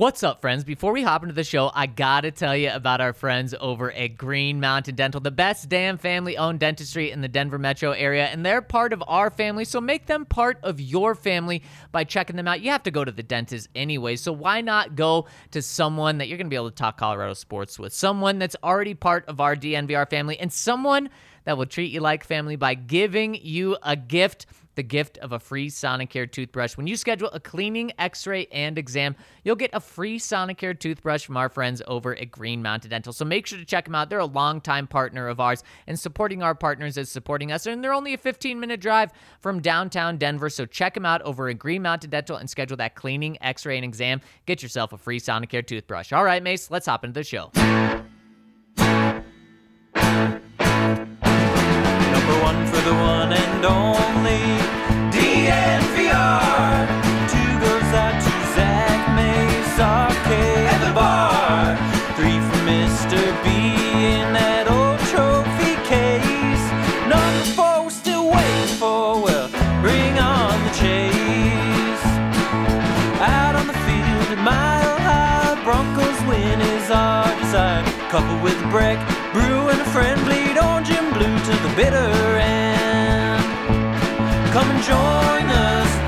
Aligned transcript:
What's 0.00 0.22
up, 0.22 0.40
friends? 0.40 0.64
Before 0.64 0.94
we 0.94 1.02
hop 1.02 1.24
into 1.24 1.34
the 1.34 1.44
show, 1.44 1.70
I 1.74 1.84
gotta 1.84 2.30
tell 2.30 2.56
you 2.56 2.70
about 2.70 3.02
our 3.02 3.12
friends 3.12 3.54
over 3.60 3.92
at 3.92 4.16
Green 4.16 4.58
Mountain 4.58 4.94
Dental, 4.94 5.20
the 5.20 5.30
best 5.30 5.68
damn 5.68 5.98
family 5.98 6.38
owned 6.38 6.58
dentistry 6.58 7.10
in 7.10 7.20
the 7.20 7.28
Denver 7.28 7.58
metro 7.58 7.90
area. 7.90 8.24
And 8.24 8.42
they're 8.42 8.62
part 8.62 8.94
of 8.94 9.04
our 9.06 9.28
family, 9.28 9.66
so 9.66 9.78
make 9.78 10.06
them 10.06 10.24
part 10.24 10.58
of 10.62 10.80
your 10.80 11.14
family 11.14 11.62
by 11.92 12.04
checking 12.04 12.36
them 12.36 12.48
out. 12.48 12.62
You 12.62 12.70
have 12.70 12.84
to 12.84 12.90
go 12.90 13.04
to 13.04 13.12
the 13.12 13.22
dentist 13.22 13.68
anyway, 13.74 14.16
so 14.16 14.32
why 14.32 14.62
not 14.62 14.96
go 14.96 15.26
to 15.50 15.60
someone 15.60 16.16
that 16.16 16.28
you're 16.28 16.38
gonna 16.38 16.48
be 16.48 16.56
able 16.56 16.70
to 16.70 16.74
talk 16.76 16.96
Colorado 16.96 17.34
sports 17.34 17.78
with? 17.78 17.92
Someone 17.92 18.38
that's 18.38 18.56
already 18.64 18.94
part 18.94 19.26
of 19.28 19.38
our 19.38 19.54
DNVR 19.54 20.08
family, 20.08 20.38
and 20.38 20.50
someone 20.50 21.10
that 21.44 21.58
will 21.58 21.66
treat 21.66 21.92
you 21.92 22.00
like 22.00 22.24
family 22.24 22.56
by 22.56 22.72
giving 22.72 23.34
you 23.34 23.76
a 23.82 23.96
gift 23.96 24.46
the 24.80 24.84
gift 24.84 25.18
of 25.18 25.32
a 25.32 25.38
free 25.38 25.68
Sonicare 25.68 26.32
toothbrush. 26.32 26.74
When 26.78 26.86
you 26.86 26.96
schedule 26.96 27.28
a 27.34 27.38
cleaning, 27.38 27.92
x 27.98 28.26
ray, 28.26 28.46
and 28.50 28.78
exam, 28.78 29.14
you'll 29.44 29.54
get 29.54 29.68
a 29.74 29.80
free 29.80 30.18
Sonicare 30.18 30.78
toothbrush 30.78 31.26
from 31.26 31.36
our 31.36 31.50
friends 31.50 31.82
over 31.86 32.16
at 32.16 32.30
Green 32.30 32.62
Mountain 32.62 32.88
Dental. 32.88 33.12
So 33.12 33.26
make 33.26 33.46
sure 33.46 33.58
to 33.58 33.64
check 33.66 33.84
them 33.84 33.94
out. 33.94 34.08
They're 34.08 34.20
a 34.20 34.24
longtime 34.24 34.86
partner 34.86 35.28
of 35.28 35.38
ours, 35.38 35.62
and 35.86 36.00
supporting 36.00 36.42
our 36.42 36.54
partners 36.54 36.96
is 36.96 37.10
supporting 37.10 37.52
us. 37.52 37.66
And 37.66 37.84
they're 37.84 37.92
only 37.92 38.14
a 38.14 38.16
15 38.16 38.58
minute 38.58 38.80
drive 38.80 39.12
from 39.40 39.60
downtown 39.60 40.16
Denver. 40.16 40.48
So 40.48 40.64
check 40.64 40.94
them 40.94 41.04
out 41.04 41.20
over 41.22 41.50
at 41.50 41.58
Green 41.58 41.82
Mountain 41.82 42.08
Dental 42.08 42.38
and 42.38 42.48
schedule 42.48 42.78
that 42.78 42.94
cleaning, 42.94 43.36
x 43.42 43.66
ray, 43.66 43.76
and 43.76 43.84
exam. 43.84 44.22
Get 44.46 44.62
yourself 44.62 44.94
a 44.94 44.96
free 44.96 45.20
Sonicare 45.20 45.66
toothbrush. 45.66 46.10
All 46.10 46.24
right, 46.24 46.42
Mace, 46.42 46.70
let's 46.70 46.86
hop 46.86 47.04
into 47.04 47.20
the 47.20 47.24
show. 47.24 47.50
Number 52.12 52.42
one 52.42 52.66
for 52.66 52.80
the 52.80 52.94
one 52.94 53.32
and 53.32 53.64
only 53.66 54.09
DNVR. 55.16 56.86
Two 57.32 57.52
goes 57.64 57.90
out 57.96 58.20
to 58.20 58.32
Zach 58.54 59.00
Mace, 59.16 59.78
RK 59.80 60.30
at 60.68 60.80
the 60.86 60.92
bar. 60.92 61.76
Three 62.16 62.38
for 62.38 62.60
Mr. 62.68 63.16
B 63.42 63.48
in 64.12 64.32
that 64.34 64.68
old 64.68 65.00
trophy 65.08 65.74
case. 65.88 66.64
Number 67.08 67.44
four 67.56 67.84
we're 67.84 67.90
still 67.90 68.28
waiting 68.28 68.76
for. 68.76 69.22
Well, 69.24 69.48
bring 69.80 70.18
on 70.18 70.52
the 70.64 70.72
chase. 70.76 72.04
Out 73.24 73.56
on 73.56 73.66
the 73.66 73.78
field 73.88 74.28
at 74.36 74.42
Mile 74.44 74.98
High, 75.00 75.56
Broncos 75.64 76.20
win 76.28 76.60
is 76.60 76.90
our 76.90 77.24
desire. 77.40 77.84
Coupled 78.10 78.42
with 78.42 78.60
Breck, 78.70 78.98
Brew 79.32 79.70
and 79.72 79.80
a 79.80 79.84
friend 79.86 80.20
bleed 80.26 80.58
orange 80.58 80.90
and 80.90 81.08
blue 81.14 81.38
to 81.38 81.54
the 81.64 81.72
bitter. 81.74 82.29
Come 84.52 84.68
and 84.68 84.82
join 84.82 85.46
us, 85.48 85.99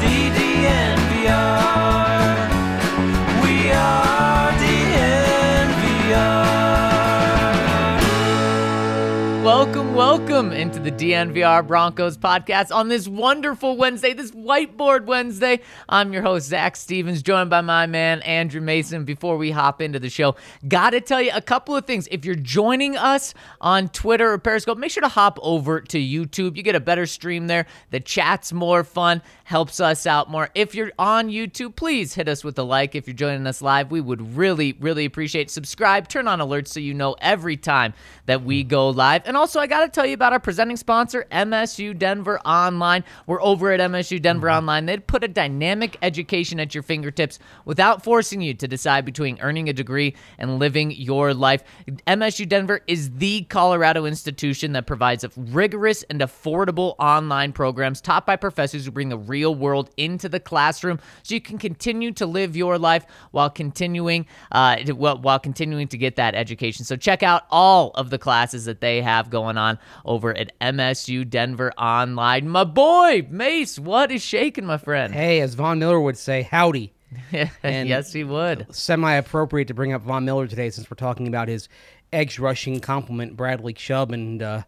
Welcome, 9.95 10.53
into 10.53 10.81
the 10.81 10.91
DNVR 10.91 11.67
Broncos 11.67 12.17
podcast 12.17 12.75
on 12.75 12.89
this 12.89 13.07
wonderful 13.07 13.77
Wednesday, 13.77 14.15
this 14.15 14.31
whiteboard 14.31 15.05
Wednesday. 15.05 15.61
I'm 15.87 16.15
your 16.15 16.23
host, 16.23 16.49
Zach 16.49 16.77
Stevens, 16.77 17.21
joined 17.21 17.51
by 17.51 17.61
my 17.61 17.85
man, 17.85 18.23
Andrew 18.23 18.63
Mason. 18.63 19.05
Before 19.05 19.37
we 19.37 19.51
hop 19.51 19.83
into 19.83 19.99
the 19.99 20.09
show, 20.09 20.35
gotta 20.67 21.03
tell 21.03 21.21
you 21.21 21.31
a 21.35 21.43
couple 21.43 21.77
of 21.77 21.85
things. 21.85 22.09
If 22.11 22.25
you're 22.25 22.35
joining 22.37 22.97
us 22.97 23.35
on 23.61 23.91
Twitter 23.91 24.33
or 24.33 24.39
Periscope, 24.39 24.79
make 24.79 24.91
sure 24.91 25.03
to 25.03 25.09
hop 25.09 25.39
over 25.43 25.83
to 25.83 25.99
YouTube. 25.99 26.57
You 26.57 26.63
get 26.63 26.75
a 26.75 26.81
better 26.81 27.05
stream 27.05 27.47
there. 27.47 27.67
The 27.91 28.01
chat's 28.01 28.51
more 28.51 28.85
fun, 28.85 29.21
helps 29.45 29.79
us 29.79 30.07
out 30.07 30.31
more. 30.31 30.49
If 30.55 30.75
you're 30.75 30.93
on 30.99 31.29
YouTube, 31.29 31.77
please 31.77 32.15
hit 32.15 32.29
us 32.29 32.43
with 32.43 32.59
a 32.59 32.63
like. 32.63 32.95
If 32.95 33.07
you're 33.07 33.15
joining 33.15 33.47
us 33.47 33.61
live, 33.61 33.91
we 33.91 34.01
would 34.01 34.35
really, 34.39 34.73
really 34.81 35.05
appreciate 35.05 35.49
it. 35.49 35.51
Subscribe, 35.51 36.09
turn 36.09 36.27
on 36.29 36.39
alerts 36.39 36.69
so 36.69 36.81
you 36.81 36.95
know 36.95 37.15
every 37.21 37.59
time 37.59 37.93
that 38.25 38.43
we 38.43 38.65
go 38.65 38.89
live. 38.89 39.23
And 39.27 39.37
also, 39.37 39.61
I 39.61 39.67
got 39.67 39.82
to 39.85 39.91
tell 39.91 40.07
you 40.07 40.15
about 40.15 40.33
our 40.33 40.41
presenting 40.41 40.77
sponsor, 40.77 41.27
MSU 41.33 41.99
Denver 41.99 42.39
Online. 42.41 43.05
We're 43.27 43.43
over 43.43 43.73
at 43.73 43.81
MSU 43.81 44.21
Denver 44.23 44.51
Online. 44.51 44.87
They'd 44.87 45.07
put 45.07 45.25
a 45.25 45.29
dynamic 45.29 45.97
education 46.03 46.61
at 46.61 46.75
your 46.75 46.83
fingertips 46.83 47.39
without 47.65 48.05
forcing 48.05 48.41
you 48.41 48.55
to 48.55 48.69
decide 48.69 49.05
between 49.05 49.41
earning 49.41 49.69
a 49.69 49.73
degree 49.73 50.15
and 50.39 50.59
living 50.59 50.91
your 50.93 51.35
life. 51.35 51.65
MSU 52.07 52.49
Denver 52.49 52.81
is 52.87 53.11
the 53.17 53.43
Colorado 53.43 54.05
institution 54.05 54.73
that 54.73 54.87
provides 54.87 55.25
a 55.25 55.31
rigorous 55.37 56.03
and 56.05 56.21
affordable 56.21 56.95
online 56.99 57.53
programs 57.53 58.01
taught 58.01 58.27
by 58.27 58.37
professors 58.37 58.85
who 58.85 58.91
bring 58.91 59.09
the 59.09 59.19
real 59.19 59.55
world 59.55 59.91
into 59.97 60.29
the 60.29 60.41
classroom 60.41 60.99
so 61.23 61.35
you 61.35 61.41
can 61.41 61.59
continue 61.59 62.13
to 62.13 62.27
live 62.27 62.57
your 62.57 62.79
life 62.79 63.05
while 63.33 63.51
continuing 63.51 64.27
uh, 64.53 64.77
while 64.95 65.39
continuing 65.39 65.89
to 65.89 65.99
get 65.99 66.17
that 66.17 66.35
education. 66.35 66.85
So 66.85 66.97
check 66.97 67.23
out 67.23 67.43
all 67.51 67.91
of 67.95 68.11
the 68.11 68.19
classes 68.19 68.65
that 68.67 68.81
they 68.81 69.03
have 69.03 69.31
going 69.31 69.59
on 69.59 69.72
over 70.05 70.37
at 70.37 70.59
MSU 70.61 71.29
Denver 71.29 71.73
Online. 71.79 72.49
My 72.49 72.65
boy, 72.65 73.27
Mace, 73.31 73.79
what 73.79 74.11
is 74.11 74.23
shaking, 74.23 74.67
my 74.67 74.79
friend? 74.79 75.13
Hey, 75.13 75.41
as 75.41 75.55
Von 75.55 75.79
Miller 75.79 76.01
would 76.01 76.19
say, 76.19 76.43
howdy. 76.43 76.93
And- 77.63 77.89
yes, 77.89 78.13
he 78.13 78.25
would. 78.25 78.75
Semi 78.75 79.13
appropriate 79.15 79.69
to 79.69 79.75
bring 79.75 79.93
up 79.93 80.03
Von 80.03 80.25
Miller 80.25 80.47
today 80.47 80.71
since 80.71 80.91
we're 80.91 80.97
talking 80.97 81.29
about 81.29 81.49
his 81.49 81.69
edge 82.13 82.39
rushing 82.39 82.81
compliment, 82.81 83.37
Bradley 83.37 83.73
Chubb. 83.73 84.13
And, 84.13 84.43
uh, 84.43 84.63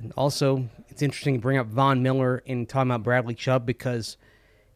and 0.00 0.12
also, 0.16 0.68
it's 0.88 1.02
interesting 1.02 1.34
to 1.34 1.40
bring 1.40 1.58
up 1.58 1.66
Von 1.66 2.02
Miller 2.02 2.42
in 2.46 2.66
talking 2.66 2.90
about 2.90 3.04
Bradley 3.04 3.34
Chubb 3.34 3.64
because 3.66 4.16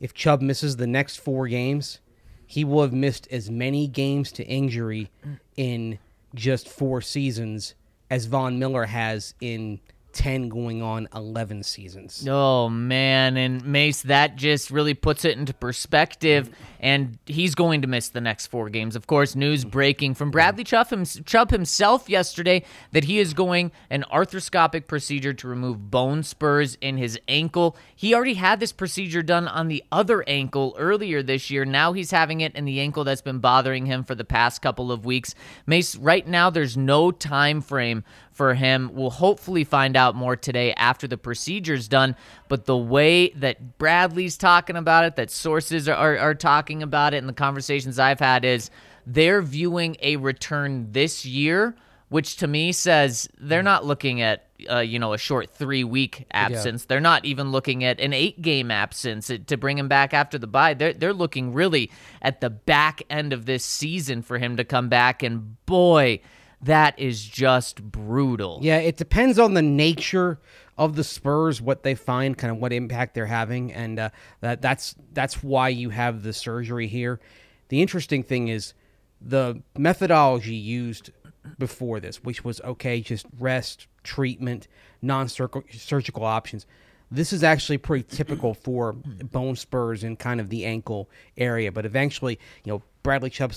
if 0.00 0.14
Chubb 0.14 0.40
misses 0.40 0.76
the 0.76 0.86
next 0.86 1.16
four 1.16 1.48
games, 1.48 2.00
he 2.46 2.64
will 2.64 2.82
have 2.82 2.92
missed 2.92 3.26
as 3.30 3.50
many 3.50 3.86
games 3.86 4.30
to 4.32 4.44
injury 4.44 5.10
in 5.56 5.98
just 6.34 6.68
four 6.68 7.00
seasons 7.00 7.74
as 8.12 8.26
Von 8.26 8.58
Miller 8.58 8.84
has 8.84 9.34
in 9.40 9.80
10 10.12 10.48
going 10.48 10.82
on 10.82 11.08
11 11.14 11.62
seasons. 11.62 12.26
Oh 12.28 12.68
man, 12.68 13.36
and 13.36 13.64
Mace, 13.64 14.02
that 14.02 14.36
just 14.36 14.70
really 14.70 14.94
puts 14.94 15.24
it 15.24 15.36
into 15.36 15.54
perspective. 15.54 16.50
And 16.80 17.18
he's 17.26 17.54
going 17.54 17.82
to 17.82 17.88
miss 17.88 18.08
the 18.08 18.20
next 18.20 18.48
four 18.48 18.68
games. 18.68 18.96
Of 18.96 19.06
course, 19.06 19.36
news 19.36 19.64
breaking 19.64 20.14
from 20.14 20.32
Bradley 20.32 20.64
Chubb 20.64 21.50
himself 21.50 22.08
yesterday 22.08 22.64
that 22.90 23.04
he 23.04 23.20
is 23.20 23.34
going 23.34 23.70
an 23.88 24.04
arthroscopic 24.12 24.88
procedure 24.88 25.32
to 25.32 25.48
remove 25.48 25.90
bone 25.90 26.24
spurs 26.24 26.76
in 26.80 26.96
his 26.96 27.18
ankle. 27.28 27.76
He 27.94 28.14
already 28.14 28.34
had 28.34 28.58
this 28.58 28.72
procedure 28.72 29.22
done 29.22 29.46
on 29.46 29.68
the 29.68 29.84
other 29.92 30.28
ankle 30.28 30.74
earlier 30.76 31.22
this 31.22 31.50
year. 31.50 31.64
Now 31.64 31.92
he's 31.92 32.10
having 32.10 32.40
it 32.40 32.56
in 32.56 32.64
the 32.64 32.80
ankle 32.80 33.04
that's 33.04 33.22
been 33.22 33.38
bothering 33.38 33.86
him 33.86 34.02
for 34.02 34.16
the 34.16 34.24
past 34.24 34.60
couple 34.60 34.90
of 34.90 35.04
weeks. 35.04 35.36
Mace, 35.66 35.94
right 35.94 36.26
now 36.26 36.50
there's 36.50 36.76
no 36.76 37.12
time 37.12 37.60
frame 37.60 38.02
for 38.42 38.54
him. 38.54 38.90
We'll 38.92 39.10
hopefully 39.10 39.62
find 39.62 39.96
out 39.96 40.16
more 40.16 40.34
today 40.34 40.74
after 40.74 41.06
the 41.06 41.16
procedure's 41.16 41.86
done. 41.86 42.16
But 42.48 42.64
the 42.64 42.76
way 42.76 43.28
that 43.36 43.78
Bradley's 43.78 44.36
talking 44.36 44.74
about 44.74 45.04
it, 45.04 45.14
that 45.14 45.30
sources 45.30 45.88
are, 45.88 45.94
are, 45.94 46.18
are 46.18 46.34
talking 46.34 46.82
about 46.82 47.14
it, 47.14 47.18
and 47.18 47.28
the 47.28 47.34
conversations 47.34 48.00
I've 48.00 48.18
had 48.18 48.44
is 48.44 48.68
they're 49.06 49.42
viewing 49.42 49.96
a 50.02 50.16
return 50.16 50.90
this 50.90 51.24
year, 51.24 51.76
which 52.08 52.34
to 52.38 52.48
me 52.48 52.72
says 52.72 53.28
they're 53.38 53.62
not 53.62 53.84
looking 53.86 54.20
at. 54.20 54.46
Uh, 54.70 54.78
you 54.78 55.00
know, 55.00 55.12
a 55.12 55.18
short 55.18 55.50
three 55.50 55.82
week 55.82 56.24
absence. 56.30 56.84
They're 56.84 57.00
not 57.00 57.24
even 57.24 57.50
looking 57.50 57.82
at 57.82 57.98
an 57.98 58.12
eight 58.12 58.42
game 58.42 58.70
absence 58.70 59.26
to 59.26 59.56
bring 59.56 59.76
him 59.76 59.88
back 59.88 60.14
after 60.14 60.38
the 60.38 60.46
bye. 60.46 60.74
They're, 60.74 60.92
they're 60.92 61.12
looking 61.12 61.52
really 61.52 61.90
at 62.20 62.40
the 62.40 62.48
back 62.48 63.02
end 63.10 63.32
of 63.32 63.44
this 63.44 63.64
season 63.64 64.22
for 64.22 64.38
him 64.38 64.56
to 64.58 64.64
come 64.64 64.88
back. 64.88 65.24
And 65.24 65.56
boy, 65.66 66.20
that 66.62 66.98
is 66.98 67.24
just 67.24 67.82
brutal. 67.82 68.60
Yeah, 68.62 68.78
it 68.78 68.96
depends 68.96 69.38
on 69.38 69.54
the 69.54 69.62
nature 69.62 70.38
of 70.78 70.96
the 70.96 71.04
Spurs, 71.04 71.60
what 71.60 71.82
they 71.82 71.94
find, 71.94 72.38
kind 72.38 72.50
of 72.50 72.58
what 72.58 72.72
impact 72.72 73.14
they're 73.14 73.26
having, 73.26 73.72
and 73.72 73.98
uh, 73.98 74.10
that 74.40 74.62
that's 74.62 74.94
that's 75.12 75.42
why 75.42 75.68
you 75.68 75.90
have 75.90 76.22
the 76.22 76.32
surgery 76.32 76.86
here. 76.86 77.20
The 77.68 77.82
interesting 77.82 78.22
thing 78.22 78.48
is 78.48 78.74
the 79.20 79.62
methodology 79.76 80.54
used 80.54 81.10
before 81.58 82.00
this, 82.00 82.22
which 82.22 82.44
was 82.44 82.60
okay, 82.62 83.00
just 83.00 83.26
rest, 83.38 83.86
treatment, 84.02 84.68
non-surgical 85.00 86.24
options. 86.24 86.66
This 87.10 87.32
is 87.32 87.44
actually 87.44 87.78
pretty 87.78 88.04
typical 88.04 88.54
for 88.54 88.94
bone 88.94 89.56
spurs 89.56 90.02
in 90.02 90.16
kind 90.16 90.40
of 90.40 90.48
the 90.48 90.64
ankle 90.64 91.10
area, 91.36 91.70
but 91.70 91.84
eventually, 91.84 92.38
you 92.64 92.72
know, 92.72 92.82
Bradley 93.02 93.30
Chubb 93.30 93.52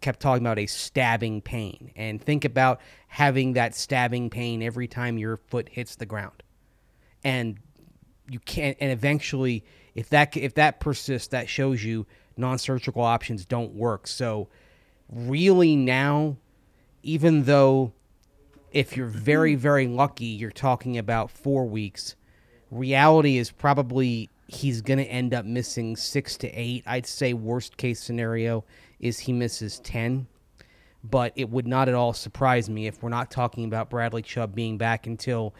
kept 0.00 0.20
talking 0.20 0.44
about 0.44 0.58
a 0.58 0.66
stabbing 0.66 1.40
pain, 1.40 1.92
and 1.96 2.22
think 2.22 2.44
about 2.44 2.80
having 3.08 3.54
that 3.54 3.74
stabbing 3.74 4.30
pain 4.30 4.62
every 4.62 4.86
time 4.86 5.18
your 5.18 5.36
foot 5.36 5.68
hits 5.70 5.96
the 5.96 6.06
ground, 6.06 6.42
and 7.24 7.58
you 8.28 8.38
can't. 8.40 8.76
And 8.80 8.92
eventually, 8.92 9.64
if 9.94 10.10
that 10.10 10.36
if 10.36 10.54
that 10.54 10.80
persists, 10.80 11.28
that 11.28 11.48
shows 11.48 11.82
you 11.82 12.06
non-surgical 12.36 13.02
options 13.02 13.44
don't 13.44 13.74
work. 13.74 14.06
So, 14.06 14.48
really 15.10 15.76
now, 15.76 16.36
even 17.02 17.44
though 17.44 17.92
if 18.72 18.96
you're 18.96 19.06
very 19.06 19.54
very 19.54 19.86
lucky, 19.86 20.26
you're 20.26 20.50
talking 20.50 20.98
about 20.98 21.30
four 21.30 21.66
weeks. 21.66 22.16
Reality 22.70 23.36
is 23.38 23.50
probably 23.50 24.30
he's 24.46 24.80
going 24.80 24.98
to 24.98 25.04
end 25.04 25.32
up 25.32 25.44
missing 25.44 25.96
six 25.96 26.36
to 26.36 26.48
eight. 26.48 26.84
I'd 26.86 27.06
say 27.06 27.32
worst 27.32 27.76
case 27.76 28.00
scenario 28.00 28.64
is 29.00 29.20
he 29.20 29.32
misses 29.32 29.78
10. 29.80 30.26
But 31.02 31.32
it 31.34 31.48
would 31.48 31.66
not 31.66 31.88
at 31.88 31.94
all 31.94 32.12
surprise 32.12 32.68
me 32.68 32.86
if 32.86 33.02
we're 33.02 33.08
not 33.08 33.30
talking 33.30 33.64
about 33.64 33.88
Bradley 33.88 34.22
Chubb 34.22 34.54
being 34.54 34.76
back 34.76 35.06
until 35.06 35.54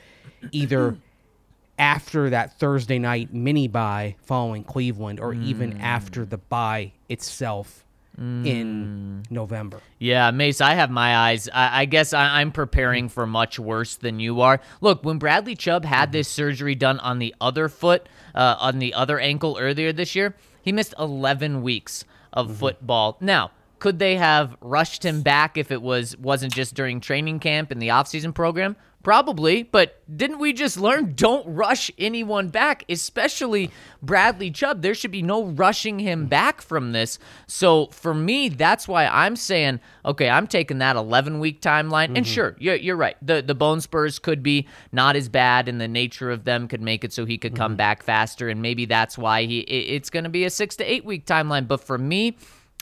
either 0.52 0.98
after 1.78 2.28
that 2.28 2.58
Thursday 2.58 2.98
night 2.98 3.32
mini 3.32 3.66
bye 3.66 4.16
following 4.22 4.64
Cleveland 4.64 5.18
or 5.18 5.32
even 5.32 5.74
mm. 5.74 5.80
after 5.80 6.26
the 6.26 6.36
bye 6.36 6.92
itself 7.08 7.86
in 8.20 9.22
mm. 9.24 9.30
November. 9.30 9.80
Yeah, 9.98 10.30
Mace, 10.30 10.60
I 10.60 10.74
have 10.74 10.90
my 10.90 11.16
eyes. 11.16 11.48
I, 11.48 11.82
I 11.82 11.84
guess 11.86 12.12
I, 12.12 12.40
I'm 12.40 12.52
preparing 12.52 13.08
for 13.08 13.26
much 13.26 13.58
worse 13.58 13.96
than 13.96 14.20
you 14.20 14.42
are. 14.42 14.60
Look, 14.82 15.04
when 15.04 15.18
Bradley 15.18 15.54
Chubb 15.54 15.86
had 15.86 16.06
mm-hmm. 16.06 16.12
this 16.12 16.28
surgery 16.28 16.74
done 16.74 16.98
on 17.00 17.18
the 17.18 17.34
other 17.40 17.70
foot, 17.70 18.08
uh, 18.34 18.56
on 18.58 18.78
the 18.78 18.92
other 18.92 19.18
ankle 19.18 19.56
earlier 19.58 19.92
this 19.92 20.14
year, 20.14 20.36
he 20.60 20.70
missed 20.70 20.94
11 20.98 21.62
weeks 21.62 22.04
of 22.32 22.46
mm-hmm. 22.46 22.56
football. 22.56 23.16
Now, 23.20 23.50
could 23.80 23.98
they 23.98 24.16
have 24.16 24.56
rushed 24.60 25.04
him 25.04 25.22
back 25.22 25.58
if 25.58 25.72
it 25.72 25.82
was 25.82 26.16
wasn't 26.18 26.54
just 26.54 26.74
during 26.74 27.00
training 27.00 27.40
camp 27.40 27.70
and 27.70 27.82
the 27.82 27.88
offseason 27.88 28.32
program? 28.32 28.76
Probably, 29.02 29.62
but 29.62 30.02
didn't 30.14 30.40
we 30.40 30.52
just 30.52 30.78
learn 30.78 31.14
don't 31.14 31.56
rush 31.56 31.90
anyone 31.96 32.48
back, 32.48 32.84
especially 32.86 33.70
Bradley 34.02 34.50
Chubb? 34.50 34.82
There 34.82 34.94
should 34.94 35.10
be 35.10 35.22
no 35.22 35.46
rushing 35.46 35.98
him 35.98 36.26
back 36.26 36.60
from 36.60 36.92
this. 36.92 37.18
So 37.46 37.86
for 37.86 38.12
me, 38.12 38.50
that's 38.50 38.86
why 38.86 39.06
I'm 39.06 39.36
saying, 39.36 39.80
okay, 40.04 40.28
I'm 40.28 40.46
taking 40.46 40.78
that 40.78 40.96
11 40.96 41.40
week 41.40 41.62
timeline. 41.62 42.08
And 42.08 42.16
mm-hmm. 42.18 42.24
sure, 42.24 42.56
you're, 42.58 42.74
you're 42.74 42.96
right. 42.96 43.16
The 43.22 43.40
the 43.40 43.54
bone 43.54 43.80
spurs 43.80 44.18
could 44.18 44.42
be 44.42 44.68
not 44.92 45.16
as 45.16 45.30
bad, 45.30 45.66
and 45.66 45.80
the 45.80 45.88
nature 45.88 46.30
of 46.30 46.44
them 46.44 46.68
could 46.68 46.82
make 46.82 47.02
it 47.02 47.14
so 47.14 47.24
he 47.24 47.38
could 47.38 47.56
come 47.56 47.72
mm-hmm. 47.72 47.78
back 47.78 48.02
faster, 48.02 48.50
and 48.50 48.60
maybe 48.60 48.84
that's 48.84 49.16
why 49.16 49.44
he 49.44 49.60
it- 49.60 49.94
it's 49.94 50.10
going 50.10 50.24
to 50.24 50.30
be 50.30 50.44
a 50.44 50.50
six 50.50 50.76
to 50.76 50.84
eight 50.84 51.06
week 51.06 51.24
timeline. 51.24 51.66
But 51.66 51.80
for 51.80 51.96
me, 51.96 52.36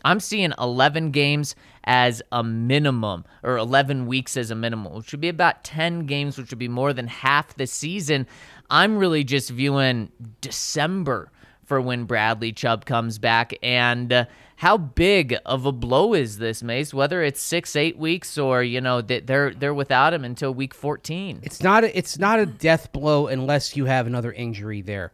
I'm 0.09 0.21
seeing 0.21 0.55
11 0.59 1.11
games 1.11 1.55
as 1.85 2.23
a 2.33 2.43
minimum, 2.43 3.27
or 3.43 3.59
11 3.59 4.07
weeks 4.07 4.39
as 4.39 4.51
a 4.51 4.55
minimum, 4.55 4.95
which 4.95 5.13
would 5.13 5.21
be 5.21 5.29
about 5.29 5.65
10 5.65 6.07
games, 6.07 6.39
which 6.39 6.49
would 6.49 6.59
be 6.59 6.67
more 6.67 6.95
than 6.95 7.09
half 7.09 7.55
the 7.57 7.67
season. 7.67 8.27
I'm 8.71 8.97
really 8.97 9.23
just 9.23 9.51
viewing 9.51 10.11
December 10.41 11.31
for 11.67 11.79
when 11.83 12.05
Bradley 12.05 12.53
Chubb 12.53 12.87
comes 12.87 13.19
back. 13.19 13.53
And 13.63 14.11
uh, 14.11 14.25
how 14.57 14.79
big 14.79 15.37
of 15.45 15.67
a 15.67 15.73
blow 15.73 16.15
is 16.15 16.39
this, 16.39 16.63
Mace? 16.63 16.95
Whether 16.95 17.23
it's 17.23 17.43
six, 17.43 17.77
eight 17.77 17.99
weeks, 17.99 18.39
or 18.39 18.63
you 18.63 18.81
know 18.81 19.03
they're 19.03 19.53
they're 19.53 19.75
without 19.75 20.15
him 20.15 20.25
until 20.25 20.55
week 20.55 20.73
14. 20.73 21.41
It's 21.43 21.63
not 21.63 21.85
a, 21.85 21.97
it's 21.97 22.19
not 22.19 22.41
a 22.41 22.47
death 22.47 22.93
blow 22.93 23.27
unless 23.27 23.77
you 23.77 23.85
have 23.85 24.07
another 24.07 24.33
injury 24.33 24.81
there. 24.81 25.13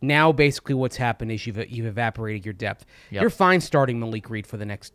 Now, 0.00 0.32
basically, 0.32 0.74
what's 0.74 0.96
happened 0.96 1.32
is 1.32 1.46
you've 1.46 1.70
you've 1.70 1.86
evaporated 1.86 2.44
your 2.44 2.54
depth. 2.54 2.84
Yep. 3.10 3.20
You're 3.20 3.30
fine 3.30 3.60
starting 3.60 3.98
Malik 3.98 4.28
Reed 4.30 4.46
for 4.46 4.56
the 4.56 4.66
next 4.66 4.92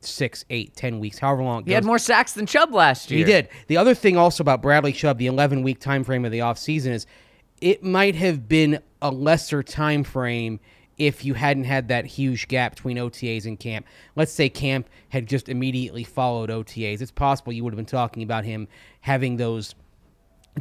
six, 0.00 0.44
eight, 0.50 0.74
ten 0.76 1.00
weeks, 1.00 1.18
however 1.18 1.42
long 1.42 1.62
it 1.62 1.68
He 1.68 1.72
had 1.72 1.84
more 1.84 1.98
sacks 1.98 2.32
than 2.32 2.46
Chubb 2.46 2.72
last 2.72 3.10
year. 3.10 3.18
He 3.18 3.24
did. 3.24 3.48
The 3.66 3.76
other 3.76 3.94
thing 3.94 4.16
also 4.16 4.42
about 4.42 4.62
Bradley 4.62 4.92
Chubb, 4.92 5.18
the 5.18 5.26
11 5.26 5.62
week 5.62 5.80
time 5.80 6.04
frame 6.04 6.24
of 6.24 6.32
the 6.32 6.38
offseason 6.38 6.92
is 6.92 7.06
it 7.60 7.82
might 7.82 8.14
have 8.14 8.48
been 8.48 8.80
a 9.02 9.10
lesser 9.10 9.62
time 9.62 10.04
frame 10.04 10.60
if 10.98 11.24
you 11.24 11.34
hadn't 11.34 11.64
had 11.64 11.88
that 11.88 12.04
huge 12.06 12.48
gap 12.48 12.74
between 12.74 12.96
OTAs 12.96 13.46
and 13.46 13.58
camp. 13.58 13.86
Let's 14.16 14.32
say 14.32 14.48
camp 14.48 14.88
had 15.10 15.26
just 15.26 15.48
immediately 15.48 16.04
followed 16.04 16.50
OTAs. 16.50 17.00
It's 17.00 17.12
possible 17.12 17.52
you 17.52 17.62
would 17.64 17.72
have 17.72 17.76
been 17.78 17.86
talking 17.86 18.22
about 18.22 18.44
him 18.44 18.66
having 19.00 19.36
those 19.36 19.74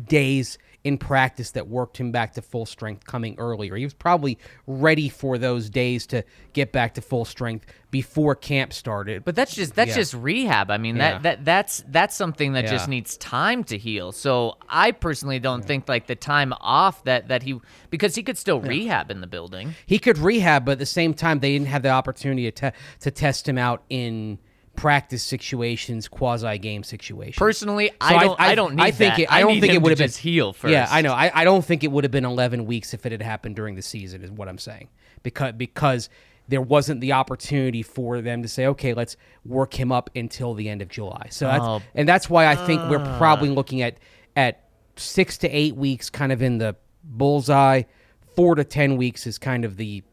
days 0.08 0.60
in 0.88 0.98
practice 0.98 1.52
that 1.52 1.68
worked 1.68 1.98
him 1.98 2.12
back 2.14 2.34
to 2.34 2.42
full 2.42 2.66
strength 2.66 3.06
coming 3.06 3.36
earlier. 3.38 3.76
He 3.76 3.84
was 3.84 3.94
probably 3.94 4.38
ready 4.66 5.10
for 5.10 5.38
those 5.38 5.70
days 5.70 6.08
to 6.08 6.24
get 6.54 6.72
back 6.72 6.94
to 6.94 7.02
full 7.02 7.26
strength 7.26 7.66
before 7.92 8.36
camp 8.36 8.72
started. 8.72 9.26
But 9.26 9.36
that's 9.36 9.54
just 9.54 9.76
that's 9.76 9.90
Yeah. 9.90 9.96
just 9.96 10.14
rehab. 10.14 10.72
I 10.72 10.78
mean 10.78 10.96
Yeah. 10.96 11.14
that 11.20 11.24
that 11.24 11.46
that's 11.46 11.84
that's 11.90 12.16
something 12.16 12.54
that 12.54 12.68
just 12.68 12.88
needs 12.88 13.18
time 13.18 13.66
to 13.66 13.78
heal. 13.78 14.12
So 14.14 14.58
I 14.70 14.92
personally 14.92 15.40
don't 15.40 15.64
think 15.66 15.90
like 15.90 16.08
the 16.08 16.16
time 16.16 16.54
off 16.62 17.04
that 17.04 17.28
that 17.28 17.44
he 17.44 17.60
because 17.90 18.16
he 18.16 18.24
could 18.24 18.38
still 18.38 18.62
rehab 18.62 19.12
in 19.12 19.20
the 19.22 19.28
building. 19.28 19.76
he 19.86 20.00
could 20.00 20.18
rehab, 20.18 20.64
but 20.66 20.74
at 20.74 20.80
the 20.80 20.86
same 20.86 21.14
time, 21.14 21.40
they 21.40 21.52
didn't 21.52 21.68
have 21.68 21.82
the 21.84 21.90
opportunity 21.90 22.50
to 22.52 22.72
to 23.02 23.12
test 23.12 23.48
him 23.48 23.58
out 23.58 23.84
in 23.90 24.40
practice 24.78 25.24
situations, 25.24 26.08
quasi 26.08 26.58
game 26.60 26.84
situations. 26.84 27.36
Personally, 27.36 27.90
So 27.90 27.96
I 28.00 28.24
don't 28.24 28.40
I, 28.40 28.56
don't 28.56 28.76
need 28.76 28.84
I 28.84 28.92
think 28.92 29.16
that. 29.16 29.22
It, 29.24 29.32
I 29.32 29.42
don't 29.42 29.56
need 29.56 29.62
think 29.62 29.74
it 29.74 29.82
would 29.82 29.90
have 29.90 29.98
been 29.98 30.10
heal 30.10 30.54
first. 30.54 30.72
Yeah, 30.72 30.88
I 30.90 31.02
know. 31.02 31.12
I, 31.12 31.32
I 31.34 31.44
don't 31.44 31.66
think 31.66 31.84
it 31.84 31.92
would 31.92 32.06
have 32.06 32.12
been 32.12 32.24
11 32.24 32.66
weeks 32.66 32.94
if 32.94 33.06
it 33.06 33.12
had 33.12 33.22
happened 33.22 33.58
during 33.58 33.76
the 33.76 33.82
season. 33.82 34.24
Is 34.24 34.32
what 34.32 34.48
I'm 34.48 34.60
saying 34.60 34.88
because 35.24 35.54
because 35.54 36.10
there 36.48 36.62
wasn't 36.62 37.02
the 37.02 37.12
opportunity 37.12 37.82
for 37.82 38.22
them 38.22 38.42
to 38.44 38.48
say, 38.48 38.68
okay, 38.68 38.94
let's 38.94 39.18
work 39.44 39.74
him 39.78 39.92
up 39.92 40.10
until 40.16 40.54
the 40.54 40.70
end 40.70 40.82
of 40.82 40.88
July. 40.88 41.28
So 41.32 41.48
that's 41.48 41.66
Oh. 41.66 41.82
and 41.94 42.08
that's 42.08 42.30
why 42.30 42.48
I 42.48 42.56
think 42.56 42.82
we're 42.90 43.04
ah. 43.04 43.18
probably 43.18 43.50
looking 43.50 43.82
at 43.82 43.98
at 44.36 44.70
six 44.96 45.40
to 45.40 45.50
eight 45.50 45.76
weeks, 45.76 46.10
kind 46.10 46.32
of 46.32 46.42
in 46.42 46.60
the 46.60 46.76
bullseye. 47.04 47.84
Four 48.36 48.54
to 48.54 48.64
ten 48.64 48.96
weeks 48.96 49.26
is 49.26 49.40
kind 49.40 49.66
of 49.66 49.78
the 49.78 50.04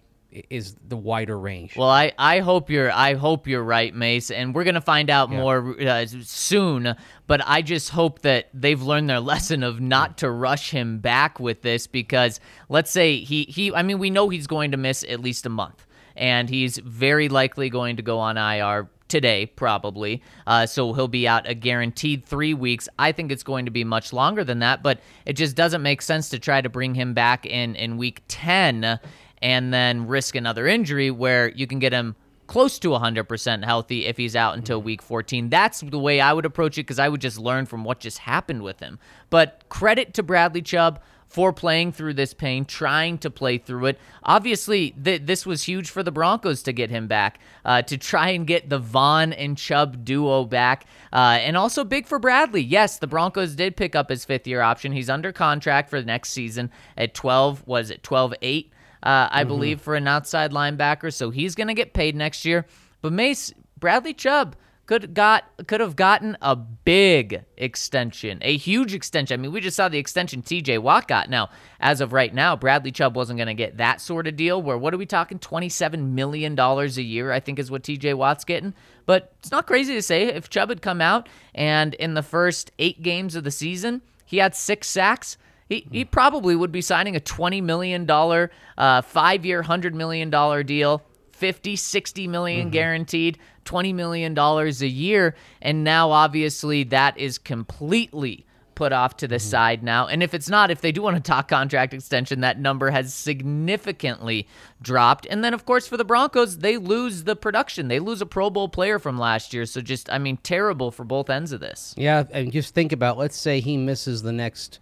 is 0.51 0.77
the 0.87 0.97
wider 0.97 1.39
range. 1.39 1.77
Well, 1.77 1.89
I, 1.89 2.13
I 2.19 2.41
hope 2.41 2.71
you're 2.71 2.91
I 2.91 3.15
hope 3.15 3.47
you're 3.47 3.63
right, 3.63 3.95
Mace, 3.95 4.31
and 4.31 4.55
we're 4.55 4.65
gonna 4.65 4.81
find 4.81 5.11
out 5.11 5.31
more 5.31 5.81
uh, 5.81 6.07
soon. 6.07 6.97
But 7.27 7.41
I 7.47 7.63
just 7.63 7.91
hope 7.91 8.21
that 8.21 8.49
they've 8.53 8.81
learned 8.81 9.09
their 9.09 9.21
lesson 9.35 9.63
of 9.63 9.81
not 9.81 10.19
to 10.19 10.31
rush 10.31 10.71
him 10.71 10.99
back 10.99 11.39
with 11.39 11.63
this 11.63 11.87
because 11.87 12.41
let's 12.69 12.91
say 12.91 13.19
he 13.19 13.45
he 13.45 13.73
I 13.73 13.83
mean 13.83 13.99
we 13.99 14.11
know 14.11 14.29
he's 14.29 14.47
going 14.47 14.73
to 14.73 14.77
miss 14.77 15.05
at 15.05 15.21
least 15.21 15.47
a 15.47 15.51
month, 15.51 15.87
and 16.17 16.49
he's 16.49 16.79
very 16.79 17.29
likely 17.29 17.71
going 17.71 17.97
to 17.97 18.03
go 18.03 18.19
on 18.19 18.37
IR 18.37 18.89
today 19.07 19.47
probably 19.47 20.23
uh, 20.47 20.65
so 20.65 20.93
he'll 20.95 21.07
be 21.07 21.29
out 21.29 21.49
a 21.49 21.55
guaranteed 21.55 22.25
three 22.25 22.55
weeks 22.55 22.89
i 22.99 23.13
think 23.13 23.31
it's 23.31 23.43
going 23.43 23.67
to 23.67 23.71
be 23.71 23.85
much 23.85 24.13
longer 24.13 24.43
than 24.43 24.61
that 24.61 24.83
but 24.83 24.99
it 25.27 25.35
just 25.35 25.55
doesn't 25.55 25.83
make 25.83 26.01
sense 26.01 26.31
to 26.31 26.39
try 26.39 26.61
to 26.61 26.71
bring 26.71 26.95
him 26.95 27.13
back 27.13 27.45
in 27.45 27.77
in 27.77 27.99
week 27.99 28.23
10 28.29 28.99
and 29.45 29.75
then 29.75 30.09
risk 30.09 30.35
another 30.35 30.67
injury 30.67 31.11
where 31.11 31.51
you 31.51 31.67
can 31.67 31.79
get 31.79 31.93
him 31.93 32.17
close 32.47 32.79
to 32.79 32.89
100% 32.89 33.65
healthy 33.65 34.07
if 34.07 34.17
he's 34.17 34.35
out 34.35 34.57
until 34.57 34.81
week 34.81 35.03
14. 35.03 35.51
That's 35.51 35.81
the 35.83 35.99
way 35.99 36.19
I 36.19 36.33
would 36.33 36.47
approach 36.47 36.79
it 36.79 36.83
because 36.83 36.99
I 36.99 37.11
would 37.11 37.21
just 37.21 37.39
learn 37.39 37.67
from 37.67 37.85
what 37.85 38.01
just 38.01 38.19
happened 38.19 38.63
with 38.63 38.81
him. 38.81 38.99
But 39.29 39.65
credit 39.69 40.15
to 40.15 40.23
Bradley 40.23 40.63
Chubb 40.63 40.99
for 41.29 41.53
playing 41.53 41.93
through 41.93 42.15
this 42.15 42.33
pain, 42.33 42.65
trying 42.65 43.19
to 43.19 43.29
play 43.29 43.59
through 43.59 43.87
it. 43.87 43.99
Obviously, 44.23 44.93
th- 44.93 45.23
this 45.25 45.45
was 45.45 45.65
huge 45.65 45.91
for 45.91 46.03
the 46.03 46.13
Broncos 46.13 46.63
to 46.63 46.73
get 46.73 46.89
him 46.89 47.07
back, 47.07 47.39
uh, 47.67 47.83
to 47.83 47.99
try 47.99 48.31
and 48.31 48.47
get 48.47 48.71
the 48.71 48.79
Von 48.79 49.35
and 49.35 49.59
Chubb 49.59 50.07
duo 50.07 50.45
back, 50.45 50.87
uh, 51.13 51.39
and 51.41 51.57
also 51.57 51.85
big 51.85 52.07
for 52.07 52.19
Bradley. 52.19 52.63
Yes, 52.63 52.99
the 52.99 53.07
Broncos 53.07 53.57
did 53.57 53.77
pick 53.77 53.95
up 53.95 54.09
his 54.09 54.25
fifth 54.25 54.47
year 54.47 54.63
option. 54.63 54.93
He's 54.93 55.11
under 55.11 55.33
contract 55.33 55.91
for 55.91 56.01
the 56.01 56.07
next 56.07 56.31
season 56.31 56.71
at 56.97 57.13
12, 57.15 57.67
was 57.67 57.91
it 57.91 58.03
12 58.03 58.35
8? 58.41 58.71
Uh, 59.05 59.29
I 59.31 59.45
believe, 59.45 59.81
for 59.81 59.95
an 59.95 60.09
outside 60.09 60.51
linebacker. 60.51 61.13
So 61.13 61.31
he's 61.31 61.55
going 61.55 61.69
to 61.69 61.75
get 61.75 61.93
paid 61.93 62.17
next 62.17 62.45
year. 62.45 62.67
But 63.03 63.13
Mace 63.13 63.53
Bradley 63.79 64.15
Chubb 64.15 64.57
could 64.87 65.15
got 65.15 65.45
could 65.67 65.81
have 65.81 65.95
gotten 65.97 66.37
a 66.43 66.57
big 66.57 67.45
extension, 67.57 68.39
a 68.43 68.57
huge 68.57 68.95
extension. 68.95 69.39
I 69.39 69.43
mean, 69.43 69.53
we 69.53 69.61
just 69.61 69.77
saw 69.77 69.89
the 69.89 69.99
extension 69.99 70.43
T.J. 70.43 70.79
Watt 70.79 71.07
got. 71.07 71.31
Now, 71.31 71.51
as 71.81 72.01
of 72.01 72.13
right 72.13 72.33
now, 72.35 72.57
Bradley 72.57 72.93
Chubb 72.93 73.17
wasn't 73.17 73.39
going 73.39 73.47
to 73.47 73.55
get 73.55 73.77
that 73.77 74.01
sort 74.01 74.27
of 74.27 74.37
deal. 74.37 74.61
Where 74.61 74.79
what 74.79 74.93
are 74.93 74.99
we 74.99 75.07
talking? 75.07 75.39
Twenty 75.39 75.69
seven 75.69 76.15
million 76.15 76.55
dollars 76.55 76.99
a 76.99 77.03
year, 77.03 77.31
I 77.31 77.41
think, 77.41 77.59
is 77.59 77.71
what 77.71 77.85
T.J. 77.85 78.15
Watt's 78.15 78.45
getting. 78.45 78.75
But 79.07 79.33
it's 79.39 79.51
not 79.51 79.67
crazy 79.67 79.95
to 79.95 80.03
say 80.03 80.25
if 80.25 80.49
Chubb 80.49 80.71
had 80.71 80.83
come 80.83 81.01
out 81.01 81.29
and 81.55 81.95
in 81.95 82.15
the 82.15 82.23
first 82.23 82.73
eight 82.79 83.03
games 83.03 83.37
of 83.37 83.45
the 83.45 83.51
season 83.51 84.01
he 84.25 84.39
had 84.39 84.55
six 84.55 84.89
sacks. 84.89 85.37
He, 85.69 85.87
he 85.91 86.05
probably 86.05 86.55
would 86.55 86.73
be 86.73 86.81
signing 86.81 87.17
a 87.17 87.21
$20 87.21 87.63
million, 87.63 88.09
uh, 88.11 89.03
five 89.03 89.45
year, 89.45 89.63
$100 89.63 89.95
million 89.95 90.31
deal, 90.67 91.03
50, 91.33 91.77
60 91.77 92.29
million 92.29 92.71
guaranteed, 92.71 93.39
$20 93.65 93.95
million 93.95 94.39
a 94.39 94.87
year. 94.87 95.35
And 95.63 95.85
now, 95.85 96.11
obviously, 96.11 96.85
that 96.85 97.19
is 97.19 97.39
completely 97.39 98.47
put 98.75 98.93
off 98.93 99.17
to 99.19 99.29
the 99.29 99.39
side 99.39 99.83
now. 99.83 100.07
And 100.07 100.23
if 100.23 100.35
it's 100.35 100.49
not, 100.49 100.71
if 100.71 100.81
they 100.81 100.93
do 100.93 101.03
want 101.03 101.17
to 101.17 101.23
talk 101.23 101.49
contract 101.49 101.95
extension, 101.95 102.41
that 102.41 102.59
number 102.59 102.91
has 102.91 103.15
significantly 103.15 104.49
dropped. 104.83 105.27
And 105.31 105.45
then, 105.45 105.55
of 105.55 105.65
course, 105.65 105.87
for 105.87 105.97
the 105.97 106.05
Broncos, 106.05 106.59
they 106.59 106.77
lose 106.77 107.25
the 107.25 107.37
production. 107.37 107.89
They 107.89 108.01
lose 108.01 108.21
a 108.21 108.27
Pro 108.27 108.51
Bowl 108.51 108.69
player 108.69 108.99
from 108.99 109.19
last 109.19 109.55
year. 109.55 109.67
So 109.67 109.81
just, 109.81 110.11
I 110.11 110.19
mean, 110.19 110.39
terrible 110.39 110.91
for 110.91 111.05
both 111.05 111.31
ends 111.31 111.53
of 111.53 111.61
this. 111.61 111.95
Yeah, 111.97 112.25
and 112.31 112.53
just 112.53 112.75
think 112.75 112.93
about 112.93 113.17
let's 113.17 113.39
say 113.39 113.61
he 113.61 113.77
misses 113.77 114.23
the 114.23 114.33
next 114.33 114.81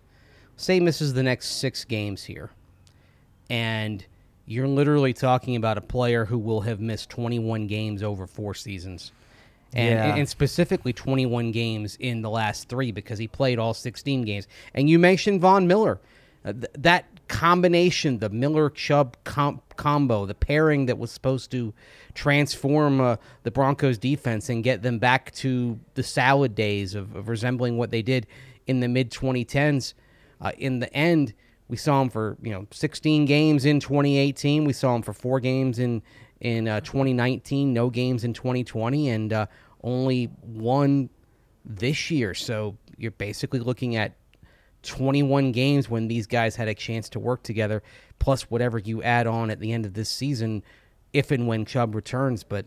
say 0.63 0.81
misses 0.81 1.15
the 1.15 1.23
next 1.23 1.57
6 1.59 1.85
games 1.85 2.25
here. 2.25 2.51
And 3.51 4.05
you're 4.47 4.69
literally 4.69 5.13
talking 5.13 5.57
about 5.57 5.79
a 5.79 5.83
player 5.83 6.25
who 6.25 6.39
will 6.39 6.63
have 6.63 6.81
missed 6.81 7.11
21 7.11 7.67
games 7.67 8.03
over 8.03 8.27
4 8.27 8.55
seasons. 8.55 9.13
And, 9.75 9.95
Yeah. 9.95 10.17
and 10.17 10.29
specifically 10.29 10.93
21 10.93 11.51
games 11.53 11.97
in 11.99 12.21
the 12.23 12.29
last 12.31 12.69
3 12.69 12.93
because 12.93 13.19
he 13.19 13.27
played 13.27 13.59
all 13.59 13.73
16 13.75 14.23
games. 14.23 14.47
And 14.75 14.89
you 14.91 14.99
mentioned 14.99 15.41
Von 15.41 15.67
Miller. 15.67 15.99
Uh, 16.45 16.53
th- 16.53 16.67
that 16.77 17.05
combination, 17.29 18.19
the 18.19 18.29
Miller 18.29 18.69
Chubb 18.69 19.17
com- 19.25 19.63
combo, 19.77 20.27
the 20.27 20.35
pairing 20.35 20.87
that 20.87 20.99
was 20.99 21.11
supposed 21.11 21.51
to 21.53 21.73
transform 22.15 23.01
uh, 23.01 23.17
the 23.45 23.51
Broncos 23.51 23.97
defense 23.97 24.49
and 24.51 24.63
get 24.63 24.83
them 24.83 24.99
back 24.99 25.31
to 25.37 25.79
the 25.95 26.03
salad 26.03 26.55
days 26.55 26.95
of, 26.95 27.15
of 27.17 27.29
resembling 27.29 27.79
what 27.79 27.91
they 27.91 28.03
did 28.03 28.27
in 28.67 28.81
the 28.81 28.89
mid 28.89 29.11
2010s. 29.11 29.95
Uh, 30.43 30.51
in 30.59 30.81
the 30.81 30.93
end, 30.93 31.33
we 31.69 31.77
saw 31.77 32.03
him 32.03 32.11
for 32.11 32.37
you 32.43 32.51
know 32.51 32.67
16 32.71 33.25
games 33.25 33.65
in 33.65 33.81
2018. 33.81 34.65
We 34.65 34.75
saw 34.75 34.95
him 34.95 35.03
for 35.03 35.15
four 35.15 35.41
games 35.41 35.79
in 35.79 36.03
in 36.41 36.69
uh, 36.69 36.81
2019. 36.81 37.73
No 37.73 37.89
games 37.89 38.25
in 38.25 38.35
2020, 38.35 39.09
and 39.09 39.33
uh, 39.33 39.47
only 39.83 40.27
one 40.43 41.09
this 41.65 42.11
year. 42.11 42.35
So 42.35 42.77
you're 42.99 43.13
basically 43.13 43.61
looking 43.61 43.97
at 43.97 44.17
21 44.83 45.53
games 45.53 45.89
when 45.89 46.09
these 46.09 46.27
guys 46.27 46.57
had 46.57 46.69
a 46.69 46.75
chance 46.75 47.09
to 47.11 47.21
work 47.21 47.43
together, 47.45 47.83
plus 48.19 48.43
whatever 48.51 48.79
you 48.79 49.03
add 49.03 49.27
on 49.27 49.51
at 49.51 49.61
the 49.61 49.73
end 49.73 49.87
of 49.87 49.95
this 49.95 50.11
season, 50.11 50.65
if 51.13 51.31
and 51.31 51.47
when 51.47 51.65
Chubb 51.65 51.95
returns. 51.95 52.43
But 52.43 52.67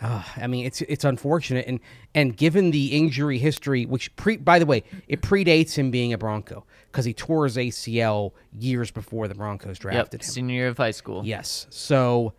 uh, 0.00 0.22
I 0.36 0.46
mean, 0.48 0.66
it's 0.66 0.82
it's 0.82 1.04
unfortunate, 1.04 1.66
and 1.66 1.78
and 2.14 2.36
given 2.36 2.72
the 2.72 2.96
injury 2.96 3.38
history, 3.38 3.86
which 3.86 4.14
pre 4.16 4.36
by 4.36 4.58
the 4.58 4.66
way, 4.66 4.82
it 5.08 5.22
predates 5.22 5.74
him 5.76 5.90
being 5.90 6.12
a 6.12 6.18
Bronco 6.18 6.64
because 6.90 7.04
he 7.04 7.14
tore 7.14 7.44
his 7.44 7.56
ACL 7.56 8.32
years 8.52 8.90
before 8.90 9.28
the 9.28 9.34
Broncos 9.34 9.78
drafted 9.78 10.20
Yep, 10.20 10.26
him. 10.28 10.32
senior 10.32 10.54
year 10.54 10.68
of 10.68 10.76
high 10.76 10.90
school. 10.90 11.22
Yes. 11.24 11.66
So 11.70 12.34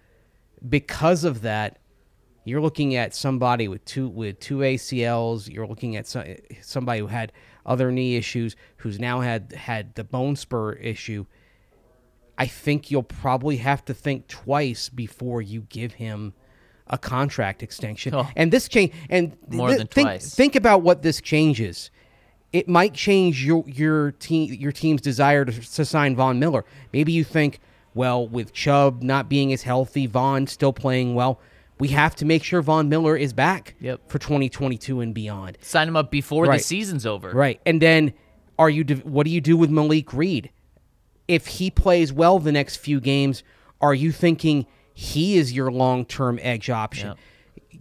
because 0.68 1.24
of 1.24 1.42
that, 1.44 1.80
you're 2.44 2.62
looking 2.62 2.96
at 2.96 3.16
somebody 3.16 3.68
with 3.68 3.86
two 3.86 4.10
with 4.10 4.40
two 4.40 4.58
ACLs. 4.58 5.50
You're 5.52 5.68
looking 5.68 5.96
at 5.96 6.08
some, 6.08 6.26
somebody 6.62 7.00
who 7.00 7.08
had 7.08 7.32
other 7.66 7.90
knee 7.92 8.18
issues, 8.18 8.56
who's 8.78 9.00
now 9.00 9.22
had 9.22 9.54
had 9.54 9.96
the 9.96 10.04
bone 10.04 10.36
spur 10.36 10.74
issue. 10.74 11.26
I 12.38 12.48
think 12.48 12.92
you'll 12.92 13.02
probably 13.04 13.58
have 13.58 13.86
to 13.86 13.94
think 13.94 14.28
twice 14.28 14.90
before 14.90 15.42
you 15.42 15.62
give 15.62 15.94
him 15.94 16.34
a 16.88 16.98
contract 16.98 17.64
extension. 17.64 18.14
Oh. 18.14 18.28
And 18.36 18.52
this 18.52 18.68
change 18.68 18.92
and 19.10 19.36
More 19.50 19.70
th- 19.70 19.80
than 19.80 19.88
think, 19.88 20.08
twice. 20.08 20.34
Think 20.36 20.56
about 20.56 20.82
what 20.84 21.02
this 21.02 21.20
changes. 21.22 21.90
It 22.54 22.68
might 22.70 22.94
change 22.94 23.44
your 23.46 23.64
your 23.68 24.12
team 24.14 24.54
your 24.54 24.72
team's 24.72 25.02
desire 25.02 25.44
to, 25.46 25.52
to 25.52 25.84
sign 25.86 26.16
Von 26.16 26.40
Miller. 26.40 26.64
Maybe 26.94 27.12
you 27.12 27.24
think, 27.24 27.60
well, 27.94 28.28
with 28.28 28.54
Chubb 28.54 29.02
not 29.02 29.28
being 29.28 29.52
as 29.52 29.64
healthy, 29.64 30.06
Von 30.06 30.48
still 30.48 30.72
playing 30.72 31.16
well, 31.16 31.40
we 31.80 31.90
have 31.90 32.16
to 32.18 32.26
make 32.26 32.44
sure 32.44 32.62
Von 32.62 32.88
Miller 32.88 33.18
is 33.18 33.34
back 33.34 33.76
Yep. 33.82 34.10
for 34.10 34.20
2022 34.20 35.02
and 35.02 35.14
beyond. 35.14 35.58
Sign 35.62 35.88
him 35.90 35.98
up 35.98 36.12
before 36.12 36.46
Right. 36.46 36.58
the 36.60 36.64
season's 36.64 37.06
over. 37.06 37.32
Right. 37.32 37.60
And 37.66 37.82
then 37.82 38.14
are 38.58 38.70
you 38.70 38.84
what 39.04 39.26
do 39.26 39.32
you 39.32 39.42
do 39.42 39.58
with 39.58 39.70
Malik 39.70 40.14
Reed? 40.14 40.50
If 41.28 41.48
he 41.48 41.72
plays 41.72 42.14
well 42.14 42.38
the 42.40 42.52
next 42.52 42.78
few 42.78 43.02
games, 43.02 43.44
are 43.82 43.96
you 43.96 44.12
thinking 44.12 44.66
he 44.98 45.38
is 45.38 45.52
your 45.52 45.72
long-term 45.72 46.40
edge 46.42 46.70
option? 46.70 47.10
Yep. 47.10 47.18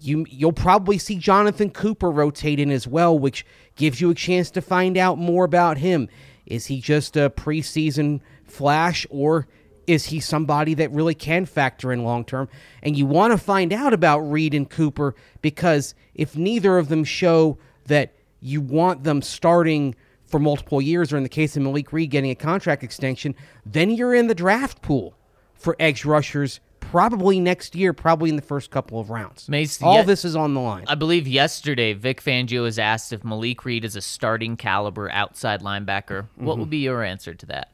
You 0.01 0.27
you'll 0.29 0.53
probably 0.53 0.99
see 0.99 1.17
Jonathan 1.17 1.71
Cooper 1.71 2.11
rotate 2.11 2.59
in 2.59 2.71
as 2.73 2.87
well, 2.87 3.17
which 3.17 3.47
gives 3.77 4.01
you 4.01 4.11
a 4.11 4.15
chance 4.15 4.51
to 4.51 4.61
find 4.61 4.99
out 4.99 5.17
more 5.17 5.45
about 5.45 5.79
him. 5.79 6.09
Is 6.45 6.67
he 6.67 6.81
just 6.81 7.17
a 7.17 7.31
preseason 7.31 8.21
flash 8.45 9.07
or 9.09 9.47
is 9.87 10.07
he 10.07 10.19
somebody 10.19 10.75
that 10.75 10.91
really 10.91 11.15
can 11.15 11.47
factor 11.47 11.93
in 11.93 12.03
long 12.03 12.25
term? 12.25 12.49
And 12.83 12.97
you 12.99 13.07
want 13.07 13.33
to 13.33 13.39
find 13.39 13.73
out 13.73 13.93
about 13.93 14.19
Reed 14.19 14.53
and 14.53 14.69
Cooper 14.69 15.15
because 15.41 15.95
if 16.15 16.37
neither 16.37 16.77
of 16.77 16.89
them 16.89 17.05
show 17.05 17.59
that 17.87 18.15
you 18.41 18.61
want 18.61 19.05
them 19.05 19.23
starting 19.23 19.95
for 20.27 20.41
multiple 20.41 20.83
years, 20.83 21.13
or 21.13 21.17
in 21.17 21.23
the 21.23 21.29
case 21.29 21.57
of 21.57 21.63
Malik 21.63 21.93
Reed 21.93 22.11
getting 22.11 22.33
a 22.33 22.35
contract 22.35 22.83
extension, 22.83 23.37
then 23.65 23.91
you're 23.91 24.15
in 24.15 24.27
the 24.27 24.35
draft 24.35 24.83
pool 24.83 25.17
for 25.55 25.77
edge 25.79 26.05
rushers 26.05 26.59
probably 26.91 27.41
next 27.41 27.75
year, 27.75 27.93
probably 27.93 28.31
in 28.31 28.37
the 28.37 28.43
first 28.43 28.71
couple 28.71 29.01
of 29.01 29.11
rounds. 29.11 29.49
Mace, 29.49 29.83
All 29.83 29.95
yet- 29.97 30.07
this 30.07 30.25
is 30.25 30.37
on 30.37 30.55
the 30.55 30.61
line. 30.61 30.85
I 30.89 30.95
believe 30.95 31.27
yesterday 31.27 31.93
Vic 31.93 32.23
Fangio 32.23 32.63
was 32.63 32.79
asked 32.79 33.13
if 33.13 33.25
Malik 33.25 33.65
Reed 33.65 33.85
is 33.85 33.97
a 33.97 34.01
starting 34.01 34.57
caliber 34.57 35.11
outside 35.11 35.63
linebacker. 35.63 36.23
Mm-hmm. 36.23 36.45
What 36.45 36.59
would 36.59 36.71
be 36.71 36.79
your 36.79 37.03
answer 37.03 37.35
to 37.35 37.47
that? 37.47 37.71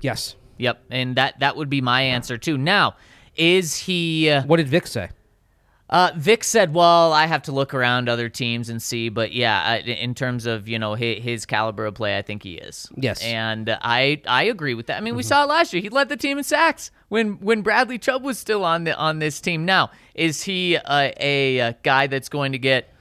yes. 0.00 0.36
Yep, 0.58 0.82
and 0.90 1.16
that 1.16 1.40
that 1.40 1.56
would 1.56 1.70
be 1.70 1.80
my 1.80 2.02
answer 2.02 2.36
too. 2.36 2.58
Now, 2.58 2.94
is 3.34 3.76
he? 3.78 4.28
Uh, 4.28 4.42
What 4.42 4.58
did 4.58 4.68
Vic 4.68 4.86
say? 4.86 5.08
Uh, 5.90 6.12
Vic 6.16 6.44
said, 6.44 6.72
"Well, 6.72 7.12
I 7.12 7.26
have 7.26 7.42
to 7.42 7.52
look 7.52 7.74
around 7.74 8.08
other 8.08 8.28
teams 8.28 8.68
and 8.68 8.80
see." 8.80 9.08
But 9.08 9.32
yeah, 9.32 9.76
in 9.76 10.14
terms 10.14 10.46
of 10.46 10.68
you 10.68 10.78
know 10.78 10.94
his, 10.94 11.22
his 11.22 11.46
caliber 11.46 11.84
of 11.84 11.94
play, 11.94 12.16
I 12.16 12.22
think 12.22 12.44
he 12.44 12.54
is. 12.54 12.88
Yes. 12.96 13.20
and 13.22 13.76
I 13.82 14.22
I 14.26 14.44
agree 14.44 14.74
with 14.74 14.86
that. 14.86 14.98
I 14.98 15.00
mean, 15.00 15.16
we 15.16 15.24
saw 15.24 15.42
it 15.42 15.48
last 15.48 15.72
year. 15.72 15.82
He 15.82 15.88
led 15.88 16.08
the 16.08 16.16
team 16.16 16.38
in 16.38 16.44
sacks 16.44 16.92
when 17.08 17.40
when 17.40 17.62
Bradley 17.62 17.98
Chubb 17.98 18.22
was 18.22 18.38
still 18.38 18.64
on 18.64 18.84
the 18.84 18.96
on 18.96 19.18
this 19.18 19.40
team. 19.40 19.64
Now, 19.64 19.90
is 20.14 20.44
he 20.44 20.76
uh, 20.76 21.10
a, 21.18 21.58
a 21.58 21.72
guy 21.82 22.06
that's 22.06 22.28
going 22.28 22.52
to 22.52 22.58
get? 22.58 22.94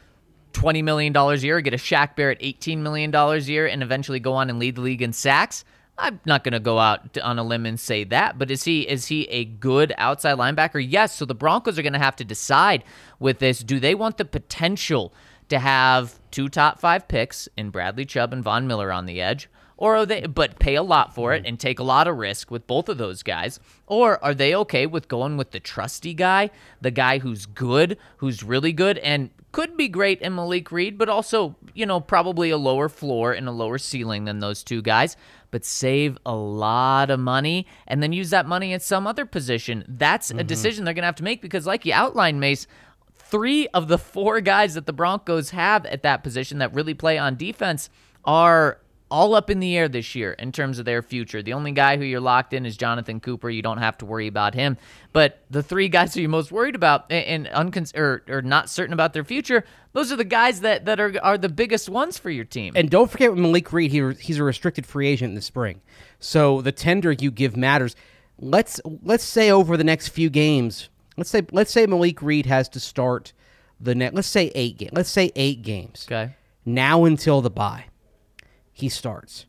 $20 0.54 0.84
million 0.84 1.16
a 1.16 1.36
year, 1.36 1.62
get 1.62 1.76
a 1.76 1.78
Shaq 1.78 2.16
Barrett 2.16 2.40
$18 2.40 2.80
million 2.80 3.14
a 3.14 3.38
year, 3.38 3.68
and 3.68 3.84
eventually 3.84 4.20
go 4.20 4.34
on 4.34 4.50
and 4.50 4.58
lead 4.58 4.76
the 4.76 4.82
league 4.82 5.04
in 5.04 5.14
sacks. 5.14 5.64
I'm 6.00 6.20
not 6.26 6.44
going 6.44 6.54
to 6.54 6.60
go 6.60 6.80
out 6.80 7.18
on 7.18 7.38
a 7.38 7.44
limb 7.44 7.66
and 7.66 7.80
say 7.80 8.04
that, 8.06 8.38
but 8.38 8.50
is 8.50 8.64
he 8.64 8.82
is 8.82 9.08
he 9.08 9.24
a 9.26 9.46
good 9.46 9.94
outside 9.98 10.38
linebacker? 10.38 10.86
Yes. 10.88 11.16
So 11.16 11.26
the 11.26 11.36
Broncos 11.36 11.78
are 11.78 11.82
going 11.82 11.94
to 11.94 12.00
have 12.00 12.16
to 12.18 12.26
decide 12.26 12.84
with 13.20 13.40
this: 13.40 13.64
do 13.64 13.80
they 13.80 13.96
want 13.96 14.18
the 14.18 14.26
potential 14.26 15.14
to 15.50 15.60
have 15.60 16.20
two 16.32 16.48
top 16.48 16.80
five 16.80 17.08
picks 17.08 17.50
in 17.58 17.70
Bradley 17.70 18.06
Chubb 18.06 18.34
and 18.34 18.44
Von 18.44 18.68
Miller 18.68 18.92
on 18.92 19.06
the 19.06 19.22
edge, 19.22 19.50
or 19.78 19.96
are 19.96 20.06
they 20.06 20.22
but 20.22 20.60
pay 20.60 20.76
a 20.76 20.84
lot 20.84 21.14
for 21.14 21.34
it 21.34 21.40
mm-hmm. 21.40 21.48
and 21.48 21.60
take 21.60 21.80
a 21.80 21.84
lot 21.84 22.08
of 22.08 22.18
risk 22.18 22.50
with 22.50 22.68
both 22.68 22.88
of 22.88 22.98
those 22.98 23.24
guys, 23.24 23.60
or 23.88 24.24
are 24.24 24.34
they 24.34 24.56
okay 24.56 24.86
with 24.86 25.08
going 25.08 25.38
with 25.38 25.52
the 25.52 25.60
trusty 25.60 26.14
guy, 26.14 26.50
the 26.80 26.92
guy 26.92 27.20
who's 27.20 27.46
good, 27.46 27.98
who's 28.18 28.44
really 28.44 28.74
good, 28.74 28.98
and 29.00 29.32
could 29.52 29.76
be 29.76 29.88
great 29.88 30.22
in 30.22 30.36
Malik 30.36 30.72
Reed, 30.72 30.98
but 30.98 31.10
also, 31.10 31.56
you 31.74 31.86
know, 31.86 32.00
probably 32.00 32.50
a 32.50 32.58
lower 32.58 32.90
floor 32.90 33.34
and 33.34 33.48
a 33.48 33.52
lower 33.52 33.78
ceiling 33.78 34.26
than 34.26 34.40
those 34.40 34.64
two 34.64 34.82
guys, 34.82 35.16
but 35.52 35.66
save 35.66 36.18
a 36.26 36.36
lot 36.36 37.10
of 37.10 37.20
money 37.20 37.66
and 37.88 38.02
then 38.02 38.14
use 38.14 38.30
that 38.30 38.46
money 38.46 38.74
at 38.74 38.82
some 38.82 39.08
other 39.08 39.26
position. 39.26 39.86
That's 39.88 40.32
a 40.32 40.36
mm-hmm. 40.36 40.48
decision 40.48 40.86
they're 40.86 40.94
going 40.94 41.04
to 41.04 41.08
have 41.08 41.16
to 41.16 41.24
make 41.24 41.42
because, 41.42 41.66
like 41.66 41.86
you 41.86 41.94
outlined, 41.94 42.40
Mace, 42.40 42.68
three 43.16 43.68
of 43.70 43.88
the 43.88 43.98
four 43.98 44.42
guys 44.42 44.74
that 44.74 44.86
the 44.86 44.94
Broncos 44.94 45.52
have 45.52 45.86
at 45.86 46.04
that 46.04 46.24
position 46.24 46.58
that 46.60 46.74
really 46.74 46.94
play 46.94 47.18
on 47.18 47.36
defense 47.36 47.90
are 48.26 48.80
all 49.12 49.34
up 49.36 49.50
in 49.50 49.60
the 49.60 49.78
air 49.78 49.88
this 49.88 50.16
year 50.16 50.34
in 50.34 50.52
terms 50.52 50.80
of 50.80 50.86
their 50.86 51.02
future. 51.02 51.42
The 51.42 51.54
only 51.54 51.72
guy 51.72 51.98
who 51.98 52.04
you're 52.04 52.20
locked 52.20 52.54
in 52.54 52.66
is 52.66 52.78
Jonathan 52.78 53.20
Cooper. 53.20 53.50
You 53.50 53.62
don't 53.62 53.80
have 53.80 53.98
to 54.00 54.06
worry 54.06 54.28
about 54.28 54.54
him. 54.54 54.78
But 55.14 55.40
the 55.50 55.64
three 55.64 55.90
guys 55.90 56.14
who 56.14 56.22
you're 56.22 56.30
most 56.30 56.52
worried 56.52 56.76
about 56.76 57.12
and 57.12 57.48
uncon- 57.48 57.96
or, 57.98 58.24
or 58.28 58.42
not 58.42 58.70
certain 58.70 58.94
about 58.94 59.14
their 59.14 59.24
future, 59.24 59.64
those 59.94 60.12
are 60.12 60.16
the 60.16 60.24
guys 60.24 60.62
that, 60.62 60.86
that 60.86 61.00
are, 61.00 61.14
are 61.24 61.38
the 61.38 61.50
biggest 61.50 61.90
ones 61.90 62.18
for 62.18 62.30
your 62.30 62.46
team. 62.46 62.74
And 62.76 62.90
don't 62.90 63.10
forget 63.10 63.36
Malik 63.36 63.74
Reed, 63.74 63.92
he, 63.92 64.14
he's 64.20 64.38
a 64.38 64.44
restricted 64.44 64.86
free 64.86 65.08
agent 65.08 65.30
in 65.30 65.36
the 65.36 65.42
spring. 65.42 65.82
So 66.20 66.62
the 66.62 66.72
tender 66.72 67.12
you 67.12 67.32
give 67.32 67.56
matters. 67.58 67.96
Let's 68.38 68.80
let's 69.04 69.24
say 69.24 69.52
over 69.52 69.76
the 69.76 69.84
next 69.84 70.10
few 70.10 70.30
games, 70.30 70.90
let's 71.18 71.30
say 71.30 71.42
let's 71.52 71.72
say 71.72 71.86
Malik 71.86 72.22
Reed 72.22 72.46
has 72.46 72.70
to 72.70 72.80
start 72.80 73.34
the 73.80 73.96
net. 73.96 74.14
Let's 74.14 74.28
say 74.28 74.52
eight 74.56 74.78
games. 74.78 74.92
Let's 74.94 75.10
say 75.10 75.32
eight 75.36 75.62
games. 75.62 76.06
okay. 76.08 76.36
Now 76.66 77.06
until 77.06 77.42
the 77.42 77.50
bye, 77.50 77.86
he 78.80 78.90
starts. 78.90 79.46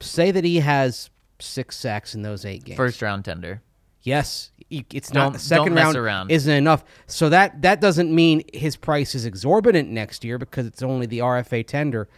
Say 0.00 0.30
that 0.30 0.44
he 0.44 0.60
has 0.60 1.10
six 1.38 1.76
sacks 1.76 2.14
in 2.14 2.22
those 2.22 2.44
eight 2.44 2.64
games. 2.64 2.76
First 2.76 3.02
round 3.02 3.24
tender. 3.24 3.62
Yes, 4.02 4.52
it's 4.70 5.12
not 5.12 5.40
second 5.40 5.74
don't 5.74 5.76
round 5.76 5.96
around. 5.96 6.30
isn't 6.30 6.52
enough. 6.52 6.84
So 7.06 7.28
that 7.30 7.62
that 7.62 7.80
doesn't 7.80 8.14
mean 8.14 8.44
his 8.52 8.76
price 8.76 9.14
is 9.14 9.26
exorbitant 9.26 9.90
next 9.90 10.24
year 10.24 10.38
because 10.38 10.66
it's 10.66 10.82
only 10.82 11.06
the 11.06 11.18
RFA 11.18 11.66
tender, 11.66 12.08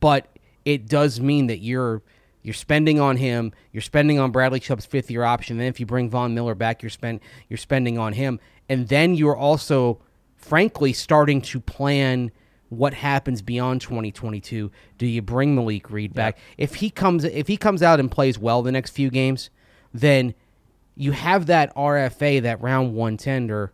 but 0.00 0.38
it 0.64 0.88
does 0.88 1.20
mean 1.20 1.46
that 1.46 1.58
you're 1.58 2.02
you're 2.42 2.54
spending 2.54 3.00
on 3.00 3.16
him, 3.16 3.52
you're 3.72 3.80
spending 3.80 4.18
on 4.18 4.30
Bradley 4.30 4.60
Chubb's 4.60 4.86
fifth 4.86 5.10
year 5.10 5.24
option. 5.24 5.58
Then 5.58 5.66
if 5.68 5.78
you 5.80 5.86
bring 5.86 6.10
Von 6.10 6.34
Miller 6.34 6.54
back, 6.54 6.82
you're 6.82 6.90
spend 6.90 7.20
you're 7.48 7.58
spending 7.58 7.98
on 7.98 8.12
him, 8.12 8.40
and 8.68 8.88
then 8.88 9.14
you're 9.14 9.36
also, 9.36 10.00
frankly, 10.36 10.92
starting 10.92 11.40
to 11.42 11.60
plan 11.60 12.30
what 12.68 12.94
happens 12.94 13.42
beyond 13.42 13.80
2022. 13.80 14.70
Do 14.98 15.06
you 15.06 15.22
bring 15.22 15.54
Malik 15.54 15.90
Reed 15.90 16.14
back? 16.14 16.38
If 16.58 16.76
he 16.76 16.90
comes 16.90 17.24
if 17.24 17.46
he 17.48 17.56
comes 17.56 17.82
out 17.82 18.00
and 18.00 18.10
plays 18.10 18.38
well 18.38 18.62
the 18.62 18.72
next 18.72 18.90
few 18.90 19.10
games, 19.10 19.50
then 19.92 20.34
you 20.96 21.12
have 21.12 21.46
that 21.46 21.74
RFA, 21.76 22.42
that 22.42 22.60
round 22.60 22.94
one 22.94 23.16
tender, 23.16 23.72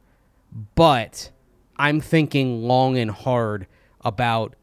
but 0.74 1.30
I'm 1.76 2.00
thinking 2.00 2.62
long 2.62 2.98
and 2.98 3.10
hard 3.10 3.66
about 4.02 4.54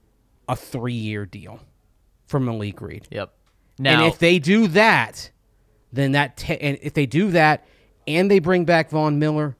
a 0.48 0.55
three 0.55 0.93
year 0.93 1.25
deal 1.25 1.59
for 2.27 2.39
Malik 2.39 2.81
Reed. 2.81 3.07
Yep. 3.12 3.33
and 3.77 3.83
Now, 3.83 4.07
if 4.07 4.19
they 4.19 4.39
do 4.39 4.67
that, 4.67 5.31
then 5.91 6.12
that 6.12 6.38
te- 6.38 6.57
and 6.57 6.77
if 6.81 6.93
they 6.93 7.05
do 7.05 7.31
that 7.31 7.65
and 8.07 8.29
they 8.29 8.39
bring 8.39 8.65
back 8.65 8.89
Von 8.89 9.19
Miller, 9.19 9.55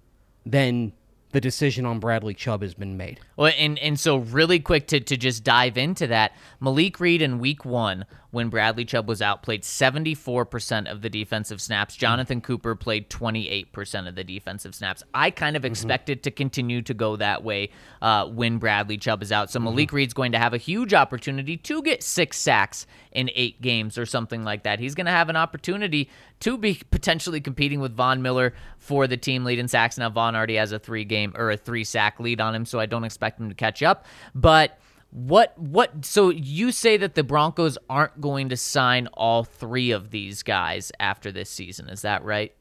then 0.46 0.94
the 1.32 1.42
decision 1.42 1.86
on 1.86 2.00
Bradley 2.00 2.34
Chubb 2.34 2.62
has 2.62 2.74
been 2.74 2.98
made. 2.98 3.20
Well, 3.38 3.52
and 3.58 3.78
and 3.80 4.00
so 4.00 4.18
really 4.18 4.60
quick 4.60 4.88
to, 4.88 5.00
to 5.00 5.18
just 5.18 5.44
dive 5.44 5.78
into 5.78 6.08
that, 6.08 6.34
Malik 6.60 7.00
Reed 7.00 7.22
in 7.22 7.40
week 7.40 7.66
one 7.66 8.06
when 8.32 8.50
Bradley 8.50 8.86
Chubb 8.86 9.08
was 9.08 9.22
out, 9.22 9.42
played 9.42 9.64
74% 9.64 10.92
of 10.92 11.02
the 11.02 11.10
defensive 11.10 11.62
snaps. 11.62 11.96
Mm-hmm. 11.96 12.02
Jonathan 12.02 12.42
Cooper 12.42 12.76
played 12.76 13.10
28% 13.10 14.08
of 14.08 14.16
the 14.16 14.24
defensive 14.24 14.76
snaps. 14.76 15.04
I 15.14 15.32
kind 15.32 15.56
of 15.56 15.64
mm-hmm. 15.64 15.72
expect 15.72 16.10
it 16.10 16.24
to 16.24 16.32
continue 16.32 16.82
to 16.84 16.94
go 16.94 17.16
that 17.16 17.44
way 17.44 17.72
uh, 18.02 18.28
when 18.28 18.58
Bradley 18.60 18.98
Chubb 18.98 19.24
is 19.24 19.32
out. 19.32 19.50
So 19.50 19.60
mm-hmm. 19.60 19.66
Malik 19.70 19.94
Reed's 19.94 20.14
going 20.14 20.32
to 20.34 20.40
have 20.40 20.54
a 20.54 20.58
huge 20.58 20.94
opportunity 20.94 21.58
to 21.58 21.82
get 21.82 22.04
six 22.04 22.38
sacks 22.38 22.86
in 23.12 23.32
eight 23.34 23.62
games 23.62 23.98
or 23.98 24.06
something 24.06 24.44
like 24.44 24.64
that. 24.64 24.80
He's 24.80 24.94
going 24.94 25.08
to 25.08 25.12
have 25.12 25.30
an 25.30 25.36
opportunity 25.36 26.10
to 26.42 26.58
be 26.58 26.82
potentially 26.92 27.42
competing 27.42 27.80
with 27.80 27.96
Von 27.96 28.22
Miller 28.22 28.54
for 28.78 29.08
the 29.08 29.18
team 29.18 29.44
lead 29.44 29.60
in 29.60 29.68
sacks. 29.68 29.98
Now, 29.98 30.10
Von 30.10 30.36
already 30.36 30.56
has 30.56 30.72
a 30.72 30.80
three 30.80 31.06
game 31.06 31.34
or 31.36 31.52
a 31.52 31.58
three 31.58 31.84
sack 31.84 32.20
lead 32.20 32.40
on 32.40 32.54
him, 32.54 32.66
so 32.66 32.80
I 32.80 32.86
don't 32.86 33.04
expect 33.04 33.40
him 33.40 33.50
to 33.50 33.56
catch 33.56 33.82
up. 33.82 34.06
But 34.36 34.80
what 35.12 35.58
what 35.58 36.06
so 36.06 36.30
you 36.30 36.72
say 36.72 36.96
that 36.98 37.16
the 37.16 37.24
Broncos 37.24 37.78
aren't 37.90 38.22
going 38.22 38.50
to 38.50 38.58
sign 38.58 39.08
all 39.14 39.44
three 39.44 39.92
of 39.92 40.12
these 40.12 40.44
guys 40.44 40.92
after 41.00 41.32
this 41.32 41.50
season, 41.50 41.90
is 41.90 42.02
that 42.04 42.24
right? 42.24 42.54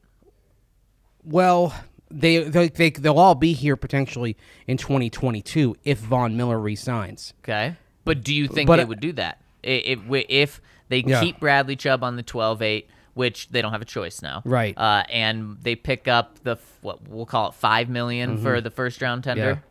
Well, 1.25 1.75
they 2.11 2.38
they, 2.38 2.69
they 2.69 2.90
they'll 2.90 3.19
all 3.19 3.35
be 3.35 3.52
here 3.52 3.76
potentially 3.76 4.37
in 4.67 4.76
2022 4.76 5.76
if 5.85 5.99
Von 5.99 6.37
Miller 6.37 6.59
resigns. 6.59 7.35
Okay. 7.45 7.76
But 8.05 8.25
do 8.25 8.35
you 8.35 8.49
think 8.49 8.67
But, 8.67 8.76
they 8.78 8.85
would 8.85 9.00
do 9.00 9.12
that? 9.12 9.43
If 9.62 9.99
if 10.11 10.61
they 10.88 11.00
Yeah. 11.07 11.21
keep 11.21 11.40
Bradley 11.40 11.76
Chubb 11.76 12.02
on 12.02 12.17
the 12.17 12.23
12-8, 12.23 12.87
which 13.12 13.49
they 13.50 13.61
don't 13.61 13.73
have 13.73 13.83
a 13.83 13.87
choice 13.87 14.23
now. 14.23 14.40
Right. 14.47 14.76
Uh, 14.78 15.02
and 15.11 15.59
they 15.61 15.75
pick 15.75 16.09
up 16.09 16.43
the 16.45 16.57
what 16.81 17.07
we'll 17.09 17.26
call 17.26 17.49
it 17.50 17.55
5 17.55 17.90
million 17.90 18.35
Mm-hmm. 18.37 18.43
for 18.43 18.61
the 18.62 18.71
first 18.71 19.02
round 19.02 19.25
tender. 19.25 19.62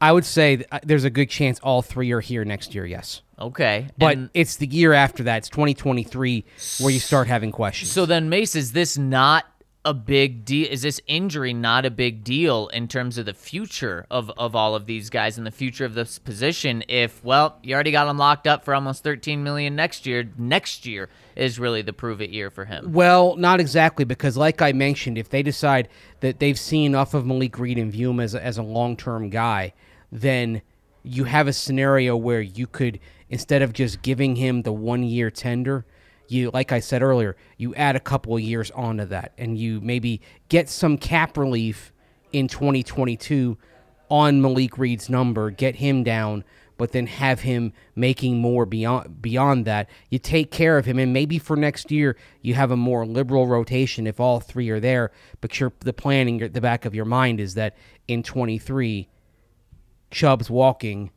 I 0.00 0.12
would 0.12 0.24
say 0.24 0.62
uh, 0.70 0.80
there's 0.82 1.04
a 1.04 1.10
good 1.10 1.30
chance 1.30 1.58
all 1.60 1.82
three 1.82 2.12
are 2.12 2.20
here 2.20 2.44
next 2.44 2.74
year. 2.74 2.84
Yes, 2.84 3.22
Okay. 3.40 3.88
but 3.96 4.16
And- 4.16 4.30
it's 4.34 4.56
the 4.56 4.66
year 4.66 4.92
after 4.92 5.22
that. 5.24 5.38
It's 5.38 5.48
2023 5.48 6.44
where 6.80 6.90
you 6.92 7.00
start 7.00 7.28
having 7.28 7.50
questions. 7.52 7.90
So 7.90 8.04
then, 8.06 8.28
Mace, 8.28 8.54
is 8.54 8.72
this 8.72 8.98
not 8.98 9.46
a 9.86 9.94
big 9.94 10.44
deal? 10.44 10.66
Is 10.68 10.82
this 10.82 11.00
injury 11.06 11.54
not 11.54 11.86
a 11.86 11.90
big 11.90 12.24
deal 12.24 12.66
in 12.74 12.88
terms 12.88 13.18
of 13.18 13.24
the 13.24 13.32
future 13.32 14.04
of, 14.10 14.30
of 14.36 14.56
all 14.56 14.74
of 14.74 14.84
these 14.86 15.10
guys 15.10 15.38
and 15.38 15.46
the 15.46 15.50
future 15.52 15.84
of 15.84 15.94
this 15.94 16.18
position? 16.18 16.82
If 16.88 17.24
well, 17.24 17.58
you 17.62 17.72
already 17.72 17.92
got 17.92 18.06
them 18.06 18.18
locked 18.18 18.46
up 18.48 18.64
for 18.64 18.74
almost 18.74 19.02
13 19.04 19.44
million 19.44 19.76
next 19.76 20.04
year. 20.04 20.28
Next 20.36 20.84
year 20.86 21.08
is 21.36 21.58
really 21.60 21.82
the 21.82 21.92
prove 21.92 22.20
it 22.20 22.30
year 22.30 22.50
for 22.50 22.64
him. 22.64 22.92
Well, 22.92 23.36
not 23.36 23.60
exactly, 23.60 24.04
because 24.04 24.36
like 24.36 24.60
I 24.60 24.72
mentioned, 24.72 25.16
if 25.18 25.28
they 25.30 25.42
decide 25.44 25.88
that 26.20 26.40
they've 26.40 26.58
seen 26.58 26.86
enough 26.86 27.14
of 27.14 27.24
Malik 27.24 27.56
Reed 27.58 27.78
and 27.78 27.90
view 27.92 28.10
him 28.10 28.18
as 28.20 28.34
a, 28.34 28.44
as 28.44 28.58
a 28.58 28.62
long 28.64 28.96
term 28.96 29.30
guy, 29.30 29.72
then 30.10 30.62
you 31.02 31.24
have 31.24 31.46
a 31.46 31.52
scenario 31.52 32.16
where 32.16 32.40
you 32.40 32.66
could, 32.66 32.98
instead 33.28 33.62
of 33.62 33.72
just 33.72 34.02
giving 34.02 34.36
him 34.36 34.62
the 34.62 34.72
one 34.72 35.02
year 35.02 35.30
tender, 35.30 35.86
you 36.28 36.50
like 36.52 36.72
I 36.72 36.80
said 36.80 37.02
earlier, 37.02 37.36
you 37.56 37.74
add 37.74 37.96
a 37.96 38.00
couple 38.00 38.34
of 38.34 38.42
years 38.42 38.70
onto 38.72 39.04
that, 39.06 39.32
and 39.38 39.56
you 39.56 39.80
maybe 39.80 40.20
get 40.48 40.68
some 40.68 40.98
cap 40.98 41.36
relief 41.36 41.92
in 42.32 42.48
2022 42.48 43.56
on 44.10 44.40
Malik 44.40 44.78
Reed's 44.78 45.08
number, 45.08 45.50
get 45.50 45.76
him 45.76 46.02
down, 46.02 46.44
but 46.78 46.92
then 46.92 47.06
have 47.06 47.40
him 47.40 47.72
making 47.94 48.38
more 48.38 48.66
beyond 48.66 49.22
beyond 49.22 49.64
that. 49.64 49.88
You 50.10 50.18
take 50.18 50.50
care 50.50 50.78
of 50.78 50.84
him, 50.84 50.98
and 50.98 51.12
maybe 51.12 51.38
for 51.38 51.56
next 51.56 51.90
year 51.90 52.16
you 52.42 52.54
have 52.54 52.70
a 52.70 52.76
more 52.76 53.06
liberal 53.06 53.46
rotation 53.46 54.06
if 54.06 54.20
all 54.20 54.40
three 54.40 54.68
are 54.70 54.80
there. 54.80 55.12
But 55.40 55.52
the 55.80 55.92
planning 55.92 56.42
at 56.42 56.52
the 56.52 56.60
back 56.60 56.84
of 56.84 56.94
your 56.94 57.04
mind 57.04 57.40
is 57.40 57.54
that 57.54 57.76
in 58.08 58.22
23, 58.22 59.08
Chubb's 60.10 60.50
walking. 60.50 61.10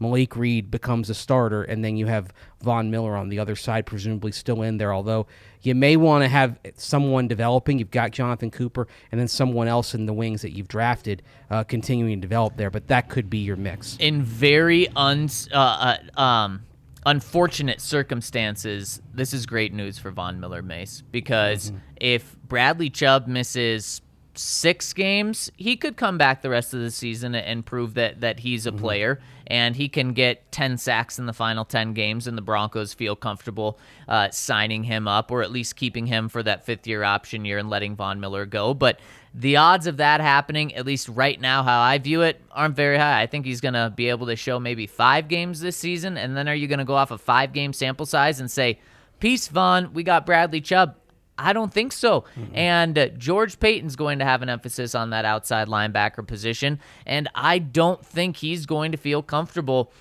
Malik 0.00 0.36
Reed 0.36 0.70
becomes 0.70 1.08
a 1.08 1.14
starter, 1.14 1.62
and 1.62 1.84
then 1.84 1.96
you 1.96 2.06
have 2.06 2.32
Von 2.62 2.90
Miller 2.90 3.16
on 3.16 3.28
the 3.28 3.38
other 3.38 3.54
side, 3.54 3.86
presumably 3.86 4.32
still 4.32 4.60
in 4.62 4.76
there. 4.76 4.92
Although 4.92 5.26
you 5.62 5.74
may 5.74 5.96
want 5.96 6.24
to 6.24 6.28
have 6.28 6.58
someone 6.76 7.28
developing. 7.28 7.78
You've 7.78 7.90
got 7.90 8.10
Jonathan 8.10 8.50
Cooper, 8.50 8.86
and 9.12 9.20
then 9.20 9.28
someone 9.28 9.68
else 9.68 9.94
in 9.94 10.06
the 10.06 10.12
wings 10.12 10.42
that 10.42 10.50
you've 10.50 10.68
drafted 10.68 11.22
uh, 11.48 11.64
continuing 11.64 12.20
to 12.20 12.20
develop 12.20 12.56
there. 12.56 12.70
But 12.70 12.88
that 12.88 13.08
could 13.08 13.30
be 13.30 13.38
your 13.38 13.56
mix. 13.56 13.96
in 13.98 14.22
very 14.22 14.88
un, 14.96 15.30
uh, 15.52 15.96
uh, 16.16 16.20
um, 16.20 16.64
unfortunate 17.06 17.80
circumstances, 17.80 19.00
this 19.12 19.32
is 19.32 19.46
great 19.46 19.72
news 19.72 19.98
for 19.98 20.10
Von 20.10 20.40
Miller 20.40 20.62
Mace 20.62 21.02
because 21.10 21.72
if 21.96 22.36
Bradley 22.46 22.90
Chubb 22.90 23.26
misses 23.26 24.00
six 24.38 24.92
games, 24.92 25.50
he 25.56 25.76
could 25.76 25.96
come 25.96 26.18
back 26.18 26.42
the 26.42 26.50
rest 26.50 26.74
of 26.74 26.80
the 26.80 26.90
season 26.90 27.34
and 27.34 27.64
prove 27.64 27.94
that 27.94 28.20
that 28.20 28.40
he's 28.40 28.66
a 28.66 28.72
player 28.72 29.20
and 29.46 29.76
he 29.76 29.88
can 29.88 30.12
get 30.12 30.50
10 30.52 30.78
sacks 30.78 31.18
in 31.18 31.26
the 31.26 31.32
final 31.32 31.64
10 31.64 31.92
games 31.92 32.26
and 32.26 32.36
the 32.36 32.42
Broncos 32.42 32.94
feel 32.94 33.14
comfortable 33.14 33.78
uh, 34.08 34.30
signing 34.30 34.84
him 34.84 35.06
up 35.06 35.30
or 35.30 35.42
at 35.42 35.50
least 35.50 35.76
keeping 35.76 36.06
him 36.06 36.28
for 36.28 36.42
that 36.42 36.64
fifth 36.64 36.86
year 36.86 37.02
option 37.02 37.44
year 37.44 37.58
and 37.58 37.68
letting 37.68 37.94
Von 37.96 38.20
Miller 38.20 38.46
go. 38.46 38.74
But 38.74 39.00
the 39.34 39.56
odds 39.56 39.86
of 39.86 39.98
that 39.98 40.20
happening, 40.20 40.74
at 40.74 40.86
least 40.86 41.08
right 41.08 41.40
now, 41.40 41.62
how 41.62 41.80
I 41.80 41.98
view 41.98 42.22
it, 42.22 42.40
aren't 42.52 42.76
very 42.76 42.96
high. 42.96 43.20
I 43.20 43.26
think 43.26 43.44
he's 43.44 43.60
going 43.60 43.74
to 43.74 43.92
be 43.94 44.08
able 44.08 44.26
to 44.28 44.36
show 44.36 44.60
maybe 44.60 44.86
five 44.86 45.28
games 45.28 45.60
this 45.60 45.76
season. 45.76 46.16
And 46.16 46.36
then 46.36 46.48
are 46.48 46.54
you 46.54 46.68
going 46.68 46.78
to 46.78 46.84
go 46.84 46.94
off 46.94 47.10
a 47.10 47.18
five 47.18 47.52
game 47.52 47.72
sample 47.72 48.06
size 48.06 48.40
and 48.40 48.50
say, 48.50 48.78
Peace, 49.20 49.48
Von, 49.48 49.92
we 49.92 50.02
got 50.02 50.24
Bradley 50.24 50.60
Chubb? 50.60 50.96
I 51.36 51.52
don't 51.52 51.72
think 51.72 51.92
so. 51.92 52.24
And 52.52 52.96
uh, 52.96 53.08
George 53.08 53.58
Paton's 53.58 53.96
going 53.96 54.20
to 54.20 54.24
have 54.24 54.42
an 54.42 54.48
emphasis 54.48 54.94
on 54.94 55.10
that 55.10 55.24
outside 55.24 55.68
linebacker 55.68 56.26
position. 56.26 56.78
And 57.06 57.28
I 57.34 57.58
don't 57.58 58.04
think 58.04 58.36
he's 58.36 58.66
going 58.66 58.92
to 58.92 58.98
feel 58.98 59.22
comfortable 59.22 59.92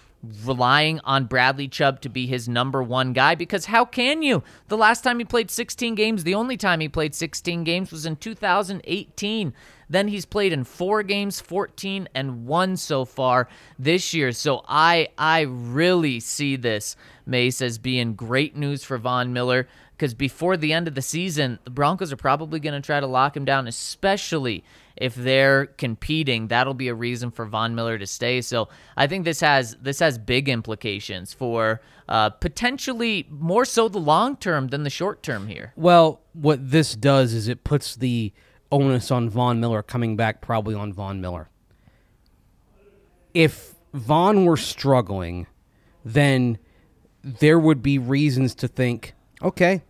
relying 0.45 1.01
on 1.03 1.25
Bradley 1.25 1.67
Chubb 1.67 1.99
to 2.01 2.09
be 2.09 2.27
his 2.27 2.47
number 2.47 2.81
one 2.81 3.11
guy 3.11 3.35
because 3.35 3.65
how 3.65 3.83
can 3.83 4.21
you? 4.21 4.41
The 4.69 4.77
last 4.77 5.03
time 5.03 5.19
he 5.19 5.25
played 5.25 5.51
16 5.51 5.95
games, 5.95 6.23
the 6.23 6.35
only 6.35 6.55
time 6.55 6.79
he 6.79 6.87
played 6.87 7.13
16 7.13 7.63
games 7.63 7.91
was 7.91 8.05
in 8.05 8.15
2018. 8.15 9.53
Then 9.89 10.07
he's 10.07 10.25
played 10.25 10.53
in 10.53 10.63
four 10.63 11.03
games, 11.03 11.41
14 11.41 12.07
and 12.15 12.45
one 12.45 12.77
so 12.77 13.03
far 13.05 13.49
this 13.77 14.13
year. 14.13 14.31
So 14.31 14.63
I 14.67 15.09
I 15.17 15.41
really 15.41 16.19
see 16.19 16.55
this 16.55 16.95
Mace 17.25 17.61
as 17.61 17.77
being 17.77 18.15
great 18.15 18.55
news 18.55 18.83
for 18.83 18.97
Von 18.97 19.33
Miller 19.33 19.67
because 20.03 20.13
before 20.13 20.57
the 20.57 20.73
end 20.73 20.89
of 20.89 20.95
the 20.95 21.01
season, 21.01 21.59
the 21.63 21.69
Broncos 21.69 22.11
are 22.11 22.17
probably 22.17 22.59
going 22.59 22.73
to 22.73 22.85
try 22.85 22.99
to 22.99 23.07
lock 23.07 23.37
him 23.37 23.45
down, 23.45 23.69
especially 23.69 24.61
if 24.97 25.15
they're 25.15 25.67
competing. 25.67 26.49
That'll 26.49 26.73
be 26.73 26.89
a 26.89 26.93
reason 26.93 27.31
for 27.31 27.45
Von 27.45 27.73
Miller 27.73 27.97
to 27.97 28.05
stay. 28.05 28.41
So 28.41 28.67
I 28.97 29.07
think 29.07 29.23
this 29.23 29.39
has 29.39 29.77
this 29.81 29.99
has 29.99 30.17
big 30.17 30.49
implications 30.49 31.33
for 31.33 31.79
uh, 32.09 32.31
potentially 32.31 33.27
more 33.29 33.63
so 33.63 33.87
the 33.87 33.97
long 33.97 34.35
term 34.35 34.67
than 34.67 34.83
the 34.83 34.89
short 34.89 35.23
term 35.23 35.47
here. 35.47 35.71
Well, 35.77 36.19
what 36.33 36.69
this 36.69 36.95
does 36.97 37.31
is 37.31 37.47
it 37.47 37.63
puts 37.63 37.95
the 37.95 38.33
onus 38.73 39.09
on 39.09 39.29
Von 39.29 39.61
Miller 39.61 39.81
coming 39.81 40.17
back, 40.17 40.41
probably 40.41 40.75
on 40.75 40.91
Von 40.91 41.21
Miller. 41.21 41.49
If 43.33 43.75
Von 43.93 44.43
were 44.43 44.57
struggling, 44.57 45.47
then 46.03 46.57
there 47.23 47.57
would 47.57 47.81
be 47.81 47.97
reasons 47.97 48.53
to 48.55 48.67
think, 48.67 49.13
okay, 49.41 49.81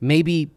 maybe 0.00 0.50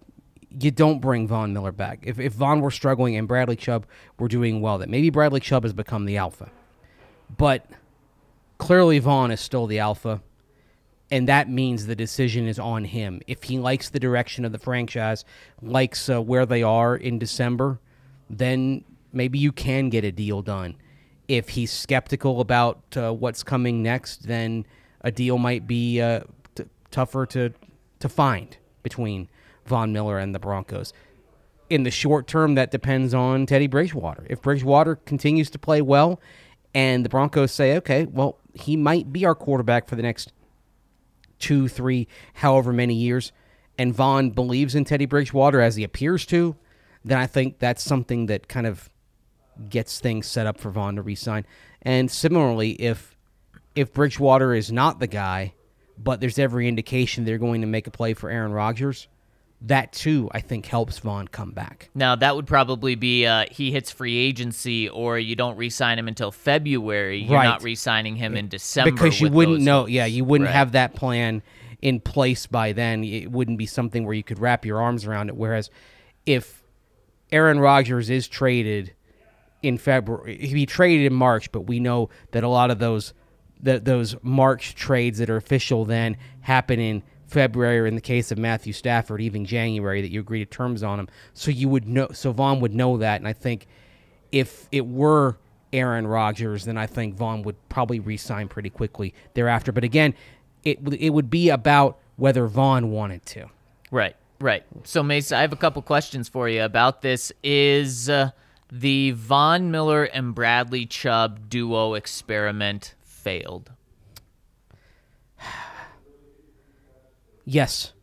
you 0.60 0.72
don't 0.72 1.00
bring 1.00 1.28
Von 1.28 1.54
Miller 1.54 1.72
back. 1.72 2.00
If, 2.04 2.20
if 2.20 2.34
Von 2.34 2.62
were 2.62 2.72
struggling 2.72 3.16
and 3.16 3.28
Bradley 3.28 3.56
Chubb 3.56 3.86
were 4.20 4.28
doing 4.28 4.62
well, 4.62 4.78
that 4.80 4.90
maybe 4.90 5.10
Bradley 5.10 5.40
Chubb 5.40 5.64
has 5.64 5.74
become 5.74 6.06
the 6.06 6.18
alpha. 6.18 6.52
But 7.38 7.66
clearly, 8.58 9.00
Von 9.00 9.32
is 9.32 9.40
still 9.40 9.68
the 9.68 9.80
alpha 9.80 10.22
and 11.12 11.28
that 11.28 11.50
means 11.50 11.86
the 11.86 11.96
decision 11.96 12.48
is 12.48 12.58
on 12.58 12.86
him. 12.86 13.22
If 13.28 13.44
he 13.44 13.60
likes 13.60 13.90
the 13.90 14.00
direction 14.00 14.46
of 14.46 14.54
the 14.54 14.58
franchise, 14.58 15.26
likes 15.62 16.10
uh, 16.10 16.22
where 16.22 16.46
they 16.46 16.64
are 16.64 16.96
in 16.96 17.20
December, 17.20 17.80
then 18.30 18.86
maybe 19.12 19.38
you 19.38 19.52
can 19.52 19.90
get 19.90 20.06
a 20.06 20.12
deal 20.12 20.42
done. 20.42 20.78
If 21.28 21.50
he's 21.50 21.72
skeptical 21.72 22.40
about 22.40 22.82
uh, 22.96 23.12
what's 23.12 23.44
coming 23.44 23.84
next, 23.84 24.28
then 24.28 24.66
a 25.02 25.12
deal 25.12 25.38
might 25.38 25.68
be 25.68 26.02
uh, 26.02 26.22
t- 26.56 26.64
tougher 26.90 27.26
to 27.28 27.54
to 28.00 28.10
find 28.10 28.58
between 28.84 29.30
Von 29.66 29.94
Miller 29.94 30.18
and 30.18 30.34
the 30.34 30.40
Broncos. 30.40 30.94
In 31.70 31.84
the 31.84 31.92
short 31.92 32.28
term, 32.28 32.56
that 32.56 32.72
depends 32.72 33.14
on 33.14 33.46
Teddy 33.46 33.68
Bridgewater. 33.68 34.26
If 34.30 34.42
Bridgewater 34.42 34.96
continues 34.96 35.50
to 35.52 35.60
play 35.60 35.82
well, 35.82 36.20
and 36.74 37.06
the 37.06 37.10
Broncos 37.10 37.52
say, 37.52 37.76
okay, 37.78 38.06
well, 38.06 38.38
he 38.54 38.76
might 38.76 39.12
be 39.14 39.26
our 39.26 39.36
quarterback 39.36 39.88
for 39.88 39.96
the 39.96 40.02
next 40.02 40.34
two, 41.40 41.68
three, 41.68 42.08
however 42.36 42.72
many 42.74 42.94
years, 42.94 43.32
and 43.78 43.94
Von 43.94 44.32
believes 44.32 44.76
in 44.76 44.86
Teddy 44.86 45.06
Bridgewater 45.06 45.62
as 45.62 45.76
he 45.76 45.84
appears 45.84 46.26
to, 46.28 46.56
then 47.04 47.18
I 47.18 47.26
think 47.26 47.60
that's 47.60 47.84
something 47.84 48.28
that 48.28 48.48
kind 48.48 48.68
of 48.68 48.90
gets 49.70 50.00
things 50.00 50.28
set 50.28 50.48
up 50.48 50.60
for 50.60 50.70
Von 50.70 50.96
to 50.96 51.02
resign. 51.02 51.46
And 51.82 52.12
similarly, 52.12 52.72
if 52.74 53.18
if 53.76 53.94
Bridgewater 53.94 54.54
is 54.54 54.72
not 54.72 55.00
the 55.00 55.08
guy, 55.08 55.54
but 56.02 56.20
there's 56.22 56.40
every 56.40 56.68
indication 56.68 57.26
they're 57.26 57.38
going 57.38 57.62
to 57.62 57.68
make 57.68 57.88
a 57.88 57.92
play 57.92 58.14
for 58.14 58.30
Aaron 58.30 58.52
Rodgers, 58.54 59.08
that 59.62 59.94
too 59.94 60.30
I 60.32 60.40
think 60.40 60.66
helps 60.66 60.98
Von 61.00 61.28
come 61.28 61.52
back. 61.52 61.90
Now 61.94 62.16
that 62.16 62.36
would 62.36 62.48
probably 62.48 62.96
be 62.96 63.26
uh, 63.28 63.46
he 63.52 63.72
hits 63.72 63.92
free 63.92 64.18
agency, 64.18 64.90
or 64.90 65.20
you 65.20 65.36
don't 65.36 65.56
re-sign 65.58 66.00
him 66.00 66.08
until 66.08 66.32
February. 66.32 67.22
You're 67.22 67.36
Right. 67.36 67.46
not 67.46 67.62
re-signing 67.64 68.16
him 68.16 68.36
in 68.36 68.48
December 68.48 68.92
because 68.92 69.22
you 69.22 69.30
wouldn't 69.30 69.62
know. 69.62 69.86
Yeah, 69.86 70.06
you 70.06 70.26
wouldn't 70.26 70.48
Right. 70.48 70.56
have 70.56 70.72
that 70.72 70.96
plan 70.96 71.44
in 71.82 72.00
place 72.00 72.48
by 72.48 72.74
then. 72.74 73.04
It 73.04 73.32
wouldn't 73.32 73.58
be 73.60 73.66
something 73.68 74.04
where 74.06 74.16
you 74.16 74.24
could 74.24 74.40
wrap 74.40 74.66
your 74.66 74.82
arms 74.82 75.06
around 75.06 75.30
it. 75.30 75.36
Whereas 75.36 75.70
if 76.26 76.64
Aaron 77.32 77.60
Rodgers 77.60 78.10
is 78.10 78.28
traded 78.28 78.94
in 79.62 79.78
February, 79.78 80.38
he'd 80.38 80.54
be 80.56 80.66
traded 80.66 81.06
in 81.12 81.14
March, 81.14 81.52
but 81.52 81.62
we 81.62 81.80
know 81.80 82.10
that 82.32 82.44
a 82.44 82.48
lot 82.48 82.72
of 82.72 82.80
those 82.80 83.14
that 83.64 83.86
those 83.86 84.16
March 84.22 84.76
trades 84.76 85.20
that 85.20 85.30
are 85.30 85.38
official 85.38 85.86
then 85.86 86.18
happen 86.42 86.80
in 86.80 87.04
February, 87.28 87.80
or 87.80 87.86
in 87.86 87.96
the 87.96 88.02
case 88.02 88.32
of 88.32 88.38
Matthew 88.38 88.74
Stafford, 88.74 89.22
even 89.22 89.46
January, 89.46 90.02
that 90.02 90.12
you 90.12 90.20
agree 90.20 90.40
to 90.40 90.46
terms 90.46 90.84
on 90.84 91.00
him. 91.00 91.08
So 91.34 91.50
you 91.50 91.70
would 91.70 91.88
know, 91.88 92.10
so 92.12 92.32
Von 92.34 92.60
would 92.60 92.74
know 92.74 92.98
that, 92.98 93.22
and 93.22 93.28
I 93.28 93.34
think 93.34 93.68
if 94.32 94.68
it 94.72 94.86
were 94.86 95.38
Aaron 95.72 96.06
Rodgers, 96.06 96.66
then 96.66 96.78
I 96.78 96.88
think 96.88 97.16
Von 97.16 97.44
would 97.44 97.56
probably 97.70 98.00
re-sign 98.00 98.50
pretty 98.50 98.70
quickly 98.70 99.14
thereafter. 99.34 99.72
But 99.72 99.84
again, 99.84 100.14
it 100.64 100.80
it 101.00 101.12
would 101.12 101.30
be 101.30 101.50
about 101.50 102.00
whether 102.18 102.48
Von 102.48 102.92
wanted 102.92 103.26
to. 103.28 103.48
Right, 103.90 104.16
right. 104.40 104.64
So, 104.84 105.02
Mace, 105.02 105.32
I 105.32 105.42
have 105.42 105.54
a 105.54 105.58
couple 105.58 105.82
questions 105.82 106.28
for 106.28 106.50
you 106.50 106.64
about 106.64 107.02
this. 107.02 107.32
Is 107.44 108.10
uh, 108.10 108.32
the 108.72 109.12
Von 109.12 109.72
Miller 109.72 110.04
and 110.04 110.36
Bradley 110.36 110.86
Chubb 110.86 111.50
duo 111.50 111.94
experiment 111.94 112.96
failed? 113.24 113.72
Yes, 117.46 117.94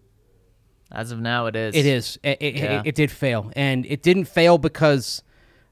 As 0.91 1.11
of 1.13 1.21
now, 1.21 1.47
it 1.47 1.55
is. 1.57 1.75
it 1.75 1.87
is. 1.87 2.19
It, 2.23 2.39
it, 2.41 2.55
Yeah. 2.57 2.81
it, 2.81 2.89
it 2.89 2.95
did 2.95 3.11
fail, 3.11 3.53
and 3.55 3.87
it 3.87 4.03
didn't 4.03 4.25
fail 4.25 4.59
because 4.59 5.23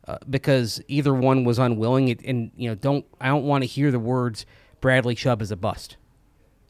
uh, 0.07 0.19
because 0.31 0.81
either 0.87 1.13
one 1.13 1.43
was 1.45 1.59
unwilling. 1.59 2.09
It, 2.09 2.23
and 2.25 2.53
you 2.57 2.69
know, 2.69 2.75
don't 2.77 3.05
I 3.21 3.29
don't 3.29 3.45
want 3.45 3.63
to 3.63 3.67
hear 3.67 3.91
the 3.91 3.99
words 3.99 4.47
Bradley 4.81 5.15
Chubb 5.15 5.43
is 5.43 5.51
a 5.51 5.57
bust 5.57 5.97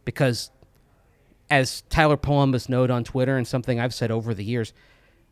because 0.04 0.50
as 1.50 1.82
Tyler 1.90 2.16
Polumbus 2.16 2.68
noted 2.68 2.92
on 2.92 3.04
Twitter 3.04 3.36
and 3.36 3.46
something 3.46 3.78
I've 3.78 3.94
said 3.94 4.10
over 4.10 4.32
the 4.32 4.44
years, 4.44 4.72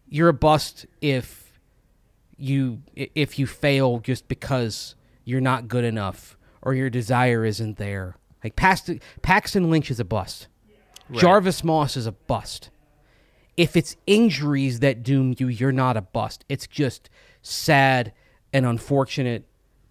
you're 0.09 0.28
a 0.28 0.35
bust 0.35 0.85
if 1.00 1.59
you 2.37 2.83
if 2.94 3.38
you 3.38 3.46
fail 3.46 4.00
just 4.00 4.28
because 4.28 4.96
you're 5.24 5.40
not 5.40 5.66
good 5.66 5.85
enough 5.85 6.37
or 6.64 6.74
your 6.74 6.90
desire 6.90 7.44
isn't 7.44 7.77
there. 7.77 8.16
Like 8.42 8.57
Paxton, 8.57 9.00
Paxton 9.22 9.70
Lynch 9.70 9.90
is 9.90 10.00
a 10.00 10.05
bust. 10.05 10.48
Jarvis 11.12 11.62
Moss 11.62 11.96
is 11.96 12.07
a 12.07 12.12
bust. 12.12 12.70
If 13.57 13.77
it's 13.77 13.96
injuries 14.07 14.81
that 14.81 15.03
doom 15.03 15.35
you, 15.38 15.48
you're 15.48 15.70
not 15.70 15.96
a 15.96 16.03
bust. 16.03 16.44
It's 16.48 16.66
just 16.66 17.09
sad 17.42 18.12
and 18.53 18.66
unfortunate 18.66 19.44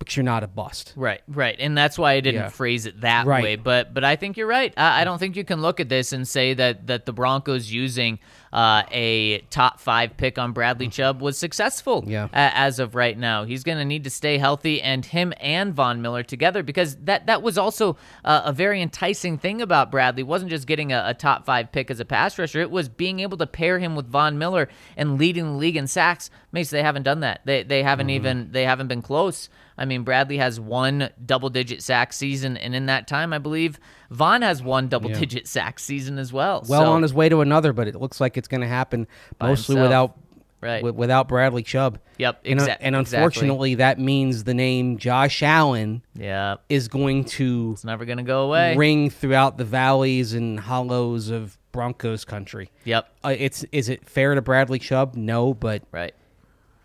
because 0.03 0.17
you're 0.17 0.23
not 0.23 0.43
a 0.43 0.47
bust. 0.47 0.93
Right, 0.95 1.21
right, 1.27 1.55
and 1.59 1.77
that's 1.77 1.97
why 1.97 2.13
I 2.13 2.19
didn't 2.19 2.41
Yeah. 2.41 2.49
phrase 2.49 2.85
it 2.85 3.01
that 3.01 3.25
Right. 3.25 3.43
way. 3.43 3.55
But 3.55 3.93
but 3.93 4.03
I 4.03 4.15
think 4.15 4.37
you're 4.37 4.47
right. 4.47 4.73
I, 4.77 5.01
I 5.01 5.03
don't 5.03 5.17
think 5.19 5.35
you 5.35 5.43
can 5.43 5.61
look 5.61 5.79
at 5.79 5.89
this 5.89 6.13
and 6.13 6.27
say 6.27 6.53
that 6.53 6.87
that 6.87 7.05
the 7.05 7.13
Broncos 7.13 7.71
using 7.71 8.19
uh, 8.51 8.83
a 8.91 9.39
top 9.49 9.79
five 9.79 10.15
pick 10.15 10.37
on 10.37 10.51
Bradley 10.51 10.87
Chubb 10.87 11.21
was 11.21 11.37
successful. 11.39 12.03
Mm. 12.03 12.09
Yeah. 12.09 12.27
as 12.33 12.77
of 12.79 12.93
right 12.93 13.17
now, 13.17 13.45
he's 13.45 13.63
going 13.63 13.79
to 13.79 13.85
need 13.85 14.03
to 14.03 14.11
stay 14.11 14.37
healthy, 14.37 14.79
and 14.81 15.03
him 15.03 15.33
and 15.41 15.73
Von 15.73 16.01
Miller 16.03 16.21
together 16.21 16.61
because 16.61 16.95
that 16.97 17.25
that 17.27 17.41
was 17.41 17.57
also 17.57 17.97
uh, 18.23 18.41
a 18.45 18.53
very 18.53 18.81
enticing 18.81 19.37
thing 19.37 19.61
about 19.61 19.89
Bradley. 19.91 20.21
It 20.21 20.27
wasn't 20.27 20.51
just 20.51 20.67
getting 20.67 20.93
a, 20.93 21.03
a 21.07 21.13
top 21.15 21.45
five 21.45 21.71
pick 21.71 21.89
as 21.89 21.99
a 21.99 22.05
pass 22.05 22.37
rusher; 22.37 22.61
it 22.61 22.69
was 22.69 22.89
being 22.89 23.21
able 23.21 23.37
to 23.37 23.47
pair 23.47 23.79
him 23.79 23.95
with 23.95 24.07
Von 24.07 24.37
Miller 24.37 24.69
and 24.95 25.17
leading 25.17 25.45
the 25.45 25.57
league 25.57 25.77
in 25.77 25.87
sacks. 25.87 26.29
Mace, 26.51 26.69
they 26.69 26.83
haven't 26.83 27.03
done 27.03 27.21
that. 27.21 27.41
They 27.45 27.63
they 27.63 27.81
haven't 27.81 28.07
Mm-hmm. 28.07 28.15
even 28.15 28.51
they 28.51 28.65
haven't 28.65 28.87
been 28.87 29.01
close. 29.01 29.49
I 29.77 29.85
mean, 29.85 30.03
Bradley 30.03 30.37
has 30.37 30.59
one 30.59 31.09
double 31.25 31.49
digit 31.49 31.81
sack 31.81 32.13
season, 32.13 32.57
and 32.57 32.75
in 32.75 32.85
that 32.87 33.07
time, 33.07 33.33
I 33.33 33.37
believe 33.39 33.79
Von 34.11 34.41
has 34.41 34.61
one 34.61 34.87
double 34.87 35.09
digit 35.09 35.47
sack 35.47 35.79
season 35.79 36.17
as 36.19 36.31
well. 36.31 36.63
Well 36.67 36.81
So- 36.85 36.91
on 36.91 37.01
his 37.01 37.13
way 37.13 37.29
to 37.29 37.41
another, 37.41 37.73
but 37.73 37.87
it 37.87 37.95
looks 37.95 38.21
like 38.21 38.37
it's 38.37 38.47
going 38.47 38.61
to 38.61 38.67
happen 38.67 39.07
mostly 39.41 39.75
himself. 39.75 39.89
without 39.89 40.17
Right. 40.61 40.77
wi- 40.81 40.97
without 40.97 41.27
Bradley 41.27 41.61
Chubb. 41.63 41.99
Yep, 42.19 42.41
And, 42.45 42.59
exa- 42.59 42.77
and 42.79 42.95
exactly. 42.95 43.17
unfortunately, 43.17 43.75
that 43.75 43.99
means 43.99 44.45
the 44.45 44.53
name 44.53 44.97
Josh 44.97 45.43
Allen 45.43 46.03
yeah, 46.15 46.55
is 46.69 46.87
going 46.87 47.25
to 47.25 47.71
it's 47.73 47.83
never 47.83 48.05
gonna 48.05 48.23
go 48.23 48.43
away. 48.43 48.73
ring 48.77 49.09
throughout 49.09 49.57
the 49.57 49.65
valleys 49.65 50.33
and 50.33 50.59
hollows 50.61 51.29
of 51.29 51.57
Broncos 51.73 52.23
country. 52.23 52.69
Yep, 52.85 53.09
Uh, 53.25 53.35
it's 53.37 53.65
is 53.73 53.89
it 53.89 54.07
fair 54.07 54.35
to 54.35 54.41
Bradley 54.41 54.79
Chubb? 54.79 55.15
No, 55.15 55.53
but 55.53 55.81
right. 55.91 56.13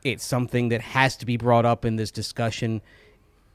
It's 0.04 0.24
something 0.24 0.68
that 0.70 0.80
has 0.80 1.16
to 1.18 1.26
be 1.26 1.36
brought 1.36 1.66
up 1.66 1.84
in 1.84 1.96
this 1.96 2.10
discussion 2.10 2.80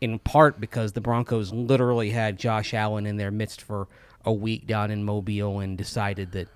in 0.01 0.19
part 0.19 0.59
because 0.59 0.91
the 0.91 1.01
Broncos 1.01 1.53
literally 1.53 2.09
had 2.09 2.37
Josh 2.37 2.73
Allen 2.73 3.05
in 3.05 3.17
their 3.17 3.31
midst 3.31 3.61
for 3.61 3.87
a 4.25 4.33
week 4.33 4.67
down 4.67 4.91
in 4.91 5.03
Mobile 5.03 5.59
and 5.59 5.77
decided 5.77 6.31
that 6.33 6.47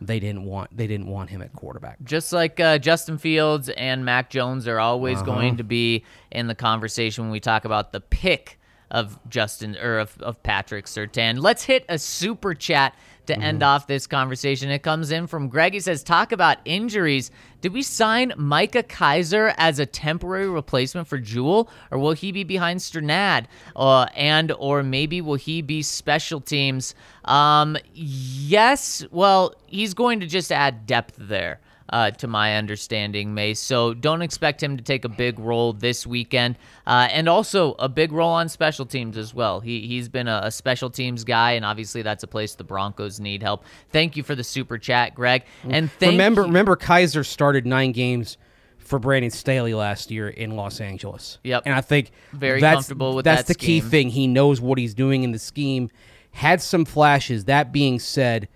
they 0.00 0.20
didn't 0.20 0.44
want 0.44 0.76
they 0.76 0.86
didn't 0.86 1.06
want 1.06 1.30
him 1.30 1.40
at 1.40 1.52
quarterback. 1.54 1.96
Just 2.04 2.32
like 2.32 2.60
uh, 2.60 2.76
Justin 2.78 3.16
Fields 3.16 3.68
and 3.70 4.04
Mac 4.04 4.28
Jones 4.28 4.66
are 4.68 4.78
always 4.78 5.16
Uh-huh. 5.18 5.26
going 5.26 5.56
to 5.56 5.64
be 5.64 6.04
in 6.30 6.48
the 6.48 6.54
conversation 6.54 7.24
when 7.24 7.30
we 7.32 7.40
talk 7.40 7.64
about 7.64 7.92
the 7.92 8.00
pick 8.00 8.58
of 8.90 9.18
Justin 9.28 9.76
or 9.76 9.98
of, 9.98 10.20
of 10.20 10.42
Patrick 10.42 10.84
Surtain. 10.86 11.38
Let's 11.40 11.64
hit 11.64 11.84
a 11.88 11.98
super 11.98 12.52
chat 12.54 12.94
to 13.26 13.38
end 13.38 13.62
off 13.62 13.86
this 13.86 14.06
conversation. 14.06 14.70
It 14.70 14.82
comes 14.82 15.10
in 15.10 15.26
from 15.26 15.48
Greg. 15.48 15.74
He 15.74 15.80
says, 15.80 16.02
"Talk 16.02 16.32
about 16.32 16.58
injuries. 16.64 17.30
Did 17.60 17.72
we 17.72 17.82
sign 17.82 18.32
Micah 18.36 18.82
Kiser 18.82 19.54
as 19.56 19.78
a 19.78 19.86
temporary 19.86 20.48
replacement 20.48 21.08
for 21.08 21.18
Jewell, 21.18 21.68
or 21.90 21.98
will 21.98 22.12
he 22.12 22.32
be 22.32 22.44
behind 22.44 22.80
Strnad? 22.80 23.46
Uh, 23.74 24.06
and 24.14 24.52
or 24.58 24.82
maybe 24.82 25.20
will 25.20 25.34
he 25.34 25.62
be 25.62 25.82
special 25.82 26.40
teams? 26.40 26.94
Um, 27.24 27.76
yes. 27.92 29.04
Well, 29.10 29.54
he's 29.66 29.94
going 29.94 30.20
to 30.20 30.26
just 30.26 30.52
add 30.52 30.86
depth 30.86 31.16
there 31.18 31.60
uh, 31.90 32.10
to 32.12 32.26
my 32.26 32.56
understanding, 32.56 33.34
Mace. 33.34 33.60
So 33.60 33.94
don't 33.94 34.22
expect 34.22 34.62
him 34.62 34.76
to 34.76 34.82
take 34.82 35.04
a 35.04 35.08
big 35.08 35.38
role 35.38 35.72
this 35.72 36.06
weekend, 36.06 36.56
uh, 36.86 37.08
and 37.10 37.28
also 37.28 37.74
a 37.78 37.88
big 37.88 38.12
role 38.12 38.32
on 38.32 38.48
special 38.48 38.86
teams 38.86 39.16
as 39.16 39.32
well. 39.34 39.60
He 39.60 39.86
he's 39.86 40.08
been 40.08 40.28
a, 40.28 40.40
a 40.44 40.50
special 40.50 40.90
teams 40.90 41.24
guy, 41.24 41.52
and 41.52 41.64
obviously 41.64 42.02
that's 42.02 42.22
a 42.22 42.26
place 42.26 42.54
the 42.54 42.64
Broncos 42.64 43.20
need 43.20 43.42
help. 43.42 43.64
Thank 43.90 44.16
you 44.16 44.22
for 44.22 44.34
the 44.34 44.44
super 44.44 44.78
chat, 44.78 45.14
Greg, 45.14 45.44
and 45.68 45.90
thank 45.92 46.12
remember 46.12 46.42
you- 46.42 46.48
remember 46.48 46.76
Kiser 46.76 47.24
started 47.24 47.66
9 47.66 47.92
games 47.92 48.36
for 48.78 48.98
Brandon 48.98 49.30
Staley 49.30 49.74
last 49.74 50.10
year 50.10 50.28
in 50.28 50.52
Los 50.52 50.80
Angeles. 50.80 51.38
Yep. 51.42 51.64
And 51.66 51.74
I 51.74 51.80
think 51.80 52.12
Very 52.32 52.60
that's, 52.60 52.74
comfortable 52.76 53.16
with 53.16 53.24
that. 53.24 53.36
that's 53.36 53.48
that 53.48 53.58
the 53.58 53.66
key 53.66 53.80
thing. 53.80 54.10
He 54.10 54.26
knows 54.28 54.60
what 54.60 54.78
he's 54.78 54.94
doing 54.94 55.24
in 55.24 55.32
the 55.32 55.38
scheme. 55.40 55.90
Had 56.30 56.62
some 56.62 56.84
flashes. 56.84 57.46
That 57.46 57.72
being 57.72 57.98
said, 57.98 58.48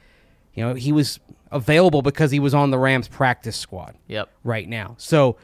you 0.55 0.65
know, 0.65 0.75
he 0.75 0.93
was 0.93 1.19
available 1.53 2.03
because 2.03 2.31
he 2.31 2.39
was 2.41 2.55
on 2.55 2.71
the 2.71 2.79
Rams 2.79 3.09
practice 3.09 3.57
squad 3.57 3.97
Yep. 4.09 4.29
right 4.45 4.69
now. 4.69 4.95
So 4.99 5.37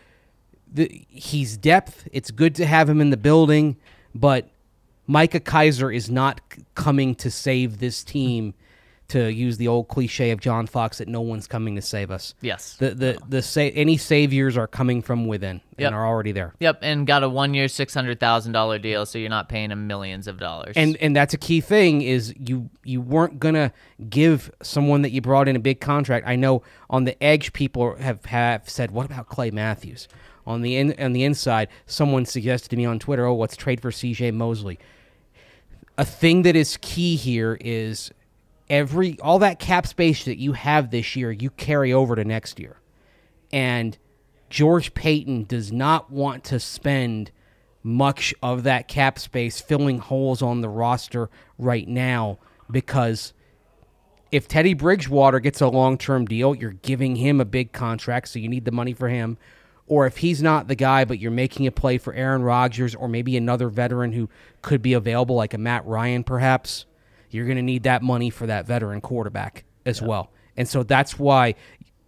the, 0.72 1.04
he's 1.08 1.56
depth. 1.56 2.08
It's 2.12 2.30
good 2.30 2.54
to 2.56 2.66
have 2.66 2.88
him 2.88 3.00
in 3.00 3.10
the 3.10 3.16
building, 3.16 3.76
but 4.14 4.48
Micah 5.06 5.40
Kiser 5.40 5.90
is 5.94 6.10
not 6.10 6.40
c- 6.52 6.62
coming 6.74 7.14
to 7.16 7.30
save 7.30 7.78
this 7.78 8.02
team. 8.04 8.54
To 9.10 9.32
use 9.32 9.56
the 9.56 9.68
old 9.68 9.86
cliche 9.86 10.32
of 10.32 10.40
John 10.40 10.66
Fox, 10.66 10.98
that 10.98 11.06
no 11.06 11.20
one's 11.20 11.46
coming 11.46 11.76
to 11.76 11.82
save 11.82 12.10
us. 12.10 12.34
Yes. 12.40 12.74
The 12.74 12.90
the 12.90 13.18
the 13.28 13.40
sa- 13.40 13.60
any 13.60 13.96
saviors 13.96 14.56
are 14.56 14.66
coming 14.66 15.00
from 15.00 15.26
within 15.26 15.60
Yep. 15.78 15.86
and 15.86 15.94
are 15.94 16.04
already 16.06 16.32
there. 16.32 16.54
Yep, 16.58 16.78
and 16.82 17.06
got 17.06 17.22
a 17.22 17.28
one-year, 17.28 17.68
six 17.68 17.94
hundred 17.94 18.18
thousand 18.18 18.52
dollar 18.52 18.78
deal, 18.80 19.06
so 19.06 19.18
you're 19.18 19.28
not 19.30 19.48
paying 19.48 19.70
him 19.70 19.86
millions 19.86 20.26
of 20.26 20.38
dollars. 20.38 20.72
And 20.76 20.96
and 20.96 21.14
that's 21.14 21.34
a 21.34 21.38
key 21.38 21.60
thing 21.60 22.02
is 22.02 22.34
you 22.36 22.68
you 22.82 23.00
weren't 23.00 23.38
gonna 23.38 23.72
give 24.10 24.50
someone 24.60 25.02
that 25.02 25.10
you 25.10 25.20
brought 25.20 25.46
in 25.46 25.54
a 25.54 25.60
big 25.60 25.80
contract. 25.80 26.26
I 26.26 26.34
know 26.34 26.62
on 26.90 27.04
the 27.04 27.22
edge 27.22 27.52
people 27.52 27.94
have 27.96 28.24
have 28.24 28.68
said, 28.68 28.90
what 28.90 29.06
about 29.06 29.28
Clay 29.28 29.52
Matthews? 29.52 30.08
On 30.48 30.62
the 30.62 30.76
in, 30.76 30.94
on 30.98 31.12
the 31.12 31.22
inside, 31.22 31.68
someone 31.86 32.24
suggested 32.24 32.70
to 32.70 32.76
me 32.76 32.84
on 32.84 32.98
Twitter, 32.98 33.24
oh, 33.26 33.36
let's 33.36 33.56
trade 33.56 33.80
for 33.80 33.92
C.J. 33.92 34.32
Mosley. 34.32 34.78
A 35.98 36.04
thing 36.04 36.42
that 36.42 36.56
is 36.56 36.76
key 36.82 37.16
here 37.16 37.56
is 37.60 38.10
every 38.68 39.18
all 39.20 39.38
that 39.40 39.58
cap 39.58 39.86
space 39.86 40.24
that 40.24 40.38
you 40.38 40.52
have 40.52 40.90
this 40.90 41.16
year, 41.16 41.30
you 41.30 41.50
carry 41.50 41.92
over 41.92 42.16
to 42.16 42.24
next 42.24 42.58
year. 42.58 42.80
And 43.52 43.96
George 44.50 44.94
Paton 44.94 45.44
does 45.44 45.72
not 45.72 46.10
want 46.10 46.44
to 46.44 46.60
spend 46.60 47.30
much 47.82 48.34
of 48.42 48.64
that 48.64 48.88
cap 48.88 49.18
space 49.18 49.60
filling 49.60 49.98
holes 49.98 50.42
on 50.42 50.60
the 50.60 50.68
roster 50.68 51.30
right 51.56 51.86
now 51.86 52.38
because 52.70 53.32
if 54.32 54.48
Teddy 54.48 54.74
Bridgewater 54.74 55.38
gets 55.38 55.60
a 55.60 55.68
long 55.68 55.96
term 55.96 56.24
deal, 56.24 56.54
you're 56.54 56.72
giving 56.72 57.16
him 57.16 57.40
a 57.40 57.44
big 57.44 57.72
contract, 57.72 58.28
so 58.28 58.38
you 58.38 58.48
need 58.48 58.64
the 58.64 58.72
money 58.72 58.92
for 58.92 59.08
him. 59.08 59.38
Or 59.86 60.04
if 60.04 60.16
he's 60.16 60.42
not 60.42 60.66
the 60.66 60.74
guy, 60.74 61.04
but 61.04 61.20
you're 61.20 61.30
making 61.30 61.66
a 61.68 61.72
play 61.72 61.96
for 61.96 62.12
Aaron 62.12 62.42
Rodgers 62.42 62.94
or 62.96 63.08
maybe 63.08 63.36
another 63.36 63.68
veteran 63.68 64.12
who 64.12 64.28
could 64.62 64.82
be 64.82 64.94
available, 64.94 65.36
like 65.36 65.54
a 65.54 65.58
Matt 65.58 65.86
Ryan, 65.86 66.24
perhaps, 66.24 66.86
you're 67.36 67.46
going 67.46 67.56
to 67.56 67.62
need 67.62 67.84
that 67.84 68.02
money 68.02 68.30
for 68.30 68.46
that 68.46 68.66
veteran 68.66 69.00
quarterback 69.00 69.64
as 69.84 70.02
well. 70.02 70.30
And 70.56 70.66
so 70.66 70.82
that's 70.82 71.18
why 71.18 71.54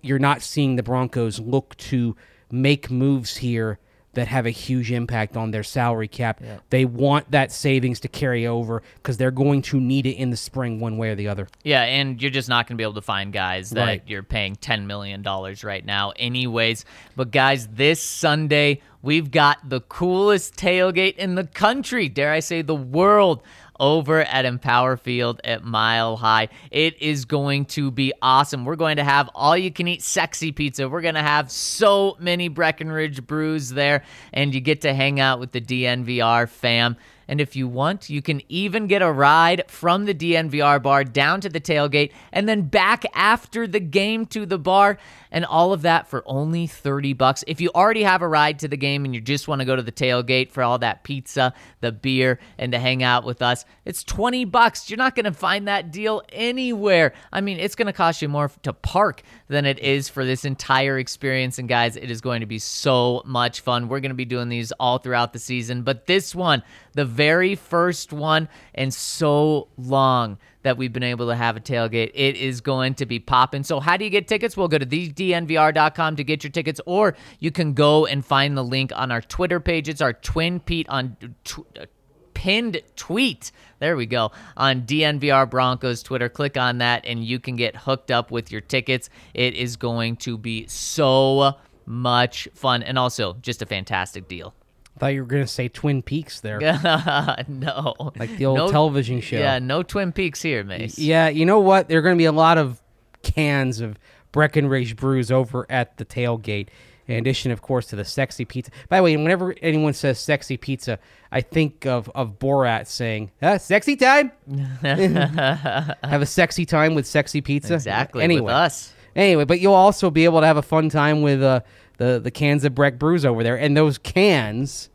you're 0.01 0.19
not 0.19 0.43
seeing 0.43 0.77
the 0.77 0.83
Broncos 0.83 1.39
look 1.39 1.77
to 1.77 2.17
make 2.51 2.91
moves 2.91 3.37
here 3.37 3.79
that 4.15 4.27
have 4.27 4.47
a 4.47 4.51
huge 4.51 4.91
impact 4.91 5.37
on 5.37 5.51
their 5.53 5.63
salary 5.63 6.09
cap. 6.09 6.41
They 6.71 6.85
want 6.85 7.31
that 7.31 7.53
savings 7.53 8.01
to 8.01 8.09
carry 8.09 8.47
over 8.47 8.83
because 8.97 9.17
they're 9.17 9.31
going 9.31 9.63
to 9.63 9.79
need 9.79 10.07
it 10.07 10.15
in 10.15 10.31
the 10.31 10.37
spring 10.37 10.81
one 10.81 10.97
way 10.97 11.11
or 11.11 11.15
the 11.15 11.29
other. 11.29 11.47
Yeah, 11.63 11.83
and 11.83 12.21
you're 12.21 12.31
just 12.31 12.49
not 12.49 12.67
going 12.67 12.77
to 12.77 12.79
be 12.79 12.83
able 12.85 12.95
to 12.95 13.03
find 13.03 13.33
guys 13.33 13.71
that 13.71 13.85
Right. 13.85 14.03
you're 14.07 14.23
paying 14.25 14.57
$10 14.57 14.87
million 14.87 15.23
right 15.63 15.85
now, 15.85 16.13
anyways. 16.17 16.85
But, 17.15 17.31
guys, 17.31 17.69
this 17.69 18.01
Sunday, 18.03 18.81
we've 19.03 19.31
got 19.31 19.69
the 19.69 19.83
coolest 19.83 20.57
tailgate 20.57 21.17
in 21.17 21.35
the 21.37 21.45
country, 21.45 22.09
dare 22.09 22.33
I 22.33 22.41
say, 22.41 22.63
the 22.63 22.75
world. 22.75 23.43
Over 23.81 24.23
at 24.23 24.45
Empower 24.45 24.97
Field 24.97 25.41
at 25.45 25.65
Mile 25.65 26.17
High. 26.17 26.49
It 26.71 27.01
is 27.01 27.25
going 27.25 27.67
to 27.67 27.91
be 27.91 28.13
awesome. 28.21 28.65
We're 28.65 28.77
going 28.77 28.97
to 28.97 29.05
have 29.05 29.31
all 29.35 29.57
you 29.57 29.71
can 29.71 29.89
eat 29.89 30.03
sexy 30.03 30.53
pizza. 30.53 30.89
We're 30.89 31.03
going 31.03 31.15
to 31.15 31.23
have 31.23 31.51
so 31.51 32.17
many 32.19 32.49
Breckenridge 32.49 33.27
brews 33.27 33.71
there, 33.71 34.05
and 34.33 34.55
you 34.55 34.61
get 34.61 34.81
to 34.83 34.95
hang 34.95 35.21
out 35.21 35.41
with 35.41 35.53
the 35.53 35.61
DNVR 35.61 36.49
fam. 36.49 36.97
And 37.29 37.41
if 37.41 37.55
you 37.55 37.69
want, 37.69 38.09
you 38.09 38.23
can 38.23 38.41
even 38.49 38.87
get 38.87 39.03
a 39.03 39.13
ride 39.13 39.65
from 39.69 40.07
the 40.07 40.15
DNVR 40.15 40.83
bar 40.83 41.05
down 41.05 41.43
to 41.43 41.51
the 41.51 41.61
tailgate 41.61 42.13
and 42.33 42.49
then 42.49 42.63
back 42.63 43.05
after 43.15 43.67
the 43.67 43.81
game 43.81 44.25
to 44.27 44.47
the 44.47 44.59
bar 44.59 44.99
and 45.31 45.45
all 45.45 45.73
of 45.75 45.83
that 45.83 46.09
for 46.09 46.23
only 46.27 46.67
30 46.67 47.13
bucks. 47.13 47.45
If 47.47 47.61
you 47.61 47.71
already 47.75 48.03
have 48.03 48.23
a 48.23 48.29
ride 48.29 48.59
to 48.61 48.69
the 48.69 48.77
game 48.77 49.05
and 49.05 49.15
you 49.15 49.21
just 49.21 49.47
want 49.47 49.61
to 49.61 49.67
go 49.67 49.77
to 49.77 49.83
the 49.83 49.93
tailgate 49.93 50.51
for 50.51 50.63
all 50.63 50.79
that 50.79 51.05
pizza, 51.05 51.53
the 51.81 51.93
beer 51.93 52.39
and 52.57 52.73
to 52.73 52.79
hang 52.79 53.03
out 53.03 53.25
with 53.25 53.43
us, 53.43 53.67
it's 53.85 54.03
20 54.05 54.47
bucks. 54.47 54.89
You're 54.89 54.97
not 54.97 55.15
going 55.15 55.25
to 55.25 55.33
find 55.33 55.69
that 55.69 55.93
deal 55.93 56.23
anywhere. 56.31 57.13
I 57.33 57.43
mean, 57.43 57.59
it's 57.59 57.75
going 57.75 57.87
to 57.87 57.93
cost 57.93 58.23
you 58.23 58.29
more 58.29 58.51
to 58.63 58.73
park 58.73 59.23
than 59.49 59.67
it 59.67 59.79
is 59.81 60.09
for 60.09 60.25
this 60.25 60.45
entire 60.45 60.99
experience 60.99 61.59
and 61.59 61.69
guys, 61.69 61.97
it 61.97 62.11
is 62.11 62.21
going 62.21 62.41
to 62.41 62.47
be 62.47 62.59
so 62.59 63.23
much 63.25 63.61
fun. 63.61 63.89
We're 63.89 64.01
going 64.01 64.11
to 64.11 64.15
be 64.15 64.25
doing 64.25 64.49
these 64.49 64.73
all 64.73 64.99
throughout 64.99 65.33
the 65.33 65.39
season, 65.39 65.83
but 65.83 66.07
this 66.07 66.35
one, 66.35 66.63
the 66.93 67.05
very 67.19 67.57
first 67.57 68.13
one 68.13 68.49
in 68.75 68.93
so 68.93 69.67
long 69.77 70.39
that 70.63 70.77
we've 70.77 70.93
been 70.93 71.03
able 71.03 71.27
to 71.27 71.35
have 71.35 71.57
a 71.57 71.61
tailgate. 71.61 72.13
It 72.15 72.37
is 72.37 72.61
going 72.61 72.95
to 72.95 73.07
be 73.07 73.19
popping. 73.19 73.65
So, 73.65 73.81
how 73.81 73.97
do 73.97 74.05
you 74.05 74.11
get 74.11 74.29
tickets? 74.29 74.57
Well, 74.57 74.69
go 74.69 74.79
to 74.79 74.87
thednvr.com 74.87 76.15
to 76.15 76.23
get 76.23 76.45
your 76.45 76.53
tickets, 76.53 76.81
or 76.87 77.17
you 77.41 77.51
can 77.51 77.75
go 77.75 78.07
and 78.07 78.25
find 78.25 78.57
the 78.57 78.63
link 78.63 78.93
on 78.95 79.11
our 79.11 79.21
Twitter 79.21 79.59
page. 79.59 79.89
It's 79.89 80.01
our 80.01 80.13
Twin 80.13 80.61
Pete 80.61 80.89
on. 80.89 81.17
Tw- 81.43 81.79
uh, 81.79 81.87
pinned 82.35 82.81
tweet. 82.95 83.51
There 83.81 83.97
we 83.97 84.07
go. 84.07 84.31
On 84.57 84.83
DNVR 84.83 85.51
Broncos 85.51 86.05
Twitter. 86.05 86.29
Click 86.29 86.57
on 86.57 86.79
that 86.79 87.05
and 87.05 87.25
you 87.25 87.41
can 87.41 87.57
get 87.57 87.75
hooked 87.75 88.13
up 88.13 88.31
with 88.31 88.53
your 88.53 88.61
tickets. 88.61 89.11
It 89.35 89.55
is 89.55 89.75
going 89.75 90.19
to 90.19 90.39
be 90.39 90.65
so 90.69 91.55
much 91.85 92.47
fun 92.55 92.85
and 92.85 92.97
also 92.97 93.33
just 93.43 93.61
a 93.61 93.67
fantastic 93.67 94.29
deal. 94.29 94.55
I 94.99 95.07
thought 95.07 95.15
you 95.15 95.21
were 95.21 95.29
going 95.29 95.45
to 95.45 95.47
say 95.47 95.69
Twin 95.69 96.03
Peaks 96.03 96.41
there. 96.41 96.59
no. 97.49 97.95
Like 98.19 98.37
the 98.37 98.47
old 98.47 98.59
No- 98.59 98.71
television 98.73 99.21
show. 99.21 99.37
Yeah, 99.37 99.61
no 99.61 99.85
Twin 99.85 100.11
Peaks 100.11 100.43
here, 100.43 100.65
Mace. 100.65 100.99
Yeah, 100.99 101.29
you 101.29 101.47
know 101.47 101.61
what? 101.61 101.89
There 101.89 102.01
are 102.01 102.03
going 102.03 102.17
to 102.17 102.19
be 102.19 102.25
a 102.25 102.33
lot 102.33 102.59
of 102.59 102.83
cans 103.23 103.79
of 103.79 103.97
Breckenridge 104.33 104.97
brews 104.97 105.31
over 105.31 105.67
at 105.71 105.99
the 105.99 106.05
tailgate. 106.05 106.67
In 107.07 107.15
addition, 107.15 107.53
of 107.53 107.63
course, 107.63 107.87
to 107.87 107.97
the 107.97 108.05
sexy 108.05 108.45
pizza. 108.45 108.73
By 108.89 108.97
the 108.97 109.05
way, 109.05 109.17
whenever 109.17 109.55
anyone 109.63 109.93
says 109.93 110.19
sexy 110.19 110.57
pizza, 110.57 110.99
I 111.31 111.43
think 111.43 111.87
of, 111.87 112.11
of 112.13 112.41
Borat 112.41 112.89
saying, 112.89 113.31
uh, 113.41 113.59
sexy 113.59 113.95
time? 113.95 114.33
have 114.83 116.23
a 116.23 116.27
sexy 116.27 116.67
time 116.67 116.97
with 116.97 117.07
sexy 117.07 117.41
pizza? 117.41 117.75
Exactly. 117.75 118.25
Anyway. 118.25 118.47
With 118.47 118.53
us. 118.53 118.93
Anyway, 119.15 119.45
but 119.45 119.61
you'll 119.61 119.75
also 119.75 120.11
be 120.11 120.25
able 120.25 120.41
to 120.41 120.47
have 120.47 120.57
a 120.57 120.63
fun 120.63 120.89
time 120.89 121.23
with 121.23 121.41
uh, 121.41 121.61
the, 121.99 122.19
the 122.19 122.31
cans 122.31 122.65
of 122.65 122.75
Breck 122.75 122.99
brews 122.99 123.25
over 123.25 123.43
there. 123.43 123.59
And 123.59 123.77
those 123.77 123.99
cans 123.99 124.89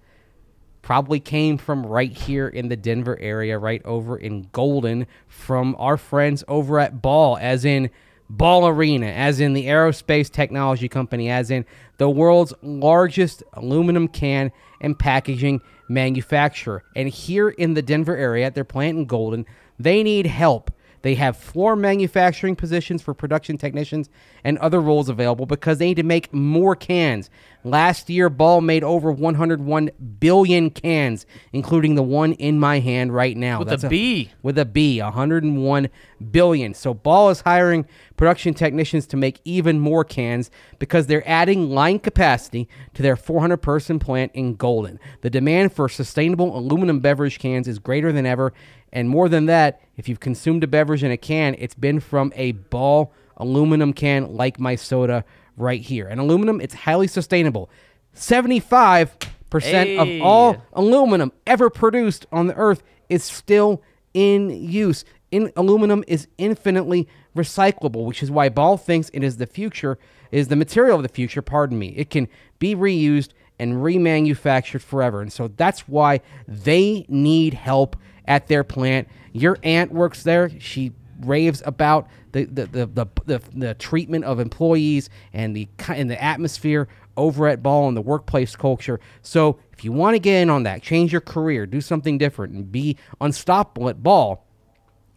probably 0.82 1.20
came 1.20 1.58
from 1.58 1.86
right 1.86 2.12
here 2.12 2.48
in 2.48 2.68
the 2.68 2.76
Denver 2.76 3.18
area, 3.20 3.58
right 3.58 3.84
over 3.86 4.18
in 4.18 4.50
Golden, 4.52 5.08
from 5.28 5.76
our 5.80 5.96
friends 5.96 6.44
over 6.48 6.80
at 6.80 7.02
Ball, 7.02 7.38
as 7.40 7.64
in 7.64 7.90
Ball 8.30 8.68
Arena, 8.68 9.08
as 9.08 9.40
in 9.40 9.54
the 9.54 9.68
aerospace 9.68 10.30
technology 10.30 10.90
company, 10.90 11.30
as 11.30 11.52
in 11.52 11.66
the 11.98 12.10
world's 12.10 12.54
largest 12.62 13.44
aluminum 13.54 14.08
can 14.08 14.52
and 14.82 14.98
packaging 14.98 15.62
manufacturer. 15.88 16.84
And 16.96 17.08
here 17.08 17.50
in 17.50 17.76
the 17.76 17.82
Denver 17.82 18.16
area, 18.16 18.46
at 18.46 18.56
their 18.56 18.64
plant 18.64 18.98
in 18.98 19.06
Golden, 19.06 19.46
they 19.80 20.04
need 20.04 20.26
help. 20.26 20.72
They 21.04 21.16
have 21.16 21.38
floor 21.38 21.76
manufacturing 21.76 22.56
positions 22.56 23.02
for 23.02 23.14
production 23.14 23.58
technicians 23.58 24.10
and 24.44 24.58
other 24.58 24.80
roles 24.82 25.10
available 25.10 25.46
because 25.46 25.78
they 25.78 25.88
need 25.88 25.98
to 25.98 26.04
make 26.04 26.34
more 26.34 26.76
cans. 26.76 27.30
Last 27.66 28.10
year, 28.10 28.30
Ball 28.30 28.62
made 28.62 28.84
over 28.84 29.12
101 29.12 29.92
billion 30.20 30.70
cans, 30.70 31.26
including 31.52 31.96
the 31.96 32.04
one 32.04 32.34
in 32.34 32.60
my 32.60 32.80
hand 32.80 33.14
right 33.14 33.36
now. 33.36 33.60
With 33.60 33.84
a 33.84 33.90
B. 33.90 34.32
With 34.42 34.58
a 34.58 34.66
B, 34.66 35.02
101 35.02 35.90
billion. 36.32 36.74
So 36.74 36.94
Ball 36.94 37.30
is 37.30 37.42
hiring 37.42 37.86
production 38.16 38.54
technicians 38.54 39.06
to 39.08 39.18
make 39.18 39.42
even 39.44 39.80
more 39.80 40.06
cans 40.06 40.52
because 40.80 41.08
they're 41.08 41.28
adding 41.28 41.70
line 41.70 42.00
capacity 42.00 42.70
to 42.94 43.02
their 43.02 43.18
400 43.18 43.58
person 43.58 44.00
plant 44.00 44.32
in 44.34 44.56
Golden. 44.56 45.00
The 45.22 45.30
demand 45.30 45.74
for 45.74 45.90
sustainable 45.90 46.58
aluminum 46.58 47.02
beverage 47.02 47.40
cans 47.40 47.68
is 47.68 47.80
greater 47.80 48.14
than 48.14 48.26
ever. 48.26 48.54
And 48.94 49.10
more 49.10 49.28
than 49.28 49.48
that, 49.48 49.82
if 49.98 50.08
you've 50.08 50.20
consumed 50.22 50.64
a 50.64 50.68
beverage 50.68 51.04
in 51.04 51.12
a 51.12 51.18
can, 51.18 51.56
it's 51.58 51.74
been 51.74 52.00
from 52.00 52.32
a 52.36 52.54
Ball 52.54 53.12
aluminum 53.36 53.92
can 53.92 54.34
like 54.36 54.60
my 54.60 54.76
soda 54.76 55.26
right 55.58 55.82
here. 55.82 56.08
And 56.08 56.22
aluminum, 56.22 56.62
it's 56.62 56.76
highly 56.76 57.08
sustainable. 57.08 57.70
75% 58.16 59.62
Hey. 59.62 59.98
of 59.98 60.22
all 60.22 60.58
aluminum 60.74 61.32
ever 61.46 61.70
produced 61.70 62.26
on 62.32 62.48
the 62.48 62.56
earth 62.56 62.84
is 63.10 63.24
still 63.24 63.82
in 64.14 64.50
use. 64.52 65.04
In 65.32 65.52
aluminum 65.56 66.04
is 66.08 66.28
infinitely 66.38 67.08
recyclable, 67.36 68.06
which 68.06 68.22
is 68.22 68.30
why 68.30 68.50
Ball 68.50 68.78
thinks 68.78 69.10
it 69.14 69.24
is 69.24 69.38
the 69.38 69.48
future, 69.48 69.98
is 70.32 70.48
the 70.50 70.56
material 70.56 70.98
of 70.98 71.04
the 71.04 71.10
future, 71.10 71.42
pardon 71.42 71.80
me. 71.80 71.90
It 71.98 72.12
can 72.12 72.28
be 72.60 72.76
reused 72.76 73.30
and 73.58 73.74
remanufactured 73.76 74.82
forever. 74.82 75.22
And 75.22 75.34
so 75.34 75.48
that's 75.48 75.88
why 75.88 76.22
they 76.48 77.06
need 77.10 77.56
help 77.56 77.96
at 78.26 78.48
their 78.48 78.64
plant. 78.64 79.08
Your 79.32 79.58
aunt 79.64 79.92
works 79.92 80.24
there. 80.24 80.50
She 80.60 80.94
raves 81.20 81.62
about 81.66 82.08
the 82.32 82.46
the, 82.46 82.66
the, 82.66 82.86
the, 82.86 83.06
the, 83.26 83.42
the 83.54 83.74
treatment 83.76 84.26
of 84.26 84.40
employees 84.40 85.10
and 85.32 85.56
the 85.56 85.68
and 85.88 86.10
the 86.10 86.22
atmosphere 86.22 86.88
over 87.16 87.48
at 87.48 87.62
Ball 87.62 87.88
and 87.88 87.96
the 87.96 88.02
workplace 88.02 88.56
culture. 88.56 89.00
So 89.22 89.60
if 89.72 89.84
you 89.84 89.92
want 89.92 90.16
to 90.16 90.20
get 90.20 90.42
in 90.42 90.50
on 90.50 90.64
that, 90.64 90.82
change 90.82 91.12
your 91.12 91.22
career, 91.22 91.66
do 91.66 91.82
something 91.82 92.18
different, 92.18 92.54
and 92.54 92.72
be 92.72 92.98
unstoppable 93.22 93.90
at 93.90 94.02
Ball, 94.02 94.46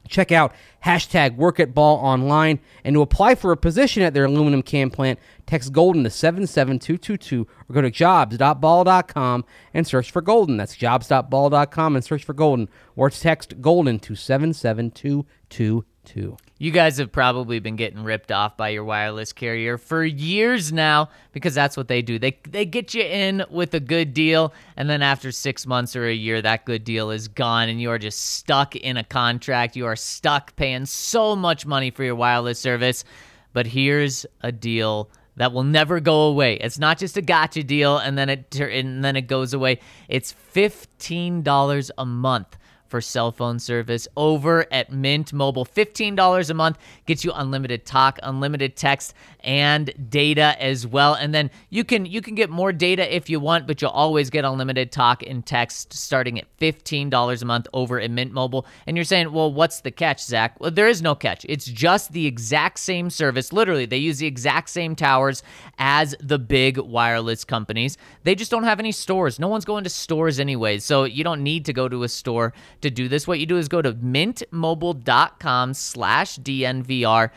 check 0.09 0.33
out 0.33 0.53
hashtag 0.85 1.37
work 1.37 1.61
at 1.61 1.75
ball 1.75 1.99
online 1.99 2.59
and 2.85 2.95
to 2.95 3.03
apply 3.03 3.35
for 3.35 3.53
a 3.53 3.57
position 3.57 4.03
at 4.03 4.15
their 4.15 4.25
aluminum 4.25 4.63
can 4.63 4.91
plant 4.91 5.19
text 5.47 5.73
golden 5.73 6.05
to 6.05 6.11
77222 6.11 7.47
or 7.69 7.73
go 7.73 7.83
to 7.83 7.91
jobs.ball.com 7.91 9.45
and 9.75 9.87
search 9.87 10.11
for 10.11 10.23
golden. 10.23 10.57
That's 10.57 10.77
jobs.ball.com 10.77 11.97
and 11.97 12.05
search 12.05 12.25
for 12.25 12.35
golden. 12.35 12.69
Or 12.95 13.11
text 13.11 13.61
golden 13.61 13.99
to 14.01 14.15
77222 14.15 16.37
You 16.59 16.71
guys 16.71 16.97
have 16.97 17.13
probably 17.13 17.59
been 17.59 17.77
getting 17.77 18.03
ripped 18.03 18.33
off 18.33 18.57
by 18.57 18.71
your 18.71 18.85
wireless 18.85 19.35
carrier 19.35 19.77
for 19.77 20.03
years 20.03 20.73
now 20.73 21.11
because 21.33 21.55
that's 21.55 21.77
what 21.77 21.89
they 21.89 22.01
do. 22.01 22.19
They 22.19 22.39
they 22.49 22.65
get 22.65 22.95
you 22.95 23.03
in 23.03 23.45
with 23.51 23.75
a 23.75 23.81
good 23.81 24.15
deal 24.15 24.55
and 24.75 24.89
then 24.89 25.03
after 25.03 25.31
6 25.31 25.67
months 25.67 25.95
or 25.95 26.07
a 26.07 26.15
year 26.15 26.41
that 26.41 26.65
good 26.65 26.83
deal 26.83 27.11
is 27.11 27.29
gone 27.29 27.69
and 27.69 27.79
you 27.79 27.91
are 27.91 27.99
just 27.99 28.37
stuck 28.37 28.75
in 28.75 28.97
a 28.97 29.05
contract. 29.05 29.77
You 29.77 29.85
are 29.85 29.97
stuck 29.97 30.57
paying 30.57 30.87
so 30.87 31.37
much 31.37 31.67
money 31.67 31.91
for 31.91 32.05
your 32.05 32.15
wireless 32.15 32.59
service. 32.59 33.05
But 33.53 33.67
here's 33.67 34.25
a 34.41 34.51
deal 34.51 35.11
that 35.37 35.53
will 35.53 35.63
never 35.65 36.01
go 36.01 36.23
away. 36.23 36.55
It's 36.55 36.79
not 36.79 36.97
just 36.97 37.19
a 37.19 37.23
gotcha 37.23 37.65
deal 37.65 37.99
and 37.99 38.17
then 38.17 38.31
it 38.31 38.59
and 38.59 39.05
then 39.05 39.15
it 39.17 39.27
goes 39.27 39.53
away. 39.53 39.81
It's 40.09 40.35
$15 40.55 41.91
a 41.99 42.07
month 42.07 42.57
for 42.89 43.01
cell 43.01 43.33
phone 43.33 43.59
service 43.59 44.09
over 44.17 44.67
at 44.73 44.93
Mint 44.93 45.33
Mobile. 45.33 45.65
$15 45.65 46.51
a 46.51 46.55
month 46.55 46.79
gets 47.07 47.25
you 47.25 47.33
unlimited 47.33 47.85
talk, 47.85 48.19
unlimited 48.23 48.77
text, 48.77 49.15
and 49.41 49.93
data 50.11 50.57
as 50.61 50.87
well. 50.87 51.15
And 51.15 51.35
then 51.35 51.51
you 51.71 51.85
can 51.85 52.05
you 52.05 52.21
can 52.21 52.35
get 52.35 52.51
more 52.51 52.73
data 52.73 53.15
if 53.15 53.31
you 53.31 53.41
want, 53.41 53.67
but 53.67 53.81
you'll 53.81 53.91
always 53.91 54.31
get 54.31 54.45
unlimited 54.45 54.93
talk 54.93 55.23
and 55.23 55.45
text 55.47 55.93
starting 55.93 56.39
at 56.39 56.47
$15 56.59 57.43
a 57.43 57.45
month 57.45 57.69
over 57.73 58.01
at 58.01 58.11
Mint 58.11 58.33
Mobile. 58.33 58.67
And 58.87 58.97
you're 58.97 59.05
saying, 59.05 59.33
well, 59.33 59.53
what's 59.53 59.81
the 59.81 59.91
catch, 59.91 60.23
Zach? 60.23 60.59
Well, 60.61 60.71
there 60.71 60.89
is 60.89 61.03
no 61.03 61.15
catch. 61.15 61.47
It's 61.49 61.67
just 61.67 62.13
the 62.13 62.27
exact 62.27 62.79
same 62.79 63.11
service. 63.11 63.53
Literally, 63.53 63.87
they 63.87 63.99
use 63.99 64.19
the 64.19 64.27
exact 64.27 64.71
same 64.71 64.97
towers 64.97 65.43
as 65.79 66.15
the 66.21 66.39
big 66.39 66.79
wireless 66.79 67.45
companies. 67.45 67.97
They 68.25 68.35
just 68.35 68.51
don't 68.51 68.65
have 68.65 68.81
any 68.81 68.93
stores. 68.93 69.39
No 69.39 69.49
one's 69.49 69.65
going 69.65 69.85
to 69.85 69.91
stores 69.91 70.41
anyway. 70.41 70.79
So 70.79 71.05
you 71.05 71.25
don't 71.25 71.43
need 71.43 71.65
to 71.67 71.73
go 71.73 71.89
to 71.89 72.03
a 72.03 72.09
store 72.09 72.53
to 72.83 72.91
do 72.91 73.09
this. 73.09 73.27
What 73.27 73.41
you 73.41 73.47
do 73.47 73.57
is 73.57 73.69
go 73.69 73.83
to 73.83 73.93
mintmobile.com 73.93 75.75
slash 75.75 76.39
DNVR 76.39 77.31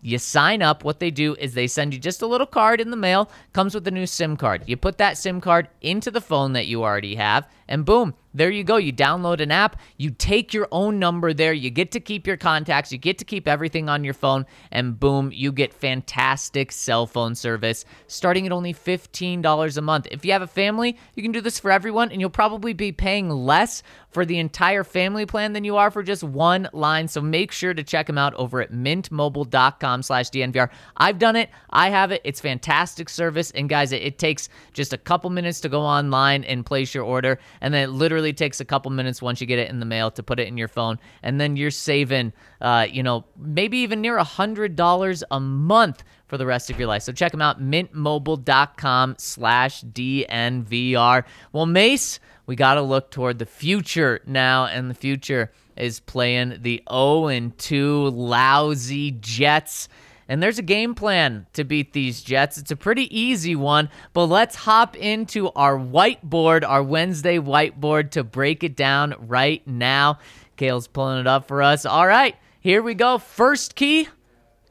You 0.00 0.18
sign 0.18 0.62
up. 0.62 0.84
What 0.84 1.00
they 1.00 1.10
do 1.10 1.34
is 1.36 1.54
they 1.54 1.66
send 1.66 1.92
you 1.92 1.98
just 1.98 2.22
a 2.22 2.26
little 2.26 2.46
card 2.46 2.80
in 2.80 2.90
the 2.90 2.96
mail, 2.96 3.30
comes 3.52 3.74
with 3.74 3.86
a 3.88 3.90
new 3.90 4.06
SIM 4.06 4.36
card. 4.36 4.62
You 4.66 4.76
put 4.76 4.98
that 4.98 5.18
SIM 5.18 5.40
card 5.40 5.68
into 5.80 6.10
the 6.10 6.20
phone 6.20 6.52
that 6.52 6.66
you 6.68 6.84
already 6.84 7.16
have, 7.16 7.48
and 7.66 7.84
boom, 7.84 8.14
there 8.32 8.50
you 8.50 8.62
go. 8.62 8.76
You 8.76 8.92
download 8.92 9.40
an 9.40 9.50
app, 9.50 9.80
you 9.96 10.10
take 10.10 10.54
your 10.54 10.68
own 10.70 11.00
number 11.00 11.32
there, 11.32 11.52
you 11.52 11.70
get 11.70 11.90
to 11.92 12.00
keep 12.00 12.28
your 12.28 12.36
contacts, 12.36 12.92
you 12.92 12.98
get 12.98 13.18
to 13.18 13.24
keep 13.24 13.48
everything 13.48 13.88
on 13.88 14.04
your 14.04 14.14
phone, 14.14 14.46
and 14.70 15.00
boom, 15.00 15.32
you 15.34 15.50
get 15.50 15.74
fantastic 15.74 16.70
cell 16.70 17.06
phone 17.06 17.34
service 17.34 17.84
starting 18.06 18.46
at 18.46 18.52
only 18.52 18.72
$15 18.72 19.76
a 19.76 19.82
month. 19.82 20.06
If 20.12 20.24
you 20.24 20.30
have 20.30 20.42
a 20.42 20.46
family, 20.46 20.96
you 21.16 21.24
can 21.24 21.32
do 21.32 21.40
this 21.40 21.58
for 21.58 21.72
everyone, 21.72 22.12
and 22.12 22.20
you'll 22.20 22.30
probably 22.30 22.72
be 22.72 22.92
paying 22.92 23.28
less 23.28 23.82
for 24.10 24.24
the 24.24 24.38
entire 24.38 24.84
family 24.84 25.26
plan 25.26 25.52
than 25.52 25.64
you 25.64 25.76
are 25.76 25.90
for 25.90 26.02
just 26.02 26.22
one 26.22 26.68
line. 26.72 27.08
So 27.08 27.20
make 27.20 27.52
sure 27.52 27.74
to 27.74 27.82
check 27.82 28.06
them 28.06 28.18
out 28.18 28.34
over 28.34 28.60
at 28.60 28.72
mintmobile.com 28.72 30.02
slash 30.02 30.30
DNVR. 30.30 30.70
I've 30.96 31.18
done 31.18 31.36
it. 31.36 31.50
I 31.70 31.90
have 31.90 32.10
it. 32.10 32.22
It's 32.24 32.40
fantastic 32.40 33.08
service. 33.08 33.50
And 33.52 33.68
guys, 33.68 33.92
it, 33.92 34.02
it 34.02 34.18
takes 34.18 34.48
just 34.72 34.92
a 34.92 34.98
couple 34.98 35.30
minutes 35.30 35.60
to 35.60 35.68
go 35.68 35.82
online 35.82 36.44
and 36.44 36.64
place 36.64 36.94
your 36.94 37.04
order. 37.04 37.38
And 37.60 37.74
then 37.74 37.84
it 37.84 37.92
literally 37.92 38.32
takes 38.32 38.60
a 38.60 38.64
couple 38.64 38.90
minutes 38.90 39.20
once 39.20 39.40
you 39.40 39.46
get 39.46 39.58
it 39.58 39.70
in 39.70 39.80
the 39.80 39.86
mail 39.86 40.10
to 40.12 40.22
put 40.22 40.40
it 40.40 40.48
in 40.48 40.56
your 40.56 40.68
phone. 40.68 40.98
And 41.22 41.40
then 41.40 41.56
you're 41.56 41.70
saving, 41.70 42.32
uh, 42.60 42.86
you 42.90 43.02
know, 43.02 43.24
maybe 43.36 43.78
even 43.78 44.00
near 44.00 44.18
a 44.18 44.24
$100 44.24 45.22
a 45.30 45.40
month 45.40 46.02
for 46.28 46.38
the 46.38 46.46
rest 46.46 46.70
of 46.70 46.78
your 46.78 46.88
life. 46.88 47.02
So 47.02 47.12
check 47.12 47.32
them 47.32 47.42
out, 47.42 47.60
mintmobile.com 47.60 49.16
slash 49.18 49.82
DNVR. 49.82 51.24
Well, 51.52 51.66
Mace, 51.66 52.20
we 52.48 52.56
got 52.56 52.74
to 52.74 52.82
look 52.82 53.10
toward 53.10 53.38
the 53.38 53.46
future 53.46 54.20
now, 54.26 54.64
and 54.64 54.88
the 54.88 54.94
future 54.94 55.52
is 55.76 56.00
playing 56.00 56.56
the 56.62 56.82
0 56.90 57.26
and 57.26 57.56
2 57.58 58.08
lousy 58.08 59.10
Jets. 59.12 59.86
And 60.30 60.42
there's 60.42 60.58
a 60.58 60.62
game 60.62 60.94
plan 60.94 61.46
to 61.52 61.62
beat 61.62 61.92
these 61.92 62.22
Jets. 62.22 62.56
It's 62.56 62.70
a 62.70 62.76
pretty 62.76 63.14
easy 63.16 63.54
one, 63.54 63.90
but 64.14 64.24
let's 64.26 64.56
hop 64.56 64.96
into 64.96 65.50
our 65.50 65.78
whiteboard, 65.78 66.66
our 66.66 66.82
Wednesday 66.82 67.38
whiteboard, 67.38 68.12
to 68.12 68.24
break 68.24 68.64
it 68.64 68.74
down 68.74 69.14
right 69.18 69.64
now. 69.66 70.18
Kale's 70.56 70.88
pulling 70.88 71.20
it 71.20 71.26
up 71.26 71.48
for 71.48 71.62
us. 71.62 71.84
All 71.84 72.06
right, 72.06 72.34
here 72.60 72.82
we 72.82 72.94
go. 72.94 73.18
First 73.18 73.74
key 73.74 74.08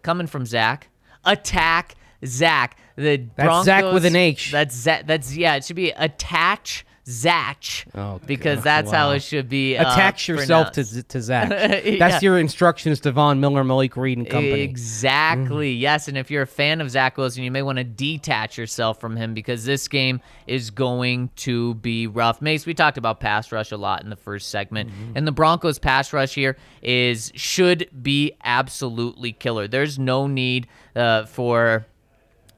coming 0.01 0.25
from 0.25 0.47
Zach. 0.47 0.89
Attack 1.23 1.93
Zach. 2.25 2.75
The 2.95 3.17
That's 3.17 3.47
Broncos, 3.47 3.65
Zach 3.65 3.93
with 3.93 4.05
an 4.05 4.15
H. 4.15 4.51
That's 4.51 4.75
Zach. 4.75 5.05
That's 5.05 5.37
yeah. 5.37 5.57
It 5.57 5.63
should 5.63 5.75
be 5.75 5.91
attach 5.91 6.86
Zach 7.09 7.63
Oh, 7.95 8.19
because 8.25 8.57
God. 8.57 8.63
that's 8.63 8.91
how 8.91 9.11
it 9.11 9.21
should 9.23 9.47
be. 9.47 9.77
uh, 9.77 9.81
Attach 9.91 10.27
yourself 10.27 10.71
to, 10.73 11.03
to 11.03 11.21
Zach. 11.21 11.47
That's 11.49 11.95
Yeah. 11.95 12.19
your 12.21 12.37
instructions 12.39 12.99
to 13.01 13.11
Von 13.13 13.39
Miller, 13.39 13.63
Malik 13.63 13.95
Reed, 13.95 14.17
and 14.17 14.29
company. 14.29 14.59
Exactly. 14.61 15.75
Mm. 15.75 15.79
Yes, 15.79 16.07
and 16.09 16.17
if 16.17 16.29
you're 16.29 16.41
a 16.41 16.47
fan 16.47 16.81
of 16.81 16.89
Zach 16.91 17.17
Wilson, 17.17 17.43
you 17.43 17.51
may 17.51 17.61
want 17.61 17.77
to 17.77 17.83
detach 17.85 18.57
yourself 18.57 18.99
from 18.99 19.15
him 19.15 19.33
because 19.33 19.63
this 19.63 19.87
game 19.87 20.19
is 20.47 20.69
going 20.69 21.29
to 21.37 21.75
be 21.75 22.07
rough. 22.07 22.41
Mace, 22.41 22.65
we 22.65 22.73
talked 22.73 22.97
about 22.97 23.19
pass 23.21 23.51
rush 23.51 23.71
a 23.71 23.77
lot 23.77 24.03
in 24.03 24.09
the 24.09 24.15
first 24.17 24.49
segment, 24.49 24.89
Mm-hmm. 24.89 25.13
and 25.15 25.25
the 25.27 25.31
Broncos 25.31 25.79
pass 25.79 26.11
rush 26.11 26.35
here 26.35 26.57
is 26.81 27.31
should 27.35 27.89
be 28.03 28.33
absolutely 28.43 29.31
killer. 29.31 29.67
There's 29.67 29.97
no 29.97 30.27
need 30.27 30.67
uh, 30.95 31.25
for 31.25 31.85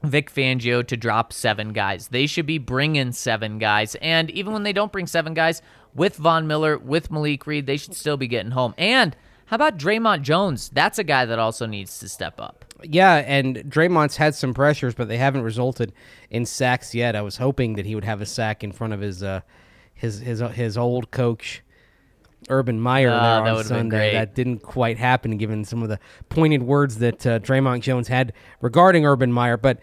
Vic 0.02 0.32
Fangio 0.32 0.86
to 0.86 0.96
drop 0.96 1.32
seven 1.32 1.72
guys. 1.72 2.08
They 2.08 2.26
should 2.26 2.46
be 2.46 2.58
bringing 2.58 3.12
seven 3.12 3.58
guys. 3.58 3.96
And 3.96 4.30
even 4.30 4.52
when 4.52 4.62
they 4.62 4.72
don't 4.72 4.92
bring 4.92 5.06
seven 5.06 5.34
guys, 5.34 5.62
with 5.94 6.16
Von 6.16 6.46
Miller, 6.46 6.78
with 6.78 7.10
Malik 7.10 7.46
Reed, 7.46 7.66
they 7.66 7.76
should 7.76 7.94
still 7.94 8.16
be 8.16 8.28
getting 8.28 8.52
home. 8.52 8.74
And 8.78 9.16
how 9.46 9.56
about 9.56 9.78
Dre'Mont 9.78 10.22
Jones? 10.22 10.70
That's 10.72 10.98
a 10.98 11.04
guy 11.04 11.24
that 11.24 11.38
also 11.38 11.66
needs 11.66 11.98
to 11.98 12.08
step 12.08 12.40
up. 12.40 12.64
Yeah, 12.82 13.16
and 13.16 13.56
Dre'Mont's 13.56 14.16
had 14.16 14.34
some 14.34 14.54
pressures, 14.54 14.94
but 14.94 15.08
they 15.08 15.18
haven't 15.18 15.42
resulted 15.42 15.92
in 16.30 16.46
sacks 16.46 16.94
yet. 16.94 17.16
I 17.16 17.22
was 17.22 17.36
hoping 17.36 17.74
that 17.74 17.84
he 17.84 17.94
would 17.94 18.04
have 18.04 18.20
a 18.20 18.26
sack 18.26 18.62
in 18.62 18.72
front 18.72 18.92
of 18.92 19.00
his 19.00 19.22
uh, 19.22 19.40
his 19.92 20.20
his 20.20 20.40
his 20.40 20.78
old 20.78 21.10
coach, 21.10 21.62
Urban 22.48 22.80
Meyer, 22.80 23.10
Ah, 23.10 23.42
there 23.44 23.54
that 23.54 23.58
on 23.58 23.64
Sunday. 23.64 24.12
That 24.12 24.34
didn't 24.34 24.60
quite 24.60 24.98
happen, 24.98 25.36
given 25.36 25.64
some 25.64 25.82
of 25.82 25.88
the 25.88 25.98
pointed 26.28 26.62
words 26.62 26.98
that 26.98 27.26
uh, 27.26 27.38
Dre'Mont 27.40 27.80
Jones 27.80 28.08
had 28.08 28.32
regarding 28.60 29.04
Urban 29.06 29.32
Meyer. 29.32 29.56
But 29.56 29.80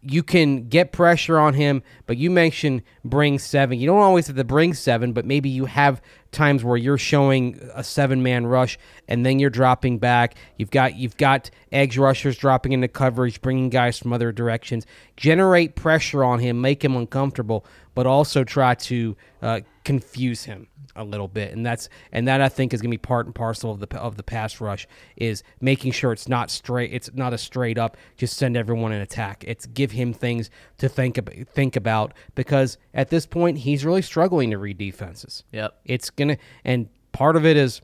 you 0.00 0.22
can 0.22 0.68
get 0.68 0.92
pressure 0.92 1.38
on 1.38 1.54
him. 1.54 1.82
But 2.06 2.16
you 2.16 2.30
mentioned 2.30 2.82
bring 3.04 3.38
seven. 3.38 3.78
You 3.78 3.86
don't 3.86 4.00
always 4.00 4.28
have 4.28 4.36
to 4.36 4.44
bring 4.44 4.74
seven, 4.74 5.12
but 5.12 5.24
maybe 5.24 5.48
you 5.48 5.66
have 5.66 6.00
times 6.30 6.62
where 6.62 6.76
you're 6.76 6.98
showing 6.98 7.58
a 7.74 7.82
seven 7.82 8.22
man 8.22 8.46
rush 8.46 8.78
and 9.08 9.24
then 9.24 9.38
you're 9.38 9.50
dropping 9.50 9.98
back. 9.98 10.36
You've 10.56 10.70
got 10.70 10.96
you've 10.96 11.16
got 11.16 11.50
edge 11.72 11.98
rushers 11.98 12.36
dropping 12.36 12.72
into 12.72 12.86
coverage, 12.88 13.40
bringing 13.40 13.70
guys 13.70 13.98
from 13.98 14.12
other 14.12 14.30
directions. 14.30 14.86
Generate 15.16 15.74
pressure 15.74 16.22
on 16.22 16.38
him, 16.38 16.60
make 16.60 16.84
him 16.84 16.96
uncomfortable, 16.96 17.64
but 17.98 18.06
also 18.06 18.44
try 18.44 18.76
to 18.76 19.16
uh, 19.42 19.58
confuse 19.82 20.44
him 20.44 20.68
a 20.94 21.02
little 21.02 21.26
bit, 21.26 21.52
and 21.52 21.66
that's 21.66 21.88
and 22.12 22.28
that 22.28 22.40
I 22.40 22.48
think 22.48 22.72
is 22.72 22.80
going 22.80 22.92
to 22.92 22.94
be 22.94 22.96
part 22.96 23.26
and 23.26 23.34
parcel 23.34 23.72
of 23.72 23.80
the 23.80 23.92
of 23.98 24.16
the 24.16 24.22
pass 24.22 24.60
rush 24.60 24.86
is 25.16 25.42
making 25.60 25.90
sure 25.90 26.12
it's 26.12 26.28
not 26.28 26.48
straight, 26.48 26.92
it's 26.92 27.10
not 27.12 27.34
a 27.34 27.38
straight 27.38 27.76
up 27.76 27.96
just 28.16 28.36
send 28.36 28.56
everyone 28.56 28.92
in 28.92 29.00
attack. 29.00 29.42
It's 29.48 29.66
give 29.66 29.90
him 29.90 30.12
things 30.12 30.48
to 30.76 30.88
think 30.88 31.18
about, 31.18 31.34
think 31.48 31.74
about 31.74 32.14
because 32.36 32.78
at 32.94 33.10
this 33.10 33.26
point 33.26 33.58
he's 33.58 33.84
really 33.84 34.02
struggling 34.02 34.52
to 34.52 34.58
read 34.58 34.78
defenses. 34.78 35.42
Yep. 35.50 35.80
It's 35.84 36.08
gonna 36.08 36.36
and 36.64 36.88
part 37.10 37.34
of 37.34 37.44
it 37.44 37.56
is 37.56 37.80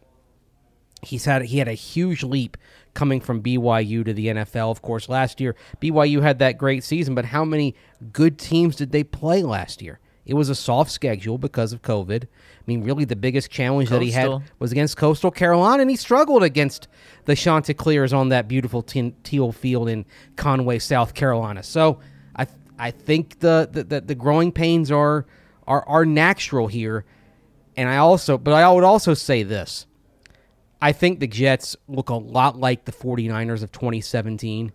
he's 1.03 1.25
had 1.25 1.43
he 1.43 1.59
had 1.59 1.67
a 1.67 1.73
huge 1.73 2.23
leap 2.23 2.57
coming 2.95 3.21
from 3.21 3.43
BYU 3.43 4.05
to 4.05 4.15
the 4.15 4.29
NFL. 4.29 4.71
Of 4.71 4.81
course, 4.81 5.09
last 5.09 5.41
year 5.41 5.57
BYU 5.83 6.23
had 6.23 6.39
that 6.39 6.57
great 6.57 6.85
season, 6.85 7.17
but 7.17 7.25
how 7.25 7.45
many 7.45 7.75
good 8.13 8.39
teams 8.39 8.77
did 8.77 8.93
they 8.93 9.03
play 9.03 9.43
last 9.43 9.83
year? 9.83 9.99
It 10.27 10.35
was 10.35 10.49
a 10.49 10.55
soft 10.55 10.91
schedule 10.91 11.37
because 11.37 11.73
of 11.73 11.83
COVID. 11.83 12.25
I 12.25 12.63
mean, 12.67 12.83
really, 12.83 13.05
the 13.05 13.17
biggest 13.17 13.51
challenge 13.51 13.91
that 13.91 14.01
he 14.01 14.11
had 14.11 14.43
was 14.59 14.73
against 14.73 14.97
Coastal 14.97 15.31
Carolina, 15.31 15.83
and 15.83 15.91
he 15.91 15.97
struggled 15.97 16.43
against 16.43 16.89
the 17.27 17.35
Chanticleers 17.35 18.13
on 18.13 18.31
that 18.31 18.49
beautiful 18.49 18.83
tin, 18.83 19.15
teal 19.23 19.53
field 19.53 19.89
in 19.89 20.07
Conway, 20.37 20.79
South 20.79 21.13
Carolina. 21.13 21.63
So, 21.63 22.01
I 22.37 22.47
I 22.79 22.91
think 22.91 23.41
the 23.41 23.69
the, 23.71 23.85
the, 23.85 24.01
the 24.01 24.15
growing 24.15 24.51
pains 24.51 24.91
are 24.91 25.27
are 25.67 25.87
are 25.87 26.07
natural 26.07 26.69
here, 26.69 27.05
and 27.77 27.89
I 27.89 27.99
also, 27.99 28.39
but 28.39 28.55
I 28.55 28.71
would 28.73 28.85
also 28.85 29.13
say 29.13 29.43
this. 29.43 29.87
I 30.81 30.93
think 30.93 31.21
the 31.21 31.27
Jets 31.27 31.77
look 31.89 32.11
a 32.11 32.15
lot 32.15 32.59
like 32.59 32.85
the 32.85 32.93
49ers 32.93 33.63
of 33.63 33.73
2017, 33.73 34.73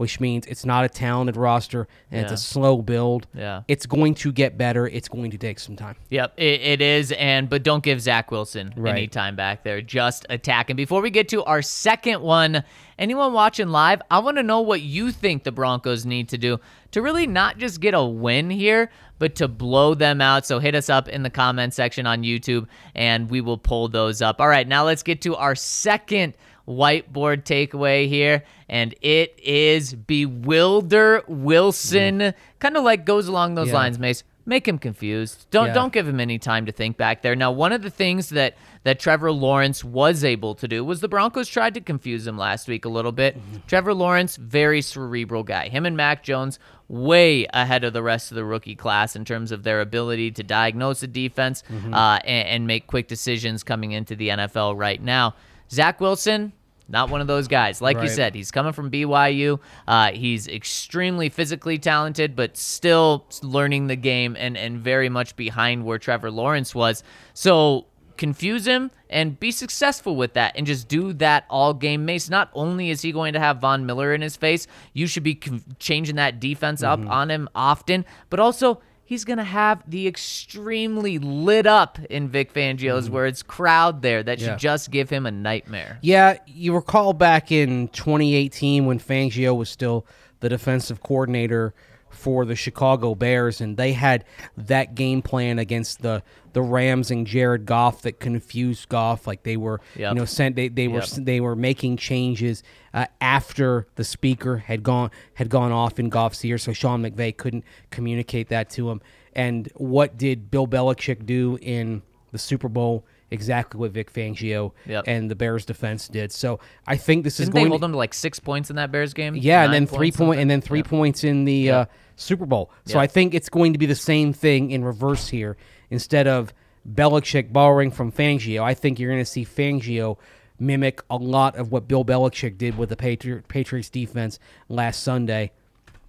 which 0.00 0.18
means 0.18 0.46
it's 0.46 0.64
not 0.64 0.82
a 0.82 0.88
talented 0.88 1.36
roster 1.36 1.86
and 2.10 2.22
it's 2.22 2.32
a 2.32 2.36
slow 2.38 2.80
build. 2.80 3.26
Yeah. 3.34 3.64
It's 3.68 3.84
going 3.84 4.14
to 4.14 4.32
get 4.32 4.56
better. 4.56 4.86
It's 4.86 5.08
going 5.08 5.30
to 5.30 5.36
take 5.36 5.58
some 5.58 5.76
time. 5.76 5.96
Yep, 6.08 6.32
it, 6.38 6.62
it 6.62 6.80
is, 6.80 7.12
and 7.12 7.50
but 7.50 7.62
don't 7.62 7.84
give 7.84 8.00
Zach 8.00 8.30
Wilson 8.30 8.72
any 8.78 9.08
time 9.08 9.36
back 9.36 9.62
there. 9.62 9.82
Just 9.82 10.24
attack. 10.30 10.70
And 10.70 10.76
before 10.78 11.02
we 11.02 11.10
get 11.10 11.28
to 11.28 11.44
our 11.44 11.60
second 11.60 12.22
one, 12.22 12.64
anyone 12.98 13.34
watching 13.34 13.68
live, 13.68 14.00
I 14.10 14.20
want 14.20 14.38
to 14.38 14.42
know 14.42 14.62
what 14.62 14.80
you 14.80 15.12
think 15.12 15.44
the 15.44 15.52
Broncos 15.52 16.06
need 16.06 16.30
to 16.30 16.38
do 16.38 16.60
to 16.92 17.02
really 17.02 17.26
not 17.26 17.58
just 17.58 17.82
get 17.82 17.92
a 17.92 18.02
win 18.02 18.48
here, 18.48 18.90
but 19.18 19.34
to 19.34 19.48
blow 19.48 19.92
them 19.94 20.22
out. 20.22 20.46
So 20.46 20.60
hit 20.60 20.74
us 20.74 20.88
up 20.88 21.10
in 21.10 21.24
the 21.24 21.30
comment 21.30 21.74
section 21.74 22.06
on 22.06 22.22
YouTube, 22.22 22.68
and 22.94 23.30
we 23.30 23.42
will 23.42 23.58
pull 23.58 23.88
those 23.88 24.22
up. 24.22 24.40
All 24.40 24.48
right, 24.48 24.66
now 24.66 24.86
let's 24.86 25.02
get 25.02 25.20
to 25.22 25.36
our 25.36 25.54
second 25.54 26.32
whiteboard 26.70 27.42
takeaway 27.42 28.08
here, 28.08 28.44
and 28.68 28.94
it 29.02 29.38
is 29.42 29.94
bewilder 29.94 31.22
Wilson. 31.26 32.20
Mm. 32.20 32.34
Kind 32.60 32.76
of 32.76 32.84
like 32.84 33.04
goes 33.04 33.28
along 33.28 33.56
those 33.56 33.68
Yeah. 33.68 33.74
lines, 33.74 33.98
Mace. 33.98 34.22
Make 34.46 34.66
him 34.66 34.78
confused. 34.78 35.46
Don't 35.50 35.68
Yeah. 35.68 35.74
don't 35.74 35.92
give 35.92 36.08
him 36.08 36.18
any 36.18 36.38
time 36.38 36.66
to 36.66 36.72
think 36.72 36.96
back 36.96 37.22
there. 37.22 37.36
Now, 37.36 37.52
one 37.52 37.72
of 37.72 37.82
the 37.82 37.90
things 37.90 38.30
that 38.30 38.56
that 38.84 38.98
Trevor 38.98 39.30
Lawrence 39.30 39.84
was 39.84 40.24
able 40.24 40.54
to 40.54 40.66
do 40.66 40.82
was 40.82 41.00
the 41.00 41.08
Broncos 41.08 41.46
tried 41.48 41.74
to 41.74 41.80
confuse 41.82 42.26
him 42.26 42.38
last 42.38 42.66
week 42.66 42.86
a 42.86 42.88
little 42.88 43.12
bit. 43.12 43.36
Mm-hmm. 43.36 43.58
Trevor 43.66 43.92
Lawrence, 43.92 44.36
very 44.36 44.80
cerebral 44.80 45.42
guy. 45.42 45.68
Him 45.68 45.84
and 45.84 45.96
Mac 45.96 46.22
Jones 46.22 46.58
way 46.88 47.46
ahead 47.52 47.84
of 47.84 47.92
the 47.92 48.02
rest 48.02 48.32
of 48.32 48.36
the 48.36 48.44
rookie 48.44 48.74
class 48.74 49.14
in 49.14 49.24
terms 49.26 49.52
of 49.52 49.62
their 49.64 49.82
ability 49.82 50.30
to 50.32 50.42
diagnose 50.42 51.02
a 51.02 51.06
defense 51.06 51.62
mm-hmm. 51.70 51.92
uh, 51.92 52.16
and, 52.24 52.48
and 52.48 52.66
make 52.66 52.86
quick 52.86 53.06
decisions 53.06 53.62
coming 53.62 53.92
into 53.92 54.16
the 54.16 54.30
NFL 54.30 54.76
right 54.78 55.02
now. 55.02 55.34
Zach 55.70 56.00
Wilson, 56.00 56.52
not 56.90 57.08
one 57.08 57.20
of 57.20 57.26
those 57.26 57.48
guys. 57.48 57.80
Like 57.80 57.96
you 58.02 58.08
said, 58.08 58.34
he's 58.34 58.50
coming 58.50 58.72
from 58.72 58.90
BYU. 58.90 59.60
Uh, 59.86 60.10
he's 60.10 60.48
extremely 60.48 61.28
physically 61.28 61.78
talented, 61.78 62.34
but 62.34 62.56
still 62.56 63.26
learning 63.42 63.86
the 63.86 63.96
game 63.96 64.36
and, 64.38 64.56
and 64.56 64.78
very 64.80 65.08
much 65.08 65.36
behind 65.36 65.84
where 65.84 65.98
Trevor 65.98 66.30
Lawrence 66.30 66.74
was. 66.74 67.02
So 67.32 67.86
confuse 68.16 68.66
him 68.66 68.90
and 69.08 69.40
be 69.40 69.50
successful 69.50 70.14
with 70.14 70.34
that 70.34 70.52
and 70.54 70.66
just 70.66 70.88
do 70.88 71.12
that 71.14 71.46
all 71.48 71.72
game. 71.72 72.04
Mace, 72.04 72.28
not 72.28 72.50
only 72.52 72.90
is 72.90 73.00
he 73.00 73.12
going 73.12 73.32
to 73.32 73.40
have 73.40 73.60
Von 73.60 73.86
Miller 73.86 74.12
in 74.12 74.20
his 74.20 74.36
face, 74.36 74.66
you 74.92 75.06
should 75.06 75.22
be 75.22 75.40
changing 75.78 76.16
that 76.16 76.38
defense 76.38 76.82
up 76.82 77.00
on 77.06 77.30
him 77.30 77.48
often, 77.54 78.04
but 78.28 78.38
also 78.38 78.82
he's 79.10 79.24
going 79.24 79.38
to 79.38 79.44
have 79.44 79.82
the 79.90 80.06
extremely 80.06 81.18
lit 81.18 81.66
up, 81.66 81.98
in 82.08 82.28
Vic 82.28 82.54
Fangio's 82.54 83.10
words, 83.10 83.42
crowd 83.42 84.02
there 84.02 84.22
that 84.22 84.38
should 84.38 84.50
Mm-hmm. 84.50 84.58
Just 84.58 84.90
give 84.90 85.10
him 85.10 85.26
a 85.26 85.30
nightmare. 85.30 85.98
Yeah, 86.00 86.38
you 86.46 86.74
recall 86.74 87.12
back 87.12 87.50
in 87.50 87.88
2018 87.88 88.86
when 88.86 88.98
Fangio 89.00 89.56
was 89.56 89.68
still 89.68 90.06
the 90.38 90.48
defensive 90.48 91.02
coordinator 91.02 91.74
for 92.10 92.44
the 92.44 92.54
Chicago 92.56 93.14
Bears, 93.14 93.60
and 93.60 93.76
they 93.76 93.92
had 93.92 94.24
that 94.56 94.94
game 94.94 95.22
plan 95.22 95.58
against 95.58 96.02
the 96.02 96.22
the 96.52 96.60
Rams 96.62 97.12
and 97.12 97.26
Jared 97.28 97.64
Goff 97.64 98.02
that 98.02 98.18
confused 98.18 98.88
Goff. 98.88 99.24
Like 99.26 99.44
they 99.44 99.56
were, 99.56 99.80
Yep. 99.96 100.12
you 100.14 100.18
know, 100.18 100.24
sent 100.24 100.56
they, 100.56 100.66
they 100.68 100.88
were 100.88 100.98
Yep. 101.00 101.08
they 101.24 101.40
were 101.40 101.54
making 101.54 101.96
changes 101.96 102.62
uh, 102.92 103.06
after 103.20 103.86
the 103.94 104.02
speaker 104.04 104.58
had 104.58 104.82
gone 104.82 105.10
had 105.34 105.48
gone 105.48 105.70
off 105.72 105.98
in 106.00 106.08
Goff's 106.08 106.44
ear, 106.44 106.58
so 106.58 106.72
Sean 106.72 107.02
McVay 107.02 107.36
couldn't 107.36 107.64
communicate 107.90 108.48
that 108.48 108.68
to 108.70 108.90
him. 108.90 109.00
And 109.32 109.70
what 109.76 110.18
did 110.18 110.50
Bill 110.50 110.66
Belichick 110.66 111.24
do 111.24 111.56
in 111.62 112.02
the 112.32 112.38
Super 112.38 112.68
Bowl? 112.68 113.04
Exactly 113.30 113.78
what 113.78 113.92
Vic 113.92 114.12
Fangio 114.12 114.72
Yep. 114.86 115.04
and 115.06 115.30
the 115.30 115.34
Bears 115.36 115.64
defense 115.64 116.08
did. 116.08 116.32
So 116.32 116.58
I 116.86 116.96
think 116.96 117.24
this 117.24 117.38
is 117.38 117.46
Didn't 117.46 117.54
they 117.54 117.60
going 117.60 117.70
hold 117.70 117.80
to, 117.82 117.84
him 117.86 117.92
to 117.92 117.98
like 117.98 118.12
six 118.14 118.40
points 118.40 118.70
in 118.70 118.76
that 118.76 118.90
Bears 118.90 119.14
game? 119.14 119.36
yeah, 119.36 119.64
and 119.64 119.72
then 119.72 119.86
three 119.86 120.10
points, 120.10 120.16
point 120.16 120.40
and 120.40 120.50
then 120.50 120.60
three 120.60 120.82
points 120.82 121.22
in 121.24 121.44
the 121.44 121.70
uh, 121.70 121.84
Super 122.16 122.46
Bowl. 122.46 122.70
So. 122.86 122.98
I 122.98 123.06
think 123.06 123.34
it's 123.34 123.48
going 123.48 123.72
to 123.72 123.78
be 123.78 123.86
the 123.86 123.94
same 123.94 124.32
thing 124.32 124.70
in 124.72 124.84
reverse 124.84 125.28
here. 125.28 125.56
Instead 125.90 126.26
of 126.26 126.52
Belichick 126.88 127.52
borrowing 127.52 127.90
from 127.90 128.10
Fangio, 128.10 128.62
I 128.62 128.74
think 128.74 128.98
you're 128.98 129.10
going 129.10 129.22
to 129.22 129.30
see 129.30 129.44
Fangio 129.44 130.16
mimic 130.58 131.02
a 131.08 131.16
lot 131.16 131.56
of 131.56 131.72
what 131.72 131.88
Bill 131.88 132.04
Belichick 132.04 132.58
did 132.58 132.76
with 132.76 132.88
the 132.90 132.96
Patri- 132.96 133.42
Patriots 133.48 133.90
defense 133.90 134.38
last 134.68 135.02
Sunday. 135.02 135.52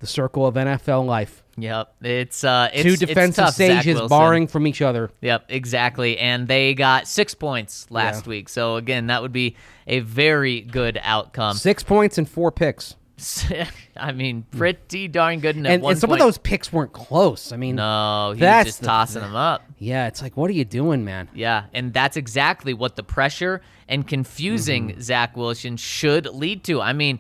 The 0.02 0.08
circle 0.08 0.46
of 0.46 0.56
NFL 0.56 1.06
life. 1.06 1.44
Yep, 1.58 1.96
it's 2.02 2.44
uh, 2.44 2.70
it's, 2.74 2.84
Two 2.84 2.90
it's 2.90 3.00
defensive 3.00 3.46
tough, 3.46 3.54
Zach 3.56 3.84
stages 3.84 4.02
barring 4.10 4.48
from 4.48 4.66
each 4.66 4.82
other. 4.82 5.12
Yep, 5.22 5.46
exactly. 5.50 6.18
And 6.18 6.48
they 6.48 6.74
got 6.74 7.08
six 7.08 7.36
points 7.36 7.86
last 7.92 8.26
week. 8.26 8.50
So 8.50 8.78
again, 8.78 9.08
that 9.08 9.22
would 9.22 9.32
be 9.32 9.56
a 9.86 10.00
very 10.00 10.62
good 10.62 11.00
outcome. 11.04 11.56
Six 11.56 11.84
points 11.84 12.18
and 12.18 12.28
four 12.28 12.52
picks. 12.52 12.96
I 13.96 14.12
mean, 14.14 14.46
pretty 14.50 15.08
darn 15.08 15.40
good. 15.42 15.56
And, 15.56 15.68
And, 15.68 15.84
one 15.84 15.92
and 15.92 16.02
some 16.02 16.10
point, 16.10 16.22
of 16.22 16.28
those 16.28 16.40
picks 16.40 16.74
weren't 16.74 16.94
close. 16.94 17.52
I 17.52 17.58
mean, 17.58 17.76
no, 17.76 18.32
he's 18.32 18.40
That's 18.40 18.68
just 18.68 18.80
the 18.80 18.88
tossing 18.88 19.22
them 19.22 19.36
up. 19.36 19.62
yeah, 19.78 20.08
it's 20.08 20.24
like, 20.24 20.36
what 20.36 20.50
are 20.50 20.54
you 20.54 20.66
doing, 20.66 21.06
man? 21.06 21.30
Yeah, 21.36 21.66
and 21.74 21.94
that's 21.94 22.18
exactly 22.18 22.74
what 22.74 22.96
the 22.96 23.04
pressure 23.04 23.62
and 23.88 24.08
confusing 24.08 24.90
Mm-hmm. 24.90 25.02
Zach 25.02 25.38
Wilson 25.38 25.78
should 25.78 26.26
lead 26.26 26.64
to. 26.64 26.82
I 26.82 26.94
mean, 26.94 27.20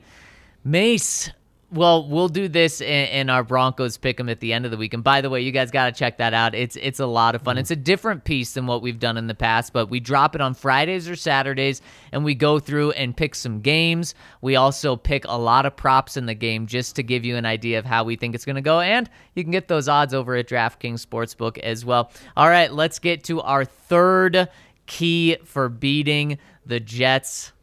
Mace. 0.63 1.29
Well, 1.73 2.05
we'll 2.09 2.27
do 2.27 2.49
this 2.49 2.81
in, 2.81 3.07
in 3.07 3.29
our 3.29 3.45
Broncos 3.45 3.95
pick 3.95 4.19
'em 4.19 4.27
at 4.27 4.41
the 4.41 4.51
end 4.51 4.65
of 4.65 4.71
the 4.71 4.77
week. 4.77 4.93
And 4.93 5.05
by 5.05 5.21
the 5.21 5.29
way, 5.29 5.39
you 5.39 5.53
guys 5.53 5.71
got 5.71 5.85
to 5.85 5.97
check 5.97 6.17
that 6.17 6.33
out. 6.33 6.53
It's 6.53 6.75
it's 6.75 6.99
a 6.99 7.05
lot 7.05 7.33
of 7.33 7.43
fun. 7.43 7.55
Mm-hmm. 7.55 7.61
It's 7.61 7.71
a 7.71 7.77
different 7.77 8.25
piece 8.25 8.55
than 8.55 8.67
what 8.67 8.81
we've 8.81 8.99
done 8.99 9.15
in 9.15 9.27
the 9.27 9.33
past, 9.33 9.71
but 9.71 9.89
we 9.89 10.01
drop 10.01 10.35
it 10.35 10.41
on 10.41 10.53
Fridays 10.53 11.07
or 11.07 11.15
Saturdays, 11.15 11.81
and 12.11 12.25
we 12.25 12.35
go 12.35 12.59
through 12.59 12.91
and 12.91 13.15
pick 13.15 13.35
some 13.35 13.61
games. 13.61 14.15
We 14.41 14.57
also 14.57 14.97
pick 14.97 15.23
a 15.29 15.37
lot 15.37 15.65
of 15.65 15.77
props 15.77 16.17
in 16.17 16.25
the 16.25 16.35
game 16.35 16.67
just 16.67 16.97
to 16.97 17.03
give 17.03 17.23
you 17.23 17.37
an 17.37 17.45
idea 17.45 17.79
of 17.79 17.85
how 17.85 18.03
we 18.03 18.17
think 18.17 18.35
it's 18.35 18.43
going 18.45 18.57
to 18.57 18.61
go, 18.61 18.81
and 18.81 19.09
you 19.35 19.43
can 19.43 19.51
get 19.51 19.69
those 19.69 19.87
odds 19.87 20.13
over 20.13 20.35
at 20.35 20.49
DraftKings 20.49 21.05
Sportsbook 21.05 21.57
as 21.59 21.85
well. 21.85 22.11
All 22.35 22.49
right, 22.49 22.73
let's 22.73 22.99
get 22.99 23.23
to 23.25 23.39
our 23.39 23.63
third 23.63 24.49
key 24.87 25.37
for 25.45 25.69
beating 25.69 26.37
the 26.65 26.81
Jets, 26.81 27.53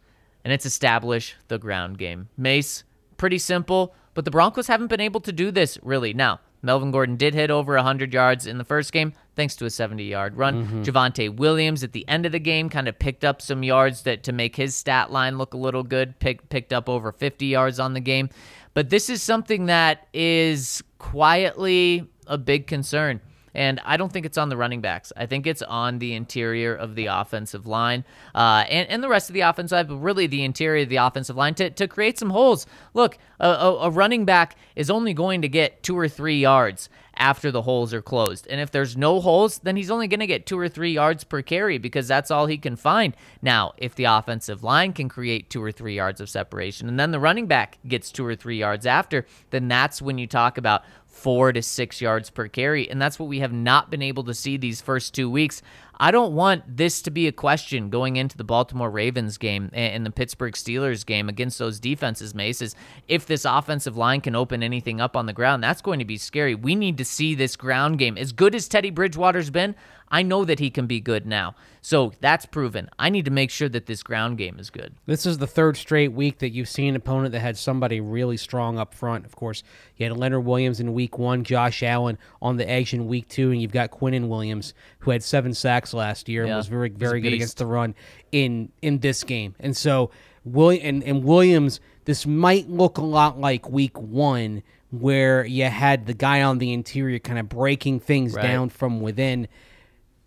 and 0.44 0.52
it's 0.52 0.64
establish 0.64 1.36
the 1.48 1.58
ground 1.58 1.98
game. 1.98 2.28
Mace, 2.38 2.84
pretty 3.18 3.38
simple, 3.38 3.94
but 4.14 4.24
the 4.24 4.30
Broncos 4.30 4.66
haven't 4.66 4.86
been 4.86 5.00
able 5.00 5.20
to 5.20 5.32
do 5.32 5.50
this 5.50 5.78
really. 5.82 6.14
Now, 6.14 6.40
Melvin 6.62 6.90
Gordon 6.90 7.16
did 7.16 7.34
hit 7.34 7.50
over 7.50 7.74
100 7.74 8.12
yards 8.12 8.46
in 8.46 8.58
the 8.58 8.64
first 8.64 8.92
game 8.92 9.12
thanks 9.36 9.54
to 9.56 9.64
a 9.64 9.70
70 9.70 10.04
yard 10.04 10.36
run. 10.36 10.64
Mm-hmm. 10.66 10.82
Javonte 10.82 11.36
Williams 11.36 11.84
at 11.84 11.92
the 11.92 12.08
end 12.08 12.26
of 12.26 12.32
the 12.32 12.40
game 12.40 12.68
kind 12.68 12.88
of 12.88 12.98
picked 12.98 13.24
up 13.24 13.40
some 13.40 13.62
yards 13.62 14.02
that 14.02 14.24
to 14.24 14.32
make 14.32 14.56
his 14.56 14.74
stat 14.74 15.12
line 15.12 15.38
look 15.38 15.54
a 15.54 15.58
little 15.58 15.84
good, 15.84 16.18
pick, 16.18 16.48
picked 16.48 16.72
up 16.72 16.88
over 16.88 17.12
50 17.12 17.46
yards 17.46 17.78
on 17.78 17.94
the 17.94 18.00
game. 18.00 18.30
But 18.74 18.90
this 18.90 19.08
is 19.08 19.22
something 19.22 19.66
that 19.66 20.08
is 20.12 20.82
quietly 20.98 22.08
a 22.26 22.38
big 22.38 22.66
concern. 22.66 23.20
And 23.58 23.80
I 23.84 23.96
don't 23.96 24.12
think 24.12 24.24
it's 24.24 24.38
on 24.38 24.50
the 24.50 24.56
running 24.56 24.80
backs. 24.80 25.12
I 25.16 25.26
think 25.26 25.44
it's 25.44 25.62
on 25.62 25.98
the 25.98 26.14
interior 26.14 26.76
of 26.76 26.94
the 26.94 27.06
offensive 27.06 27.66
line 27.66 28.04
uh, 28.32 28.64
and, 28.68 28.88
and 28.88 29.02
the 29.02 29.08
rest 29.08 29.30
of 29.30 29.34
the 29.34 29.40
offensive 29.40 29.74
line, 29.74 29.86
but 29.88 29.96
really 29.96 30.28
the 30.28 30.44
interior 30.44 30.84
of 30.84 30.88
the 30.88 30.98
offensive 30.98 31.34
line 31.34 31.54
to, 31.54 31.68
to 31.70 31.88
create 31.88 32.20
some 32.20 32.30
holes. 32.30 32.66
Look, 32.94 33.18
a, 33.40 33.48
a, 33.48 33.74
a 33.86 33.90
running 33.90 34.24
back 34.24 34.54
is 34.76 34.90
only 34.90 35.12
going 35.12 35.42
to 35.42 35.48
get 35.48 35.82
two 35.82 35.98
or 35.98 36.06
three 36.08 36.38
yards 36.38 36.88
after 37.18 37.50
the 37.50 37.62
holes 37.62 37.92
are 37.92 38.00
closed. 38.00 38.46
And 38.48 38.60
if 38.60 38.70
there's 38.70 38.96
no 38.96 39.20
holes, 39.20 39.58
then 39.58 39.76
he's 39.76 39.90
only 39.90 40.06
going 40.06 40.20
to 40.20 40.26
get 40.26 40.46
two 40.46 40.58
or 40.58 40.68
three 40.68 40.92
yards 40.92 41.24
per 41.24 41.42
carry 41.42 41.78
because 41.78 42.06
that's 42.06 42.30
all 42.30 42.46
he 42.46 42.56
can 42.56 42.76
find. 42.76 43.14
Now, 43.42 43.72
if 43.76 43.94
the 43.96 44.04
offensive 44.04 44.62
line 44.62 44.92
can 44.92 45.08
create 45.08 45.50
two 45.50 45.62
or 45.62 45.72
three 45.72 45.96
yards 45.96 46.20
of 46.20 46.30
separation 46.30 46.88
and 46.88 46.98
then 46.98 47.10
the 47.10 47.18
running 47.18 47.46
back 47.46 47.78
gets 47.86 48.12
two 48.12 48.24
or 48.24 48.36
three 48.36 48.58
yards 48.58 48.86
after, 48.86 49.26
then 49.50 49.66
that's 49.68 50.00
when 50.00 50.16
you 50.16 50.26
talk 50.26 50.58
about 50.58 50.84
four 51.18 51.52
to 51.52 51.62
six 51.62 52.00
yards 52.00 52.30
per 52.30 52.48
carry. 52.48 52.88
And 52.88 53.00
that's 53.02 53.18
what 53.18 53.28
we 53.28 53.40
have 53.40 53.52
not 53.52 53.90
been 53.90 54.02
able 54.02 54.24
to 54.24 54.34
see 54.34 54.56
these 54.56 54.80
first 54.80 55.14
two 55.14 55.30
weeks. 55.30 55.62
I 56.00 56.10
don't 56.10 56.34
want 56.34 56.76
this 56.76 57.02
to 57.02 57.10
be 57.10 57.26
a 57.26 57.32
question 57.32 57.90
going 57.90 58.16
into 58.16 58.36
the 58.36 58.44
Baltimore 58.44 58.90
Ravens 58.90 59.36
game 59.36 59.70
and 59.72 60.06
the 60.06 60.10
Pittsburgh 60.10 60.54
Steelers 60.54 61.04
game 61.04 61.28
against 61.28 61.58
those 61.58 61.80
defenses, 61.80 62.34
Mace. 62.34 62.62
Is 62.62 62.76
if 63.08 63.26
this 63.26 63.44
offensive 63.44 63.96
line 63.96 64.20
can 64.20 64.36
open 64.36 64.62
anything 64.62 65.00
up 65.00 65.16
on 65.16 65.26
the 65.26 65.32
ground, 65.32 65.62
that's 65.62 65.82
going 65.82 65.98
to 65.98 66.04
be 66.04 66.16
scary. 66.16 66.54
We 66.54 66.74
need 66.74 66.98
to 66.98 67.04
see 67.04 67.34
this 67.34 67.56
ground 67.56 67.98
game. 67.98 68.16
As 68.16 68.32
good 68.32 68.54
as 68.54 68.68
Teddy 68.68 68.90
Bridgewater's 68.90 69.50
been, 69.50 69.74
I 70.10 70.22
know 70.22 70.44
that 70.44 70.58
he 70.58 70.70
can 70.70 70.86
be 70.86 71.00
good 71.00 71.26
now. 71.26 71.54
So 71.80 72.12
that's 72.20 72.46
proven. 72.46 72.88
I 72.98 73.08
need 73.08 73.26
to 73.26 73.30
make 73.30 73.50
sure 73.50 73.68
that 73.68 73.86
this 73.86 74.02
ground 74.02 74.38
game 74.38 74.58
is 74.58 74.70
good. 74.70 74.94
This 75.06 75.26
is 75.26 75.38
the 75.38 75.46
third 75.46 75.76
straight 75.76 76.12
week 76.12 76.38
that 76.38 76.50
you've 76.50 76.68
seen 76.68 76.90
an 76.90 76.96
opponent 76.96 77.32
that 77.32 77.40
had 77.40 77.56
somebody 77.56 78.00
really 78.00 78.36
strong 78.36 78.78
up 78.78 78.94
front. 78.94 79.26
Of 79.26 79.36
course, 79.36 79.62
you 79.96 80.08
had 80.08 80.16
Leonard 80.16 80.44
Williams 80.44 80.80
in 80.80 80.94
week 80.94 81.18
one, 81.18 81.44
Josh 81.44 81.82
Allen 81.82 82.18
on 82.40 82.56
the 82.56 82.68
edge 82.68 82.94
in 82.94 83.06
week 83.06 83.28
two, 83.28 83.50
and 83.52 83.60
you've 83.60 83.72
got 83.72 83.90
Quinnen 83.90 84.28
Williams, 84.28 84.74
who 85.00 85.10
had 85.10 85.22
seven 85.22 85.54
sacks 85.54 85.87
last 85.94 86.28
year 86.28 86.44
and 86.44 86.54
was 86.54 86.66
very, 86.68 86.88
very 86.90 87.20
good 87.20 87.32
against 87.32 87.58
the 87.58 87.66
run 87.66 87.94
in 88.32 88.70
in 88.82 88.98
this 88.98 89.24
game. 89.24 89.54
And 89.60 89.76
so, 89.76 90.10
William 90.44 90.84
and, 90.86 91.02
and 91.04 91.24
Williams, 91.24 91.80
this 92.04 92.26
might 92.26 92.68
look 92.70 92.98
a 92.98 93.04
lot 93.04 93.38
like 93.38 93.68
week 93.68 93.98
one, 93.98 94.62
where 94.90 95.44
you 95.44 95.64
had 95.64 96.06
the 96.06 96.14
guy 96.14 96.42
on 96.42 96.58
the 96.58 96.72
interior 96.72 97.18
kind 97.18 97.38
of 97.38 97.48
breaking 97.48 98.00
things 98.00 98.34
Right. 98.34 98.42
down 98.42 98.70
from 98.70 99.00
within. 99.00 99.48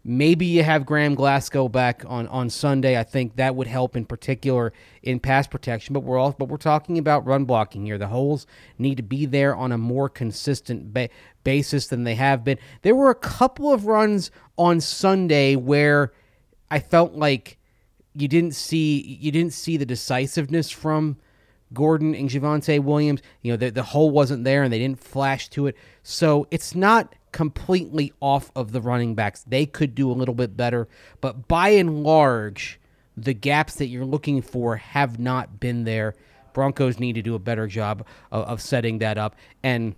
Maybe 0.03 0.47
you 0.47 0.63
have 0.63 0.87
Graham 0.87 1.13
Glasgow 1.13 1.67
back 1.67 2.03
on, 2.07 2.27
on 2.29 2.49
Sunday. 2.49 2.97
I 2.97 3.03
think 3.03 3.35
that 3.35 3.55
would 3.55 3.67
help 3.67 3.95
in 3.95 4.05
particular 4.05 4.73
in 5.03 5.19
pass 5.19 5.45
protection. 5.45 5.93
But 5.93 5.99
we're 5.99 6.17
all 6.17 6.31
but 6.31 6.47
we're 6.49 6.57
talking 6.57 6.97
about 6.97 7.23
run 7.27 7.45
blocking 7.45 7.85
here. 7.85 7.99
The 7.99 8.07
holes 8.07 8.47
need 8.79 8.97
to 8.97 9.03
be 9.03 9.27
there 9.27 9.55
on 9.55 9.71
a 9.71 9.77
more 9.77 10.09
consistent 10.09 10.91
ba- 10.91 11.09
basis 11.43 11.87
than 11.87 12.03
they 12.03 12.15
have 12.15 12.43
been. 12.43 12.57
There 12.81 12.95
were 12.95 13.09
a 13.09 13.15
couple 13.15 13.71
of 13.71 13.85
runs 13.85 14.31
on 14.57 14.81
Sunday 14.81 15.55
where 15.55 16.11
I 16.69 16.79
felt 16.79 17.13
like 17.13 17.57
you 18.13 18.27
didn't 18.27 18.55
see 18.55 19.17
you 19.19 19.31
didn't 19.31 19.53
see 19.53 19.77
the 19.77 19.85
decisiveness 19.85 20.69
from 20.69 21.17
Gordon 21.73 22.13
and 22.15 22.29
Javonte 22.29 22.83
Williams. 22.83 23.21
You 23.41 23.53
know, 23.53 23.57
the, 23.57 23.71
the 23.71 23.83
hole 23.83 24.09
wasn't 24.09 24.43
there 24.43 24.63
and 24.63 24.71
they 24.71 24.79
didn't 24.79 24.99
flash 24.99 25.49
to 25.49 25.67
it. 25.67 25.75
So 26.03 26.47
it's 26.51 26.75
not 26.75 27.15
completely 27.31 28.11
off 28.19 28.51
of 28.55 28.71
the 28.71 28.81
running 28.81 29.15
backs. 29.15 29.43
They 29.47 29.65
could 29.65 29.95
do 29.95 30.11
a 30.11 30.13
little 30.13 30.35
bit 30.35 30.57
better. 30.57 30.87
But 31.21 31.47
by 31.47 31.69
and 31.69 32.03
large, 32.03 32.79
the 33.15 33.33
gaps 33.33 33.75
that 33.75 33.87
you're 33.87 34.05
looking 34.05 34.41
for 34.41 34.77
have 34.77 35.19
not 35.19 35.59
been 35.59 35.83
there. 35.83 36.15
Broncos 36.53 36.99
need 36.99 37.13
to 37.13 37.21
do 37.21 37.35
a 37.35 37.39
better 37.39 37.67
job 37.67 38.05
of, 38.31 38.45
of 38.45 38.61
setting 38.61 38.99
that 38.99 39.17
up. 39.17 39.35
And 39.63 39.95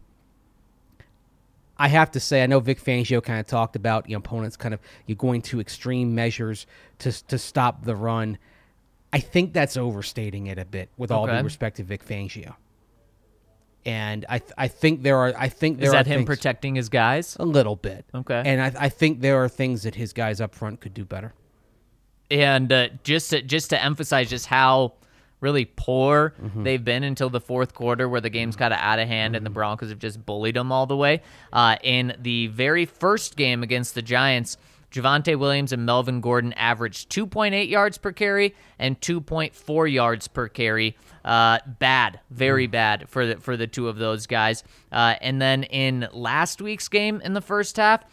I 1.84 1.88
have 1.90 2.12
to 2.12 2.20
say, 2.20 2.42
I 2.44 2.48
know 2.48 2.60
Vic 2.62 2.80
Fangio 2.82 3.22
kind 3.22 3.40
of 3.40 3.46
talked 3.46 3.76
about 3.76 4.10
you 4.10 4.16
know, 4.16 4.20
opponents 4.20 4.56
kind 4.58 4.74
of 4.74 4.80
you 5.06 5.16
going 5.16 5.42
to 5.44 5.60
extreme 5.60 6.16
measures 6.16 6.66
to 7.00 7.12
to 7.28 7.38
stop 7.38 7.84
the 7.84 7.96
run. 7.96 8.38
I 9.12 9.20
think 9.20 9.54
that's 9.54 9.76
overstating 9.78 10.48
it 10.48 10.58
a 10.58 10.66
bit, 10.66 10.90
with 10.98 11.12
all 11.12 11.26
Okay. 11.26 11.38
due 11.38 11.44
respect 11.44 11.78
to 11.78 11.84
Vic 11.84 12.04
Fangio. 12.06 12.56
And 13.86 14.26
I 14.30 14.40
th- 14.40 14.52
I 14.58 14.68
think 14.70 15.04
there 15.04 15.18
are 15.18 15.34
I 15.38 15.50
think 15.50 15.80
there 15.80 15.88
Is 15.88 15.92
that 15.94 16.08
him 16.08 16.20
things- 16.20 16.28
protecting 16.28 16.76
his 16.76 16.88
guys? 16.90 17.36
a 17.40 17.46
little 17.46 17.76
bit. 17.76 18.06
Okay. 18.16 18.42
And 18.46 18.62
I, 18.62 18.72
I 18.86 18.90
think 18.90 19.20
there 19.20 19.44
are 19.44 19.50
things 19.50 19.84
that 19.84 19.96
his 19.96 20.14
guys 20.14 20.40
up 20.40 20.56
front 20.56 20.80
could 20.80 20.94
do 20.94 21.04
better. 21.06 21.34
and 22.32 22.72
uh, 22.72 22.88
just 23.04 23.30
to, 23.32 23.42
just 23.42 23.70
to 23.72 23.84
emphasize 23.84 24.30
just 24.30 24.46
how 24.48 24.94
really 25.44 25.66
poor 25.66 26.34
Mm-hmm. 26.42 26.64
they've 26.64 26.84
been 26.84 27.04
until 27.04 27.30
the 27.30 27.40
fourth 27.42 27.74
quarter, 27.76 28.08
where 28.10 28.22
the 28.22 28.30
game's 28.32 28.56
kind 28.56 28.74
of 28.74 28.80
out 28.80 28.98
of 28.98 29.08
hand 29.08 29.36
and 29.36 29.46
the 29.46 29.50
Broncos 29.52 29.90
have 29.90 30.00
just 30.00 30.26
bullied 30.26 30.56
them 30.56 30.72
all 30.72 30.86
the 30.88 30.98
way. 30.98 31.22
Uh, 31.52 31.76
in 31.84 32.16
the 32.20 32.48
very 32.48 32.86
first 32.86 33.36
game 33.36 33.62
against 33.62 33.94
the 33.94 34.02
Giants. 34.02 34.58
Javonte 34.92 35.36
Williams 35.40 35.74
and 35.74 35.88
Melvin 35.88 36.22
Gordon 36.22 36.54
averaged 36.54 37.10
2.8 37.12 37.68
yards 37.68 37.98
per 37.98 38.12
carry 38.12 38.54
and 38.78 39.00
2.4 39.02 39.92
yards 39.92 40.28
per 40.28 40.48
carry. 40.48 40.96
Uh, 41.26 41.58
bad, 41.80 42.20
very 42.30 42.68
bad 42.68 43.10
for 43.10 43.26
the 43.26 43.38
for 43.38 43.58
the 43.58 43.66
two 43.66 43.88
of 43.88 43.98
those 43.98 44.28
guys. 44.28 44.64
Uh, 44.92 45.16
and 45.20 45.42
then 45.42 45.64
in 45.64 46.08
last 46.12 46.62
week's 46.62 46.88
game 46.90 47.22
in 47.22 47.34
the 47.34 47.42
first 47.42 47.78
half, 47.78 48.04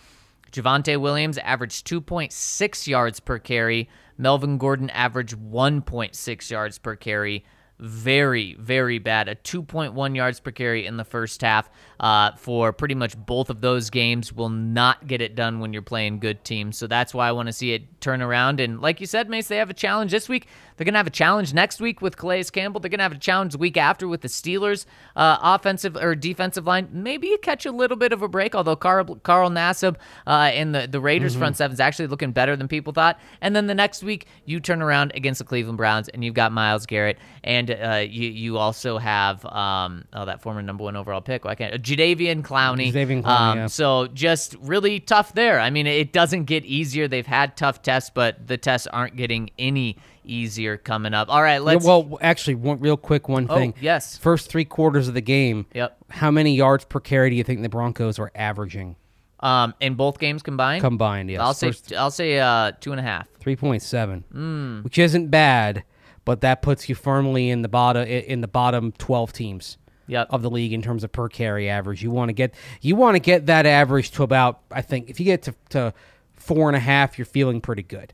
Javonte 0.52 0.98
Williams 0.98 1.36
averaged 1.36 1.86
2.6 1.86 2.86
yards 2.86 3.20
per 3.20 3.38
carry. 3.38 3.88
Melvin 4.20 4.58
Gordon 4.58 4.90
averaged 4.90 5.36
1.6 5.36 6.50
yards 6.50 6.78
per 6.78 6.94
carry. 6.94 7.42
Very, 7.78 8.54
very 8.56 8.98
bad. 8.98 9.28
A 9.28 9.34
2.1 9.34 10.14
yards 10.14 10.40
per 10.40 10.50
carry 10.50 10.84
in 10.84 10.98
the 10.98 11.04
first 11.04 11.40
half 11.40 11.70
uh, 12.00 12.32
for 12.36 12.72
pretty 12.72 12.94
much 12.94 13.14
both 13.16 13.50
of 13.50 13.60
those 13.60 13.90
games 13.90 14.32
will 14.32 14.48
not 14.48 15.06
get 15.06 15.20
it 15.20 15.34
done 15.34 15.60
when 15.60 15.74
you're 15.74 15.82
playing 15.82 16.18
good 16.18 16.42
teams. 16.44 16.78
So 16.78 16.86
that's 16.86 17.12
why 17.12 17.28
I 17.28 17.32
want 17.32 17.48
to 17.48 17.52
see 17.52 17.74
it 17.74 18.00
turn 18.00 18.22
around. 18.22 18.58
And 18.58 18.80
like 18.80 19.00
you 19.00 19.06
said, 19.06 19.28
Mace, 19.28 19.48
they 19.48 19.58
have 19.58 19.68
a 19.68 19.74
challenge 19.74 20.10
this 20.10 20.26
week. 20.26 20.46
They're 20.76 20.86
going 20.86 20.94
to 20.94 20.98
have 20.98 21.06
a 21.06 21.10
challenge 21.10 21.52
next 21.52 21.78
week 21.78 22.00
with 22.00 22.16
Calais 22.16 22.44
Campbell. 22.44 22.80
They're 22.80 22.88
going 22.88 23.00
to 23.00 23.04
have 23.04 23.12
a 23.12 23.18
challenge 23.18 23.52
the 23.52 23.58
week 23.58 23.76
after 23.76 24.08
with 24.08 24.22
the 24.22 24.28
Steelers' 24.28 24.86
uh, 25.14 25.36
offensive 25.42 25.94
or 25.94 26.14
defensive 26.14 26.66
line. 26.66 26.88
Maybe 26.90 27.28
you 27.28 27.36
catch 27.36 27.66
a 27.66 27.70
little 27.70 27.98
bit 27.98 28.14
of 28.14 28.22
a 28.22 28.28
break, 28.28 28.54
although 28.54 28.76
Carl, 28.76 29.16
Carl 29.16 29.50
Nassib 29.50 29.96
uh, 30.26 30.50
in 30.54 30.72
the, 30.72 30.86
the 30.86 31.00
Raiders' 31.00 31.36
front 31.36 31.58
seven 31.58 31.74
is 31.74 31.80
actually 31.80 32.06
looking 32.06 32.32
better 32.32 32.56
than 32.56 32.66
people 32.66 32.94
thought. 32.94 33.20
And 33.42 33.54
then 33.54 33.66
the 33.66 33.74
next 33.74 34.02
week, 34.02 34.26
you 34.46 34.58
turn 34.58 34.80
around 34.80 35.12
against 35.14 35.40
the 35.40 35.44
Cleveland 35.44 35.76
Browns 35.76 36.08
and 36.08 36.24
you've 36.24 36.32
got 36.32 36.50
Myles 36.50 36.86
Garrett. 36.86 37.18
And 37.44 37.70
uh, 37.70 38.06
you, 38.08 38.30
you 38.30 38.56
also 38.56 38.96
have 38.96 39.44
um, 39.44 40.06
oh, 40.14 40.24
that 40.24 40.40
former 40.40 40.62
number 40.62 40.84
one 40.84 40.96
overall 40.96 41.20
pick. 41.20 41.44
Why 41.44 41.54
can't 41.54 41.74
Jadeveon 41.96 42.42
Clowney? 42.42 42.92
Jadeveon 42.92 43.22
Clowney, 43.22 43.26
Um, 43.52 43.58
yeah. 43.58 43.66
So 43.66 44.06
just 44.08 44.56
really 44.60 45.00
tough 45.00 45.34
there. 45.34 45.58
I 45.60 45.70
mean, 45.70 45.86
it 45.86 46.12
doesn't 46.12 46.44
get 46.44 46.64
easier. 46.64 47.08
They've 47.08 47.26
had 47.26 47.56
tough 47.56 47.82
tests, 47.82 48.10
but 48.14 48.46
the 48.46 48.56
tests 48.56 48.86
aren't 48.86 49.16
getting 49.16 49.50
any 49.58 49.96
easier 50.24 50.76
coming 50.76 51.14
up. 51.14 51.28
All 51.28 51.42
right, 51.42 51.58
let's. 51.62 51.84
well, 51.84 52.18
actually, 52.20 52.54
one 52.54 52.78
real 52.80 52.96
quick 52.96 53.28
one 53.28 53.48
thing. 53.48 53.74
yes. 53.80 54.16
First 54.16 54.48
three 54.50 54.64
quarters 54.64 55.08
of 55.08 55.14
the 55.14 55.20
game. 55.20 55.66
Yep. 55.74 55.96
How 56.10 56.30
many 56.30 56.54
yards 56.54 56.84
per 56.84 57.00
carry 57.00 57.30
do 57.30 57.36
you 57.36 57.44
think 57.44 57.62
the 57.62 57.68
Broncos 57.68 58.18
are 58.18 58.30
averaging 58.34 58.96
um, 59.40 59.74
in 59.80 59.94
both 59.94 60.18
games 60.18 60.42
combined, 60.42 60.82
combined? 60.82 61.30
Yes. 61.30 61.40
I'll 61.40 61.54
say 61.54 61.68
First 61.68 61.92
I'll 61.94 62.10
say 62.10 62.38
uh, 62.38 62.72
two 62.80 62.92
and 62.92 63.00
a 63.00 63.02
half. 63.02 63.26
three 63.40 63.56
point 63.56 63.82
seven, 63.82 64.24
Hmm. 64.30 64.82
which 64.82 64.98
isn't 64.98 65.28
bad, 65.30 65.84
but 66.24 66.42
that 66.42 66.62
puts 66.62 66.88
you 66.88 66.94
firmly 66.94 67.48
in 67.50 67.62
the 67.62 67.68
bottom 67.68 68.06
in 68.06 68.40
the 68.40 68.48
bottom 68.48 68.92
twelve 68.98 69.32
teams. 69.32 69.78
Yep. 70.10 70.26
Of 70.30 70.42
the 70.42 70.50
league 70.50 70.72
in 70.72 70.82
terms 70.82 71.04
of 71.04 71.12
per 71.12 71.28
carry 71.28 71.68
average, 71.70 72.02
you 72.02 72.10
want 72.10 72.28
to 72.28 72.32
get 72.32 72.54
you 72.82 72.96
want 72.96 73.14
to 73.14 73.20
get 73.20 73.46
that 73.46 73.64
average 73.64 74.10
to 74.12 74.22
about 74.24 74.60
I 74.70 74.82
think 74.82 75.08
if 75.08 75.18
you 75.20 75.24
get 75.24 75.42
to, 75.42 75.54
to 75.70 75.94
four 76.34 76.68
and 76.68 76.76
a 76.76 76.80
half, 76.80 77.16
you're 77.18 77.24
feeling 77.26 77.60
pretty 77.60 77.82
good. 77.84 78.12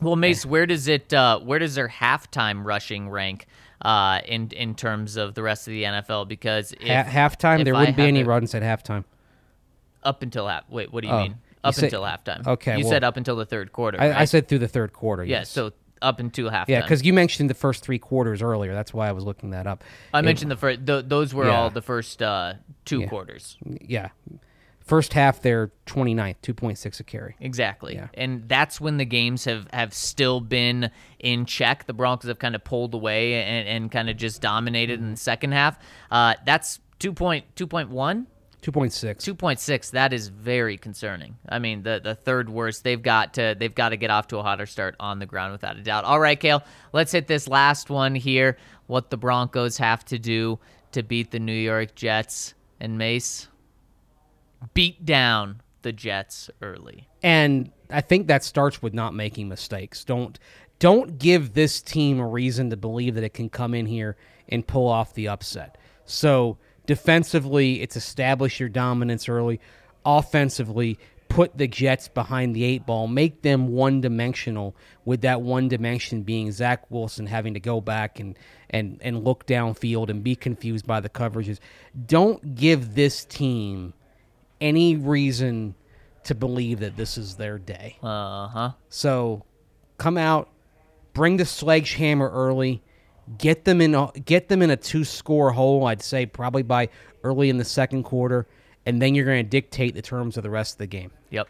Well, 0.00 0.16
Mace, 0.16 0.44
where 0.44 0.66
does 0.66 0.88
it? 0.88 1.12
Uh, 1.14 1.38
where 1.40 1.58
does 1.58 1.74
their 1.76 1.88
halftime 1.88 2.64
rushing 2.64 3.08
rank 3.10 3.46
uh, 3.82 4.20
in 4.26 4.48
in 4.50 4.74
terms 4.74 5.16
of 5.16 5.34
the 5.34 5.42
rest 5.42 5.68
of 5.68 5.72
the 5.72 5.82
NFL? 5.84 6.28
Because 6.28 6.72
if, 6.72 6.88
Ha- 6.88 7.04
halftime, 7.28 7.58
if 7.60 7.64
there 7.66 7.74
wouldn't 7.74 7.96
be 7.96 8.02
any 8.04 8.20
it 8.20 8.26
runs 8.26 8.54
at 8.54 8.62
halftime. 8.62 9.04
up 10.02 10.22
until 10.22 10.48
half. 10.48 10.64
Wait, 10.68 10.92
what 10.92 11.02
do 11.02 11.08
you 11.08 11.14
Oh, 11.14 11.22
mean? 11.22 11.36
Up 11.62 11.74
said- 11.74 11.84
until 11.84 12.02
halftime. 12.02 12.46
okay, 12.46 12.76
you 12.78 12.84
well- 12.84 12.90
said 12.92 13.04
up 13.04 13.16
until 13.16 13.36
the 13.36 13.46
third 13.46 13.72
quarter. 13.72 14.00
I, 14.00 14.08
right? 14.08 14.16
I 14.20 14.24
said 14.26 14.48
through 14.48 14.58
the 14.58 14.68
third 14.68 14.92
quarter. 14.92 15.24
yeah. 15.24 15.44
So 15.44 15.72
up 16.02 16.20
until 16.20 16.50
halftime. 16.50 16.68
Yeah, 16.68 16.80
because 16.82 17.04
you 17.04 17.12
mentioned 17.12 17.48
the 17.50 17.54
first 17.54 17.82
three 17.84 17.98
quarters 17.98 18.42
earlier. 18.42 18.72
That's 18.74 18.92
why 18.94 19.08
I 19.08 19.12
was 19.12 19.24
looking 19.24 19.50
that 19.50 19.66
up. 19.66 19.82
I 20.12 20.18
It- 20.20 20.24
mentioned 20.24 20.50
the 20.50 20.56
first. 20.56 20.86
Th- 20.86 21.04
those 21.06 21.32
were 21.34 21.46
Yeah. 21.46 21.56
all 21.56 21.70
the 21.70 21.82
first 21.82 22.22
uh, 22.22 22.54
two 22.84 23.00
Yeah. 23.00 23.06
quarters. 23.06 23.56
yeah. 23.64 24.08
First 24.80 25.14
half, 25.14 25.40
they're 25.40 25.70
29th, 25.86 26.42
2.6 26.42 27.00
a 27.00 27.04
carry. 27.04 27.36
Exactly. 27.40 27.94
Yeah. 27.94 28.08
And 28.12 28.46
that's 28.46 28.82
when 28.82 28.98
the 28.98 29.06
games 29.06 29.46
have, 29.46 29.66
have 29.72 29.94
still 29.94 30.40
been 30.40 30.90
in 31.18 31.46
check. 31.46 31.86
The 31.86 31.94
Broncos 31.94 32.28
have 32.28 32.38
kind 32.38 32.54
of 32.54 32.62
pulled 32.64 32.92
away 32.92 33.42
and, 33.42 33.66
and 33.66 33.90
kind 33.90 34.10
of 34.10 34.18
just 34.18 34.42
dominated 34.42 35.00
in 35.00 35.12
the 35.12 35.16
second 35.16 35.52
half. 35.52 35.78
Uh, 36.10 36.34
that's 36.44 36.80
2.2.1. 37.00 38.26
2.6. 38.64 39.36
2.6 39.36 39.90
that 39.90 40.12
is 40.12 40.28
very 40.28 40.78
concerning 40.78 41.36
i 41.50 41.58
mean 41.58 41.82
the 41.82 42.00
the 42.02 42.14
third 42.14 42.48
worst 42.48 42.82
they've 42.82 43.02
got 43.02 43.34
to 43.34 43.54
they've 43.58 43.74
got 43.74 43.90
to 43.90 43.96
get 43.96 44.10
off 44.10 44.26
to 44.26 44.38
a 44.38 44.42
hotter 44.42 44.66
start 44.66 44.96
on 44.98 45.18
the 45.18 45.26
ground 45.26 45.52
without 45.52 45.76
a 45.76 45.82
doubt 45.82 46.04
all 46.04 46.18
right 46.18 46.40
kale 46.40 46.62
let's 46.92 47.12
hit 47.12 47.26
this 47.26 47.46
last 47.46 47.90
one 47.90 48.14
here 48.14 48.56
what 48.86 49.10
the 49.10 49.16
broncos 49.16 49.76
have 49.76 50.04
to 50.04 50.18
do 50.18 50.58
to 50.92 51.02
beat 51.02 51.30
the 51.30 51.38
new 51.38 51.52
york 51.52 51.94
jets 51.94 52.54
and 52.80 52.96
mace 52.96 53.48
beat 54.72 55.04
down 55.04 55.60
the 55.82 55.92
jets 55.92 56.48
early 56.62 57.06
and 57.22 57.70
I 57.90 58.00
think 58.00 58.26
that 58.26 58.44
starts 58.44 58.82
with 58.82 58.92
not 58.92 59.14
making 59.14 59.48
mistakes. 59.48 60.04
Don't 60.04 60.38
don't 60.78 61.18
give 61.18 61.54
this 61.54 61.80
team 61.80 62.18
a 62.18 62.26
reason 62.26 62.68
to 62.70 62.76
believe 62.76 63.14
that 63.14 63.24
it 63.24 63.32
can 63.32 63.48
come 63.48 63.72
in 63.72 63.86
here 63.86 64.16
and 64.48 64.66
pull 64.66 64.88
off 64.88 65.14
the 65.14 65.28
upset. 65.28 65.78
So 66.04 66.58
defensively, 66.86 67.80
it's 67.82 67.96
establish 67.96 68.60
your 68.60 68.68
dominance 68.68 69.28
early. 69.28 69.60
Offensively, 70.04 70.98
put 71.28 71.56
the 71.58 71.66
Jets 71.66 72.08
behind 72.08 72.54
the 72.54 72.64
eight 72.64 72.86
ball, 72.86 73.08
make 73.08 73.42
them 73.42 73.68
one 73.68 74.00
dimensional. 74.00 74.76
With 75.04 75.22
that 75.22 75.42
one 75.42 75.68
dimension 75.68 76.22
being 76.22 76.52
Zach 76.52 76.90
Wilson 76.90 77.26
having 77.26 77.54
to 77.54 77.60
go 77.60 77.80
back 77.80 78.20
and 78.20 78.38
and 78.70 78.98
and 79.02 79.24
look 79.24 79.46
downfield 79.46 80.08
and 80.08 80.22
be 80.22 80.36
confused 80.36 80.86
by 80.86 81.00
the 81.00 81.08
coverages. 81.08 81.58
Don't 82.06 82.54
give 82.54 82.94
this 82.94 83.24
team 83.24 83.94
any 84.60 84.96
reason 84.96 85.74
to 86.24 86.34
believe 86.34 86.80
that 86.80 86.96
this 86.96 87.18
is 87.18 87.36
their 87.36 87.58
day. 87.58 87.98
uh-huh 88.02 88.72
So 88.88 89.44
come 89.98 90.16
out, 90.16 90.48
bring 91.12 91.36
the 91.36 91.44
sledgehammer 91.44 92.30
early, 92.30 92.82
get 93.38 93.64
them 93.64 93.80
in 93.80 93.94
a, 93.94 94.10
get 94.24 94.48
them 94.48 94.62
in 94.62 94.70
a 94.70 94.76
two 94.76 95.04
score 95.04 95.52
hole, 95.52 95.86
I'd 95.86 96.02
say 96.02 96.26
probably 96.26 96.62
by 96.62 96.88
early 97.22 97.50
in 97.50 97.58
the 97.58 97.64
second 97.64 98.04
quarter, 98.04 98.46
and 98.86 99.00
then 99.00 99.14
you're 99.14 99.24
going 99.24 99.44
to 99.44 99.48
dictate 99.48 99.94
the 99.94 100.02
terms 100.02 100.36
of 100.36 100.42
the 100.42 100.50
rest 100.50 100.74
of 100.74 100.78
the 100.78 100.86
game. 100.86 101.10
Yep. 101.30 101.48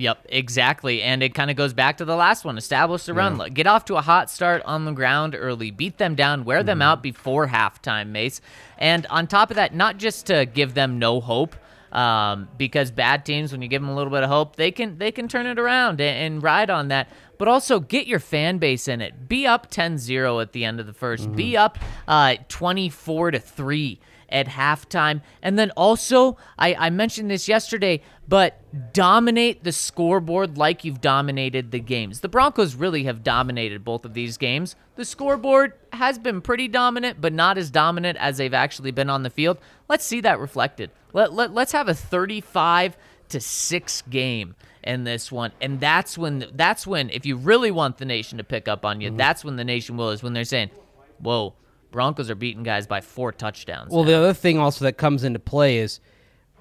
Yep, 0.00 0.28
exactly. 0.30 1.02
And 1.02 1.22
it 1.22 1.34
kind 1.34 1.50
of 1.50 1.58
goes 1.58 1.74
back 1.74 1.98
to 1.98 2.06
the 2.06 2.16
last 2.16 2.46
one 2.46 2.56
establish 2.56 3.04
the 3.04 3.12
run. 3.12 3.36
Get 3.52 3.66
off 3.66 3.84
to 3.84 3.96
a 3.96 4.00
hot 4.00 4.30
start 4.30 4.62
on 4.64 4.86
the 4.86 4.92
ground 4.92 5.36
early, 5.38 5.70
beat 5.70 5.98
them 5.98 6.14
down, 6.14 6.44
wear 6.44 6.62
them 6.62 6.80
out 6.80 7.02
before 7.02 7.48
halftime, 7.48 8.08
Mace. 8.08 8.40
And 8.78 9.04
on 9.08 9.26
top 9.26 9.50
of 9.50 9.56
that, 9.56 9.74
not 9.74 9.98
just 9.98 10.24
to 10.26 10.46
give 10.46 10.72
them 10.72 10.98
no 10.98 11.20
hope. 11.20 11.54
Um, 11.92 12.48
because 12.56 12.92
bad 12.92 13.26
teams, 13.26 13.50
when 13.50 13.62
you 13.62 13.68
give 13.68 13.82
them 13.82 13.90
a 13.90 13.96
little 13.96 14.12
bit 14.12 14.22
of 14.22 14.30
hope, 14.30 14.54
they 14.54 14.70
can 14.70 14.96
they 14.96 15.10
can 15.10 15.26
turn 15.26 15.46
it 15.46 15.58
around 15.58 16.00
and, 16.00 16.34
and 16.34 16.42
ride 16.42 16.70
on 16.70 16.86
that. 16.88 17.08
But 17.40 17.48
also 17.48 17.80
get 17.80 18.06
your 18.06 18.18
fan 18.18 18.58
base 18.58 18.86
in 18.86 19.00
it. 19.00 19.26
Be 19.26 19.46
up 19.46 19.70
10-0 19.70 20.42
at 20.42 20.52
the 20.52 20.62
end 20.62 20.78
of 20.78 20.86
the 20.86 20.92
1st 20.92 21.34
Be 21.34 21.56
up 21.56 21.78
uh, 22.06 22.36
24 22.50 23.30
to 23.30 23.38
three 23.38 23.98
at 24.28 24.46
halftime. 24.46 25.22
And 25.40 25.58
then 25.58 25.70
also, 25.70 26.36
I, 26.58 26.74
I 26.74 26.90
mentioned 26.90 27.30
this 27.30 27.48
yesterday, 27.48 28.02
but 28.28 28.60
dominate 28.92 29.64
the 29.64 29.72
scoreboard 29.72 30.58
like 30.58 30.84
you've 30.84 31.00
dominated 31.00 31.70
the 31.70 31.80
games. 31.80 32.20
The 32.20 32.28
Broncos 32.28 32.74
really 32.74 33.04
have 33.04 33.24
dominated 33.24 33.84
both 33.84 34.04
of 34.04 34.12
these 34.12 34.36
games. 34.36 34.76
The 34.96 35.06
scoreboard 35.06 35.72
has 35.94 36.18
been 36.18 36.42
pretty 36.42 36.68
dominant, 36.68 37.22
but 37.22 37.32
not 37.32 37.56
as 37.56 37.70
dominant 37.70 38.18
as 38.18 38.36
they've 38.36 38.52
actually 38.52 38.90
been 38.90 39.08
on 39.08 39.22
the 39.22 39.30
field. 39.30 39.56
Let's 39.88 40.04
see 40.04 40.20
that 40.20 40.38
reflected. 40.38 40.90
Let, 41.14 41.32
let, 41.32 41.54
let's 41.54 41.72
have 41.72 41.88
a 41.88 41.94
35 41.94 42.98
to 43.30 43.40
6 43.40 44.02
game 44.10 44.56
in 44.84 45.04
this 45.04 45.30
one 45.30 45.52
and 45.60 45.78
that's 45.80 46.16
when 46.16 46.46
that's 46.54 46.86
when 46.86 47.10
if 47.10 47.26
you 47.26 47.36
really 47.36 47.70
want 47.70 47.98
the 47.98 48.04
nation 48.04 48.38
to 48.38 48.44
pick 48.44 48.66
up 48.68 48.84
on 48.84 49.00
you 49.00 49.10
that's 49.10 49.44
when 49.44 49.56
the 49.56 49.64
nation 49.64 49.96
will 49.96 50.10
is 50.10 50.22
when 50.22 50.32
they're 50.32 50.44
saying 50.44 50.70
whoa 51.18 51.52
broncos 51.90 52.30
are 52.30 52.34
beating 52.34 52.62
guys 52.62 52.86
by 52.86 53.00
four 53.00 53.30
touchdowns 53.32 53.90
Well, 53.92 54.04
now." 54.04 54.10
the 54.10 54.16
other 54.16 54.34
thing 54.34 54.58
also 54.58 54.84
that 54.84 54.94
comes 54.94 55.24
into 55.24 55.38
play 55.38 55.78
is 55.78 56.00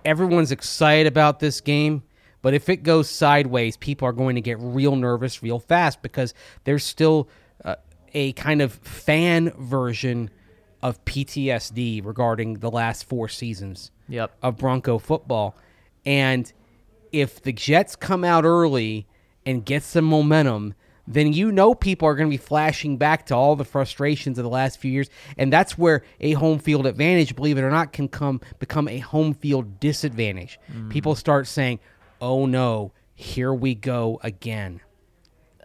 everyone's 0.06 0.52
excited 0.52 1.08
about 1.08 1.40
this 1.40 1.60
game, 1.62 2.04
but 2.42 2.54
if 2.54 2.70
it 2.70 2.84
goes 2.84 3.10
sideways, 3.10 3.76
people 3.78 4.08
are 4.08 4.14
going 4.14 4.36
to 4.36 4.42
get 4.42 4.58
real 4.60 4.96
nervous 4.96 5.44
real 5.44 5.60
fast 5.60 6.02
because 6.02 6.34
there's 6.64 6.84
still 6.86 7.30
uh, 7.66 7.76
a 8.14 8.32
kind 8.34 8.62
of 8.62 8.74
fan 8.76 9.52
version 9.60 10.30
of 10.82 11.04
PTSD 11.06 12.04
regarding 12.06 12.56
the 12.56 12.72
last 12.72 13.04
four 13.06 13.28
seasons 13.28 13.92
Yep. 14.08 14.32
of 14.42 14.58
Bronco 14.58 14.98
football. 14.98 15.56
And 16.06 16.52
if 17.12 17.42
the 17.42 17.54
Jets 17.54 17.96
come 17.96 18.24
out 18.24 18.46
early 18.46 19.08
and 19.46 19.66
get 19.66 19.84
some 19.84 20.06
momentum, 20.06 20.74
then 21.08 21.34
you 21.34 21.52
know 21.52 21.74
people 21.74 22.08
are 22.08 22.16
going 22.16 22.28
to 22.30 22.34
be 22.34 22.38
flashing 22.38 22.98
back 22.98 23.26
to 23.28 23.36
all 23.36 23.56
the 23.56 23.66
frustrations 23.66 24.38
of 24.38 24.44
the 24.44 24.50
last 24.50 24.78
few 24.80 24.92
years, 24.92 25.10
and 25.38 25.52
that's 25.52 25.78
where 25.78 26.04
a 26.20 26.34
home 26.34 26.60
field 26.60 26.86
advantage, 26.86 27.36
believe 27.36 27.58
it 27.58 27.62
or 27.62 27.72
not, 27.72 27.92
can 27.94 28.08
come 28.08 28.42
become 28.60 28.88
a 28.88 29.00
home 29.00 29.34
field 29.34 29.80
disadvantage. 29.80 30.60
People 30.90 31.16
start 31.16 31.48
saying, 31.48 31.80
"Oh 32.22 32.46
no, 32.46 32.92
here 33.16 33.52
we 33.54 33.74
go 33.74 34.20
again." 34.24 34.82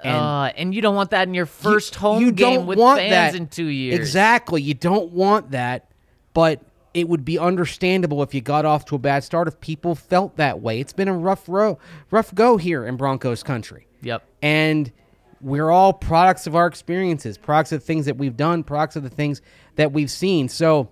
And 0.02 0.16
uh, 0.16 0.52
and 0.56 0.74
you 0.74 0.80
don't 0.80 0.94
want 0.94 1.10
that 1.10 1.28
in 1.28 1.34
your 1.34 1.46
first 1.46 1.94
you- 1.94 2.00
home 2.00 2.22
you 2.22 2.32
game 2.32 2.60
don't 2.60 2.66
with 2.66 2.78
want 2.78 3.00
fans 3.00 3.32
that. 3.32 3.34
in 3.38 3.46
two 3.48 3.66
years. 3.66 3.98
Exactly, 3.98 4.62
you 4.62 4.74
don't 4.74 5.12
want 5.12 5.50
that, 5.50 5.90
but 6.32 6.60
it 6.94 7.08
would 7.08 7.24
be 7.24 7.38
understandable 7.38 8.22
if 8.22 8.32
you 8.32 8.40
got 8.40 8.64
off 8.64 8.84
to 8.86 8.94
a 8.94 8.98
bad 8.98 9.24
start 9.24 9.48
if 9.48 9.60
people 9.60 9.96
felt 9.96 10.36
that 10.36 10.60
way. 10.60 10.80
It's 10.80 10.92
been 10.92 11.08
a 11.08 11.16
rough 11.16 11.48
row, 11.48 11.78
rough 12.10 12.32
go 12.34 12.56
here 12.56 12.86
in 12.86 12.96
Broncos 12.96 13.42
country. 13.42 13.88
Yep. 14.02 14.22
And 14.40 14.92
we're 15.40 15.70
all 15.70 15.92
products 15.92 16.46
of 16.46 16.54
our 16.54 16.66
experiences, 16.66 17.36
products 17.36 17.72
of 17.72 17.80
the 17.80 17.86
things 17.86 18.06
that 18.06 18.16
we've 18.16 18.36
done, 18.36 18.62
products 18.62 18.94
of 18.96 19.02
the 19.02 19.10
things 19.10 19.42
that 19.74 19.92
we've 19.92 20.10
seen. 20.10 20.48
So 20.48 20.88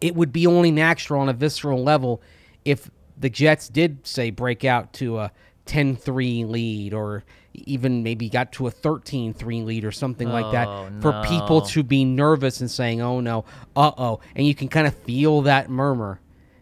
it 0.00 0.16
would 0.16 0.32
be 0.32 0.46
only 0.46 0.72
natural 0.72 1.20
on 1.20 1.28
a 1.28 1.32
visceral 1.32 1.82
level 1.82 2.20
if 2.64 2.90
the 3.16 3.30
Jets 3.30 3.68
did 3.68 4.04
say 4.06 4.30
break 4.30 4.64
out 4.64 4.92
to 4.94 5.18
a 5.18 5.32
10-3 5.66 6.48
lead 6.48 6.92
or 6.92 7.24
even 7.54 8.02
maybe 8.02 8.28
got 8.28 8.52
to 8.52 8.66
a 8.66 8.70
13-3 8.70 9.64
lead 9.64 9.84
or 9.84 9.92
something 9.92 10.28
like 10.28 10.50
that 10.52 10.66
Oh, 10.68 10.88
for 11.00 11.12
no. 11.12 11.22
people 11.28 11.60
to 11.62 11.82
be 11.82 12.04
nervous 12.04 12.60
and 12.60 12.70
saying 12.70 13.00
oh 13.00 13.20
no 13.20 13.44
uh-oh 13.76 14.20
and 14.34 14.46
you 14.46 14.54
can 14.54 14.68
kind 14.68 14.86
of 14.86 14.94
feel 14.94 15.42
that 15.42 15.68
murmur 15.68 16.18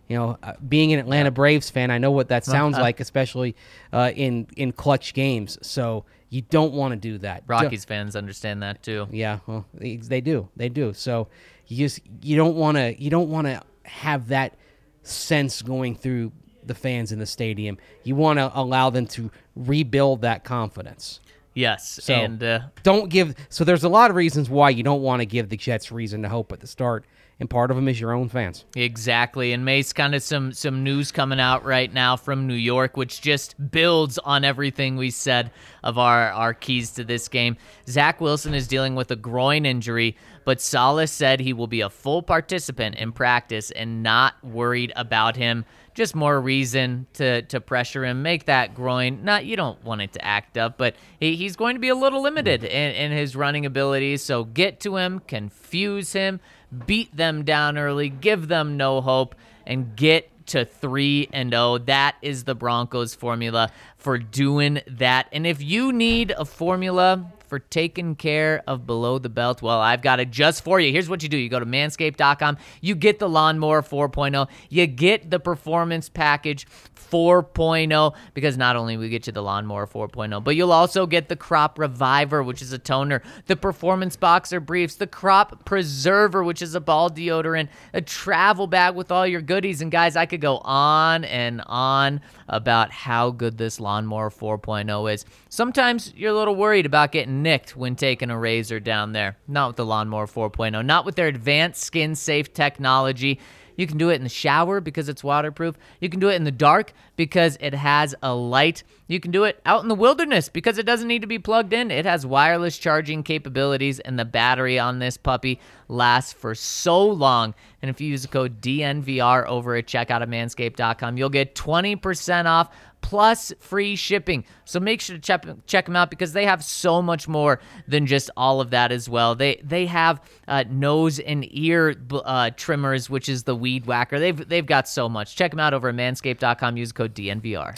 you 0.09 0.17
know 0.17 0.37
uh, 0.43 0.55
being 0.69 0.93
an 0.93 0.99
Atlanta 0.99 1.31
Braves 1.31 1.71
fan 1.71 1.91
I 1.91 1.99
know 1.99 2.11
what 2.11 2.29
that 2.29 2.45
sounds 2.57 2.77
like 2.77 2.99
especially 3.01 3.55
uh, 3.93 4.11
in 4.15 4.47
in 4.57 4.73
clutch 4.73 5.15
games 5.15 5.59
so 5.63 6.05
you 6.29 6.43
don't 6.43 6.73
want 6.75 6.93
to 6.93 6.97
do 6.97 7.19
that 7.19 7.45
Rockies 7.47 7.85
fans 7.85 8.15
understand 8.17 8.63
that 8.63 8.83
too. 8.83 9.07
yeah, 9.11 9.41
well, 9.47 9.67
they, 9.75 9.97
they 9.97 10.21
do. 10.21 10.49
They 10.57 10.69
do. 10.69 10.93
So 10.93 11.27
you 11.67 11.77
just 11.77 12.01
you 12.23 12.37
don't 12.37 12.55
want 12.55 12.77
to 12.77 13.01
you 13.03 13.11
don't 13.11 13.31
want 13.31 13.49
to 13.49 13.61
have 13.83 14.29
that 14.29 14.55
sense 15.03 15.61
going 15.63 15.95
through 15.97 16.31
the 16.65 16.75
fans 16.75 17.13
in 17.13 17.19
the 17.19 17.27
stadium. 17.27 17.79
You 18.05 18.17
want 18.17 18.39
to 18.39 18.51
allow 18.55 18.91
them 18.91 19.07
to 19.09 19.31
rebuild 19.57 20.23
that 20.23 20.45
confidence. 20.45 21.21
Yes. 21.55 21.99
So 22.03 22.15
and 22.15 22.43
uh, 22.43 22.61
don't 22.83 23.09
give. 23.09 23.35
So 23.49 23.65
there's 23.65 23.85
a 23.85 23.89
lot 23.89 24.11
of 24.11 24.17
reasons 24.17 24.49
why 24.49 24.71
you 24.71 24.83
don't 24.83 25.03
want 25.03 25.21
to 25.21 25.27
give 25.27 25.49
the 25.49 25.57
Jets 25.57 25.91
reason 25.91 26.23
to 26.23 26.29
hope 26.29 26.53
at 26.53 26.61
the 26.61 26.67
start, 26.67 27.05
and 27.41 27.51
part 27.51 27.71
of 27.71 27.77
them 27.77 27.89
is 27.89 28.01
your 28.01 28.13
own 28.13 28.29
fans. 28.29 28.65
Exactly. 28.77 29.53
And 29.53 29.65
Mace, 29.65 29.93
kind 29.93 30.15
of 30.15 30.23
some 30.23 30.53
some 30.53 30.85
news 30.85 31.11
coming 31.11 31.41
out 31.41 31.65
right 31.65 31.93
now 31.93 32.17
from 32.17 32.47
New 32.47 32.55
York, 32.55 32.97
which 32.97 33.21
just 33.21 33.57
builds 33.71 34.17
on 34.19 34.45
everything 34.45 34.97
we 34.97 35.11
said 35.11 35.51
of 35.83 35.99
our 35.99 36.31
our 36.31 36.55
keys 36.55 36.93
to 36.93 37.05
this 37.05 37.27
game. 37.27 37.57
Zach 37.89 38.21
Wilson 38.21 38.55
is 38.55 38.69
dealing 38.69 38.95
with 38.95 39.11
a 39.11 39.17
groin 39.17 39.67
injury, 39.67 40.17
but 40.45 40.61
Saleh 40.61 41.09
said 41.09 41.41
he 41.41 41.53
will 41.53 41.67
be 41.67 41.81
a 41.81 41.91
full 41.91 42.23
participant 42.23 42.95
in 42.95 43.11
practice 43.11 43.73
and 43.73 44.05
not 44.05 44.43
worried 44.45 44.93
about 44.95 45.35
him. 45.37 45.65
Just 46.01 46.17
more 46.17 46.41
reason 46.41 47.07
to 47.13 47.43
to 47.43 47.61
pressure 47.61 48.07
him, 48.07 48.23
make 48.23 48.47
that 48.47 48.75
groin. 48.75 49.23
Not 49.23 49.45
you 49.45 49.55
don't 49.55 49.85
want 49.85 50.01
it 50.01 50.15
to 50.15 50.25
act 50.25 50.57
up, 50.57 50.79
but 50.79 50.97
he, 51.19 51.37
he's 51.37 51.57
going 51.57 51.77
to 51.77 51.79
be 51.79 51.91
a 51.91 51.95
little 51.95 52.23
limited 52.23 52.63
mm-hmm. 52.63 52.73
in, 52.75 52.95
in 52.95 53.13
his 53.13 53.37
running 53.37 53.67
abilities. 53.67 54.23
So 54.23 54.45
get 54.45 54.81
to 54.81 54.97
him, 54.97 55.19
confuse 55.19 56.15
him, 56.15 56.41
beat 56.87 57.15
them 57.15 57.45
down 57.45 57.77
early, 57.77 58.09
give 58.09 58.49
them 58.49 58.79
no 58.79 59.03
hope, 59.03 59.35
and 59.67 59.95
get 59.95 60.31
to 60.47 60.65
3 60.65 61.29
and 61.35 61.53
0. 61.53 61.77
That 61.81 62.17
is 62.23 62.45
the 62.45 62.55
Broncos 62.55 63.15
formula 63.15 63.71
for 63.99 64.17
doing 64.17 64.81
that. 64.87 65.29
And 65.33 65.47
if 65.47 65.63
you 65.63 65.93
need 65.93 66.31
a 66.31 66.47
formula 66.47 67.31
for 67.51 67.59
taking 67.59 68.15
care 68.15 68.63
of 68.67 68.87
below 68.87 69.19
the 69.19 69.29
belt, 69.29 69.61
well, 69.61 69.81
I've 69.81 70.01
got 70.01 70.21
it 70.21 70.31
just 70.31 70.65
for 70.65 70.81
you. 70.81 70.93
Here's 70.93 71.09
what 71.09 71.23
you 71.23 71.29
do. 71.29 71.37
You 71.37 71.51
go 71.51 71.59
to 71.59 71.67
manscaped.com, 71.67 72.57
you 72.81 72.95
get 72.95 73.19
the 73.19 73.29
lawnmower 73.29 73.83
4.0, 73.83 74.49
you 74.71 74.87
get 74.87 75.31
the 75.31 75.41
performance 75.41 76.09
package 76.09 76.67
4.0 77.11 78.15
because 78.35 78.57
not 78.57 78.77
only 78.77 78.97
we 78.97 79.09
get 79.09 79.27
you 79.27 79.33
the 79.33 79.43
lawnmower 79.43 79.87
4.0, 79.87 80.43
but 80.43 80.55
you'll 80.57 80.73
also 80.73 81.07
get 81.07 81.29
the 81.29 81.37
crop 81.37 81.79
reviver, 81.79 82.43
which 82.43 82.63
is 82.63 82.73
a 82.73 82.79
toner, 82.79 83.21
the 83.47 83.57
performance 83.57 84.17
boxer 84.17 84.61
briefs, 84.61 84.95
the 84.95 85.07
crop 85.07 85.65
preserver, 85.65 86.45
which 86.45 86.63
is 86.63 86.75
a 86.75 86.81
ball 86.81 87.11
deodorant, 87.11 87.69
a 87.93 88.01
travel 88.01 88.69
bag 88.69 88.95
with 88.95 89.11
all 89.11 89.27
your 89.27 89.43
goodies. 89.43 89.83
And 89.83 89.91
guys, 89.91 90.15
I 90.15 90.27
could 90.27 90.41
go 90.41 90.59
on 90.59 91.25
and 91.25 91.63
on 91.67 92.21
about 92.49 92.93
how 92.93 93.31
good 93.31 93.59
this 93.59 93.81
lawnmower 93.81 94.31
4.0 94.31 95.13
is. 95.13 95.25
Sometimes 95.49 96.15
you're 96.15 96.31
a 96.31 96.37
little 96.37 96.55
worried 96.55 96.87
about 96.87 97.11
getting 97.11 97.40
nicked 97.43 97.77
when 97.77 97.97
taking 97.97 98.31
a 98.31 98.39
razor 98.39 98.81
down 98.81 99.13
there. 99.13 99.37
Not 99.49 99.69
with 99.69 99.77
the 99.77 99.87
lawnmower 99.87 100.27
4.0, 100.27 100.85
not 100.85 101.05
with 101.05 101.17
their 101.17 101.29
advanced 101.29 101.83
skin 101.83 102.15
safe 102.15 102.53
technology. 102.53 103.41
You 103.81 103.87
can 103.87 103.97
do 103.97 104.11
it 104.11 104.17
in 104.17 104.25
the 104.25 104.29
shower 104.29 104.81
because 104.81 105.09
it's 105.09 105.25
waterproof. 105.25 105.75
You 106.01 106.11
can 106.11 106.21
do 106.21 106.29
it 106.29 106.35
in 106.35 106.45
the 106.45 106.51
dark 106.51 106.93
because 107.17 107.57
it 107.61 107.73
has 107.73 108.15
a 108.23 108.35
light. 108.35 108.83
You 109.07 109.21
can 109.21 109.31
do 109.31 109.45
it 109.45 109.59
out 109.65 109.83
in 109.83 109.89
the 109.89 109.95
wilderness 109.95 110.51
because 110.51 110.77
it 110.77 110.85
doesn't 110.85 111.09
need 111.09 111.23
to 111.23 111.27
be 111.27 111.39
plugged 111.39 111.73
in. 111.73 111.91
It 111.91 112.05
has 112.05 112.27
wireless 112.27 112.77
charging 112.77 113.23
capabilities, 113.23 113.99
and 113.99 114.19
the 114.19 114.27
battery 114.27 114.79
on 114.79 114.99
this 114.99 115.17
puppy 115.17 115.61
lasts 115.89 116.35
for 116.35 116.55
so 116.55 117.07
long. 117.07 117.55
And 117.81 117.89
if 117.89 118.03
you 118.03 118.09
use 118.09 118.23
the 118.23 118.29
code 118.29 118.61
DNVR 118.61 119.47
over 119.47 119.75
at 119.77 119.87
checkout 119.87 121.19
you'll 121.19 121.31
get 121.31 121.55
20% 121.55 122.45
off 122.45 122.69
plus 123.01 123.53
free 123.59 123.97
shipping. 123.97 124.45
So 124.65 124.81
make 124.81 125.01
sure 125.01 125.17
to 125.17 125.21
check 125.21 125.45
check 125.67 125.87
them 125.87 125.97
out 125.97 126.11
because 126.11 126.33
they 126.33 126.45
have 126.45 126.63
so 126.65 127.03
much 127.03 127.29
more 127.29 127.61
than 127.89 128.07
just 128.07 128.31
all 128.37 128.61
of 128.61 128.71
that 128.71 128.93
as 128.93 129.09
well. 129.09 129.35
They 129.35 129.61
they 129.65 129.87
have 129.87 130.21
uh, 130.49 130.65
nose 130.69 131.19
and 131.19 131.47
ear 131.51 131.95
uh, 132.13 132.51
trimmers, 132.57 133.11
which 133.11 133.29
is 133.29 133.45
the 133.45 133.57
weed 133.57 133.87
whacker. 133.87 134.19
They've 134.19 134.49
they've 134.49 134.67
got 134.67 134.89
so 134.89 135.09
much. 135.09 135.37
Check 135.37 135.53
them 135.53 135.61
out 135.61 135.75
over 135.75 135.89
at 135.89 135.95
manscaped.com. 135.95 136.77
Use 136.77 136.93
code 136.93 137.15
DNVR. 137.15 137.77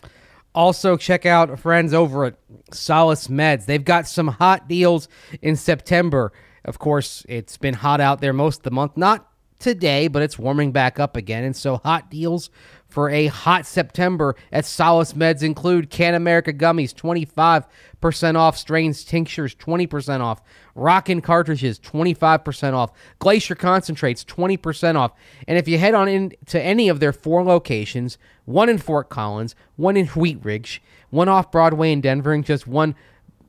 Also, 0.55 0.97
check 0.97 1.25
out 1.25 1.59
friends 1.59 1.95
over 1.95 2.27
at 2.27 2.35
Solace 2.73 3.29
Meds. 3.29 3.65
They've 3.65 3.85
got 3.85 4.07
some 4.07 4.29
hot 4.29 4.69
deals 4.69 5.09
in 5.41 5.57
September. 5.57 6.33
Of 6.65 6.79
course, 6.79 7.25
it's 7.29 7.57
been 7.57 7.75
hot 7.75 8.01
out 8.01 8.21
there 8.21 8.35
most 8.35 8.59
of 8.59 8.63
the 8.65 8.71
month. 8.71 8.97
Not 8.97 9.27
today, 9.59 10.09
but 10.09 10.23
it's 10.23 10.39
warming 10.39 10.73
back 10.73 11.01
up 11.01 11.17
again. 11.17 11.45
And 11.45 11.57
so, 11.57 11.79
hot 11.79 12.11
deals 12.11 12.51
for 12.93 13.09
a 13.09 13.27
hot 13.29 13.65
September 13.65 14.37
at 14.53 14.67
Solace 14.67 15.15
Meds 15.15 15.43
include 15.43 15.89
Can 15.89 16.15
America 16.15 16.53
gummies, 16.53 16.93
25% 16.93 18.37
off, 18.37 18.59
strains 18.59 19.03
tinctures, 19.03 19.55
20% 19.55 20.21
off, 20.21 20.43
Rockin' 20.75 21.23
cartridges, 21.23 21.79
25% 21.79 22.75
off, 22.75 22.93
Glacier 23.19 23.55
concentrates, 23.55 24.25
20% 24.25 24.97
off. 24.97 25.13
And 25.49 25.57
if 25.57 25.67
you 25.67 25.79
head 25.79 25.95
on 25.95 26.07
in 26.07 26.35
to 26.47 26.63
any 26.63 26.91
of 26.91 27.01
their 27.01 27.15
four 27.15 27.43
locations, 27.43 28.19
one 28.45 28.69
in 28.69 28.77
Fort 28.77 29.09
Collins, 29.09 29.55
one 29.77 29.97
in 29.97 30.07
Wheat 30.09 30.45
Ridge, 30.45 30.83
one 31.09 31.29
off 31.29 31.51
Broadway 31.51 31.93
in 31.93 32.03
Denver, 32.03 32.33
and 32.33 32.45
just 32.45 32.67
one 32.67 32.95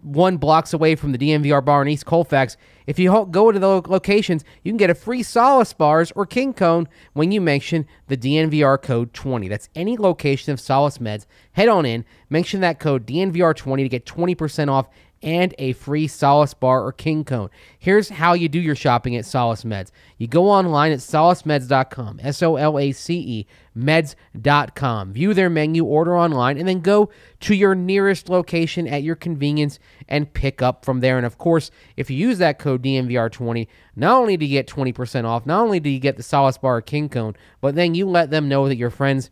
one 0.04 0.38
blocks 0.38 0.74
away 0.74 0.96
from 0.96 1.12
the 1.12 1.18
DNVR 1.18 1.64
bar 1.64 1.82
in 1.82 1.88
East 1.88 2.06
Colfax. 2.06 2.58
If 2.86 3.00
you 3.00 3.28
go 3.32 3.52
to 3.52 3.60
the 3.60 3.82
locations, 3.88 4.44
you 4.62 4.72
can 4.72 4.78
get 4.78 4.90
a 4.90 4.96
free 4.96 5.24
Solace 5.24 5.74
bars 5.74 6.12
or 6.16 6.26
King 6.26 6.54
Cone 6.54 6.88
when 7.14 7.32
you 7.32 7.40
mention 7.40 7.88
the 8.08 8.18
DNVR 8.18 8.82
code 8.82 9.14
20. 9.14 9.48
That's 9.48 9.70
any 9.74 9.98
location 9.98 10.52
of 10.52 10.60
Solace 10.60 10.98
Meds. 10.98 11.26
Head 11.54 11.70
on 11.70 11.86
in, 11.86 12.04
mention 12.30 12.60
that 12.62 12.80
code 12.80 13.08
DNVR20 13.08 13.78
to 13.78 13.90
get 13.90 14.06
20% 14.06 14.70
off 14.70 14.90
and 15.24 15.56
a 15.58 15.74
free 15.74 16.08
Solace 16.08 16.54
bar 16.54 16.86
or 16.86 16.92
King 16.92 17.24
Cone. 17.24 17.50
Here's 17.80 18.10
how 18.10 18.34
you 18.34 18.50
do 18.50 18.60
your 18.60 18.76
shopping 18.76 19.16
at 19.16 19.26
Solace 19.26 19.64
Meds. 19.64 19.90
You 20.18 20.28
go 20.28 20.50
online 20.50 20.92
at 20.92 21.00
solacemeds.com, 21.00 22.20
S 22.22 22.44
O 22.44 22.58
L 22.58 22.78
A 22.78 22.92
C 22.92 23.16
E, 23.16 23.48
meds.com. 23.76 25.14
View 25.14 25.34
their 25.34 25.50
menu, 25.50 25.86
order 25.86 26.18
online, 26.18 26.58
and 26.58 26.68
then 26.68 26.82
go 26.82 27.10
to 27.40 27.56
your 27.56 27.74
nearest 27.74 28.30
location 28.30 28.88
at 28.88 29.04
your 29.04 29.16
convenience 29.16 29.80
and 30.08 30.34
pick 30.34 30.62
up 30.62 30.84
from 30.84 31.00
there. 31.00 31.18
And 31.18 31.26
of 31.26 31.38
course, 31.38 31.72
if 31.96 32.10
you 32.10 32.18
use 32.18 32.38
that 32.40 32.60
code 32.60 32.84
DNVR20, 32.84 33.68
not 33.96 34.20
only 34.20 34.38
do 34.38 34.46
you 34.46 34.52
get 34.52 34.68
20% 34.68 35.26
off, 35.26 35.46
not 35.46 35.62
only 35.62 35.80
do 35.80 35.90
you 35.90 36.00
get 36.00 36.18
the 36.18 36.24
Solace 36.24 36.58
bar 36.58 36.78
or 36.78 36.82
King 36.82 37.08
Cone, 37.10 37.36
but 37.62 37.76
then 37.76 37.96
you 37.96 38.06
let 38.06 38.30
them 38.30 38.50
know 38.50 38.68
that 38.68 38.76
your 38.76 38.90
friends 38.90 39.32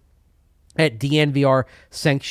at 0.77 0.99
DNVR 0.99 1.65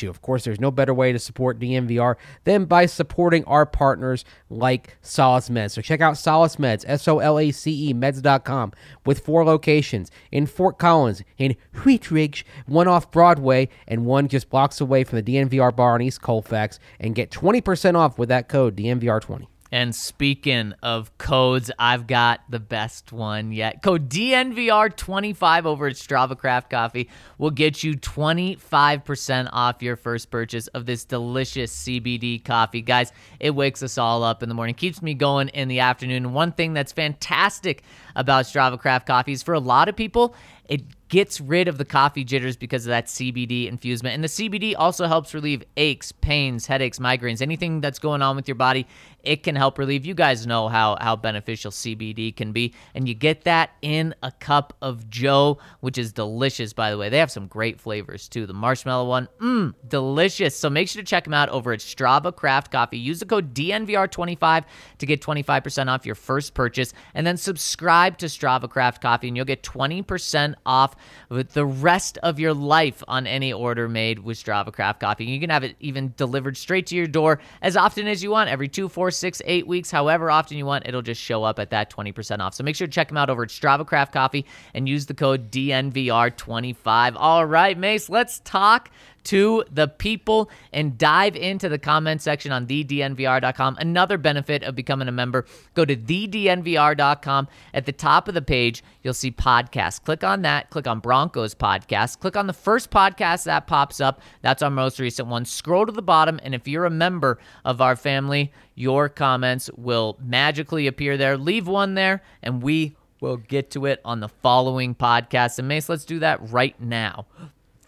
you. 0.02 0.10
Of 0.10 0.22
course, 0.22 0.44
there's 0.44 0.60
no 0.60 0.70
better 0.70 0.94
way 0.94 1.12
to 1.12 1.18
support 1.18 1.58
DNVR 1.58 2.16
than 2.44 2.64
by 2.64 2.86
supporting 2.86 3.44
our 3.44 3.66
partners 3.66 4.24
like 4.48 4.96
Solace 5.02 5.48
Meds. 5.48 5.72
So 5.72 5.82
check 5.82 6.00
out 6.00 6.16
Solace 6.16 6.56
Meds, 6.56 6.84
S 6.86 7.06
O 7.06 7.18
L 7.18 7.38
A 7.38 7.50
C 7.50 7.90
E 7.90 7.94
Meds.com, 7.94 8.72
with 9.04 9.20
four 9.20 9.44
locations 9.44 10.10
in 10.30 10.46
Fort 10.46 10.78
Collins, 10.78 11.22
in 11.38 11.56
Wheat 11.84 12.10
Ridge, 12.10 12.46
one 12.66 12.88
off 12.88 13.10
Broadway, 13.10 13.68
and 13.86 14.06
one 14.06 14.28
just 14.28 14.48
blocks 14.48 14.80
away 14.80 15.04
from 15.04 15.20
the 15.20 15.34
DNVR 15.34 15.74
bar 15.74 15.94
on 15.94 16.02
East 16.02 16.22
Colfax. 16.22 16.78
And 16.98 17.14
get 17.14 17.30
20% 17.30 17.94
off 17.94 18.18
with 18.18 18.28
that 18.28 18.48
code 18.48 18.76
DNVR20. 18.76 19.49
And 19.72 19.94
speaking 19.94 20.74
of 20.82 21.16
codes, 21.16 21.70
I've 21.78 22.06
got 22.06 22.40
the 22.48 22.58
best 22.58 23.12
one 23.12 23.52
yet. 23.52 23.82
Code 23.82 24.08
DNVR25 24.08 25.64
over 25.64 25.86
at 25.86 25.94
Strava 25.94 26.36
Craft 26.36 26.70
Coffee 26.70 27.08
will 27.38 27.50
get 27.50 27.84
you 27.84 27.94
25% 27.94 29.48
off 29.52 29.82
your 29.82 29.96
first 29.96 30.30
purchase 30.30 30.66
of 30.68 30.86
this 30.86 31.04
delicious 31.04 31.72
CBD 31.84 32.44
coffee. 32.44 32.82
Guys, 32.82 33.12
it 33.38 33.50
wakes 33.54 33.82
us 33.82 33.96
all 33.96 34.24
up 34.24 34.42
in 34.42 34.48
the 34.48 34.54
morning, 34.54 34.74
keeps 34.74 35.02
me 35.02 35.14
going 35.14 35.48
in 35.48 35.68
the 35.68 35.80
afternoon. 35.80 36.32
One 36.32 36.50
thing 36.52 36.72
that's 36.72 36.92
fantastic 36.92 37.84
about 38.16 38.46
Strava 38.46 38.78
Craft 38.78 39.06
Coffee 39.06 39.32
is 39.32 39.42
for 39.42 39.54
a 39.54 39.60
lot 39.60 39.88
of 39.88 39.94
people, 39.94 40.34
It 40.70 41.08
gets 41.08 41.40
rid 41.40 41.66
of 41.66 41.78
the 41.78 41.84
coffee 41.84 42.22
jitters 42.22 42.56
because 42.56 42.86
of 42.86 42.90
that 42.90 43.06
CBD 43.06 43.66
infusement. 43.66 44.14
And 44.14 44.22
the 44.22 44.28
CBD 44.28 44.74
also 44.78 45.08
helps 45.08 45.34
relieve 45.34 45.64
aches, 45.76 46.12
pains, 46.12 46.66
headaches, 46.66 47.00
migraines, 47.00 47.42
anything 47.42 47.80
that's 47.80 47.98
going 47.98 48.22
on 48.22 48.36
with 48.36 48.46
your 48.46 48.54
body. 48.54 48.86
It 49.22 49.42
can 49.42 49.56
help 49.56 49.78
relieve. 49.78 50.04
You 50.06 50.14
guys 50.14 50.46
know 50.46 50.68
how 50.68 50.96
how 51.00 51.16
beneficial 51.16 51.70
CBD 51.70 52.34
can 52.34 52.52
be, 52.52 52.74
and 52.94 53.08
you 53.08 53.14
get 53.14 53.44
that 53.44 53.70
in 53.82 54.14
a 54.22 54.32
cup 54.32 54.76
of 54.82 55.08
Joe, 55.10 55.58
which 55.80 55.98
is 55.98 56.12
delicious. 56.12 56.72
By 56.72 56.90
the 56.90 56.98
way, 56.98 57.08
they 57.08 57.18
have 57.18 57.30
some 57.30 57.46
great 57.46 57.80
flavors 57.80 58.28
too. 58.28 58.46
The 58.46 58.52
marshmallow 58.52 59.08
one, 59.08 59.28
mmm, 59.40 59.74
delicious. 59.88 60.56
So 60.56 60.70
make 60.70 60.88
sure 60.88 61.02
to 61.02 61.06
check 61.06 61.24
them 61.24 61.34
out 61.34 61.48
over 61.50 61.72
at 61.72 61.80
Strava 61.80 62.34
Craft 62.34 62.72
Coffee. 62.72 62.98
Use 62.98 63.20
the 63.20 63.26
code 63.26 63.54
DNVR25 63.54 64.64
to 64.98 65.06
get 65.06 65.20
25% 65.20 65.88
off 65.88 66.06
your 66.06 66.14
first 66.14 66.54
purchase, 66.54 66.92
and 67.14 67.26
then 67.26 67.36
subscribe 67.36 68.18
to 68.18 68.26
Strava 68.26 68.68
Craft 68.68 69.02
Coffee, 69.02 69.28
and 69.28 69.36
you'll 69.36 69.46
get 69.46 69.62
20% 69.62 70.54
off 70.66 70.96
with 71.28 71.52
the 71.52 71.66
rest 71.66 72.18
of 72.18 72.38
your 72.38 72.54
life 72.54 73.02
on 73.08 73.26
any 73.26 73.52
order 73.52 73.88
made 73.88 74.18
with 74.18 74.38
Strava 74.42 74.72
Craft 74.72 75.00
Coffee. 75.00 75.24
You 75.24 75.40
can 75.40 75.50
have 75.50 75.64
it 75.64 75.76
even 75.80 76.12
delivered 76.16 76.56
straight 76.56 76.86
to 76.88 76.96
your 76.96 77.06
door 77.06 77.40
as 77.62 77.76
often 77.76 78.06
as 78.06 78.22
you 78.22 78.30
want, 78.30 78.50
every 78.50 78.68
two, 78.68 78.88
four, 78.88 79.09
six, 79.10 79.42
eight 79.44 79.66
weeks, 79.66 79.90
however 79.90 80.30
often 80.30 80.56
you 80.56 80.66
want. 80.66 80.86
It'll 80.86 81.02
just 81.02 81.20
show 81.20 81.44
up 81.44 81.58
at 81.58 81.70
that 81.70 81.90
20% 81.90 82.40
off. 82.40 82.54
So 82.54 82.64
make 82.64 82.76
sure 82.76 82.86
to 82.86 82.92
check 82.92 83.08
them 83.08 83.16
out 83.16 83.30
over 83.30 83.42
at 83.42 83.48
Strava 83.48 83.86
Craft 83.86 84.12
Coffee 84.12 84.46
and 84.74 84.88
use 84.88 85.06
the 85.06 85.14
code 85.14 85.50
DNVR25. 85.50 87.14
All 87.16 87.46
right, 87.46 87.76
Mace, 87.76 88.08
let's 88.08 88.40
talk 88.40 88.90
to 89.24 89.64
the 89.70 89.88
people 89.88 90.50
and 90.72 90.96
dive 90.98 91.36
into 91.36 91.68
the 91.68 91.78
comment 91.78 92.22
section 92.22 92.52
on 92.52 92.66
thednvr.com. 92.66 93.76
Another 93.78 94.18
benefit 94.18 94.62
of 94.62 94.74
becoming 94.74 95.08
a 95.08 95.12
member, 95.12 95.46
go 95.74 95.84
to 95.84 95.96
thednvr.com. 95.96 97.48
At 97.74 97.86
the 97.86 97.92
top 97.92 98.28
of 98.28 98.34
the 98.34 98.42
page, 98.42 98.82
you'll 99.02 99.14
see 99.14 99.30
podcasts. 99.30 100.02
Click 100.02 100.24
on 100.24 100.42
that, 100.42 100.70
click 100.70 100.86
on 100.86 101.00
Broncos 101.00 101.54
podcast, 101.54 102.20
click 102.20 102.36
on 102.36 102.46
the 102.46 102.52
first 102.52 102.90
podcast 102.90 103.44
that 103.44 103.66
pops 103.66 104.00
up. 104.00 104.20
That's 104.42 104.62
our 104.62 104.70
most 104.70 104.98
recent 104.98 105.28
one. 105.28 105.44
Scroll 105.44 105.86
to 105.86 105.92
the 105.92 106.02
bottom, 106.02 106.40
and 106.42 106.54
if 106.54 106.66
you're 106.66 106.86
a 106.86 106.90
member 106.90 107.38
of 107.64 107.80
our 107.80 107.96
family, 107.96 108.52
your 108.74 109.08
comments 109.08 109.70
will 109.76 110.16
magically 110.20 110.86
appear 110.86 111.16
there. 111.16 111.36
Leave 111.36 111.68
one 111.68 111.94
there, 111.94 112.22
and 112.42 112.62
we 112.62 112.96
will 113.20 113.36
get 113.36 113.70
to 113.72 113.86
it 113.86 114.00
on 114.04 114.20
the 114.20 114.28
following 114.28 114.94
podcast. 114.94 115.58
And 115.58 115.68
Mace, 115.68 115.88
let's 115.88 116.04
do 116.04 116.18
that 116.20 116.50
right 116.50 116.80
now. 116.80 117.26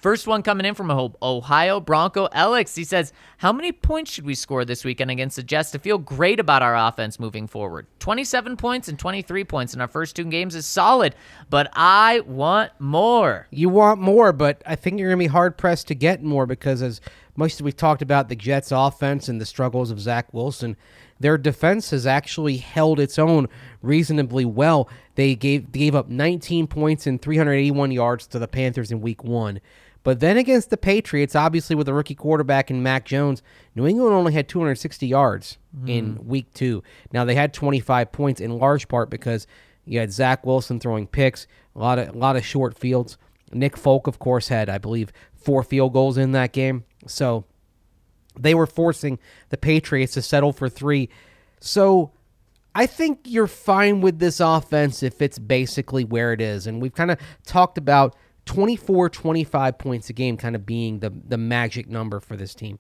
First 0.02 0.26
one 0.26 0.42
coming 0.42 0.66
in 0.66 0.74
from 0.74 0.90
Ohio 0.90 1.78
Bronco 1.78 2.28
Alex. 2.32 2.74
He 2.74 2.82
says, 2.82 3.12
How 3.36 3.52
many 3.52 3.70
points 3.70 4.10
should 4.10 4.24
we 4.24 4.34
score 4.34 4.64
this 4.64 4.84
weekend 4.84 5.12
against 5.12 5.36
the 5.36 5.44
Jets 5.44 5.70
to 5.70 5.78
feel 5.78 5.96
great 5.96 6.40
about 6.40 6.60
our 6.60 6.76
offense 6.76 7.20
moving 7.20 7.46
forward? 7.46 7.86
27 8.00 8.56
points 8.56 8.88
and 8.88 8.98
23 8.98 9.44
points 9.44 9.74
in 9.74 9.80
our 9.80 9.86
first 9.86 10.16
two 10.16 10.24
games 10.24 10.56
is 10.56 10.66
solid, 10.66 11.14
but 11.50 11.70
I 11.74 12.18
want 12.26 12.72
more. 12.80 13.46
You 13.52 13.68
want 13.68 14.00
more, 14.00 14.32
but 14.32 14.60
I 14.66 14.74
think 14.74 14.98
you're 14.98 15.08
going 15.08 15.20
to 15.20 15.24
be 15.24 15.32
hard 15.32 15.56
pressed 15.56 15.86
to 15.86 15.94
get 15.94 16.20
more 16.20 16.46
because, 16.46 16.82
as 16.82 17.00
much 17.36 17.52
as 17.52 17.62
we've 17.62 17.76
talked 17.76 18.02
about 18.02 18.28
the 18.28 18.34
Jets' 18.34 18.72
offense 18.72 19.28
and 19.28 19.40
the 19.40 19.46
struggles 19.46 19.92
of 19.92 20.00
Zach 20.00 20.34
Wilson, 20.34 20.76
their 21.20 21.38
defense 21.38 21.90
has 21.90 22.08
actually 22.08 22.56
held 22.56 22.98
its 22.98 23.20
own 23.20 23.48
reasonably 23.82 24.44
well. 24.44 24.88
They 25.14 25.36
gave 25.36 25.70
gave 25.70 25.94
up 25.94 26.08
19 26.08 26.66
points 26.66 27.06
and 27.06 27.22
381 27.22 27.92
yards 27.92 28.26
to 28.26 28.40
the 28.40 28.48
Panthers 28.48 28.90
in 28.90 29.00
Week 29.00 29.22
One. 29.22 29.60
But 30.04 30.20
then 30.20 30.36
against 30.36 30.70
the 30.70 30.76
Patriots, 30.76 31.36
obviously 31.36 31.76
with 31.76 31.88
a 31.88 31.94
rookie 31.94 32.14
quarterback 32.14 32.70
in 32.70 32.82
Mac 32.82 33.04
Jones, 33.04 33.42
New 33.74 33.86
England 33.86 34.14
only 34.14 34.32
had 34.32 34.48
260 34.48 35.06
yards 35.06 35.58
mm. 35.76 35.88
in 35.88 36.26
week 36.26 36.52
two. 36.54 36.82
Now 37.12 37.24
they 37.24 37.34
had 37.34 37.54
25 37.54 38.10
points 38.10 38.40
in 38.40 38.58
large 38.58 38.88
part 38.88 39.10
because 39.10 39.46
you 39.84 39.98
had 39.98 40.12
Zach 40.12 40.44
Wilson 40.44 40.80
throwing 40.80 41.06
picks, 41.06 41.46
a 41.74 41.78
lot 41.78 41.98
of 41.98 42.08
a 42.14 42.18
lot 42.18 42.36
of 42.36 42.44
short 42.44 42.76
fields. 42.76 43.16
Nick 43.52 43.76
Folk, 43.76 44.06
of 44.06 44.18
course, 44.18 44.48
had 44.48 44.68
I 44.68 44.78
believe 44.78 45.12
four 45.34 45.62
field 45.62 45.92
goals 45.92 46.16
in 46.16 46.32
that 46.32 46.52
game. 46.52 46.84
So 47.06 47.44
they 48.38 48.54
were 48.54 48.66
forcing 48.66 49.18
the 49.50 49.56
Patriots 49.56 50.14
to 50.14 50.22
settle 50.22 50.52
for 50.52 50.68
three. 50.68 51.08
So 51.60 52.12
I 52.74 52.86
think 52.86 53.20
you're 53.24 53.46
fine 53.46 54.00
with 54.00 54.18
this 54.18 54.40
offense 54.40 55.02
if 55.02 55.20
it's 55.20 55.38
basically 55.38 56.04
where 56.04 56.32
it 56.32 56.40
is. 56.40 56.66
And 56.66 56.80
we've 56.80 56.94
kind 56.94 57.10
of 57.10 57.18
talked 57.44 57.76
about 57.76 58.16
24, 58.46 59.08
25 59.10 59.78
points 59.78 60.10
a 60.10 60.12
game 60.12 60.36
kind 60.36 60.54
of 60.56 60.66
being 60.66 60.98
the 60.98 61.10
the 61.10 61.38
magic 61.38 61.88
number 61.88 62.20
for 62.20 62.36
this 62.36 62.54
team. 62.54 62.78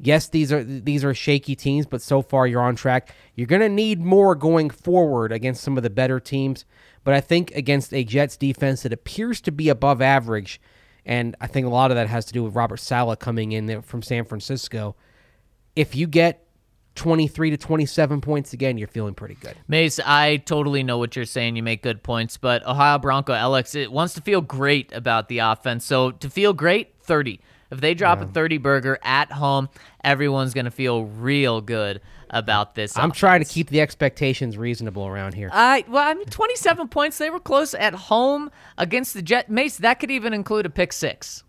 Yes, 0.00 0.28
these 0.28 0.52
are 0.52 0.62
these 0.62 1.04
are 1.04 1.12
shaky 1.12 1.56
teams, 1.56 1.86
but 1.86 2.00
so 2.00 2.22
far 2.22 2.46
you're 2.46 2.62
on 2.62 2.76
track. 2.76 3.12
You're 3.34 3.48
going 3.48 3.62
to 3.62 3.68
need 3.68 4.00
more 4.00 4.36
going 4.36 4.70
forward 4.70 5.32
against 5.32 5.62
some 5.62 5.76
of 5.76 5.82
the 5.82 5.90
better 5.90 6.20
teams, 6.20 6.64
but 7.02 7.14
I 7.14 7.20
think 7.20 7.50
against 7.52 7.92
a 7.92 8.04
Jets 8.04 8.36
defense 8.36 8.82
that 8.82 8.92
appears 8.92 9.40
to 9.42 9.52
be 9.52 9.68
above 9.68 10.00
average, 10.00 10.60
and 11.04 11.34
I 11.40 11.48
think 11.48 11.66
a 11.66 11.70
lot 11.70 11.90
of 11.90 11.96
that 11.96 12.08
has 12.08 12.26
to 12.26 12.32
do 12.32 12.44
with 12.44 12.54
Robert 12.54 12.76
Saleh 12.78 13.18
coming 13.18 13.50
in 13.50 13.82
from 13.82 14.02
San 14.02 14.24
Francisco. 14.24 14.94
If 15.74 15.96
you 15.96 16.06
get 16.06 16.47
23 16.98 17.50
to 17.50 17.56
27 17.56 18.20
points 18.20 18.52
again, 18.52 18.76
you're 18.76 18.88
feeling 18.88 19.14
pretty 19.14 19.36
good. 19.36 19.56
Mace, 19.68 20.00
I 20.04 20.38
totally 20.38 20.82
know 20.82 20.98
what 20.98 21.16
you're 21.16 21.24
saying. 21.24 21.56
You 21.56 21.62
make 21.62 21.82
good 21.82 22.02
points, 22.02 22.36
but 22.36 22.66
Ohio 22.66 22.98
Bronco 22.98 23.32
Alex 23.32 23.74
it 23.74 23.90
wants 23.90 24.14
to 24.14 24.20
feel 24.20 24.40
great 24.40 24.92
about 24.92 25.28
the 25.28 25.38
offense. 25.38 25.84
So 25.84 26.10
to 26.10 26.28
feel 26.28 26.52
great, 26.52 26.94
30. 27.02 27.40
If 27.70 27.80
they 27.80 27.94
drop 27.94 28.18
yeah. 28.18 28.24
a 28.24 28.28
30 28.28 28.58
burger 28.58 28.98
at 29.02 29.30
home, 29.30 29.68
everyone's 30.02 30.54
going 30.54 30.64
to 30.64 30.70
feel 30.70 31.04
real 31.04 31.60
good 31.60 32.00
about 32.30 32.74
this. 32.74 32.96
I'm 32.96 33.10
offense. 33.10 33.18
trying 33.18 33.44
to 33.44 33.48
keep 33.48 33.70
the 33.70 33.80
expectations 33.80 34.58
reasonable 34.58 35.06
around 35.06 35.34
here. 35.34 35.50
I 35.52 35.84
well, 35.88 36.06
I 36.06 36.14
mean 36.14 36.26
27 36.26 36.88
points. 36.88 37.18
They 37.18 37.30
were 37.30 37.40
close 37.40 37.74
at 37.74 37.94
home 37.94 38.50
against 38.76 39.14
the 39.14 39.22
Jet. 39.22 39.50
Mace, 39.50 39.76
that 39.78 40.00
could 40.00 40.10
even 40.10 40.32
include 40.32 40.66
a 40.66 40.70
pick 40.70 40.92
6 40.92 41.44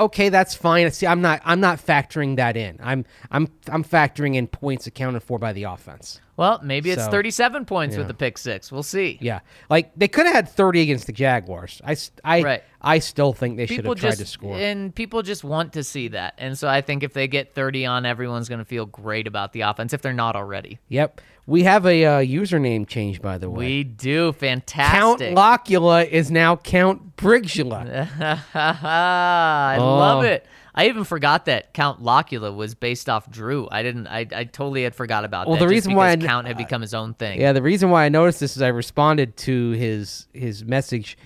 okay, 0.00 0.30
that's 0.30 0.54
fine. 0.54 0.90
See, 0.90 1.06
I'm 1.06 1.20
not 1.20 1.40
I'm 1.44 1.60
not 1.60 1.78
factoring 1.78 2.36
that 2.36 2.56
in. 2.56 2.78
I'm 2.82 3.04
I'm 3.30 3.48
I'm 3.68 3.84
factoring 3.84 4.34
in 4.34 4.48
points 4.48 4.86
accounted 4.86 5.22
for 5.22 5.38
by 5.38 5.52
the 5.52 5.64
offense. 5.64 6.20
Well, 6.36 6.60
maybe 6.62 6.90
it's 6.90 7.04
so, 7.04 7.10
37 7.10 7.64
points 7.64 7.94
yeah. 7.94 7.98
with 7.98 8.08
the 8.08 8.14
pick 8.14 8.38
six. 8.38 8.72
We'll 8.72 8.82
see. 8.82 9.18
Yeah, 9.20 9.40
like 9.68 9.92
they 9.96 10.08
could 10.08 10.26
have 10.26 10.34
had 10.34 10.48
30 10.48 10.80
against 10.80 11.06
the 11.06 11.12
Jaguars. 11.12 11.80
I 11.84 11.96
I 12.24 12.42
right. 12.42 12.62
I 12.80 12.98
still 12.98 13.32
think 13.32 13.56
they 13.56 13.66
should 13.66 13.84
have 13.84 13.96
tried 13.96 14.16
to 14.16 14.26
score. 14.26 14.56
And 14.56 14.94
people 14.94 15.22
just 15.22 15.44
want 15.44 15.74
to 15.74 15.84
see 15.84 16.08
that. 16.08 16.34
And 16.38 16.56
so 16.56 16.66
I 16.68 16.80
think 16.80 17.02
if 17.02 17.12
they 17.12 17.28
get 17.28 17.54
30 17.54 17.84
on, 17.86 18.06
everyone's 18.06 18.48
going 18.48 18.60
to 18.60 18.64
feel 18.64 18.86
great 18.86 19.26
about 19.26 19.52
the 19.52 19.62
offense 19.62 19.92
if 19.92 20.00
they're 20.00 20.12
not 20.12 20.34
already. 20.34 20.78
Yep. 20.88 21.20
We 21.46 21.64
have 21.64 21.84
a 21.84 22.04
uh, 22.04 22.18
username 22.20 22.86
change, 22.86 23.20
by 23.20 23.36
the 23.36 23.50
way. 23.50 23.66
We 23.66 23.84
do. 23.84 24.32
Fantastic. 24.32 25.28
Count 25.28 25.34
Locula 25.34 26.04
is 26.04 26.30
now 26.30 26.56
Count 26.56 27.16
Brigula. 27.16 28.08
I 28.54 29.76
oh. 29.78 29.84
love 29.84 30.24
it. 30.24 30.46
I 30.74 30.88
even 30.88 31.04
forgot 31.04 31.46
that 31.46 31.72
Count 31.74 32.02
Locula 32.02 32.52
was 32.52 32.74
based 32.74 33.08
off 33.08 33.30
Drew. 33.30 33.68
I 33.70 33.82
didn't. 33.82 34.06
I, 34.06 34.26
I 34.34 34.44
totally 34.44 34.84
had 34.84 34.94
forgot 34.94 35.24
about 35.24 35.46
well, 35.46 35.56
that. 35.56 35.60
Well, 35.62 35.68
the 35.68 35.74
reason 35.74 35.94
why 35.94 36.10
I, 36.10 36.16
Count 36.16 36.46
had 36.46 36.56
become 36.56 36.80
his 36.80 36.94
own 36.94 37.14
thing. 37.14 37.40
Yeah, 37.40 37.52
the 37.52 37.62
reason 37.62 37.90
why 37.90 38.04
I 38.04 38.08
noticed 38.08 38.40
this 38.40 38.56
is 38.56 38.62
I 38.62 38.68
responded 38.68 39.36
to 39.38 39.70
his 39.72 40.26
his 40.32 40.64
message 40.64 41.18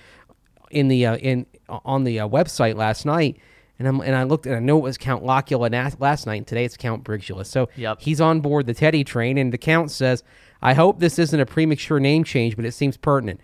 in 0.71 0.87
the 0.87 1.05
uh, 1.05 1.17
in 1.17 1.45
on 1.69 2.03
the 2.03 2.21
uh, 2.21 2.27
website 2.27 2.75
last 2.75 3.05
night, 3.05 3.37
and 3.77 3.87
I'm 3.87 4.01
and 4.01 4.15
I 4.15 4.23
looked 4.23 4.45
and 4.45 4.55
I 4.55 4.59
know 4.59 4.77
it 4.77 4.83
was 4.83 4.97
Count 4.97 5.23
Locula 5.23 5.69
last 5.99 6.25
night. 6.25 6.35
And 6.35 6.47
today 6.47 6.65
it's 6.65 6.77
Count 6.77 7.03
Brigula. 7.03 7.45
So 7.45 7.69
yep. 7.75 8.01
he's 8.01 8.19
on 8.19 8.41
board 8.41 8.65
the 8.65 8.73
Teddy 8.73 9.03
train, 9.03 9.37
and 9.37 9.53
the 9.53 9.57
Count 9.57 9.91
says, 9.91 10.23
"I 10.61 10.73
hope 10.73 10.99
this 10.99 11.19
isn't 11.19 11.39
a 11.39 11.45
premature 11.45 11.99
name 11.99 12.23
change, 12.23 12.55
but 12.55 12.65
it 12.65 12.73
seems 12.73 12.97
pertinent." 12.97 13.41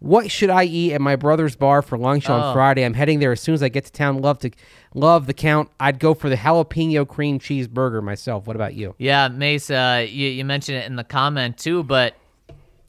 What 0.00 0.30
should 0.30 0.50
I 0.50 0.64
eat 0.64 0.92
at 0.92 1.00
my 1.00 1.16
brother's 1.16 1.56
bar 1.56 1.82
for 1.82 1.98
lunch 1.98 2.30
on 2.30 2.40
oh. 2.40 2.52
Friday? 2.52 2.84
I'm 2.84 2.94
heading 2.94 3.18
there 3.18 3.32
as 3.32 3.40
soon 3.40 3.54
as 3.54 3.62
I 3.62 3.68
get 3.68 3.84
to 3.86 3.92
town. 3.92 4.18
Love 4.18 4.38
to 4.40 4.50
love 4.94 5.26
the 5.26 5.34
count. 5.34 5.70
I'd 5.80 5.98
go 5.98 6.14
for 6.14 6.28
the 6.28 6.36
jalapeno 6.36 7.06
cream 7.06 7.38
cheese 7.40 7.66
burger 7.66 8.00
myself. 8.00 8.46
What 8.46 8.54
about 8.54 8.74
you? 8.74 8.94
Yeah, 8.98 9.28
Mace, 9.28 9.70
uh, 9.70 10.06
you, 10.08 10.28
you 10.28 10.44
mentioned 10.44 10.78
it 10.78 10.86
in 10.86 10.94
the 10.94 11.04
comment 11.04 11.58
too, 11.58 11.82
but 11.82 12.14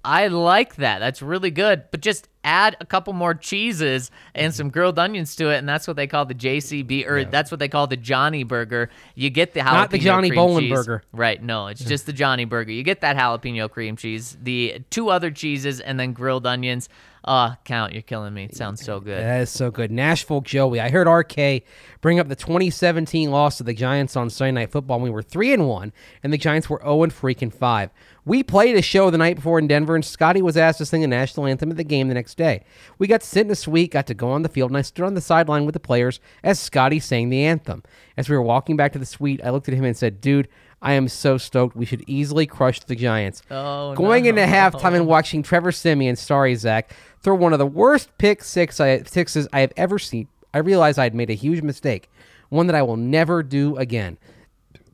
I 0.06 0.28
like 0.28 0.76
that. 0.76 1.00
That's 1.00 1.22
really 1.22 1.52
good. 1.52 1.86
But 1.90 2.02
just 2.02 2.29
add 2.44 2.78
a 2.80 2.86
couple 2.86 3.14
more 3.14 3.34
cheeses 3.34 4.12
and 4.34 4.54
some 4.54 4.70
grilled 4.70 4.98
onions 4.98 5.36
to 5.36 5.50
it, 5.50 5.58
and 5.58 5.68
that's 5.68 5.88
what 5.88 5.98
they 5.98 6.08
call 6.08 6.26
the 6.26 6.36
JCB, 6.36 7.08
or 7.08 7.20
yeah. 7.20 7.30
that's 7.30 7.52
what 7.52 7.60
they 7.60 7.68
call 7.68 7.88
the 7.88 7.98
Johnny 7.98 8.44
Burger. 8.44 8.90
You 9.16 9.30
get 9.30 9.54
the 9.54 9.62
jalapeno 9.62 9.74
not 9.74 9.92
the 9.92 10.00
Johnny 10.00 10.32
Bolin 10.32 10.62
cheese. 10.62 10.72
Burger, 10.74 11.04
right? 11.12 11.42
No, 11.42 11.68
it's 11.68 11.84
just 11.84 12.06
the 12.06 12.14
Johnny 12.14 12.46
Burger. 12.46 12.72
You 12.72 12.84
get 12.84 13.02
that 13.02 13.18
jalapeno 13.18 13.70
cream 13.70 13.96
cheese, 13.96 14.38
the 14.42 14.82
two 14.90 15.10
other 15.10 15.32
cheeses, 15.32 15.80
and 15.80 16.00
then 16.00 16.14
grilled 16.14 16.48
onions. 16.48 16.90
Oh, 17.26 17.54
count, 17.66 17.92
you're 17.94 18.02
killing 18.02 18.34
me. 18.34 18.46
It 18.46 18.56
sounds 18.56 18.84
so 18.84 19.00
good. 19.00 19.22
That 19.22 19.42
is 19.42 19.50
so 19.50 19.70
good. 19.70 19.92
Nashville 19.92 20.42
Joey. 20.42 20.80
I 20.80 20.90
heard 20.90 21.06
RK 21.06 21.64
bring 22.00 22.20
up 22.20 22.30
the 22.30 22.36
2017 22.36 23.30
loss 23.30 23.58
to 23.58 23.64
the 23.64 23.74
Giants 23.74 24.16
on 24.16 24.30
Sunday 24.30 24.62
Night 24.62 24.72
Football. 24.72 25.02
We 25.02 25.10
were 25.10 25.22
three 25.22 25.52
and 25.52 25.68
one, 25.68 25.92
and 26.24 26.32
the 26.32 26.38
Giants 26.38 26.70
were 26.70 26.80
0 26.82 27.04
and 27.04 27.14
freaking 27.14 27.54
five. 27.54 27.92
We 28.30 28.44
played 28.44 28.76
a 28.76 28.84
show 28.84 29.10
the 29.10 29.18
night 29.18 29.38
before 29.38 29.58
in 29.58 29.66
Denver, 29.66 29.96
and 29.96 30.06
Scotty 30.06 30.44
was 30.44 30.56
asked 30.56 30.78
to 30.78 30.86
sing 30.86 31.02
the 31.02 31.08
national 31.08 31.48
anthem 31.48 31.72
at 31.72 31.78
the 31.78 31.84
game 31.84 32.10
the 32.10 32.14
next 32.14 32.38
day. 32.38 32.64
We 33.00 33.08
got 33.08 33.22
to 33.22 33.28
sit 33.28 33.48
in 33.48 33.52
a 33.52 33.56
suite, 33.56 33.90
got 33.90 34.06
to 34.06 34.14
go 34.14 34.30
on 34.30 34.44
the 34.44 34.50
field, 34.50 34.70
and 34.70 34.78
I 34.78 34.84
stood 34.84 35.06
on 35.06 35.16
the 35.16 35.20
sideline 35.20 35.66
with 35.66 35.74
the 35.74 35.80
players 35.80 36.20
as 36.44 36.60
Scotty 36.60 37.00
sang 37.00 37.30
the 37.30 37.44
anthem. 37.44 37.82
As 38.16 38.30
we 38.30 38.36
were 38.36 38.44
walking 38.44 38.78
back 38.78 38.94
to 38.94 39.00
the 39.00 39.06
suite, 39.08 39.42
I 39.44 39.50
looked 39.50 39.68
at 39.68 39.74
him 39.74 39.84
and 39.84 39.98
said, 39.98 40.22
"Dude." 40.22 40.48
I 40.82 40.94
am 40.94 41.10
so 41.10 41.38
stoked. 41.38 41.76
We 41.76 41.86
should 41.86 42.06
easily 42.08 42.46
crush 42.46 42.80
the 42.80 42.96
Giants. 42.96 43.42
Oh, 43.52 43.94
Going 43.96 44.24
no. 44.24 44.30
into 44.30 44.44
halftime 44.44 44.96
and 44.96 45.08
watching 45.16 45.44
Trevor 45.44 45.74
Siemian, 45.74 46.16
sorry 46.16 46.56
Zach, 46.56 46.94
throw 47.22 47.36
one 47.36 47.52
of 47.52 47.60
the 47.60 47.66
worst 47.66 48.18
pick 48.18 48.42
six 48.44 48.80
I, 48.80 49.02
sixes 49.04 49.46
I 49.52 49.60
have 49.60 49.74
ever 49.76 50.00
seen. 50.00 50.30
I 50.54 50.60
realized 50.60 50.98
I 50.98 51.04
had 51.04 51.16
made 51.16 51.32
a 51.32 51.34
huge 51.34 51.64
mistake, 51.64 52.10
one 52.48 52.68
that 52.68 52.78
I 52.78 52.82
will 52.84 52.96
never 52.96 53.44
do 53.44 53.76
again. 53.76 54.18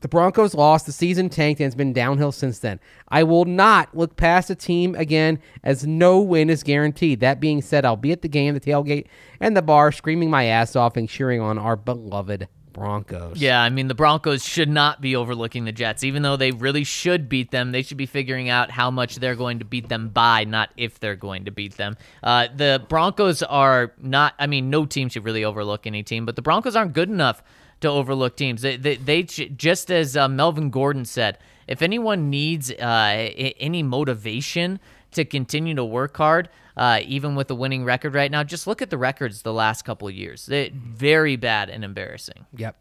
The 0.06 0.10
Broncos 0.10 0.54
lost, 0.54 0.86
the 0.86 0.92
season 0.92 1.28
tanked, 1.28 1.60
and 1.60 1.66
it's 1.66 1.74
been 1.74 1.92
downhill 1.92 2.30
since 2.30 2.60
then. 2.60 2.78
I 3.08 3.24
will 3.24 3.44
not 3.44 3.92
look 3.92 4.14
past 4.14 4.50
a 4.50 4.54
team 4.54 4.94
again 4.94 5.40
as 5.64 5.84
no 5.84 6.20
win 6.20 6.48
is 6.48 6.62
guaranteed. 6.62 7.18
That 7.18 7.40
being 7.40 7.60
said, 7.60 7.84
I'll 7.84 7.96
be 7.96 8.12
at 8.12 8.22
the 8.22 8.28
game, 8.28 8.54
the 8.54 8.60
tailgate, 8.60 9.08
and 9.40 9.56
the 9.56 9.62
bar 9.62 9.90
screaming 9.90 10.30
my 10.30 10.44
ass 10.44 10.76
off 10.76 10.96
and 10.96 11.08
cheering 11.08 11.40
on 11.40 11.58
our 11.58 11.74
beloved 11.74 12.46
Broncos. 12.72 13.40
Yeah, 13.40 13.60
I 13.60 13.68
mean, 13.68 13.88
the 13.88 13.96
Broncos 13.96 14.44
should 14.44 14.68
not 14.68 15.00
be 15.00 15.16
overlooking 15.16 15.64
the 15.64 15.72
Jets. 15.72 16.04
Even 16.04 16.22
though 16.22 16.36
they 16.36 16.52
really 16.52 16.84
should 16.84 17.28
beat 17.28 17.50
them, 17.50 17.72
they 17.72 17.82
should 17.82 17.96
be 17.96 18.06
figuring 18.06 18.48
out 18.48 18.70
how 18.70 18.92
much 18.92 19.16
they're 19.16 19.34
going 19.34 19.58
to 19.58 19.64
beat 19.64 19.88
them 19.88 20.10
by, 20.10 20.44
not 20.44 20.70
if 20.76 21.00
they're 21.00 21.16
going 21.16 21.46
to 21.46 21.50
beat 21.50 21.78
them. 21.78 21.96
Uh, 22.22 22.46
the 22.54 22.80
Broncos 22.88 23.42
are 23.42 23.92
not, 24.00 24.34
I 24.38 24.46
mean, 24.46 24.70
no 24.70 24.86
team 24.86 25.08
should 25.08 25.24
really 25.24 25.44
overlook 25.44 25.84
any 25.84 26.04
team, 26.04 26.26
but 26.26 26.36
the 26.36 26.42
Broncos 26.42 26.76
aren't 26.76 26.92
good 26.92 27.08
enough 27.08 27.42
to 27.80 27.88
overlook 27.88 28.36
teams. 28.36 28.62
They, 28.62 28.76
they, 28.76 28.96
they 28.96 29.22
just 29.22 29.90
as 29.90 30.16
uh, 30.16 30.28
Melvin 30.28 30.70
Gordon 30.70 31.04
said, 31.04 31.38
if 31.66 31.82
anyone 31.82 32.30
needs 32.30 32.70
uh, 32.70 33.30
any 33.58 33.82
motivation 33.82 34.78
to 35.12 35.24
continue 35.24 35.74
to 35.74 35.84
work 35.84 36.16
hard, 36.16 36.48
uh, 36.76 37.00
even 37.04 37.34
with 37.34 37.50
a 37.50 37.54
winning 37.54 37.84
record 37.84 38.14
right 38.14 38.30
now, 38.30 38.44
just 38.44 38.66
look 38.66 38.82
at 38.82 38.90
the 38.90 38.98
records 38.98 39.42
the 39.42 39.52
last 39.52 39.82
couple 39.84 40.06
of 40.06 40.14
years. 40.14 40.46
They're 40.46 40.70
very 40.72 41.36
bad 41.36 41.70
and 41.70 41.84
embarrassing. 41.84 42.46
Yep. 42.56 42.76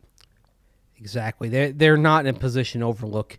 Exactly. 0.98 1.50
They're 1.50 1.72
they're 1.72 1.98
not 1.98 2.26
in 2.26 2.36
a 2.36 2.40
position 2.40 2.82
to 2.82 2.88
overlook 2.88 3.38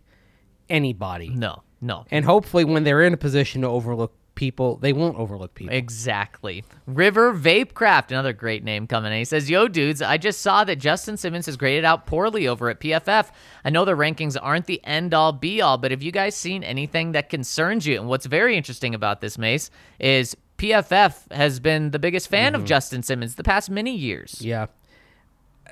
anybody. 0.69 1.29
No, 1.29 1.63
no. 1.81 2.05
And 2.11 2.23
hopefully 2.23 2.65
when 2.65 2.83
they're 2.83 3.01
in 3.01 3.13
a 3.13 3.17
position 3.17 3.61
to 3.61 3.67
overlook 3.67 4.13
people, 4.37 4.77
they 4.77 4.93
won't 4.93 5.17
overlook 5.17 5.53
people. 5.55 5.75
Exactly. 5.75 6.63
River 6.85 7.33
Vapecraft, 7.33 8.11
another 8.11 8.31
great 8.31 8.63
name 8.63 8.87
coming 8.87 9.11
in. 9.11 9.17
He 9.17 9.25
says, 9.25 9.49
Yo, 9.49 9.67
dudes, 9.67 10.01
I 10.01 10.17
just 10.17 10.39
saw 10.41 10.63
that 10.63 10.77
Justin 10.77 11.17
Simmons 11.17 11.47
has 11.47 11.57
graded 11.57 11.83
out 11.83 12.05
poorly 12.05 12.47
over 12.47 12.69
at 12.69 12.79
PFF. 12.79 13.31
I 13.65 13.69
know 13.71 13.83
the 13.83 13.93
rankings 13.93 14.37
aren't 14.39 14.67
the 14.67 14.79
end 14.85 15.13
all 15.13 15.33
be 15.33 15.59
all, 15.59 15.77
but 15.77 15.91
have 15.91 16.03
you 16.03 16.11
guys 16.13 16.35
seen 16.35 16.63
anything 16.63 17.11
that 17.11 17.29
concerns 17.29 17.85
you? 17.85 17.99
And 17.99 18.07
what's 18.07 18.27
very 18.27 18.55
interesting 18.55 18.95
about 18.95 19.19
this, 19.19 19.37
Mace, 19.37 19.71
is 19.99 20.37
PFF 20.57 21.31
has 21.31 21.59
been 21.59 21.91
the 21.91 21.99
biggest 21.99 22.29
fan 22.29 22.55
of 22.55 22.63
Justin 22.63 23.03
Simmons 23.03 23.35
the 23.35 23.43
past 23.43 23.69
many 23.69 23.95
years. 23.95 24.39
Yeah. 24.39 24.67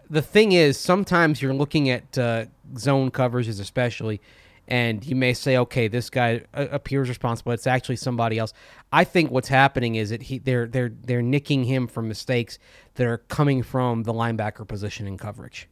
The 0.10 0.22
thing 0.22 0.52
is, 0.52 0.78
sometimes 0.78 1.42
you're 1.42 1.54
looking 1.54 1.90
at 1.90 2.18
uh, 2.18 2.46
zone 2.78 3.12
coverages, 3.12 3.62
especially, 3.62 4.22
and 4.68 5.06
you 5.06 5.16
may 5.16 5.34
say, 5.34 5.58
"Okay, 5.58 5.88
this 5.88 6.10
guy 6.10 6.42
uh, 6.54 6.68
appears 6.72 7.10
responsible." 7.10 7.52
It's 7.52 7.68
actually 7.68 7.98
somebody 7.98 8.40
else. 8.40 8.54
I 8.92 9.04
think 9.04 9.32
what's 9.32 9.48
happening 9.48 9.96
is 9.96 10.10
that 10.10 10.24
he 10.24 10.40
they're 10.40 10.68
they're 10.68 10.90
they're 10.90 11.22
nicking 11.22 11.66
him 11.66 11.88
from 11.88 12.08
mistakes 12.08 12.58
that 12.96 13.08
are 13.08 13.18
coming 13.18 13.64
from 13.64 14.04
the 14.04 14.14
linebacker 14.14 14.68
position 14.68 15.08
in 15.08 15.18
coverage. 15.18 15.68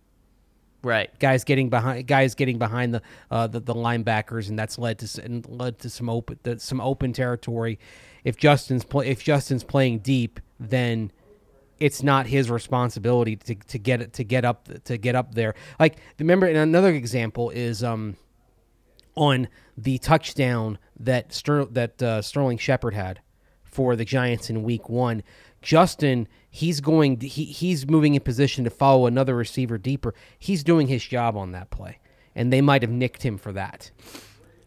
Right. 0.83 1.17
Guys 1.17 1.45
getting 1.45 1.69
behind, 1.69 2.07
guys 2.07 2.35
getting 2.35 2.59
behind 2.59 2.93
the 2.93 3.01
uh, 3.31 3.47
the, 3.47 3.61
the 3.61 3.73
linebackers, 3.73 4.49
and 4.49 4.59
that's 4.59 4.77
led 4.77 4.99
to 4.99 5.23
and 5.23 5.47
led 5.47 5.79
to 5.79 5.89
some 5.89 6.09
open 6.09 6.39
the, 6.43 6.59
some 6.59 6.81
open 6.81 7.13
territory. 7.13 7.79
If 8.25 8.35
Justin's 8.35 8.83
play, 8.83 9.07
if 9.07 9.23
Justin's 9.23 9.63
playing 9.63 9.99
deep, 9.99 10.41
then 10.59 11.11
it's 11.79 12.03
not 12.03 12.27
his 12.27 12.49
responsibility 12.49 13.35
to, 13.37 13.55
to 13.55 13.79
get 13.79 14.01
it 14.01 14.13
to 14.13 14.25
get 14.25 14.43
up 14.43 14.67
to 14.83 14.97
get 14.97 15.15
up 15.15 15.33
there. 15.35 15.55
Like 15.79 15.97
remember, 16.19 16.47
and 16.47 16.57
another 16.57 16.91
example 16.91 17.49
is 17.49 17.81
um 17.81 18.17
on 19.15 19.47
the 19.77 19.97
touchdown 19.97 20.77
that 20.99 21.33
Ster- 21.33 21.65
that 21.65 22.01
uh, 22.01 22.21
Sterling 22.21 22.57
Shepard 22.57 22.93
had 22.93 23.19
for 23.63 23.95
the 23.95 24.05
Giants 24.05 24.49
in 24.49 24.63
Week 24.63 24.89
One. 24.89 25.23
Justin, 25.61 26.27
he's 26.49 26.81
going 26.81 27.19
he 27.21 27.45
he's 27.45 27.87
moving 27.87 28.15
in 28.15 28.21
position 28.21 28.63
to 28.63 28.69
follow 28.69 29.05
another 29.05 29.35
receiver 29.35 29.77
deeper. 29.77 30.13
He's 30.37 30.63
doing 30.63 30.87
his 30.87 31.03
job 31.03 31.35
on 31.37 31.51
that 31.53 31.69
play, 31.69 31.99
and 32.35 32.51
they 32.51 32.61
might 32.61 32.81
have 32.81 32.91
nicked 32.91 33.23
him 33.23 33.37
for 33.37 33.53
that. 33.53 33.91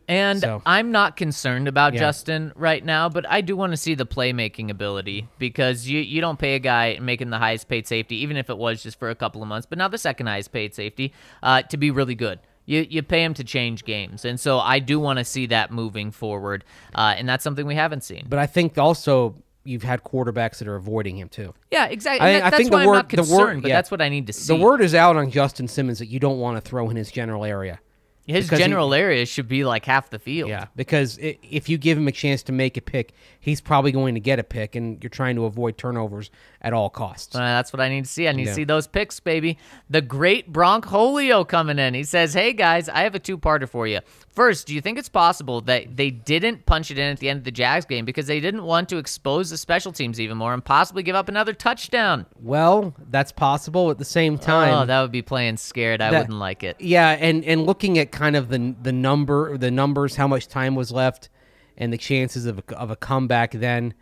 And 0.08 0.40
So- 0.40 0.62
I'm 0.64 0.92
not 0.92 1.16
concerned 1.16 1.66
about 1.66 1.92
Yeah. 1.92 2.00
Justin 2.00 2.52
right 2.54 2.84
now, 2.84 3.08
but 3.08 3.28
I 3.28 3.40
do 3.40 3.56
want 3.56 3.72
to 3.72 3.76
see 3.76 3.94
the 3.96 4.06
playmaking 4.06 4.70
ability 4.70 5.26
because 5.38 5.88
you, 5.88 5.98
you 6.00 6.20
don't 6.20 6.38
pay 6.38 6.54
a 6.54 6.60
guy 6.60 6.98
making 7.00 7.30
the 7.30 7.38
highest 7.38 7.68
paid 7.68 7.88
safety, 7.88 8.16
even 8.22 8.36
if 8.36 8.48
it 8.48 8.56
was 8.56 8.84
just 8.84 8.98
for 9.00 9.10
a 9.10 9.16
couple 9.16 9.42
of 9.42 9.48
months, 9.48 9.66
but 9.68 9.78
now 9.78 9.88
the 9.88 9.98
second 9.98 10.28
highest 10.28 10.52
paid 10.52 10.74
safety, 10.76 11.12
uh, 11.42 11.62
to 11.62 11.76
be 11.76 11.90
really 11.90 12.14
good. 12.14 12.38
You, 12.66 12.86
you 12.88 13.02
pay 13.02 13.22
him 13.24 13.32
to 13.34 13.44
change 13.44 13.84
games. 13.84 14.24
And 14.24 14.38
so 14.38 14.58
I 14.58 14.80
do 14.80 14.98
want 15.00 15.18
to 15.20 15.24
see 15.24 15.46
that 15.46 15.70
moving 15.70 16.10
forward. 16.10 16.64
Uh, 16.94 17.14
and 17.16 17.28
that's 17.28 17.44
something 17.44 17.64
we 17.66 17.76
haven't 17.76 18.02
seen. 18.02 18.26
But 18.28 18.38
I 18.40 18.46
think 18.46 18.76
also 18.76 19.36
you've 19.64 19.82
had 19.84 20.02
quarterbacks 20.04 20.58
that 20.58 20.68
are 20.68 20.76
avoiding 20.76 21.16
him 21.16 21.28
too. 21.28 21.54
Yeah, 21.70 21.86
exactly. 21.86 22.26
I- 22.28 22.32
that- 22.34 22.42
I 22.44 22.50
that's 22.50 22.56
think 22.56 22.70
the 22.70 22.76
word- 22.78 22.84
the 22.84 22.92
word- 22.92 23.08
concerned, 23.08 23.62
but 23.62 23.68
yeah. 23.68 23.76
that's 23.76 23.90
what 23.90 24.02
I 24.02 24.08
need 24.08 24.26
to 24.28 24.32
see. 24.32 24.54
The 24.56 24.60
word 24.62 24.80
is 24.80 24.94
out 24.94 25.16
on 25.16 25.30
Justin 25.30 25.68
Simmons 25.68 25.98
that 26.00 26.06
you 26.06 26.18
don't 26.20 26.38
want 26.38 26.56
to 26.56 26.60
throw 26.60 26.90
in 26.90 26.96
his 26.96 27.10
general 27.10 27.44
area. 27.44 27.80
His 28.26 28.46
because 28.46 28.58
he- 28.58 28.64
general 28.64 28.92
area 28.92 29.24
should 29.26 29.46
be 29.46 29.64
like 29.64 29.84
half 29.84 30.10
the 30.10 30.18
field. 30.18 30.50
Yeah, 30.50 30.66
because 30.74 31.16
i 31.22 31.38
if 31.48 31.68
you 31.68 31.78
give 31.78 31.96
him 31.96 32.08
a 32.08 32.12
chance 32.12 32.42
to 32.44 32.52
make 32.52 32.76
a 32.76 32.80
pick, 32.80 33.12
he's 33.46 33.60
probably 33.60 33.92
going 33.92 34.14
to 34.14 34.20
get 34.20 34.38
a 34.38 34.42
pick, 34.44 34.74
and 34.74 35.02
you're 35.02 35.08
trying 35.08 35.36
to 35.36 35.44
avoid 35.46 35.78
turnovers 35.78 36.30
at 36.60 36.72
all 36.74 36.90
costs. 36.90 37.34
Uh, 37.34 37.38
that's 37.38 37.72
what 37.72 37.80
I 37.80 37.88
need 37.88 38.04
to 38.04 38.10
see. 38.10 38.26
I 38.28 38.32
need 38.32 38.42
Yeah. 38.46 38.48
to 38.50 38.54
see 38.54 38.64
those 38.64 38.86
picks, 38.88 39.20
baby. 39.20 39.56
The 39.88 40.02
great 40.02 40.52
Bronc 40.52 40.84
Holio 40.84 41.46
coming 41.46 41.78
in. 41.78 41.94
He 41.94 42.02
says, 42.02 42.34
Hey 42.34 42.52
guys, 42.52 42.88
I 42.88 43.00
have 43.02 43.14
a 43.14 43.18
two 43.20 43.38
parter 43.38 43.68
for 43.68 43.86
you. 43.86 44.00
First, 44.28 44.66
do 44.66 44.74
you 44.74 44.80
think 44.82 44.98
it's 44.98 45.08
possible 45.08 45.60
that 45.62 45.96
they 45.96 46.10
didn't 46.10 46.66
punch 46.66 46.90
it 46.90 46.98
in 46.98 47.10
at 47.10 47.20
the 47.20 47.28
end 47.30 47.38
of 47.38 47.44
the 47.44 47.50
Jags 47.52 47.86
game 47.86 48.04
because 48.04 48.26
they 48.26 48.40
didn't 48.40 48.64
want 48.64 48.88
to 48.90 48.98
expose 48.98 49.48
the 49.50 49.56
special 49.56 49.92
teams 49.92 50.20
even 50.20 50.36
more 50.36 50.52
and 50.52 50.62
possibly 50.62 51.02
give 51.02 51.14
up 51.16 51.28
another 51.28 51.54
touchdown? 51.54 52.26
Well, 52.42 52.94
that's 53.10 53.32
possible. 53.32 53.90
At 53.90 53.98
the 53.98 54.04
same 54.04 54.36
time, 54.36 54.74
oh, 54.74 54.84
that 54.86 55.00
would 55.00 55.12
be 55.12 55.22
playing 55.22 55.56
scared. 55.56 56.02
I 56.02 56.10
that- 56.10 56.18
wouldn't 56.18 56.38
like 56.38 56.62
it. 56.64 56.76
Yeah, 56.80 57.10
and 57.10 57.44
and 57.44 57.64
looking 57.64 57.96
at 57.98 58.10
kind 58.10 58.34
of 58.36 58.48
the 58.48 58.74
the 58.82 58.92
number, 58.92 59.56
the 59.56 59.70
numbers, 59.70 60.16
how 60.16 60.26
much 60.28 60.48
time 60.48 60.74
was 60.74 60.90
left, 60.92 61.28
and 61.76 61.92
the 61.92 61.98
chances 61.98 62.46
of 62.46 62.58
a, 62.58 62.76
of 62.76 62.90
a 62.90 62.96
comeback. 62.96 63.52
Then, 63.52 63.94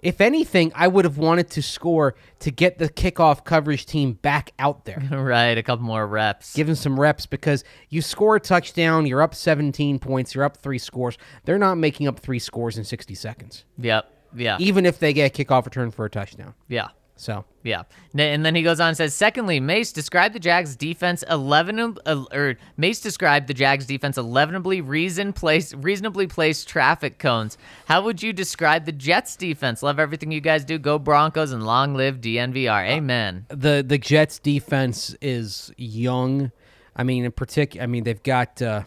if 0.00 0.20
anything, 0.20 0.72
I 0.74 0.88
would 0.88 1.04
have 1.04 1.18
wanted 1.18 1.50
to 1.50 1.62
score 1.62 2.14
to 2.40 2.50
get 2.50 2.78
the 2.78 2.88
kickoff 2.88 3.44
coverage 3.44 3.86
team 3.86 4.14
back 4.14 4.52
out 4.58 4.84
there. 4.84 5.02
right, 5.10 5.56
a 5.56 5.62
couple 5.62 5.84
more 5.84 6.06
reps. 6.06 6.54
Give 6.54 6.66
them 6.66 6.76
some 6.76 6.98
reps 6.98 7.26
because 7.26 7.64
you 7.88 8.02
score 8.02 8.36
a 8.36 8.40
touchdown, 8.40 9.06
you're 9.06 9.22
up 9.22 9.34
17 9.34 9.98
points, 9.98 10.34
you're 10.34 10.44
up 10.44 10.56
three 10.56 10.78
scores. 10.78 11.18
They're 11.44 11.58
not 11.58 11.76
making 11.76 12.08
up 12.08 12.18
three 12.18 12.38
scores 12.38 12.78
in 12.78 12.84
60 12.84 13.14
seconds, 13.14 13.64
yep. 13.78 14.10
Yeah. 14.34 14.56
even 14.60 14.86
if 14.86 14.98
they 15.00 15.12
get 15.12 15.38
a 15.38 15.44
kickoff 15.44 15.64
return 15.64 15.90
for 15.90 16.04
a 16.04 16.10
touchdown. 16.10 16.54
Yeah. 16.68 16.88
So 17.20 17.44
Yeah. 17.62 17.82
And 18.16 18.46
then 18.46 18.54
he 18.54 18.62
goes 18.62 18.80
on 18.80 18.88
and 18.88 18.96
says, 18.96 19.12
secondly, 19.14 19.60
Mace 19.60 19.92
described 19.92 20.34
the 20.34 20.40
Jags 20.40 20.74
defense 20.74 21.22
11 21.28 21.98
uh, 22.06 22.24
or 22.32 22.56
Mace 22.78 23.00
described 23.00 23.46
the 23.46 23.52
Jags 23.52 23.84
defense 23.84 24.16
11ably 24.16 24.82
reason 24.86 25.34
place 25.34 25.74
reasonably 25.74 26.26
placed 26.26 26.66
traffic 26.66 27.18
cones. 27.18 27.58
How 27.84 28.00
would 28.02 28.22
you 28.22 28.32
describe 28.32 28.86
the 28.86 28.92
Jets 28.92 29.36
defense? 29.36 29.82
Love 29.82 29.98
everything 29.98 30.32
you 30.32 30.40
guys 30.40 30.64
do. 30.64 30.78
Go 30.78 30.98
Broncos 30.98 31.52
and 31.52 31.66
long 31.66 31.94
live 31.94 32.22
DNVR. 32.22 32.88
Amen. 32.88 33.44
the 33.50 33.84
the 33.86 33.98
Jets 33.98 34.38
defense 34.38 35.14
is 35.20 35.70
young. 35.76 36.52
I 36.96 37.02
mean, 37.02 37.26
in 37.26 37.32
particular, 37.32 37.84
I 37.84 37.86
mean 37.86 38.04
they've 38.04 38.22
got, 38.22 38.62
uh, 38.62 38.84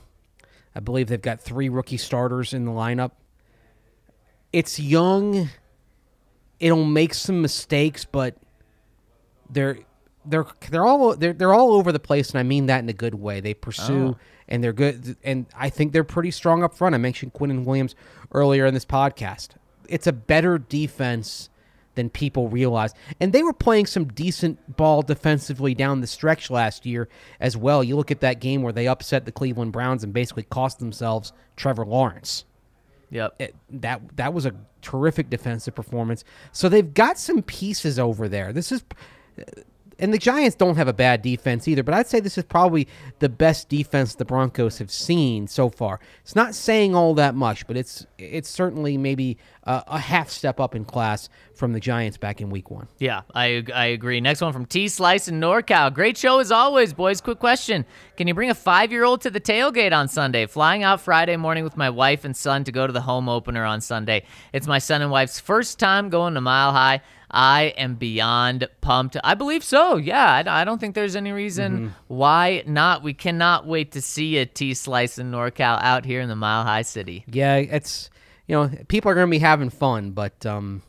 I 0.76 0.80
believe 0.80 1.08
they've 1.08 1.22
got 1.22 1.40
three 1.40 1.70
rookie 1.70 1.98
starters 1.98 2.52
in 2.52 2.66
the 2.66 2.72
lineup. 2.72 3.12
It's 4.52 4.80
young. 4.80 5.50
It'll 6.64 6.86
make 6.86 7.14
some 7.14 7.42
mistakes, 7.42 8.06
but 8.06 8.38
they're 9.50 9.80
they're 10.26 10.46
they're 10.72 10.86
all 10.86 11.14
they're 11.14 11.34
they're 11.34 11.54
all 11.54 11.74
over 11.74 11.92
the 11.92 12.00
place, 12.00 12.30
and 12.30 12.40
I 12.40 12.44
mean 12.44 12.68
that 12.68 12.80
in 12.80 12.88
a 12.88 12.94
good 12.94 13.16
way. 13.16 13.42
They 13.42 13.54
pursue 13.54 14.16
oh. 14.16 14.18
and 14.48 14.64
they're 14.64 14.72
good, 14.72 15.18
and 15.26 15.46
I 15.58 15.70
think 15.70 15.92
they're 15.92 16.06
pretty 16.06 16.32
strong 16.32 16.64
up 16.64 16.74
front. 16.74 16.96
I 16.96 17.00
mentioned 17.00 17.34
Quinnen 17.34 17.66
Williams 17.66 17.96
earlier 18.32 18.66
in 18.66 18.74
this 18.74 18.86
podcast. 18.86 19.50
It's 19.90 20.08
a 20.08 20.14
better 20.14 20.58
defense 20.58 21.50
than 21.96 22.10
people 22.10 22.48
realize, 22.48 22.94
and 23.20 23.34
they 23.34 23.44
were 23.44 23.52
playing 23.52 23.86
some 23.86 24.06
decent 24.06 24.78
ball 24.78 25.02
defensively 25.02 25.76
down 25.76 26.00
the 26.00 26.08
stretch 26.08 26.50
last 26.50 26.86
year 26.86 27.10
as 27.42 27.58
well. 27.58 27.84
You 27.84 27.98
look 27.98 28.10
at 28.10 28.22
that 28.22 28.40
game 28.40 28.62
where 28.62 28.72
they 28.72 28.88
upset 28.88 29.26
the 29.26 29.34
Cleveland 29.34 29.74
Browns 29.74 30.02
and 30.02 30.14
basically 30.14 30.44
cost 30.44 30.80
themselves 30.80 31.34
Trevor 31.58 31.86
Lawrence 31.86 32.46
Yep. 33.14 33.36
it, 33.40 33.56
that 33.70 34.02
that 34.18 34.34
was 34.34 34.46
a 34.46 34.54
terrific 34.82 35.30
defensive 35.30 35.76
performance. 35.76 36.24
So 36.52 36.68
they've 36.68 36.94
got 36.94 37.18
some 37.20 37.42
pieces 37.44 38.00
over 38.00 38.28
there. 38.28 38.52
This 38.52 38.72
is 38.72 38.84
and 40.00 40.14
the 40.14 40.18
Giants 40.18 40.56
don't 40.56 40.76
have 40.76 40.88
a 40.88 40.94
bad 40.94 41.22
defense 41.22 41.68
either, 41.68 41.84
but 41.84 41.94
I'd 41.94 42.08
say 42.08 42.20
this 42.20 42.38
is 42.38 42.44
probably 42.44 42.88
the 43.20 43.30
best 43.30 43.70
defense 43.70 44.16
the 44.16 44.26
Broncos 44.26 44.80
have 44.80 44.92
seen 44.92 45.48
so 45.48 45.70
far. 45.70 46.00
It's 46.22 46.36
not 46.36 46.56
saying 46.56 46.96
all 46.96 47.14
that 47.16 47.36
much, 47.36 47.68
but 47.68 47.78
it's 47.78 48.06
it's 48.18 48.50
certainly 48.50 48.98
maybe 48.98 49.38
a, 49.64 49.84
a 49.88 50.00
half 50.00 50.30
step 50.30 50.60
up 50.60 50.76
in 50.76 50.86
class 50.86 51.30
from 51.54 51.74
the 51.74 51.80
Giants 51.80 52.18
back 52.18 52.42
in 52.42 52.50
Week 52.50 52.72
One. 52.72 52.88
Yeah, 52.98 53.22
I, 53.34 53.64
I 53.74 53.88
agree. 53.88 54.20
Next 54.22 54.42
one 54.42 54.54
from 54.54 54.66
T 54.66 54.88
Slice 54.88 55.28
in 55.28 55.40
NorCal. 55.40 55.94
Great 55.94 56.18
show 56.18 56.40
as 56.40 56.52
always, 56.52 56.94
boys. 56.94 57.22
Quick 57.22 57.40
question: 57.40 57.86
Can 58.18 58.28
you 58.28 58.34
bring 58.34 58.50
a 58.50 58.56
five-year-old 58.56 59.22
to 59.22 59.30
the 59.30 59.42
tailgate 59.42 59.94
on 59.94 60.08
Sunday? 60.08 60.46
Flying 60.46 60.84
out 60.84 61.02
Friday 61.02 61.38
morning 61.38 61.64
with 61.64 61.78
my 61.78 61.90
wife 61.90 62.26
and 62.26 62.36
son 62.36 62.64
to 62.64 62.72
go 62.72 62.88
to 62.88 62.94
the 62.94 63.02
home 63.02 63.30
opener 63.30 63.64
on 63.64 63.82
Sunday. 63.82 64.26
It's 64.52 64.68
my 64.68 64.80
son 64.80 65.02
and 65.02 65.12
wife's 65.12 65.40
first 65.40 65.80
time 65.80 66.10
going 66.10 66.34
to 66.34 66.42
Mile 66.42 66.72
High. 66.72 67.02
I 67.34 67.74
am 67.78 67.96
beyond 67.96 68.68
pumped. 68.80 69.18
I 69.24 69.34
believe 69.34 69.64
so. 69.64 69.98
Yeah, 69.98 70.44
I, 70.46 70.62
I 70.62 70.64
don't 70.64 70.80
think 70.80 70.94
there's 70.94 71.16
any 71.16 71.32
reason 71.32 71.94
why 72.08 72.64
not. 72.68 73.02
We 73.02 73.16
cannot 73.16 73.66
wait 73.66 73.92
to 73.94 74.02
see 74.02 74.38
a 74.38 74.46
T 74.46 74.76
Slice 74.76 75.18
in 75.18 75.32
NorCal 75.32 75.82
out 75.82 76.06
here 76.06 76.22
in 76.22 76.30
the 76.30 76.36
Mile 76.36 76.64
High 76.64 76.84
City. 76.84 77.26
Yeah, 77.28 77.56
it's 77.56 78.12
you 78.48 78.56
know 78.56 78.70
people 78.88 79.10
are 79.12 79.16
going 79.16 79.28
to 79.28 79.32
be 79.32 79.40
having 79.40 79.72
fun, 79.72 80.12
but 80.12 80.46
um, 80.46 80.84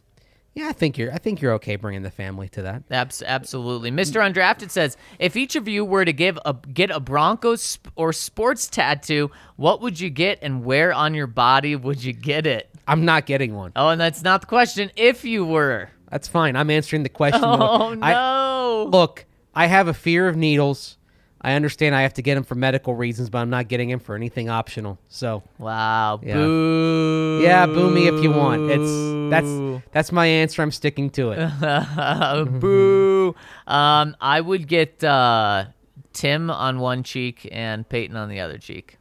yeah, 0.55 0.69
I 0.69 0.73
think 0.73 0.99
you're 0.99 1.13
I 1.13 1.19
think 1.19 1.41
you're 1.41 1.55
okay 1.55 1.77
bringing 1.77 2.03
the 2.03 2.11
family 2.11 2.49
to 2.51 2.63
that. 2.63 2.83
Abs- 2.91 3.23
absolutely. 3.23 3.91
Mr. 3.91 4.21
Undrafted 4.21 4.71
says, 4.71 4.97
if 5.19 5.37
each 5.37 5.57
of 5.57 5.67
you 5.67 5.85
were 5.85 6.05
to 6.05 6.13
give 6.13 6.39
a 6.45 6.53
get 6.53 6.91
a 6.91 7.01
Broncos 7.01 7.63
sp- 7.65 7.91
or 7.97 8.13
sports 8.13 8.69
tattoo, 8.69 9.31
what 9.57 9.81
would 9.81 9.99
you 9.99 10.11
get 10.11 10.39
and 10.43 10.65
where 10.65 10.93
on 10.93 11.15
your 11.15 11.27
body 11.27 11.75
would 11.75 12.05
you 12.05 12.13
get 12.13 12.47
it? 12.47 12.69
I'm 12.87 13.05
not 13.05 13.27
getting 13.27 13.55
one. 13.55 13.73
Oh, 13.75 13.89
and 13.89 14.01
that's 14.01 14.23
not 14.23 14.43
the 14.43 14.47
question. 14.47 14.91
If 14.95 15.25
you 15.25 15.45
were. 15.45 15.91
That's 16.15 16.29
fine. 16.29 16.55
I'm 16.55 16.71
answering 16.71 17.03
the 17.03 17.09
question. 17.09 17.43
Oh 17.45 17.99
I- 18.01 18.13
no. 18.13 18.89
look, 18.89 19.25
I 19.53 19.67
have 19.67 19.89
a 19.89 19.95
fear 19.95 20.29
of 20.29 20.37
needles. 20.37 20.97
I 21.41 21.55
understand 21.55 21.93
I 21.97 22.03
have 22.03 22.15
to 22.15 22.23
get 22.23 22.37
them 22.37 22.45
for 22.45 22.55
medical 22.55 22.95
reasons, 22.95 23.31
but 23.31 23.39
I'm 23.39 23.51
not 23.51 23.67
getting 23.67 23.89
them 23.89 23.99
for 23.99 24.15
anything 24.15 24.49
optional. 24.49 24.97
So 25.09 25.43
wow. 25.59 26.21
Yeah. 26.23 26.35
Boo. 26.35 27.41
yeah, 27.43 27.67
boo 27.67 27.91
me 27.91 28.07
if 28.07 28.23
you 28.23 28.31
want. 28.31 28.71
It's 28.71 29.29
that's 29.33 29.83
that's 29.91 30.13
my 30.13 30.27
answer. 30.27 30.63
I'm 30.63 30.71
sticking 30.71 31.11
to 31.11 31.33
it. 31.33 32.61
boo. 32.61 33.35
Um, 33.67 34.17
I 34.21 34.41
would 34.41 34.69
get 34.69 35.03
uh, 35.03 35.65
Tim 36.13 36.49
on 36.49 36.79
one 36.79 37.03
cheek 37.03 37.49
and 37.51 37.89
Peyton 37.89 38.17
on 38.17 38.29
the 38.29 38.39
other 38.39 38.57
cheek. 38.57 38.99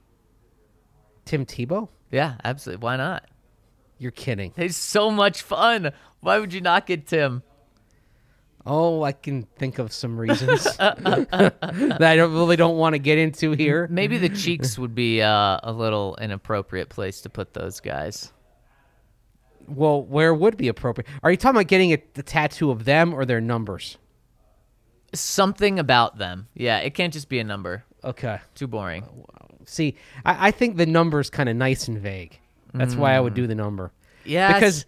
Tim 1.25 1.45
Tebow? 1.45 1.89
Yeah, 2.11 2.37
absolutely. 2.43 2.83
Why 2.83 2.97
not? 2.97 3.23
You're 3.99 4.11
kidding. 4.11 4.51
It's 4.57 4.75
so 4.75 5.11
much 5.11 5.43
fun. 5.43 5.91
Why 6.23 6.39
would 6.39 6.53
you 6.53 6.61
not 6.61 6.85
get 6.85 7.05
Tim? 7.05 7.43
Oh, 8.65 9.03
I 9.03 9.11
can 9.11 9.43
think 9.57 9.77
of 9.77 9.91
some 9.91 10.17
reasons 10.17 10.63
that 10.77 11.97
I 11.99 12.15
don't, 12.15 12.31
really 12.31 12.55
don't 12.55 12.77
want 12.77 12.93
to 12.93 12.99
get 12.99 13.17
into 13.17 13.51
here. 13.51 13.89
Maybe 13.91 14.17
the 14.17 14.29
cheeks 14.29 14.79
would 14.79 14.95
be 14.95 15.21
uh, 15.21 15.59
a 15.61 15.73
little 15.73 16.15
inappropriate 16.21 16.87
place 16.87 17.19
to 17.21 17.29
put 17.29 17.53
those 17.53 17.81
guys. 17.81 18.31
Well, 19.67 20.01
where 20.01 20.33
would 20.33 20.55
be 20.55 20.69
appropriate? 20.69 21.09
Are 21.23 21.31
you 21.31 21.35
talking 21.35 21.57
about 21.57 21.67
getting 21.67 21.91
a, 21.91 22.01
the 22.13 22.23
tattoo 22.23 22.71
of 22.71 22.85
them 22.85 23.13
or 23.13 23.25
their 23.25 23.41
numbers? 23.41 23.97
Something 25.13 25.77
about 25.77 26.17
them. 26.17 26.47
Yeah, 26.53 26.77
it 26.79 26.93
can't 26.93 27.11
just 27.11 27.27
be 27.27 27.39
a 27.39 27.43
number. 27.43 27.83
Okay. 28.01 28.39
Too 28.55 28.67
boring. 28.67 29.05
See, 29.65 29.97
I, 30.23 30.47
I 30.47 30.51
think 30.51 30.77
the 30.77 30.85
number's 30.85 31.29
kind 31.29 31.49
of 31.49 31.57
nice 31.57 31.89
and 31.89 31.99
vague. 31.99 32.39
That's 32.73 32.95
why 32.95 33.13
I 33.13 33.19
would 33.19 33.33
do 33.33 33.45
the 33.45 33.55
number. 33.55 33.91
Yeah, 34.25 34.53
because 34.53 34.85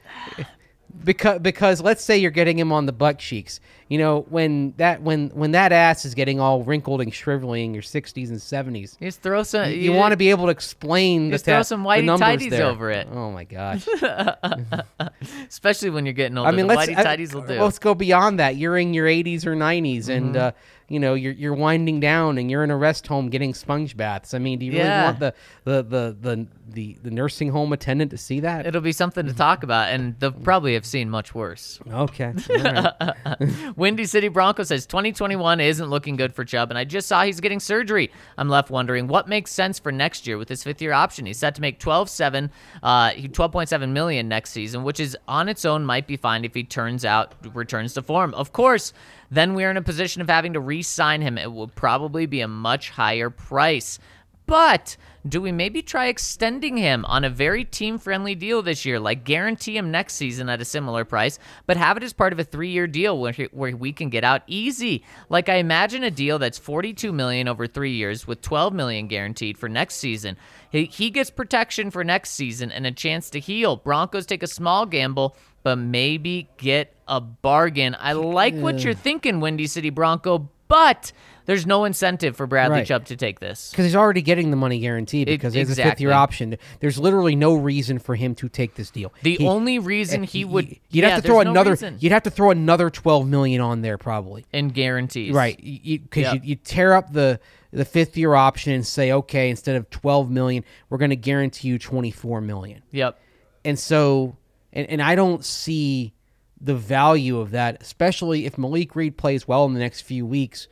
because 1.03 1.39
because 1.39 1.81
let's 1.81 2.03
say 2.03 2.17
you're 2.17 2.31
getting 2.31 2.57
him 2.57 2.71
on 2.71 2.85
the 2.85 2.93
butt 2.93 3.19
cheeks. 3.19 3.59
You 3.87 3.99
know 3.99 4.25
when 4.29 4.73
that 4.77 5.03
when 5.03 5.29
when 5.29 5.51
that 5.51 5.71
ass 5.71 6.05
is 6.05 6.15
getting 6.15 6.39
all 6.39 6.63
wrinkled 6.63 7.01
and 7.01 7.13
shriveling 7.13 7.65
in 7.65 7.73
your 7.75 7.83
60s 7.83 8.29
and 8.29 8.39
70s. 8.39 8.97
you 8.99 9.07
just 9.07 9.21
throw 9.21 9.43
some. 9.43 9.69
You, 9.71 9.93
want 9.93 10.11
to 10.11 10.17
be 10.17 10.31
able 10.31 10.45
to 10.45 10.51
explain 10.51 11.25
the, 11.29 11.35
Just 11.35 11.45
throw 11.45 11.57
ta- 11.57 11.61
some 11.61 11.83
the 11.83 11.89
whitey 11.89 12.03
numbers 12.03 12.27
tighties 12.27 12.49
there. 12.49 12.65
over 12.65 12.89
it. 12.89 13.07
Oh 13.11 13.29
my 13.31 13.43
gosh! 13.43 13.87
especially 15.47 15.89
when 15.89 16.05
you're 16.05 16.13
getting 16.13 16.37
older. 16.37 16.49
I 16.49 16.51
mean, 16.51 16.67
the 16.67 16.73
let's 16.75 16.89
whitey 16.91 16.97
I- 16.97 17.03
tighties 17.17 17.33
will 17.33 17.41
do. 17.43 17.61
let's 17.61 17.79
go 17.79 17.93
beyond 17.93 18.39
that. 18.39 18.55
You're 18.55 18.77
in 18.77 18.93
your 18.93 19.07
80s 19.07 19.45
or 19.45 19.55
90s, 19.55 20.09
and 20.09 20.35
Mm-hmm. 20.35 20.37
uh, 20.37 20.51
you 20.87 20.99
know 20.99 21.15
you're 21.15 21.33
you're 21.33 21.53
winding 21.55 21.99
down, 21.99 22.37
and 22.37 22.49
you're 22.51 22.63
in 22.63 22.69
a 22.69 22.77
rest 22.77 23.07
home 23.07 23.29
getting 23.29 23.53
sponge 23.55 23.97
baths. 23.97 24.33
I 24.35 24.39
mean, 24.39 24.59
do 24.59 24.65
you 24.67 24.71
really 24.73 24.83
Yeah. 24.83 25.05
want 25.05 25.19
the 25.19 25.33
the, 25.63 25.81
the 25.83 26.17
the 26.21 26.47
the 26.67 26.97
the 27.03 27.11
nursing 27.11 27.49
home 27.49 27.73
attendant 27.73 28.11
to 28.11 28.17
see 28.17 28.39
that? 28.41 28.67
It'll 28.67 28.81
be 28.81 28.91
something 28.91 29.25
to 29.25 29.33
talk 29.33 29.63
about, 29.63 29.89
and 29.89 30.15
they'll 30.19 30.31
probably 30.31 30.75
have 30.75 30.85
seen 30.85 31.09
much 31.09 31.33
worse. 31.33 31.79
Okay. 31.91 32.33
right. 32.49 32.93
Windy 33.75 34.05
City 34.05 34.29
Bronco 34.29 34.63
says 34.63 34.85
2021 34.85 35.59
isn't 35.59 35.89
looking 35.89 36.15
good 36.15 36.33
for 36.33 36.45
Chubb, 36.45 36.71
and 36.71 36.77
I 36.77 36.85
just 36.85 37.09
saw 37.09 37.23
he's 37.23 37.41
getting 37.41 37.59
surgery. 37.59 38.09
I'm 38.37 38.47
left 38.47 38.69
wondering 38.69 39.07
what 39.07 39.27
makes 39.27 39.51
sense 39.51 39.79
for 39.79 39.91
next 39.91 40.25
year 40.25 40.37
with 40.37 40.47
his 40.47 40.63
fifth 40.63 40.81
year 40.81 40.93
option. 40.93 41.25
He's 41.25 41.39
set 41.39 41.55
to 41.55 41.61
make 41.61 41.79
12.7, 41.79 42.49
uh, 42.81 43.09
12.7 43.11 43.89
million 43.89 44.29
next 44.29 44.51
season, 44.51 44.85
which 44.85 45.01
is 45.01 45.17
on 45.27 45.49
its 45.49 45.65
own 45.65 45.83
might 45.83 46.07
be 46.07 46.15
fine 46.15 46.45
if 46.45 46.53
he 46.53 46.63
turns 46.63 47.03
out 47.03 47.33
returns 47.53 47.93
to 47.95 48.01
form. 48.01 48.33
Of 48.33 48.53
course, 48.53 48.93
then 49.29 49.53
we're 49.55 49.71
in 49.71 49.77
a 49.77 49.81
position 49.81 50.21
of 50.21 50.29
having 50.29 50.53
to 50.53 50.61
re-sign 50.61 51.21
him. 51.21 51.37
It 51.37 51.51
will 51.51 51.67
probably 51.67 52.27
be 52.27 52.39
a 52.39 52.47
much 52.47 52.91
higher 52.91 53.29
price. 53.29 53.99
But 54.45 54.95
do 55.27 55.41
we 55.41 55.51
maybe 55.51 55.81
try 55.81 56.07
extending 56.07 56.77
him 56.77 57.03
on 57.05 57.23
a 57.23 57.29
very 57.29 57.63
team 57.63 57.97
friendly 57.97 58.35
deal 58.35 58.61
this 58.61 58.85
year? 58.85 58.99
Like 58.99 59.23
guarantee 59.23 59.75
him 59.75 59.89
next 59.89 60.15
season 60.15 60.49
at 60.49 60.61
a 60.61 60.65
similar 60.65 61.03
price, 61.03 61.39
but 61.65 61.77
have 61.77 61.97
it 61.97 62.03
as 62.03 62.13
part 62.13 62.31
of 62.31 62.39
a 62.39 62.43
three 62.43 62.69
year 62.69 62.85
deal 62.85 63.19
where, 63.19 63.33
where 63.51 63.75
we 63.75 63.91
can 63.91 64.09
get 64.09 64.23
out 64.23 64.43
easy. 64.47 65.03
Like 65.29 65.49
I 65.49 65.55
imagine 65.55 66.03
a 66.03 66.11
deal 66.11 66.37
that's 66.37 66.59
42 66.59 67.11
million 67.11 67.47
over 67.47 67.65
three 67.65 67.93
years 67.93 68.27
with 68.27 68.41
12 68.41 68.73
million 68.73 69.07
guaranteed 69.07 69.57
for 69.57 69.67
next 69.67 69.95
season. 69.95 70.37
He, 70.69 70.85
he 70.85 71.09
gets 71.09 71.31
protection 71.31 71.89
for 71.89 72.03
next 72.03 72.31
season 72.31 72.71
and 72.71 72.85
a 72.85 72.91
chance 72.91 73.29
to 73.31 73.39
heal. 73.39 73.77
Broncos 73.77 74.25
take 74.25 74.43
a 74.43 74.47
small 74.47 74.85
gamble, 74.85 75.35
but 75.63 75.77
maybe 75.77 76.49
get 76.57 76.95
a 77.07 77.19
bargain. 77.19 77.95
I 77.99 78.13
like 78.13 78.55
what 78.55 78.83
you're 78.83 78.93
thinking, 78.93 79.39
Windy 79.39 79.67
City 79.67 79.89
Bronco, 79.89 80.49
but 80.67 81.11
there's 81.45 81.65
no 81.65 81.85
incentive 81.85 82.35
for 82.35 82.47
Bradley 82.47 82.77
Right. 82.79 82.87
Chubb 82.87 83.05
to 83.05 83.15
take 83.15 83.39
this. 83.39 83.69
Because 83.71 83.85
he's 83.85 83.95
already 83.95 84.21
getting 84.21 84.49
the 84.51 84.57
money 84.57 84.79
guaranteed 84.79 85.27
It- 85.29 85.33
because 85.33 85.53
he 85.53 85.59
has 85.59 85.69
a 85.69 85.75
fifth 85.75 86.01
year 86.01 86.11
option. 86.11 86.57
There's 86.79 86.97
literally 86.97 87.35
no 87.35 87.53
reason 87.55 87.99
for 87.99 88.15
him 88.15 88.35
to 88.35 88.49
take 88.49 88.75
this 88.75 88.89
deal. 88.89 89.13
The 89.23 89.35
He- 89.35 89.47
only 89.47 89.79
reason 89.79 90.23
eh, 90.23 90.27
he 90.27 90.45
y- 90.45 90.51
would 90.51 90.67
You'd 90.67 90.79
yeah, 91.03 91.09
have 91.09 91.21
to 91.23 91.27
throw 91.27 91.41
no 91.43 91.51
another. 91.51 91.71
reason. 91.71 91.97
you'd 91.99 92.11
have 92.11 92.23
to 92.23 92.29
throw 92.31 92.51
another 92.51 92.89
twelve 92.89 93.27
million 93.27 93.61
on 93.61 93.81
there 93.81 93.97
probably. 93.97 94.45
in 94.53 94.69
guarantees. 94.69 95.33
Right, 95.33 95.57
because 95.57 95.83
you, 95.83 95.99
Yep. 96.15 96.33
you, 96.35 96.39
you 96.43 96.55
tear 96.55 96.93
up 96.93 97.13
the 97.13 97.39
the 97.71 97.85
fifth 97.85 98.15
year 98.15 98.33
option 98.35 98.71
and 98.71 98.87
say, 98.87 99.11
okay, 99.11 99.49
instead 99.49 99.75
of 99.75 99.89
twelve 99.89 100.29
million, 100.31 100.63
we're 100.89 100.97
going 100.97 101.09
to 101.09 101.15
guarantee 101.15 101.67
you 101.67 101.77
twenty 101.77 102.11
four 102.11 102.39
million. 102.41 102.81
Yep. 102.91 103.19
And 103.65 103.77
so, 103.77 104.37
and, 104.71 104.87
and 104.89 105.01
I 105.01 105.15
don't 105.15 105.43
see 105.43 106.13
the 106.61 106.75
value 106.75 107.37
of 107.39 107.51
that, 107.51 107.81
especially 107.81 108.45
if 108.45 108.57
Malik 108.57 108.95
Reed 108.95 109.17
plays 109.17 109.47
well 109.47 109.65
in 109.65 109.73
the 109.73 109.79
next 109.79 110.01
few 110.01 110.25
weeks. 110.25 110.67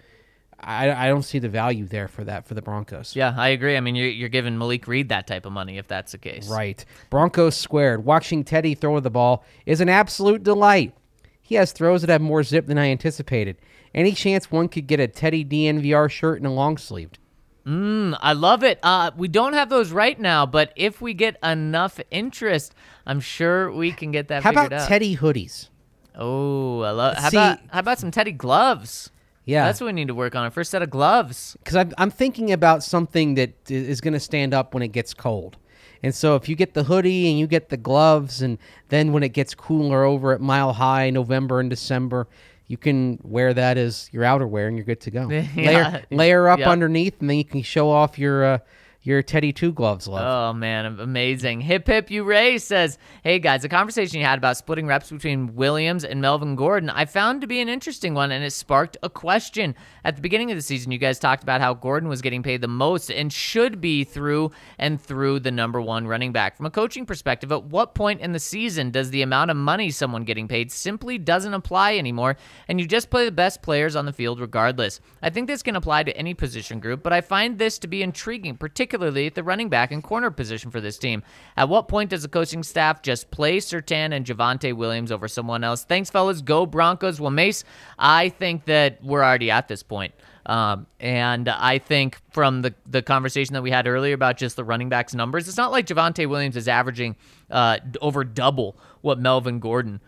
I, 0.66 1.06
I 1.06 1.08
don't 1.10 1.24
see 1.24 1.40
the 1.40 1.50
value 1.50 1.86
there 1.86 2.08
for 2.08 2.24
that 2.24 2.48
for 2.48 2.54
the 2.54 2.62
Broncos. 2.62 3.16
Yeah, 3.16 3.34
I 3.38 3.50
agree. 3.50 3.76
I 3.78 3.80
mean, 3.80 3.96
you're, 3.96 4.08
you're 4.10 4.30
giving 4.30 4.58
Malik 4.58 4.88
Reed 4.88 5.10
that 5.10 5.28
type 5.28 5.46
of 5.46 5.52
money 5.52 5.78
if 5.78 5.88
that's 5.88 6.12
the 6.14 6.18
case. 6.18 6.48
Right. 6.50 6.84
Broncos 7.10 7.56
squared. 7.56 8.06
Watching 8.06 8.44
Teddy 8.44 8.76
throw 8.76 9.00
the 9.00 9.10
ball 9.10 9.44
is 9.66 9.82
an 9.82 9.90
absolute 9.90 10.44
delight. 10.44 10.94
He 11.42 11.56
has 11.56 11.72
throws 11.72 12.02
that 12.02 12.10
have 12.10 12.22
more 12.22 12.44
zip 12.44 12.68
than 12.68 12.78
I 12.78 12.86
anticipated. 12.90 13.58
Any 13.94 14.14
chance 14.14 14.50
one 14.50 14.70
could 14.70 14.88
get 14.88 15.00
a 15.00 15.08
Teddy 15.08 15.44
DNVR 15.46 16.10
shirt 16.10 16.38
and 16.38 16.48
a 16.48 16.52
long 16.52 16.78
sleeved? 16.78 17.20
Mm, 17.66 18.18
I 18.22 18.34
love 18.34 18.64
it. 18.64 18.80
Uh, 18.84 19.12
we 19.16 19.28
don't 19.28 19.54
have 19.54 19.70
those 19.70 19.92
right 19.92 20.20
now, 20.20 20.46
but 20.46 20.74
if 20.76 21.02
we 21.02 21.14
get 21.14 21.38
enough 21.44 22.00
interest, 22.12 22.74
I'm 23.06 23.20
sure 23.20 23.72
we 23.72 23.92
can 23.92 24.12
get 24.12 24.28
that 24.30 24.44
How 24.44 24.50
about 24.52 24.74
out. 24.74 24.88
Teddy 24.88 25.16
hoodies? 25.16 25.70
Oh, 26.16 26.82
I 26.82 26.92
love. 26.92 27.18
How 27.18 27.30
See- 27.30 27.38
about 27.38 27.60
how 27.72 27.80
about 27.80 28.00
some 28.00 28.12
Teddy 28.12 28.32
gloves? 28.32 29.10
Yeah. 29.46 29.66
That's 29.66 29.82
what 29.82 29.88
we 29.88 29.94
need 29.94 30.08
to 30.08 30.16
work 30.16 30.36
on. 30.36 30.46
A 30.46 30.52
first 30.52 30.72
set 30.72 30.82
of 30.82 30.90
gloves. 30.90 31.58
because 31.60 31.76
I'm, 31.76 31.92
I'm 31.98 32.12
thinking 32.12 32.52
about 32.52 32.84
something 32.84 33.36
that 33.36 33.54
is 33.70 34.00
going 34.02 34.14
to 34.14 34.20
stand 34.20 34.54
up 34.54 34.74
when 34.74 34.84
it 34.84 34.90
gets 34.90 35.14
cold. 35.14 35.58
And 36.02 36.14
so 36.14 36.36
if 36.36 36.50
you 36.50 36.56
get 36.56 36.74
the 36.74 36.84
hoodie 36.84 37.30
and 37.30 37.40
you 37.40 37.48
get 37.48 37.70
the 37.70 37.78
gloves, 37.78 38.42
and 38.42 38.58
then 38.90 39.14
when 39.14 39.24
it 39.24 39.30
gets 39.30 39.56
cooler 39.56 40.04
over 40.04 40.34
at 40.34 40.42
Mile 40.42 40.74
High, 40.74 41.10
November 41.10 41.60
and 41.62 41.70
December, 41.70 42.28
you 42.68 42.78
can 42.78 43.20
wear 43.24 43.54
that 43.54 43.78
as 43.78 44.10
your 44.12 44.24
outerwear 44.24 44.68
and 44.68 44.76
you're 44.78 44.86
good 44.86 45.02
to 45.02 45.12
go. 45.12 45.30
Yeah. 45.30 45.44
Layer 45.56 46.04
layer 46.12 46.48
up 46.50 46.60
underneath, 46.72 47.20
and 47.22 47.30
then 47.30 47.38
you 47.38 47.46
can 47.46 47.62
show 47.62 47.90
off 47.90 48.18
your 48.20 48.44
uh, 48.46 48.58
your 49.04 49.22
Teddy 49.22 49.54
Two 49.54 49.72
Gloves 49.72 50.08
love. 50.08 50.24
Oh 50.26 50.58
man, 50.58 50.86
amazing. 51.00 51.62
Hip 51.62 51.88
hip 51.88 52.10
you 52.10 52.24
Ray 52.24 52.58
says, 52.58 52.98
Hey 53.22 53.38
guys, 53.40 53.62
the 53.62 53.70
conversation 53.70 54.20
you 54.20 54.26
had 54.26 54.38
about 54.38 54.58
splitting 54.58 54.88
reps 54.88 55.12
between 55.12 55.56
Williams 55.56 56.04
and 56.04 56.22
Melvin 56.22 56.56
Gordon, 56.56 56.90
I 56.90 57.06
found 57.06 57.42
to 57.42 57.48
be 57.48 57.60
an 57.60 57.70
interesting 57.70 58.14
one 58.14 58.32
and 58.32 58.44
it 58.44 58.52
sparked 58.52 58.98
a 59.04 59.10
question. 59.10 59.76
At 60.06 60.18
the 60.18 60.22
beginning 60.22 60.52
of 60.52 60.58
the 60.58 60.62
season, 60.62 60.92
you 60.92 60.98
guys 60.98 61.18
talked 61.18 61.44
about 61.44 61.62
how 61.62 61.74
Gordon 61.74 62.10
was 62.10 62.22
getting 62.22 62.44
paid 62.44 62.60
the 62.60 62.68
most 62.68 63.10
and 63.10 63.32
should 63.32 63.80
be 63.80 64.04
through 64.04 64.52
and 64.78 65.02
through 65.02 65.40
the 65.40 65.52
number 65.52 65.80
one 65.80 66.08
running 66.08 66.34
back. 66.34 66.58
From 66.58 66.66
a 66.66 66.72
coaching 66.72 67.06
perspective, 67.06 67.54
at 67.54 67.64
what 67.64 67.96
point 67.96 68.20
in 68.20 68.34
the 68.34 68.40
season 68.40 68.92
does 68.92 69.12
the 69.12 69.22
amount 69.22 69.50
of 69.50 69.56
money 69.56 69.92
someone 69.92 70.26
getting 70.26 70.50
paid 70.50 70.74
simply 70.74 71.18
doesn't 71.18 71.54
apply 71.54 71.96
anymore 71.96 72.36
and 72.68 72.82
you 72.82 72.86
just 72.86 73.10
play 73.10 73.24
the 73.24 73.32
best 73.32 73.62
players 73.62 73.96
on 73.96 74.06
the 74.06 74.12
field 74.12 74.42
regardless? 74.42 75.00
I 75.22 75.30
think 75.30 75.48
this 75.48 75.64
can 75.64 75.78
apply 75.78 76.04
to 76.04 76.18
any 76.18 76.34
position 76.34 76.82
group, 76.82 77.02
but 77.02 77.14
I 77.14 77.22
find 77.22 77.58
this 77.58 77.80
to 77.80 77.88
be 77.88 78.04
intriguing, 78.04 78.58
particularly 78.58 79.28
at 79.28 79.36
the 79.36 79.44
running 79.44 79.70
back 79.70 79.94
and 79.94 80.04
corner 80.04 80.32
position 80.32 80.70
for 80.70 80.82
this 80.82 80.98
team. 80.98 81.24
At 81.56 81.70
what 81.70 81.88
point 81.88 82.10
does 82.10 82.24
the 82.24 82.28
coaching 82.28 82.64
staff 82.64 83.02
just 83.04 83.32
play 83.32 83.60
Surtain 83.60 84.14
and 84.14 84.26
Javonte 84.26 84.76
Williams 84.76 85.14
over 85.14 85.30
someone 85.30 85.64
else? 85.64 85.86
Thanks, 85.86 86.10
fellas. 86.10 86.42
Go 86.42 86.66
Broncos. 86.66 87.22
Well, 87.22 87.32
Mace, 87.32 87.64
I 87.98 88.28
think 88.28 88.66
that 88.66 89.02
we're 89.02 89.24
already 89.24 89.50
at 89.50 89.70
this 89.70 89.82
point. 89.82 89.93
Um, 90.46 90.88
and 91.00 91.48
I 91.48 91.78
think 91.78 92.18
from 92.32 92.62
the, 92.62 92.74
the 92.86 93.02
conversation 93.02 93.54
that 93.54 93.62
we 93.62 93.72
had 93.72 93.88
earlier 93.88 94.14
about 94.14 94.38
just 94.38 94.56
the 94.56 94.64
running 94.64 94.90
backs 94.90 95.14
numbers, 95.14 95.48
it's 95.48 95.58
not 95.58 95.72
like 95.72 95.88
Javonte 95.88 96.28
Williams 96.28 96.58
is 96.58 96.68
averaging 96.68 97.16
uh, 97.50 97.78
over 98.02 98.24
double 98.24 98.76
what 99.02 99.20
Melvin 99.20 99.60
Gordon 99.60 100.02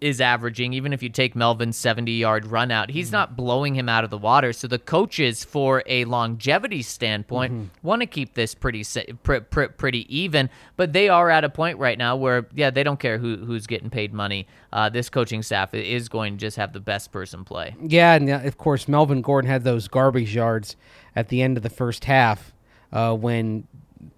is 0.00 0.20
averaging, 0.20 0.72
even 0.72 0.92
if 0.92 1.02
you 1.02 1.08
take 1.08 1.36
Melvin's 1.36 1.76
70 1.76 2.12
yard 2.12 2.46
run 2.46 2.70
out, 2.70 2.90
he's 2.90 3.08
mm-hmm. 3.08 3.16
not 3.16 3.36
blowing 3.36 3.74
him 3.74 3.88
out 3.88 4.04
of 4.04 4.10
the 4.10 4.18
water. 4.18 4.52
So 4.52 4.66
the 4.66 4.78
coaches, 4.78 5.44
for 5.44 5.82
a 5.86 6.04
longevity 6.04 6.82
standpoint, 6.82 7.52
mm-hmm. 7.52 7.86
want 7.86 8.02
to 8.02 8.06
keep 8.06 8.34
this 8.34 8.54
pretty 8.54 8.84
pretty 9.22 10.16
even. 10.16 10.50
But 10.76 10.92
they 10.92 11.08
are 11.08 11.30
at 11.30 11.44
a 11.44 11.48
point 11.48 11.78
right 11.78 11.98
now 11.98 12.16
where, 12.16 12.46
yeah, 12.54 12.70
they 12.70 12.82
don't 12.82 13.00
care 13.00 13.18
who 13.18 13.36
who's 13.36 13.66
getting 13.66 13.90
paid 13.90 14.12
money. 14.12 14.46
Uh, 14.72 14.88
this 14.88 15.08
coaching 15.08 15.42
staff 15.42 15.74
is 15.74 16.08
going 16.08 16.34
to 16.34 16.38
just 16.38 16.56
have 16.56 16.72
the 16.72 16.80
best 16.80 17.12
person 17.12 17.44
play. 17.44 17.74
Yeah, 17.80 18.14
and 18.14 18.30
of 18.30 18.58
course, 18.58 18.88
Melvin 18.88 19.22
Gordon 19.22 19.50
had 19.50 19.64
those 19.64 19.88
garbage 19.88 20.34
yards 20.34 20.76
at 21.16 21.28
the 21.28 21.42
end 21.42 21.56
of 21.56 21.62
the 21.62 21.70
first 21.70 22.04
half 22.04 22.52
uh, 22.92 23.14
when 23.14 23.66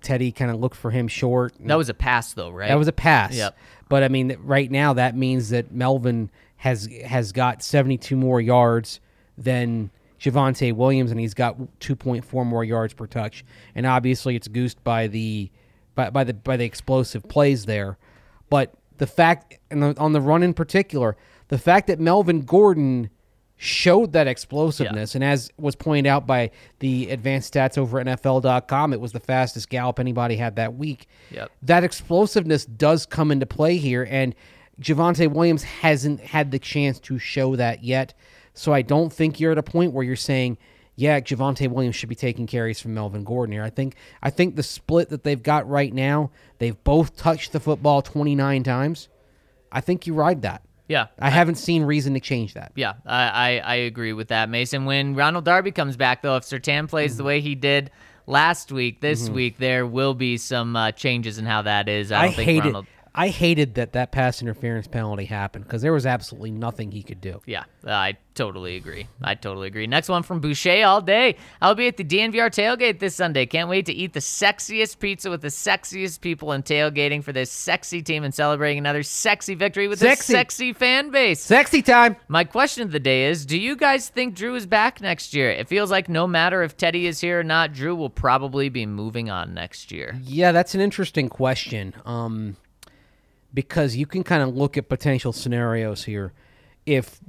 Teddy 0.01 0.33
kind 0.33 0.51
of 0.51 0.61
looked 0.61 0.77
for 0.77 0.91
him 0.91 1.09
short. 1.09 1.55
That 1.61 1.77
was 1.77 1.89
a 1.89 1.95
pass, 1.95 2.33
though, 2.33 2.51
right? 2.51 2.69
That 2.69 2.79
was 2.79 2.89
a 2.89 2.93
pass. 2.93 3.35
Yep. 3.35 3.57
But 3.89 4.03
I 4.03 4.09
mean, 4.09 4.37
right 4.43 4.71
now 4.71 4.95
that 4.95 5.17
means 5.17 5.51
that 5.51 5.73
Melvin 5.73 6.31
has 6.57 6.89
has 7.05 7.33
got 7.33 7.63
72 7.63 8.17
more 8.17 8.41
yards 8.41 9.01
than 9.37 9.91
Javonte 10.21 10.73
Williams, 10.75 11.11
and 11.11 11.19
he's 11.19 11.35
got 11.35 11.59
2.4 11.81 12.47
more 12.47 12.65
yards 12.65 12.95
per 12.95 13.07
touch. 13.07 13.45
And 13.75 13.85
obviously, 13.85 14.37
it's 14.37 14.49
goosed 14.49 14.83
by 14.85 15.09
the 15.09 15.51
by, 15.95 16.11
by 16.11 16.25
the 16.25 16.35
by 16.35 16.57
the 16.57 16.65
explosive 16.65 17.29
plays 17.29 17.67
there. 17.67 17.99
But 18.49 18.73
the 18.99 19.07
fact, 19.07 19.59
and 19.71 19.99
on 19.99 20.13
the 20.13 20.21
run 20.21 20.43
in 20.43 20.55
particular, 20.55 21.17
the 21.49 21.59
fact 21.59 21.89
that 21.89 21.99
Melvin 21.99 22.43
Gordon 22.43 23.11
showed 23.63 24.13
that 24.13 24.27
explosiveness. 24.27 25.15
Yeah. 25.15 25.19
And 25.19 25.25
as 25.25 25.49
was 25.57 25.77
pointed 25.77 26.09
out 26.09 26.27
by 26.27 26.51
the 26.81 27.09
advanced 27.11 27.55
stats 27.55 27.79
over 27.79 28.01
at 28.01 28.09
NFL.com, 28.09 28.93
it 28.93 29.01
was 29.01 29.13
the 29.13 29.21
fastest 29.21 29.69
gallop 29.69 30.01
anybody 30.01 30.35
had 30.35 30.57
that 30.57 30.75
week. 30.75 31.07
Yep. 31.31 31.49
That 31.63 31.85
explosiveness 31.85 32.65
does 32.65 33.07
come 33.07 33.31
into 33.31 33.47
play 33.47 33.77
here. 33.77 34.05
And 34.11 34.35
Javonte 34.81 35.31
Williams 35.31 35.63
hasn't 35.63 36.19
had 36.19 36.51
the 36.51 36.59
chance 36.59 36.99
to 37.01 37.21
show 37.21 37.55
that 37.55 37.85
yet. 37.85 38.15
So 38.53 38.73
I 38.73 38.83
don't 38.83 39.13
think 39.13 39.39
you're 39.39 39.53
at 39.53 39.59
a 39.59 39.63
point 39.63 39.93
where 39.93 40.05
you're 40.05 40.17
saying, 40.17 40.59
yeah, 40.97 41.21
Javonte 41.21 41.71
Williams 41.71 41.95
should 41.95 42.09
be 42.09 42.17
taking 42.17 42.49
carries 42.49 42.81
from 42.81 42.95
Melvin 42.95 43.23
Gordon 43.23 43.53
here. 43.53 43.63
I 43.63 43.71
think 43.71 43.95
I 44.25 44.31
think 44.31 44.57
the 44.57 44.65
split 44.65 45.09
that 45.11 45.23
they've 45.23 45.43
got 45.43 45.69
right 45.69 45.95
now, 45.95 46.33
they've 46.59 46.83
both 46.83 47.17
touched 47.17 47.53
the 47.53 47.61
football 47.61 48.03
29 48.03 48.65
times. 48.65 49.09
I 49.71 49.81
think 49.81 50.09
you 50.09 50.15
ride 50.15 50.43
that. 50.43 50.63
Yeah. 50.93 51.07
I, 51.19 51.29
I 51.29 51.31
haven't 51.31 51.55
seen 51.55 51.85
reason 51.85 52.13
to 52.13 52.21
change 52.21 52.53
that. 52.53 52.73
Yeah, 52.75 52.95
I, 53.07 53.23
I, 53.23 53.59
I, 53.65 53.75
agree 53.77 54.13
with 54.13 54.29
that, 54.29 54.51
Mason. 54.51 54.85
When 54.85 55.15
Ronald 55.15 55.47
Darby 55.47 55.73
comes 55.73 55.97
back, 55.97 56.21
though, 56.21 56.37
if 56.37 56.45
Surtain 56.45 56.87
plays 56.87 57.13
mm-hmm. 57.13 57.19
the 57.19 57.25
way 57.25 57.41
he 57.41 57.55
did 57.55 57.91
last 58.27 58.71
week, 58.71 59.01
this 59.01 59.25
mm-hmm. 59.25 59.35
week, 59.35 59.57
there 59.57 59.87
will 59.87 60.13
be 60.13 60.37
some 60.37 60.77
uh, 60.77 60.93
changes 60.93 61.39
in 61.39 61.47
how 61.47 61.63
that 61.63 61.89
is. 61.89 62.13
I, 62.13 62.25
I 62.25 62.29
hate 62.29 62.65
Ronald- 62.65 62.85
it. 62.85 63.02
I 63.15 63.29
hated 63.29 63.75
that 63.75 63.93
that 63.93 64.11
pass 64.11 64.41
interference 64.41 64.87
penalty 64.87 65.27
happened 65.27 65.65
because 65.65 65.83
there 65.83 65.93
was 65.93 66.07
absolutely 66.07 66.51
nothing 66.51 66.93
he 66.93 67.03
could 67.03 67.21
do. 67.21 67.43
Yeah, 67.45 67.65
I 67.87 68.17
totally 68.35 68.77
agree. 68.77 69.07
I 69.23 69.35
totally 69.35 69.69
agree. 69.69 69.87
Next 69.87 70.09
one 70.09 70.23
from 70.23 70.41
Boucher 70.41 70.85
all 70.87 71.03
day. 71.03 71.37
I'll 71.61 71.75
be 71.75 71.89
at 71.89 71.99
the 71.99 72.05
DNVR 72.05 72.49
tailgate 72.49 72.99
this 73.01 73.15
Sunday. 73.15 73.45
Can't 73.45 73.69
wait 73.69 73.87
to 73.87 73.93
eat 73.93 74.15
the 74.15 74.21
sexiest 74.21 74.99
pizza 74.99 75.29
with 75.29 75.43
the 75.43 75.49
sexiest 75.49 76.23
people 76.23 76.53
and 76.53 76.65
tailgating 76.65 77.23
for 77.23 77.33
this 77.33 77.51
sexy 77.51 78.01
team 78.01 78.25
and 78.25 78.35
celebrating 78.35 78.79
another 78.79 79.03
sexy 79.03 79.55
victory 79.55 79.89
with 79.89 79.99
sexy. 79.99 80.33
sexy 80.33 80.73
fan 80.73 81.11
base. 81.11 81.41
Sexy 81.41 81.83
time. 81.83 82.17
My 82.29 82.45
question 82.45 82.83
of 82.83 82.93
the 82.93 83.01
day 83.01 83.27
is 83.27 83.45
Do 83.45 83.59
you 83.59 83.77
guys 83.77 84.09
think 84.09 84.35
Drew 84.35 84.55
is 84.55 84.67
back 84.67 85.03
next 85.03 85.35
year? 85.35 85.51
It 85.51 85.69
feels 85.69 85.91
like 85.91 86.09
no 86.09 86.27
matter 86.27 86.63
if 86.63 86.77
Teddy 86.79 87.07
is 87.07 87.21
here 87.21 87.41
or 87.41 87.45
not, 87.45 87.75
Drew 87.75 87.95
will 87.95 88.11
probably 88.11 88.71
be 88.71 88.87
moving 88.87 89.29
on 89.29 89.53
next 89.53 89.93
year. 89.93 90.19
Yeah, 90.25 90.53
that's 90.53 90.75
an 90.75 90.81
interesting 90.81 91.29
question. 91.29 91.95
Um, 92.07 92.57
because 93.55 93.97
you 93.97 94.07
can 94.07 94.23
kind 94.23 94.43
of 94.43 94.57
look 94.57 94.77
at 94.77 94.89
potential 94.89 95.33
scenarios 95.33 96.05
here. 96.05 96.33
If, 96.87 97.21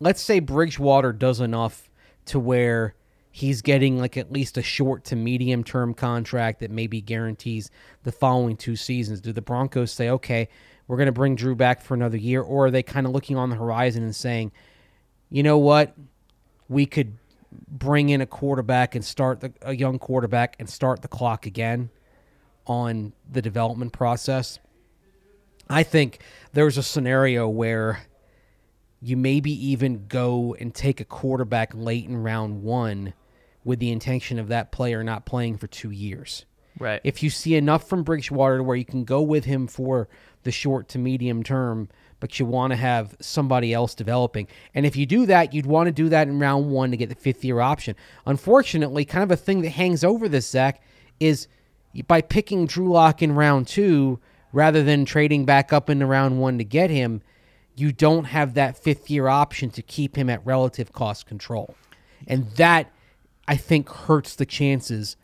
let's 0.00 0.20
say, 0.20 0.40
Bridgewater 0.40 1.12
does 1.12 1.40
enough 1.40 1.90
to 2.26 2.38
where 2.38 2.94
he's 3.30 3.62
getting 3.62 3.98
like 3.98 4.16
at 4.16 4.32
least 4.32 4.58
a 4.58 4.62
short 4.62 5.04
to 5.04 5.16
medium 5.16 5.62
term 5.62 5.94
contract 5.94 6.60
that 6.60 6.70
maybe 6.70 7.00
guarantees 7.00 7.70
the 8.02 8.12
following 8.12 8.56
two 8.56 8.76
seasons, 8.76 9.20
do 9.20 9.32
the 9.32 9.42
Broncos 9.42 9.92
say, 9.92 10.10
okay, 10.10 10.48
we're 10.86 10.96
going 10.96 11.06
to 11.06 11.12
bring 11.12 11.36
Drew 11.36 11.54
back 11.54 11.80
for 11.80 11.94
another 11.94 12.16
year? 12.16 12.42
Or 12.42 12.66
are 12.66 12.70
they 12.70 12.82
kind 12.82 13.06
of 13.06 13.12
looking 13.12 13.36
on 13.36 13.50
the 13.50 13.56
horizon 13.56 14.02
and 14.02 14.16
saying, 14.16 14.52
you 15.30 15.42
know 15.42 15.58
what? 15.58 15.94
We 16.68 16.86
could 16.86 17.16
bring 17.68 18.08
in 18.08 18.20
a 18.20 18.26
quarterback 18.26 18.94
and 18.94 19.04
start 19.04 19.40
the, 19.40 19.52
a 19.62 19.74
young 19.74 19.98
quarterback 19.98 20.56
and 20.58 20.68
start 20.68 21.02
the 21.02 21.08
clock 21.08 21.46
again 21.46 21.90
on 22.66 23.12
the 23.30 23.42
development 23.42 23.92
process. 23.92 24.58
I 25.70 25.82
think 25.82 26.20
there's 26.52 26.78
a 26.78 26.82
scenario 26.82 27.48
where 27.48 28.02
you 29.00 29.16
maybe 29.16 29.52
even 29.68 30.06
go 30.08 30.56
and 30.58 30.74
take 30.74 31.00
a 31.00 31.04
quarterback 31.04 31.72
late 31.74 32.06
in 32.06 32.16
round 32.16 32.62
one 32.62 33.14
with 33.64 33.78
the 33.78 33.92
intention 33.92 34.38
of 34.38 34.48
that 34.48 34.72
player 34.72 35.04
not 35.04 35.26
playing 35.26 35.58
for 35.58 35.66
two 35.66 35.90
years. 35.90 36.44
Right. 36.78 37.00
If 37.04 37.22
you 37.22 37.30
see 37.30 37.54
enough 37.54 37.88
from 37.88 38.02
Bridgewater 38.02 38.62
where 38.62 38.76
you 38.76 38.84
can 38.84 39.04
go 39.04 39.20
with 39.20 39.44
him 39.44 39.66
for 39.66 40.08
the 40.44 40.52
short 40.52 40.88
to 40.90 40.98
medium 40.98 41.42
term, 41.42 41.88
but 42.20 42.38
you 42.38 42.46
want 42.46 42.72
to 42.72 42.76
have 42.76 43.16
somebody 43.20 43.72
else 43.72 43.94
developing. 43.94 44.48
And 44.74 44.86
if 44.86 44.96
you 44.96 45.06
do 45.06 45.26
that, 45.26 45.52
you'd 45.52 45.66
want 45.66 45.86
to 45.86 45.92
do 45.92 46.08
that 46.08 46.28
in 46.28 46.38
round 46.38 46.70
one 46.70 46.90
to 46.90 46.96
get 46.96 47.08
the 47.08 47.14
fifth 47.14 47.44
year 47.44 47.60
option. 47.60 47.94
Unfortunately, 48.26 49.04
kind 49.04 49.24
of 49.24 49.30
a 49.30 49.36
thing 49.36 49.62
that 49.62 49.70
hangs 49.70 50.02
over 50.02 50.28
this, 50.28 50.48
Zach, 50.48 50.82
is 51.20 51.48
by 52.06 52.20
picking 52.20 52.66
Drew 52.66 52.90
Lock 52.90 53.22
in 53.22 53.32
round 53.32 53.66
two, 53.66 54.20
rather 54.52 54.82
than 54.82 55.04
trading 55.04 55.44
back 55.44 55.72
up 55.72 55.90
into 55.90 56.06
round 56.06 56.40
one 56.40 56.58
to 56.58 56.64
get 56.64 56.90
him, 56.90 57.22
you 57.76 57.92
don't 57.92 58.24
have 58.24 58.54
that 58.54 58.76
fifth 58.76 59.10
year 59.10 59.28
option 59.28 59.70
to 59.70 59.82
keep 59.82 60.16
him 60.16 60.28
at 60.28 60.44
relative 60.44 60.92
cost 60.92 61.26
control. 61.26 61.74
And 62.26 62.50
that, 62.52 62.90
I 63.46 63.56
think, 63.56 63.88
hurts 63.88 64.34
the 64.34 64.46
chances 64.46 65.16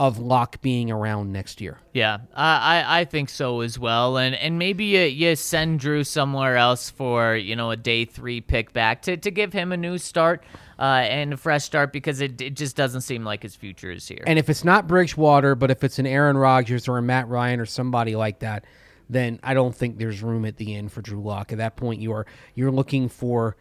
of 0.00 0.18
Lock 0.18 0.62
being 0.62 0.90
around 0.90 1.30
next 1.30 1.60
year. 1.60 1.78
Yeah, 1.92 2.20
I 2.34 3.00
I 3.00 3.04
think 3.04 3.28
so 3.28 3.60
as 3.60 3.78
well. 3.78 4.16
And 4.16 4.34
and 4.34 4.58
maybe 4.58 4.86
you, 4.86 5.02
you 5.02 5.36
send 5.36 5.78
Drew 5.78 6.04
somewhere 6.04 6.56
else 6.56 6.88
for 6.88 7.36
you 7.36 7.54
know 7.54 7.70
a 7.70 7.76
day 7.76 8.06
three 8.06 8.40
pick 8.40 8.72
back 8.72 9.02
to, 9.02 9.18
to 9.18 9.30
give 9.30 9.52
him 9.52 9.72
a 9.72 9.76
new 9.76 9.98
start 9.98 10.42
uh, 10.78 11.04
and 11.04 11.34
a 11.34 11.36
fresh 11.36 11.64
start 11.64 11.92
because 11.92 12.22
it 12.22 12.40
it 12.40 12.56
just 12.56 12.76
doesn't 12.76 13.02
seem 13.02 13.24
like 13.24 13.42
his 13.42 13.54
future 13.54 13.90
is 13.90 14.08
here. 14.08 14.24
And 14.26 14.38
if 14.38 14.48
it's 14.48 14.64
not 14.64 14.88
Bridgewater, 14.88 15.54
but 15.54 15.70
if 15.70 15.84
it's 15.84 15.98
an 15.98 16.06
Aaron 16.06 16.38
Rodgers 16.38 16.88
or 16.88 16.96
a 16.96 17.02
Matt 17.02 17.28
Ryan 17.28 17.60
or 17.60 17.66
somebody 17.66 18.16
like 18.16 18.38
that, 18.38 18.64
then 19.10 19.38
I 19.42 19.52
don't 19.52 19.74
think 19.74 19.98
there's 19.98 20.22
room 20.22 20.46
at 20.46 20.56
the 20.56 20.74
end 20.74 20.92
for 20.92 21.02
Drew 21.02 21.20
Lock. 21.20 21.52
At 21.52 21.58
that 21.58 21.76
point, 21.76 22.00
you 22.00 22.12
are 22.12 22.24
you're 22.54 22.72
looking 22.72 23.10
for 23.10 23.54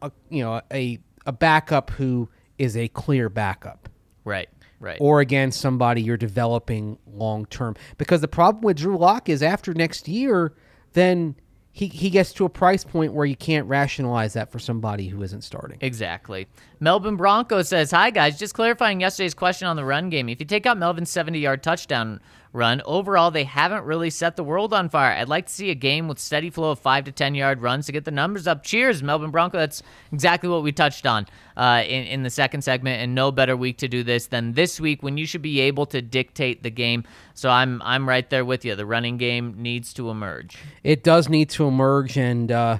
a 0.00 0.10
you 0.30 0.42
know 0.42 0.62
a 0.72 0.98
a 1.26 1.32
backup 1.32 1.90
who 1.90 2.30
is 2.56 2.74
a 2.74 2.88
clear 2.88 3.28
backup. 3.28 3.90
Right. 4.24 4.48
Right. 4.80 4.98
Or 5.00 5.20
again, 5.20 5.50
somebody 5.50 6.02
you're 6.02 6.16
developing 6.16 6.98
long 7.06 7.46
term. 7.46 7.74
Because 7.96 8.20
the 8.20 8.28
problem 8.28 8.62
with 8.62 8.76
Drew 8.76 8.96
Lock 8.96 9.28
is 9.28 9.42
after 9.42 9.74
next 9.74 10.06
year, 10.06 10.54
then 10.92 11.34
he, 11.72 11.86
he 11.86 12.10
gets 12.10 12.32
to 12.34 12.44
a 12.44 12.48
price 12.48 12.82
point 12.84 13.12
where 13.12 13.26
you 13.26 13.36
can't 13.36 13.66
rationalize 13.68 14.32
that 14.32 14.50
for 14.50 14.58
somebody 14.58 15.08
who 15.08 15.22
isn't 15.22 15.42
starting. 15.42 15.78
Exactly. 15.80 16.48
Melvin 16.80 17.16
Bronco 17.16 17.62
says, 17.62 17.90
Hi, 17.92 18.10
guys. 18.10 18.38
Just 18.38 18.54
clarifying 18.54 19.00
yesterday's 19.00 19.34
question 19.34 19.68
on 19.68 19.76
the 19.76 19.84
run 19.84 20.10
game. 20.10 20.28
If 20.28 20.40
you 20.40 20.46
take 20.46 20.66
out 20.66 20.76
Melvin's 20.76 21.10
70 21.10 21.38
yard 21.38 21.62
touchdown 21.62 22.20
run. 22.52 22.82
Overall, 22.84 23.30
they 23.30 23.44
haven't 23.44 23.84
really 23.84 24.10
set 24.10 24.36
the 24.36 24.44
world 24.44 24.72
on 24.72 24.88
fire. 24.88 25.12
I'd 25.12 25.28
like 25.28 25.46
to 25.46 25.52
see 25.52 25.70
a 25.70 25.74
game 25.74 26.08
with 26.08 26.18
steady 26.18 26.50
flow 26.50 26.70
of 26.70 26.78
five 26.78 27.04
to 27.04 27.12
10 27.12 27.34
yard 27.34 27.60
runs 27.60 27.86
to 27.86 27.92
get 27.92 28.04
the 28.04 28.10
numbers 28.10 28.46
up. 28.46 28.62
Cheers, 28.62 29.02
Melbourne 29.02 29.30
Bronco. 29.30 29.58
That's 29.58 29.82
exactly 30.12 30.48
what 30.48 30.62
we 30.62 30.72
touched 30.72 31.06
on 31.06 31.26
uh, 31.56 31.82
in, 31.86 32.04
in 32.04 32.22
the 32.22 32.30
second 32.30 32.62
segment, 32.62 33.02
and 33.02 33.14
no 33.14 33.30
better 33.30 33.56
week 33.56 33.78
to 33.78 33.88
do 33.88 34.02
this 34.02 34.26
than 34.26 34.52
this 34.52 34.80
week 34.80 35.02
when 35.02 35.18
you 35.18 35.26
should 35.26 35.42
be 35.42 35.60
able 35.60 35.86
to 35.86 36.02
dictate 36.02 36.62
the 36.62 36.70
game. 36.70 37.04
So 37.34 37.50
I'm, 37.50 37.82
I'm 37.82 38.08
right 38.08 38.28
there 38.28 38.44
with 38.44 38.64
you. 38.64 38.74
The 38.74 38.86
running 38.86 39.16
game 39.16 39.54
needs 39.58 39.92
to 39.94 40.10
emerge. 40.10 40.56
It 40.82 41.04
does 41.04 41.28
need 41.28 41.50
to 41.50 41.66
emerge, 41.66 42.16
and 42.16 42.50
uh, 42.50 42.78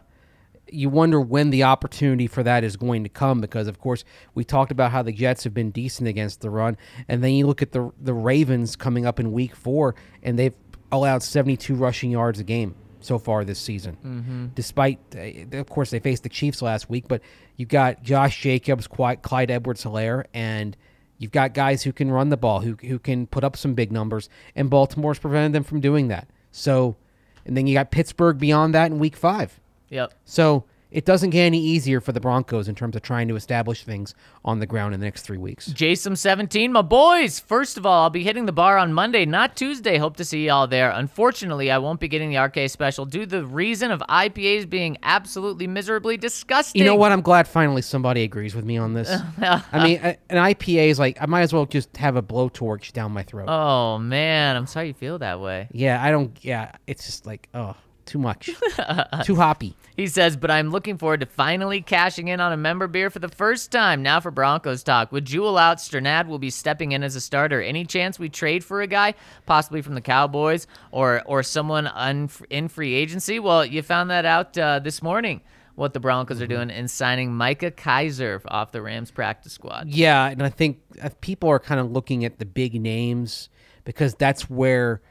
you 0.71 0.89
wonder 0.89 1.21
when 1.21 1.51
the 1.51 1.65
opportunity 1.65 2.27
for 2.27 2.43
that 2.43 2.65
is 2.65 2.77
going 2.77 3.03
to 3.05 3.09
come 3.09 3.41
because, 3.41 3.69
of 3.69 3.79
course, 3.79 4.05
we 4.35 4.45
talked 4.45 4.71
about 4.71 4.93
how 4.93 5.03
the 5.03 5.13
Jets 5.13 5.45
have 5.45 5.55
been 5.55 5.71
decent 5.71 6.09
against 6.09 6.41
the 6.41 6.51
run, 6.51 6.77
and 7.09 7.23
then 7.23 7.33
you 7.33 7.47
look 7.47 7.63
at 7.63 7.73
the 7.73 7.91
the 8.01 8.15
Ravens 8.15 8.77
coming 8.77 9.07
up 9.07 9.21
in 9.21 9.33
Week 9.33 9.55
Four, 9.55 9.95
and 10.23 10.39
they've 10.39 10.55
allowed 10.91 11.23
72 11.23 11.75
rushing 11.75 12.11
yards 12.11 12.41
a 12.41 12.45
game 12.45 12.75
so 13.01 13.19
far 13.19 13.45
this 13.45 13.59
season. 13.59 13.97
Mm-hmm. 14.05 14.47
Despite, 14.55 14.99
uh, 15.17 15.59
of 15.59 15.69
course, 15.69 15.91
they 15.91 16.01
faced 16.01 16.23
the 16.23 16.29
Chiefs 16.29 16.63
last 16.63 16.91
week, 16.91 17.07
but 17.09 17.23
you've 17.57 17.69
got 17.69 18.03
Josh 18.03 18.41
Jacobs, 18.41 18.87
Clyde 18.87 19.51
Edwards-Helaire, 19.51 20.25
and 20.35 20.77
you've 21.19 21.33
got 21.33 21.55
guys 21.55 21.83
who 21.83 21.93
can 21.93 22.11
run 22.11 22.29
the 22.29 22.37
ball, 22.37 22.61
who 22.61 22.77
who 22.83 22.99
can 22.99 23.27
put 23.27 23.45
up 23.45 23.57
some 23.57 23.75
big 23.75 23.93
numbers, 23.93 24.29
and 24.55 24.71
Baltimore's 24.71 25.19
prevented 25.19 25.53
them 25.53 25.65
from 25.65 25.81
doing 25.81 26.09
that. 26.09 26.29
So, 26.51 26.97
and 27.45 27.57
then 27.57 27.67
you 27.67 27.75
got 27.75 27.91
Pittsburgh 27.91 28.39
beyond 28.39 28.75
that 28.75 28.91
in 28.91 28.99
Week 28.99 29.17
Five. 29.17 29.61
Yep. 29.91 30.15
So 30.25 30.65
it 30.91 31.05
doesn't 31.05 31.31
get 31.31 31.43
any 31.43 31.61
easier 31.61 32.01
for 32.01 32.13
the 32.13 32.21
Broncos 32.21 32.67
in 32.67 32.75
terms 32.75 32.97
of 32.97 33.03
trying 33.03 33.29
to 33.29 33.37
establish 33.37 33.85
things 33.85 34.15
on 34.45 34.59
the 34.59 34.67
ground 34.67 34.95
in 34.95 35.01
the 35.01 35.07
next 35.07 35.23
three 35.23 35.37
weeks. 35.37 35.67
Jason 35.67 36.17
17, 36.17 36.73
my 36.73 36.81
boys. 36.81 37.39
First 37.39 37.77
of 37.77 37.85
all, 37.85 38.05
I'll 38.05 38.11
be 38.11 38.25
hitting 38.25 38.47
the 38.47 38.53
bar 38.53 38.79
on 38.79 38.95
Monday, 38.95 39.27
not 39.27 39.55
Tuesday. 39.55 39.99
Hope 39.99 40.17
to 40.17 40.25
see 40.25 40.47
y'all 40.47 40.67
there. 40.67 40.91
Unfortunately, 40.91 41.71
I 41.71 41.77
won't 41.77 42.01
be 42.01 42.09
getting 42.09 42.31
the 42.31 42.39
RK 42.39 42.71
special 42.71 43.05
due 43.05 43.21
to 43.21 43.27
the 43.27 43.45
reason 43.45 43.91
of 43.91 44.01
IPAs 44.09 44.69
being 44.69 44.97
absolutely 45.03 45.67
miserably 45.67 46.17
disgusting. 46.17 46.81
You 46.81 46.87
know 46.87 46.97
what? 46.97 47.13
I'm 47.13 47.23
glad 47.23 47.47
finally 47.47 47.83
somebody 47.83 48.23
agrees 48.23 48.55
with 48.55 48.65
me 48.65 48.79
on 48.79 48.95
this. 48.95 49.11
I 49.39 49.85
mean, 49.85 49.99
an 49.99 50.17
IPA 50.31 50.89
is 50.89 50.99
like 50.99 51.19
I 51.21 51.27
might 51.27 51.43
as 51.43 51.53
well 51.53 51.67
just 51.67 51.95
have 51.99 52.17
a 52.17 52.23
blowtorch 52.23 52.93
down 52.93 53.13
my 53.13 53.25
throat. 53.25 53.49
Oh 53.49 53.99
man, 53.99 54.57
I'm 54.57 54.67
sorry 54.67 54.89
you 54.89 54.95
feel 54.95 55.19
that 55.19 55.41
way. 55.41 55.69
Yeah, 55.71 56.03
I 56.03 56.11
don't. 56.11 56.37
Yeah, 56.43 56.73
it's 56.87 57.05
just 57.05 57.27
like 57.27 57.49
oh, 57.53 57.77
too 58.09 58.19
much, 58.19 58.51
too 59.25 59.37
hoppy. 59.37 59.77
He 59.97 60.07
says, 60.07 60.37
but 60.37 60.51
I'm 60.51 60.71
looking 60.71 60.97
forward 60.97 61.21
to 61.21 61.27
finally 61.27 61.81
cashing 61.83 62.29
in 62.29 62.41
on 62.41 62.53
a 62.53 62.57
member 62.57 62.87
beer 62.87 63.11
for 63.11 63.19
the 63.19 63.29
first 63.29 63.71
time. 63.71 64.03
Now 64.03 64.19
for 64.19 64.31
Broncos 64.31 64.83
talk. 64.83 65.13
With 65.13 65.25
Jewell 65.25 65.59
out, 65.59 65.79
Strnad 65.79 66.27
will 66.27 66.39
be 66.39 66.51
stepping 66.51 66.93
in 66.93 67.03
as 67.03 67.17
a 67.17 67.21
starter. 67.21 67.61
Any 67.61 67.85
chance 67.85 68.19
we 68.19 68.29
trade 68.29 68.65
for 68.65 68.81
a 68.81 68.87
guy, 68.87 69.15
possibly 69.45 69.83
from 69.83 69.95
the 69.95 70.01
Cowboys 70.01 70.67
or 70.91 71.23
or 71.27 71.43
someone 71.43 71.87
un- 71.89 72.31
in 72.49 72.69
free 72.69 72.95
agency? 72.95 73.39
Well, 73.39 73.65
you 73.65 73.83
found 73.83 74.11
that 74.11 74.25
out 74.25 74.57
uh, 74.57 74.79
this 74.79 75.03
morning. 75.03 75.43
What 75.75 75.93
the 75.93 76.01
Broncos 76.01 76.43
are 76.43 76.47
doing 76.49 76.71
in 76.71 76.89
signing 76.89 77.33
Micah 77.33 77.71
Kiser 77.71 78.41
off 78.49 78.73
the 78.73 78.83
Rams 78.83 79.13
practice 79.13 79.53
squad. 79.53 79.89
Yeah, 79.89 80.27
and 80.29 80.43
I 80.43 80.49
think 80.49 80.81
uh, 81.01 81.11
people 81.21 81.49
are 81.51 81.61
kind 81.61 81.81
of 81.81 81.93
looking 81.93 82.25
at 82.25 82.41
the 82.41 82.45
big 82.45 82.81
names 82.81 83.49
because 83.85 84.15
that's 84.15 84.51
where 84.51 85.03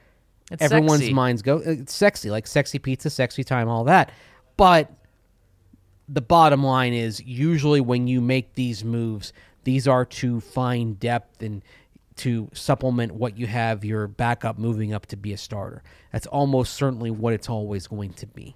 It's 0.51 0.63
everyone's 0.63 1.01
sexy. 1.01 1.13
minds 1.13 1.41
go. 1.41 1.57
Uh, 1.57 1.71
it's 1.71 1.93
sexy, 1.93 2.29
like 2.29 2.47
sexy 2.47 2.79
pizza, 2.79 3.09
sexy 3.09 3.43
time, 3.43 3.67
all 3.67 3.83
that. 3.85 4.11
But 4.55 4.91
the 6.07 6.21
bottom 6.21 6.63
line 6.63 6.93
is 6.93 7.21
usually 7.23 7.81
when 7.81 8.07
you 8.07 8.21
make 8.21 8.53
these 8.53 8.83
moves, 8.83 9.33
these 9.65 9.87
are 9.87 10.05
to 10.05 10.39
find 10.39 10.99
depth 10.99 11.41
and 11.41 11.63
to 12.17 12.49
supplement 12.53 13.13
what 13.13 13.37
you 13.37 13.45
have 13.45 13.85
your 13.85 14.07
backup 14.07 14.57
moving 14.57 14.93
up 14.93 15.05
to 15.07 15.17
be 15.17 15.33
a 15.33 15.37
starter. 15.37 15.83
That's 16.11 16.27
almost 16.27 16.73
certainly 16.73 17.11
what 17.11 17.33
it's 17.33 17.49
always 17.49 17.87
going 17.87 18.13
to 18.13 18.27
be. 18.27 18.55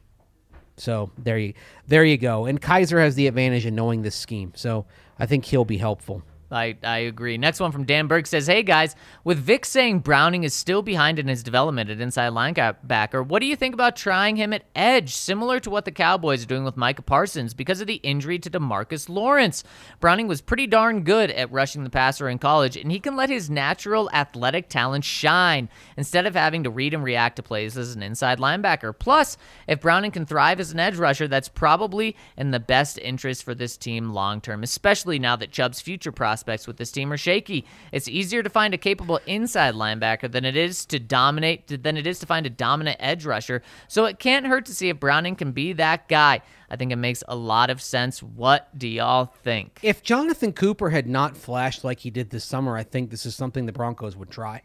So 0.78 1.12
there 1.18 1.38
you 1.38 1.54
there 1.88 2.04
you 2.04 2.18
go. 2.18 2.46
And 2.46 2.60
Kiser 2.60 3.00
has 3.00 3.16
the 3.16 3.28
advantage 3.28 3.66
in 3.66 3.76
knowing 3.76 4.02
this 4.02 4.16
scheme. 4.16 4.54
So 4.56 4.86
I 5.20 5.26
think 5.26 5.46
he'll 5.46 5.66
be 5.66 5.78
helpful. 5.78 6.24
I, 6.52 6.78
I 6.84 7.00
agree. 7.00 7.38
Next 7.38 7.60
one 7.60 7.72
from 7.72 7.86
Dan 7.86 8.08
Berg 8.08 8.28
says, 8.28 8.48
Hey 8.48 8.62
guys, 8.62 8.96
with 9.24 9.40
Vic 9.40 9.66
saying 9.66 10.00
Browning 10.00 10.44
is 10.44 10.54
still 10.54 10.82
behind 10.82 11.18
in 11.18 11.28
his 11.28 11.44
development 11.44 11.90
at 11.90 12.02
inside 12.02 12.34
linebacker, 12.34 13.26
what 13.26 13.40
do 13.40 13.46
you 13.46 13.56
think 13.56 13.74
about 13.74 13.96
trying 13.96 14.36
him 14.36 14.52
at 14.52 14.66
edge, 14.76 15.16
similar 15.16 15.60
to 15.62 15.70
what 15.70 15.86
the 15.86 15.92
Cowboys 15.92 16.44
are 16.44 16.48
doing 16.48 16.66
with 16.66 16.76
Micah 16.76 17.02
Parsons 17.02 17.54
because 17.54 17.80
of 17.80 17.88
the 17.88 17.96
injury 17.96 18.38
to 18.40 18.50
Demarcus 18.50 19.08
Lawrence? 19.08 19.64
Browning 20.02 20.28
was 20.28 20.42
pretty 20.42 20.68
darn 20.68 21.04
good 21.04 21.32
at 21.32 21.52
rushing 21.52 21.86
the 21.86 21.90
passer 21.90 22.28
in 22.28 22.38
college, 22.38 22.76
and 22.76 22.92
he 22.92 23.00
can 23.00 23.16
let 23.16 23.30
his 23.30 23.50
natural 23.50 24.10
athletic 24.12 24.68
talent 24.68 25.06
shine 25.06 25.70
instead 25.96 26.26
of 26.26 26.36
having 26.36 26.64
to 26.64 26.70
read 26.70 26.94
and 26.94 27.04
react 27.04 27.38
to 27.38 27.44
plays 27.44 27.78
as 27.78 27.96
an 27.96 28.04
inside 28.04 28.40
linebacker. 28.40 28.94
Plus, 28.98 29.38
if 29.68 29.80
Browning 29.80 30.12
can 30.12 30.26
thrive 30.26 30.60
as 30.60 30.74
an 30.74 30.80
edge 30.80 30.98
rusher, 30.98 31.30
that's 31.30 31.48
probably 31.48 32.18
in 32.36 32.52
the 32.52 32.60
best 32.60 32.98
interest 33.00 33.44
for 33.44 33.56
this 33.56 33.78
team 33.78 34.10
long 34.10 34.42
term, 34.42 34.64
especially 34.64 35.18
now 35.18 35.38
that 35.38 35.52
Chubb's 35.52 35.80
future 35.80 36.12
prospects 36.12 36.41
with 36.68 36.78
this 36.78 36.92
team 36.92 37.12
are 37.12 37.18
shaky. 37.18 37.66
It's 37.92 38.08
easier 38.08 38.44
to 38.44 38.50
find 38.50 38.74
a 38.74 38.78
capable 38.78 39.20
inside 39.26 39.74
linebacker 39.74 40.32
than 40.32 40.46
it 40.46 40.56
is 40.56 40.86
to 40.88 41.00
dominate 41.00 41.84
than 41.84 41.98
it 41.98 42.08
is 42.08 42.20
to 42.20 42.26
find 42.26 42.46
a 42.46 42.50
dominant 42.50 42.98
edge 43.00 43.26
rusher. 43.26 43.62
So 43.88 44.06
it 44.06 44.20
can't 44.20 44.48
hurt 44.48 44.66
to 44.66 44.74
see 44.74 44.90
if 44.90 45.00
Browning 45.00 45.36
can 45.36 45.52
be 45.52 45.74
that 45.74 46.08
guy. 46.08 46.42
I 46.70 46.76
think 46.76 46.92
it 46.92 46.98
makes 46.98 47.24
a 47.28 47.36
lot 47.36 47.70
of 47.70 47.82
sense. 47.82 48.24
What 48.24 48.78
do 48.78 48.88
y'all 48.88 49.26
think? 49.26 49.80
If 49.84 50.04
Jonathan 50.04 50.54
Cooper 50.54 50.90
had 50.90 51.08
not 51.08 51.36
flashed 51.36 51.84
like 51.84 52.00
he 52.00 52.10
did 52.10 52.30
this 52.30 52.46
summer, 52.46 52.78
I 52.78 52.84
think 52.84 53.10
this 53.10 53.26
is 53.26 53.36
something 53.36 53.66
the 53.66 53.74
Broncos 53.74 54.16
would 54.16 54.30
try. 54.30 54.62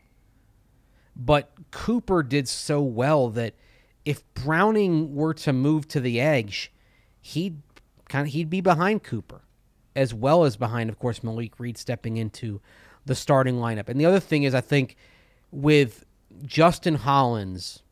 But 1.16 1.50
Cooper 1.70 2.22
did 2.22 2.46
so 2.48 2.82
well 2.82 3.30
that 3.30 3.54
if 4.04 4.22
Browning 4.34 5.14
were 5.14 5.34
to 5.34 5.52
move 5.52 5.88
to 5.88 6.00
the 6.00 6.20
edge, 6.20 6.72
he'd 7.20 7.60
kind 8.08 8.26
of 8.26 8.32
he'd 8.32 8.50
be 8.50 8.60
behind 8.60 9.02
Cooper, 9.02 9.42
as 9.96 10.14
well 10.14 10.44
as 10.44 10.56
behind, 10.56 10.90
of 10.90 10.98
course, 10.98 11.24
Malik 11.24 11.58
Reed 11.58 11.78
stepping 11.78 12.18
into 12.18 12.60
the 13.06 13.14
starting 13.14 13.56
lineup. 13.56 13.88
And 13.88 13.98
the 13.98 14.06
other 14.06 14.20
thing 14.20 14.42
is, 14.42 14.54
I 14.54 14.60
think 14.60 14.96
with 15.50 16.04
Justin 16.44 16.96
Hollins, 16.96 17.82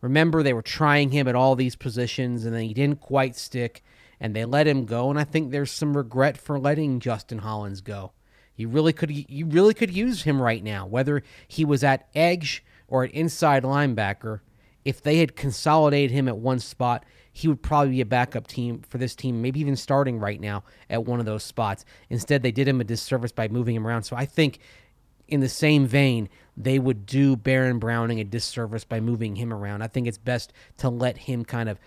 remember 0.00 0.42
they 0.42 0.52
were 0.52 0.62
trying 0.62 1.10
him 1.10 1.26
at 1.26 1.34
all 1.34 1.56
these 1.56 1.74
positions, 1.76 2.44
and 2.44 2.54
then 2.54 2.62
he 2.62 2.72
didn't 2.72 3.00
quite 3.00 3.34
stick, 3.34 3.82
and 4.20 4.34
they 4.34 4.44
let 4.44 4.66
him 4.66 4.86
go. 4.86 5.10
And 5.10 5.18
I 5.18 5.24
think 5.24 5.50
there's 5.50 5.72
some 5.72 5.96
regret 5.96 6.38
for 6.38 6.58
letting 6.58 7.00
Justin 7.00 7.38
Hollins 7.38 7.80
go. 7.80 8.12
You 8.54 8.68
really 8.68 8.92
could 8.92 9.10
you 9.10 9.46
really 9.46 9.74
could 9.74 9.94
use 9.94 10.22
him 10.22 10.40
right 10.40 10.64
now, 10.64 10.86
whether 10.86 11.22
he 11.46 11.64
was 11.64 11.84
at 11.84 12.08
edge 12.14 12.64
or 12.88 13.04
at 13.04 13.10
inside 13.10 13.64
linebacker. 13.64 14.40
If 14.84 15.02
they 15.02 15.16
had 15.18 15.36
consolidated 15.36 16.12
him 16.12 16.28
at 16.28 16.38
one 16.38 16.60
spot, 16.60 17.04
he 17.36 17.48
would 17.48 17.60
probably 17.60 17.90
be 17.90 18.00
a 18.00 18.06
backup 18.06 18.46
team 18.46 18.80
for 18.88 18.96
this 18.96 19.14
team, 19.14 19.42
maybe 19.42 19.60
even 19.60 19.76
starting 19.76 20.18
right 20.18 20.40
now 20.40 20.64
at 20.88 21.04
one 21.04 21.20
of 21.20 21.26
those 21.26 21.42
spots. 21.42 21.84
Instead, 22.08 22.42
they 22.42 22.50
did 22.50 22.66
him 22.66 22.80
a 22.80 22.84
disservice 22.84 23.30
by 23.30 23.46
moving 23.46 23.76
him 23.76 23.86
around. 23.86 24.04
So 24.04 24.16
I 24.16 24.24
think 24.24 24.58
in 25.28 25.40
the 25.40 25.48
same 25.50 25.86
vein, 25.86 26.30
they 26.56 26.78
would 26.78 27.04
do 27.04 27.36
Baron 27.36 27.78
Browning 27.78 28.20
a 28.20 28.24
disservice 28.24 28.84
by 28.84 29.00
moving 29.00 29.36
him 29.36 29.52
around. 29.52 29.82
I 29.82 29.86
think 29.86 30.06
it's 30.06 30.16
best 30.16 30.54
to 30.78 30.88
let 30.88 31.18
him 31.18 31.44
kind 31.44 31.68
of 31.68 31.78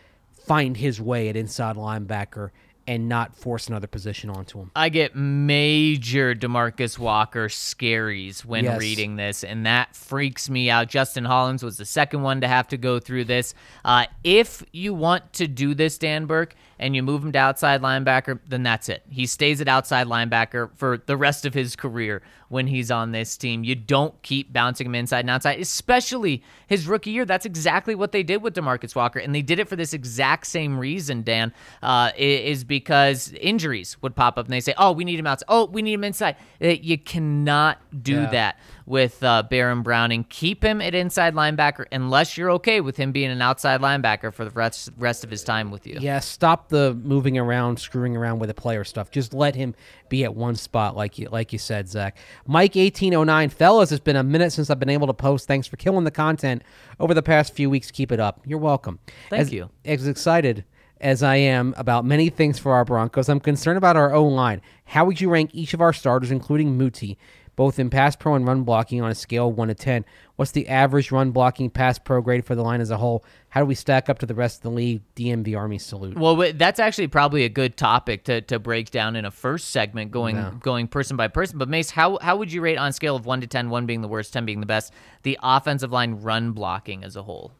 find 0.46 0.78
his 0.78 1.02
way 1.02 1.30
at 1.30 1.36
inside 1.36 1.78
linebacker 1.78 2.52
and 2.90 3.07
not 3.07 3.36
force 3.36 3.68
another 3.68 3.86
position 3.86 4.32
onto 4.32 4.57
him. 4.60 4.72
I 4.76 4.90
get 4.90 5.16
major 5.16 6.34
Demarcus 6.34 6.98
Walker 6.98 7.48
scaries 7.48 8.44
when 8.44 8.64
Yes. 8.64 8.80
reading 8.80 9.16
this, 9.16 9.44
and 9.44 9.64
that 9.68 9.95
freaks 9.95 10.49
me 10.49 10.72
out. 10.72 10.90
Justin 10.90 11.24
Hollins 11.24 11.61
was 11.61 11.78
the 11.78 11.86
second 11.86 12.24
one 12.24 12.41
to 12.41 12.48
have 12.48 12.68
to 12.70 12.78
go 12.78 12.98
through 12.98 13.26
this. 13.26 13.53
Uh, 13.86 14.06
if 14.24 14.64
you 14.74 14.95
want 14.95 15.32
to 15.34 15.48
do 15.48 15.76
this, 15.76 15.99
Dan 15.99 16.26
Burke, 16.26 16.56
and 16.80 16.95
you 16.95 17.03
move 17.03 17.24
him 17.24 17.32
to 17.34 17.38
outside 17.38 17.82
linebacker, 17.84 18.40
then 18.48 18.64
that's 18.64 18.90
it. 18.90 19.03
He 19.07 19.28
stays 19.28 19.61
at 19.61 19.68
outside 19.68 20.07
linebacker 20.07 20.72
for 20.76 20.98
the 20.98 21.16
rest 21.16 21.45
of 21.45 21.53
his 21.53 21.76
career 21.76 22.24
when 22.50 22.68
he's 22.68 22.92
on 22.92 23.12
this 23.12 23.38
team. 23.38 23.64
You 23.64 23.76
don't 23.76 24.22
keep 24.22 24.52
bouncing 24.52 24.86
him 24.88 24.96
inside 24.96 25.22
and 25.22 25.30
outside, 25.30 25.60
especially 25.60 26.44
his 26.68 26.88
rookie 26.88 27.12
year. 27.12 27.26
That's 27.26 27.46
exactly 27.46 27.96
what 27.96 28.12
they 28.12 28.22
did 28.24 28.42
with 28.42 28.56
Demarcus 28.56 28.96
Walker, 28.96 29.20
and 29.20 29.34
they 29.34 29.42
did 29.42 29.60
it 29.60 29.68
for 29.70 29.76
this 29.76 29.94
exact 29.94 30.48
same 30.48 30.78
reason, 30.78 31.24
Dan, 31.24 31.54
uh, 31.82 32.12
is 32.18 32.64
because 32.64 33.32
injuries 33.34 33.98
would 34.02 34.16
pop 34.16 34.38
up 34.38 34.46
and 34.46 34.54
they 34.54 34.60
say, 34.60 34.74
oh, 34.78 34.92
we 34.92 35.04
need 35.06 35.20
him 35.20 35.28
outside. 35.28 35.46
Oh, 35.48 35.66
we 35.66 35.82
need 35.82 35.94
him 35.94 36.04
inside. 36.04 36.36
Uh, 36.62 36.68
You 36.68 36.98
cannot 36.98 37.80
do 38.04 38.14
Yeah. 38.14 38.30
that 38.32 38.60
with 38.90 39.24
uh, 39.24 39.44
Baron 39.44 39.84
Browning. 39.84 40.26
Keep 40.30 40.64
him 40.64 40.82
at 40.82 40.95
inside 40.95 41.36
linebacker 41.36 41.86
unless 41.91 42.36
you're 42.36 42.49
okay 42.52 42.82
with 42.82 42.98
him 42.98 43.11
being 43.11 43.30
an 43.30 43.41
outside 43.41 43.82
linebacker 43.82 44.34
for 44.34 44.44
the 44.44 44.49
rest, 44.52 44.90
rest 44.98 45.24
of 45.24 45.30
his 45.30 45.44
time 45.44 45.70
with 45.70 45.86
you. 45.86 45.98
Yeah, 46.02 46.20
stop 46.20 46.70
the 46.70 46.95
moving 46.95 47.38
around, 47.38 47.80
screwing 47.80 48.18
around 48.18 48.40
with 48.40 48.48
the 48.48 48.56
player 48.56 48.84
stuff. 48.84 49.11
Just 49.11 49.34
let 49.34 49.53
him 49.56 49.76
be 50.10 50.24
at 50.24 50.36
one 50.36 50.56
spot, 50.56 50.98
like 50.98 51.20
you 51.20 51.30
like 51.30 51.53
you 51.53 51.60
said, 51.60 51.88
Zach. 51.88 52.18
Mike 52.48 52.76
eighteen 52.76 53.14
oh 53.14 53.24
nine, 53.24 53.49
fellas, 53.49 53.91
it's 53.91 54.03
been 54.03 54.16
a 54.16 54.24
minute 54.24 54.52
since 54.52 54.72
I've 54.72 54.80
been 54.80 54.90
able 54.90 55.07
to 55.07 55.14
post. 55.14 55.48
Thanks 55.48 55.68
for 55.68 55.78
killing 55.78 56.03
the 56.03 56.11
content 56.11 56.64
over 56.99 57.14
the 57.14 57.22
past 57.22 57.53
few 57.53 57.70
weeks. 57.70 57.91
Keep 57.91 58.11
it 58.11 58.20
up. 58.20 58.41
You're 58.44 58.57
welcome. 58.60 58.98
Thank 59.30 59.41
As- 59.41 59.53
you. 59.53 59.70
As 59.86 60.07
excited 60.07 60.66
as 60.99 61.24
I 61.24 61.38
am 61.38 61.74
about 61.78 62.03
many 62.03 62.30
things 62.30 62.60
for 62.60 62.74
our 62.74 62.84
Broncos, 62.84 63.30
I'm 63.30 63.40
concerned 63.40 63.78
about 63.78 63.95
our 63.95 64.14
O 64.14 64.26
line. 64.26 64.61
How 64.84 65.06
would 65.06 65.22
you 65.22 65.30
rank 65.30 65.52
each 65.53 65.74
of 65.74 65.80
our 65.80 65.94
starters, 65.94 66.32
including 66.32 66.78
Muti, 66.78 67.18
both 67.60 67.77
in 67.77 67.90
pass 67.90 68.15
pro 68.15 68.36
and 68.36 68.48
run 68.48 68.64
blocking 68.64 69.02
on 69.02 69.11
a 69.11 69.14
scale 69.14 69.49
of 69.49 69.57
1 69.57 69.68
to 69.68 69.73
10. 69.73 70.06
What's 70.38 70.52
the 70.52 70.69
average 70.69 71.11
run 71.11 71.31
blocking 71.31 71.69
pass 71.69 71.99
pro 71.99 72.22
grade 72.22 72.45
for 72.45 72.56
the 72.56 72.61
line 72.61 72.80
as 72.80 72.90
a 72.90 72.95
whole? 72.95 73.22
How 73.49 73.60
do 73.60 73.65
we 73.65 73.76
stack 73.76 74.07
up 74.07 74.18
to 74.19 74.26
the 74.26 74.34
rest 74.34 74.60
of 74.60 74.61
the 74.64 74.69
league? 74.69 75.02
DMV 75.18 75.57
Army 75.57 75.77
salute. 75.77 76.18
Well, 76.18 76.53
that's 76.56 76.80
actually 76.80 77.07
probably 77.10 77.44
a 77.44 77.49
good 77.49 77.76
topic 77.76 78.23
to, 78.23 78.40
to 78.44 78.60
break 78.60 78.91
down 78.91 79.18
in 79.18 79.26
a 79.26 79.30
first 79.31 79.72
segment, 79.72 80.10
going 80.11 80.38
Yeah. 80.38 80.53
going 80.61 80.88
person 80.88 81.18
by 81.18 81.27
person. 81.27 81.57
But 81.57 81.68
Mace, 81.68 81.90
how 81.91 82.18
how 82.22 82.38
would 82.38 82.49
you 82.49 82.61
rate 82.61 82.77
on 82.77 82.88
a 82.88 82.94
scale 82.94 83.18
of 83.18 83.26
one 83.26 83.41
to 83.41 83.48
10, 83.48 83.69
one 83.69 83.86
being 83.86 84.02
the 84.02 84.07
worst, 84.07 84.31
ten 84.31 84.45
being 84.45 84.61
the 84.61 84.65
best, 84.65 84.94
the 85.23 85.38
offensive 85.44 85.91
line 85.91 86.22
run 86.22 86.53
blocking 86.53 87.03
as 87.03 87.18
a 87.18 87.23
whole? 87.23 87.52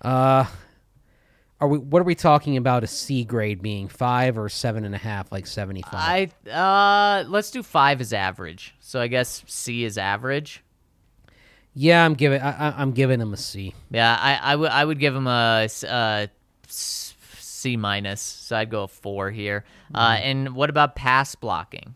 Uh, 0.00 0.44
are 1.62 1.68
we? 1.68 1.78
What 1.78 2.00
are 2.00 2.04
we 2.04 2.14
talking 2.14 2.56
about? 2.56 2.82
A 2.84 2.86
C 2.86 3.24
grade 3.24 3.62
being 3.62 3.88
five 3.88 4.36
or 4.36 4.48
seven 4.48 4.84
and 4.84 4.94
a 4.94 4.98
half, 4.98 5.30
like 5.32 5.46
seventy 5.46 5.82
five. 5.82 6.34
I 6.44 6.50
uh, 6.50 7.24
let's 7.28 7.50
do 7.50 7.62
five 7.62 8.00
as 8.00 8.12
average. 8.12 8.74
So 8.80 9.00
I 9.00 9.06
guess 9.06 9.42
C 9.46 9.84
is 9.84 9.96
average. 9.96 10.62
yeah, 11.74 12.04
I'm 12.04 12.14
giving. 12.14 12.42
I, 12.42 12.68
I- 12.70 12.74
I'm 12.82 12.92
giving 12.92 13.20
him 13.20 13.32
a 13.32 13.36
C. 13.36 13.74
Yeah, 13.90 14.16
I 14.20 14.34
I 14.52 14.56
would 14.56 14.70
I 14.70 14.84
would 14.84 14.98
give 14.98 15.14
him 15.14 15.26
a 15.26 15.62
s- 15.64 15.84
uh, 15.84 16.26
C 16.68 17.76
minus. 17.76 18.20
So 18.20 18.56
I'd 18.56 18.68
go 18.70 18.82
a 18.82 18.88
four 18.88 19.30
here. 19.30 19.64
Uh, 19.94 20.16
Mm-hmm. 20.16 20.22
and 20.24 20.54
what 20.54 20.68
about 20.70 20.96
pass 20.96 21.34
blocking? 21.34 21.94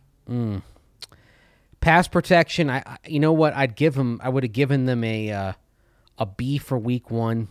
Pass 1.80 2.08
protection. 2.08 2.68
I, 2.70 2.82
I 2.86 2.96
you 3.06 3.20
know 3.20 3.32
what? 3.32 3.54
I'd 3.54 3.76
give 3.76 3.94
him. 3.94 4.20
I 4.22 4.28
would 4.28 4.42
have 4.42 4.52
given 4.52 4.86
them 4.86 5.02
a 5.04 5.30
uh, 5.32 5.52
a 6.18 6.26
B 6.26 6.58
for 6.58 6.78
week 6.78 7.10
one, 7.10 7.48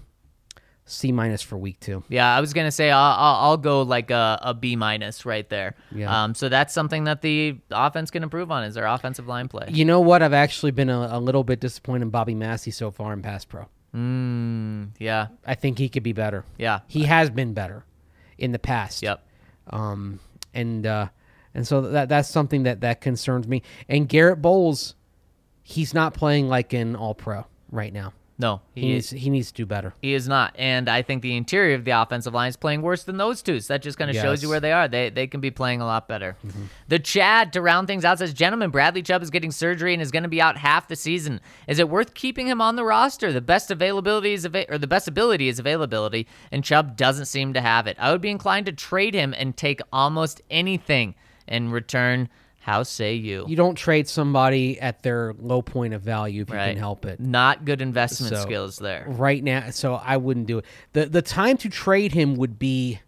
C 0.86 1.12
minus 1.12 1.42
for 1.42 1.58
week 1.58 1.80
two. 1.80 2.04
Yeah, 2.10 2.36
I 2.36 2.40
was 2.42 2.54
gonna 2.54 2.72
say 2.72 2.92
I'll, 2.92 3.14
I'll, 3.18 3.36
I'll 3.50 3.58
go 3.58 3.82
like 3.82 4.12
a, 4.12 4.40
a 4.42 4.54
B 4.54 4.76
minus 4.76 5.26
right 5.26 5.48
there. 5.50 5.76
Yeah. 5.92 6.24
Um, 6.24 6.36
so 6.36 6.48
that's 6.48 6.74
something 6.74 7.06
that 7.06 7.22
the 7.22 7.58
offense 7.72 8.12
can 8.12 8.22
improve 8.22 8.52
on 8.52 8.64
is 8.64 8.76
their 8.76 8.86
offensive 8.86 9.28
line 9.28 9.48
play. 9.48 9.68
You 9.72 9.84
know 9.86 10.00
what? 10.00 10.22
I've 10.22 10.34
actually 10.34 10.72
been 10.72 10.90
a, 10.90 11.10
a 11.12 11.20
little 11.20 11.44
bit 11.44 11.60
disappointed 11.60 12.04
in 12.04 12.10
Bobby 12.12 12.36
Massie 12.36 12.72
so 12.72 12.92
far 12.92 13.14
in 13.14 13.24
pass 13.24 13.46
pro. 13.46 13.66
Mm, 13.96 14.90
yeah. 15.00 15.28
I 15.46 15.56
think 15.56 15.80
he 15.80 15.90
could 15.90 16.04
be 16.04 16.14
better. 16.14 16.46
Yeah. 16.58 16.82
He 16.88 17.04
has 17.04 17.30
been 17.30 17.54
better 17.54 17.86
in 18.38 18.52
the 18.52 18.60
past. 18.60 19.02
Yep. 19.02 19.26
Um, 19.72 20.20
and 20.54 20.86
uh, 20.86 21.08
and 21.54 21.66
so 21.66 21.82
that 21.82 22.10
that's 22.10 22.30
something 22.30 22.64
that 22.64 22.82
that 22.82 23.02
concerns 23.02 23.48
me. 23.48 23.64
And 23.90 24.08
Garett 24.08 24.42
Bolles, 24.42 24.96
he's 25.64 25.94
not 25.94 26.14
playing 26.14 26.48
like 26.48 26.74
an 26.74 26.96
All 26.96 27.16
Pro 27.16 27.48
right 27.72 27.94
now. 27.94 28.14
No, 28.38 28.60
He 28.74 28.82
he 28.82 28.88
needs 28.88 29.10
he 29.12 29.30
needs 29.30 29.48
to 29.48 29.54
do 29.54 29.66
better. 29.66 29.94
he 30.02 30.14
is 30.14 30.28
not, 30.28 30.54
and 30.60 30.90
I 30.90 31.04
think 31.04 31.22
the 31.22 31.38
interior 31.38 31.74
of 31.74 31.86
the 31.86 31.92
offensive 31.92 32.34
line 32.34 32.50
is 32.50 32.58
playing 32.58 32.82
worse 32.82 33.04
than 33.06 33.16
those 33.16 33.42
two. 33.42 33.62
So 33.62 33.74
that 33.74 33.82
just 33.82 33.98
kind 33.98 34.10
of 34.10 34.16
shows 34.18 34.44
you 34.44 34.50
where 34.50 34.60
they 34.60 34.74
are. 34.74 34.90
They 34.90 35.10
they 35.10 35.26
can 35.26 35.40
be 35.40 35.52
playing 35.52 35.80
a 35.80 35.86
lot 35.86 36.10
better. 36.10 36.36
Mm-hmm. 36.46 36.64
The 36.90 37.00
Chad 37.00 37.54
to 37.54 37.62
round 37.62 37.88
things 37.88 38.04
out 38.04 38.20
says, 38.20 38.34
"Gentlemen, 38.34 38.72
Bradley 38.72 39.02
Chubb 39.04 39.24
is 39.24 39.30
getting 39.30 39.52
surgery 39.52 39.94
and 39.94 40.02
is 40.02 40.12
going 40.12 40.24
to 40.24 40.30
be 40.30 40.42
out 40.42 40.58
half 40.58 40.90
the 40.90 40.98
season. 40.98 41.40
Is 41.66 41.80
it 41.80 41.88
worth 41.88 42.14
keeping 42.14 42.48
him 42.48 42.60
on 42.60 42.76
the 42.76 42.84
roster? 42.84 43.32
The 43.32 43.40
best 43.40 43.72
availability 43.72 44.34
is 44.34 44.46
ava- 44.46 44.70
or 44.70 44.78
the 44.78 44.86
best 44.88 45.08
ability 45.08 45.48
is 45.48 45.58
availability, 45.58 46.28
and 46.52 46.62
Chubb 46.62 46.98
doesn't 46.98 47.28
seem 47.28 47.54
to 47.54 47.62
have 47.62 47.88
it. 47.88 47.96
I 48.02 48.12
would 48.12 48.22
be 48.22 48.32
inclined 48.32 48.66
to 48.66 48.74
trade 48.74 49.14
him 49.14 49.34
and 49.38 49.56
take 49.56 49.80
almost 49.94 50.42
anything 50.52 51.16
in 51.48 51.72
return. 51.72 52.28
How 52.66 52.82
say 52.82 53.14
you?" 53.14 53.46
You 53.48 53.56
don't 53.56 53.76
trade 53.76 54.08
somebody 54.08 54.80
at 54.82 55.04
their 55.04 55.36
low 55.38 55.62
point 55.62 55.94
of 55.94 56.02
value 56.02 56.42
if 56.42 56.50
you 56.50 56.56
can 56.56 56.78
help 56.78 57.06
it. 57.06 57.20
Not 57.20 57.64
good 57.64 57.80
investment 57.80 58.34
So- 58.36 58.42
skills 58.42 58.78
there. 58.80 59.06
right 59.08 59.44
now 59.44 59.70
so 59.70 59.94
I 59.94 60.18
wouldn't 60.18 60.48
do 60.48 60.58
it. 60.58 60.66
The 60.94 61.06
the 61.06 61.22
time 61.22 61.58
to 61.58 61.70
trade 61.70 62.14
him 62.14 62.36
would 62.38 62.58
be 62.58 63.02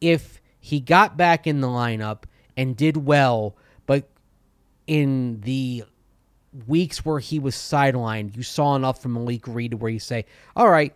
if 0.00 0.40
he 0.58 0.80
got 0.80 1.16
back 1.16 1.46
in 1.46 1.60
the 1.60 1.68
lineup 1.68 2.24
and 2.56 2.76
did 2.76 2.96
well, 2.96 3.56
but 3.86 4.08
in 4.88 5.40
the 5.42 5.84
weeks 6.66 7.04
where 7.04 7.20
he 7.20 7.38
was 7.38 7.54
sidelined, 7.54 8.36
you 8.36 8.42
saw 8.42 8.74
enough 8.74 9.00
from 9.00 9.12
Malik 9.12 9.46
Reed 9.46 9.74
where 9.74 9.90
you 9.90 10.00
say, 10.00 10.24
All 10.56 10.68
right, 10.68 10.92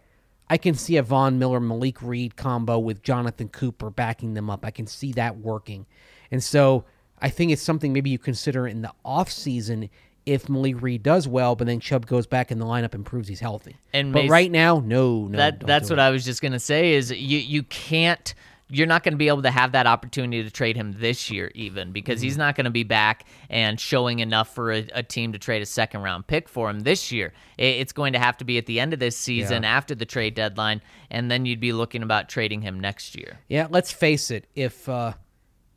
I 0.50 0.56
can 0.58 0.74
see 0.74 0.96
a 0.96 1.02
Von 1.04 1.38
Miller 1.38 1.60
Malik 1.60 2.02
Reed 2.02 2.34
combo 2.34 2.76
with 2.76 3.04
Jonathan 3.04 3.48
Cooper 3.48 3.88
backing 3.88 4.34
them 4.34 4.50
up. 4.50 4.64
I 4.66 4.72
can 4.72 4.88
see 4.88 5.12
that 5.12 5.38
working. 5.38 5.86
And 6.32 6.42
so 6.42 6.84
I 7.24 7.30
think 7.30 7.50
it's 7.52 7.62
something 7.62 7.92
maybe 7.92 8.10
you 8.10 8.18
consider 8.18 8.66
in 8.68 8.82
the 8.82 8.92
offseason 9.04 9.88
if 10.26 10.48
Malik 10.48 10.80
Reed 10.80 11.02
does 11.02 11.26
well, 11.28 11.54
but 11.56 11.66
then 11.66 11.80
Chubb 11.80 12.06
goes 12.06 12.26
back 12.26 12.50
in 12.50 12.58
the 12.58 12.64
lineup 12.66 12.94
and 12.94 13.04
proves 13.04 13.28
he's 13.28 13.40
healthy. 13.40 13.76
And 13.92 14.12
but 14.12 14.22
Mace- 14.22 14.30
right 14.30 14.50
now, 14.50 14.80
no, 14.84 15.26
no. 15.26 15.36
that 15.38 15.60
that's 15.60 15.90
what 15.90 15.98
it. 15.98 16.02
I 16.02 16.10
was 16.10 16.24
just 16.24 16.40
gonna 16.42 16.60
say 16.60 16.94
is 16.94 17.10
you 17.10 17.38
you 17.38 17.62
can't 17.64 18.34
you're 18.70 18.86
not 18.86 19.02
going 19.02 19.12
to 19.12 19.18
be 19.18 19.28
able 19.28 19.42
to 19.42 19.50
have 19.50 19.72
that 19.72 19.86
opportunity 19.86 20.42
to 20.42 20.50
trade 20.50 20.74
him 20.74 20.96
this 20.98 21.30
year 21.30 21.52
even 21.54 21.92
because 21.92 22.18
Mm-hmm. 22.18 22.24
he's 22.24 22.38
not 22.38 22.56
going 22.56 22.64
to 22.64 22.70
be 22.70 22.82
back 22.82 23.26
and 23.50 23.78
showing 23.78 24.20
enough 24.20 24.54
for 24.54 24.72
a, 24.72 24.88
a 24.94 25.02
team 25.02 25.32
to 25.32 25.38
trade 25.38 25.60
a 25.60 25.66
second 25.66 26.00
round 26.00 26.26
pick 26.26 26.48
for 26.48 26.70
him 26.70 26.80
this 26.80 27.12
year 27.12 27.34
it, 27.58 27.66
it's 27.82 27.92
going 27.92 28.14
to 28.14 28.18
have 28.18 28.38
to 28.38 28.44
be 28.44 28.56
at 28.56 28.64
the 28.64 28.80
end 28.80 28.94
of 28.94 28.98
this 28.98 29.18
season 29.18 29.64
after 29.64 29.94
the 29.94 30.06
trade 30.06 30.34
deadline 30.34 30.80
and 31.10 31.30
then 31.30 31.44
you'd 31.44 31.60
be 31.60 31.74
looking 31.74 32.02
about 32.02 32.30
trading 32.30 32.62
him 32.62 32.80
next 32.80 33.14
year 33.14 33.38
Yeah, 33.48 33.66
let's 33.68 33.92
face 33.92 34.30
it. 34.30 34.46
If 34.54 34.88
uh, 34.88 35.12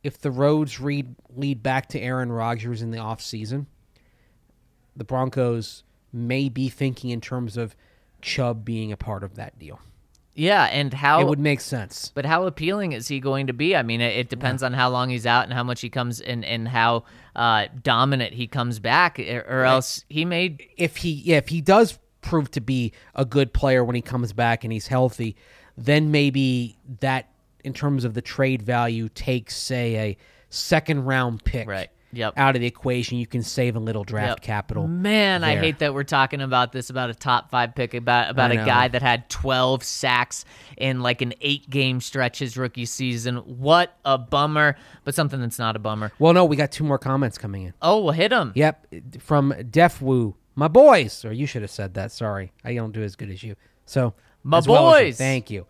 if 0.08 0.18
the 0.18 0.30
roads 0.30 0.80
read, 0.80 1.14
lead 1.36 1.62
back 1.62 1.86
to 1.90 2.00
Aaron 2.00 2.32
Rodgers 2.32 2.80
in 2.80 2.90
the 2.90 2.96
offseason, 2.96 3.66
the 4.96 5.04
Broncos 5.04 5.84
may 6.14 6.48
be 6.48 6.70
thinking 6.70 7.10
in 7.10 7.20
terms 7.20 7.58
of 7.58 7.76
Chubb 8.22 8.64
being 8.64 8.90
a 8.90 8.96
part 8.96 9.22
of 9.22 9.34
that 9.36 9.58
deal. 9.58 9.78
yeah 10.34 10.64
and 10.64 10.94
how 10.94 11.20
It 11.20 11.26
would 11.26 11.38
make 11.38 11.60
sense. 11.60 12.10
But 12.14 12.24
how 12.24 12.44
appealing 12.46 12.92
is 12.92 13.06
he 13.08 13.20
going 13.20 13.48
to 13.48 13.52
be? 13.52 13.76
I 13.76 13.82
mean, 13.82 14.00
it, 14.00 14.16
it 14.16 14.28
depends 14.30 14.62
on 14.62 14.72
how 14.72 14.88
long 14.88 15.10
he's 15.10 15.26
out 15.26 15.44
and 15.44 15.52
how 15.52 15.62
much 15.62 15.82
he 15.82 15.90
comes 15.90 16.20
in 16.20 16.42
and 16.42 16.66
how 16.66 17.04
uh, 17.36 17.66
dominant 17.82 18.32
he 18.32 18.46
comes 18.46 18.78
back, 18.78 19.20
or, 19.20 19.44
or 19.46 19.64
else 19.64 20.06
he 20.08 20.24
may. 20.24 20.56
If 20.78 20.96
he 20.96 21.10
yeah, 21.10 21.36
if 21.36 21.48
he 21.48 21.60
does 21.60 21.98
prove 22.22 22.50
to 22.52 22.62
be 22.62 22.92
a 23.14 23.26
good 23.26 23.52
player 23.52 23.84
when 23.84 23.94
he 23.94 24.02
comes 24.02 24.32
back 24.32 24.64
and 24.64 24.72
he's 24.72 24.86
healthy, 24.86 25.36
then 25.76 26.10
maybe 26.10 26.78
that 27.00 27.28
in 27.64 27.72
terms 27.72 28.04
of 28.04 28.14
the 28.14 28.22
trade 28.22 28.62
value 28.62 29.08
takes 29.08 29.56
say 29.56 29.96
a 29.96 30.16
second 30.50 31.04
round 31.04 31.44
pick 31.44 31.68
Right. 31.68 31.88
Yep. 32.10 32.34
out 32.38 32.54
of 32.56 32.60
the 32.62 32.66
equation. 32.66 33.18
You 33.18 33.26
can 33.26 33.42
save 33.42 33.76
a 33.76 33.78
little 33.78 34.02
draft 34.02 34.28
Yep. 34.28 34.40
capital. 34.40 34.88
Man, 34.88 35.44
I 35.44 35.56
hate 35.56 35.80
that 35.80 35.92
we're 35.92 36.04
talking 36.04 36.40
about 36.40 36.72
this 36.72 36.88
about 36.88 37.10
a 37.10 37.14
top 37.14 37.50
five 37.50 37.74
pick 37.74 37.92
about 37.92 38.30
about 38.30 38.50
a 38.50 38.56
guy 38.56 38.88
that 38.88 39.02
had 39.02 39.28
12 39.28 39.84
sacks 39.84 40.46
in 40.78 41.00
like 41.00 41.20
an 41.20 41.34
eight 41.42 41.68
game 41.68 42.00
stretch 42.00 42.38
his 42.38 42.56
rookie 42.56 42.86
season. 42.86 43.36
What 43.36 43.94
a 44.06 44.16
bummer! 44.16 44.76
But 45.04 45.14
something 45.14 45.38
that's 45.38 45.58
not 45.58 45.76
a 45.76 45.78
bummer. 45.78 46.10
Well, 46.18 46.32
no, 46.32 46.46
we 46.46 46.56
got 46.56 46.72
two 46.72 46.84
more 46.84 46.98
comments 46.98 47.36
coming 47.36 47.64
in. 47.64 47.74
Oh, 47.82 48.00
well, 48.04 48.14
hit 48.14 48.30
them. 48.30 48.52
Yep, 48.54 48.86
from 49.20 49.52
Def 49.70 50.00
Woo, 50.00 50.34
my 50.54 50.68
boys. 50.68 51.26
Or 51.26 51.32
you 51.34 51.44
should 51.44 51.60
have 51.60 51.70
said 51.70 51.92
that. 51.94 52.10
Sorry, 52.10 52.52
I 52.64 52.72
don't 52.74 52.92
do 52.92 53.02
as 53.02 53.16
good 53.16 53.28
as 53.28 53.42
you. 53.42 53.54
So, 53.84 54.14
My 54.42 54.56
as 54.58 54.66
well 54.66 54.94
as 54.94 55.02
boys. 55.08 55.18
thank 55.18 55.50
you. 55.50 55.66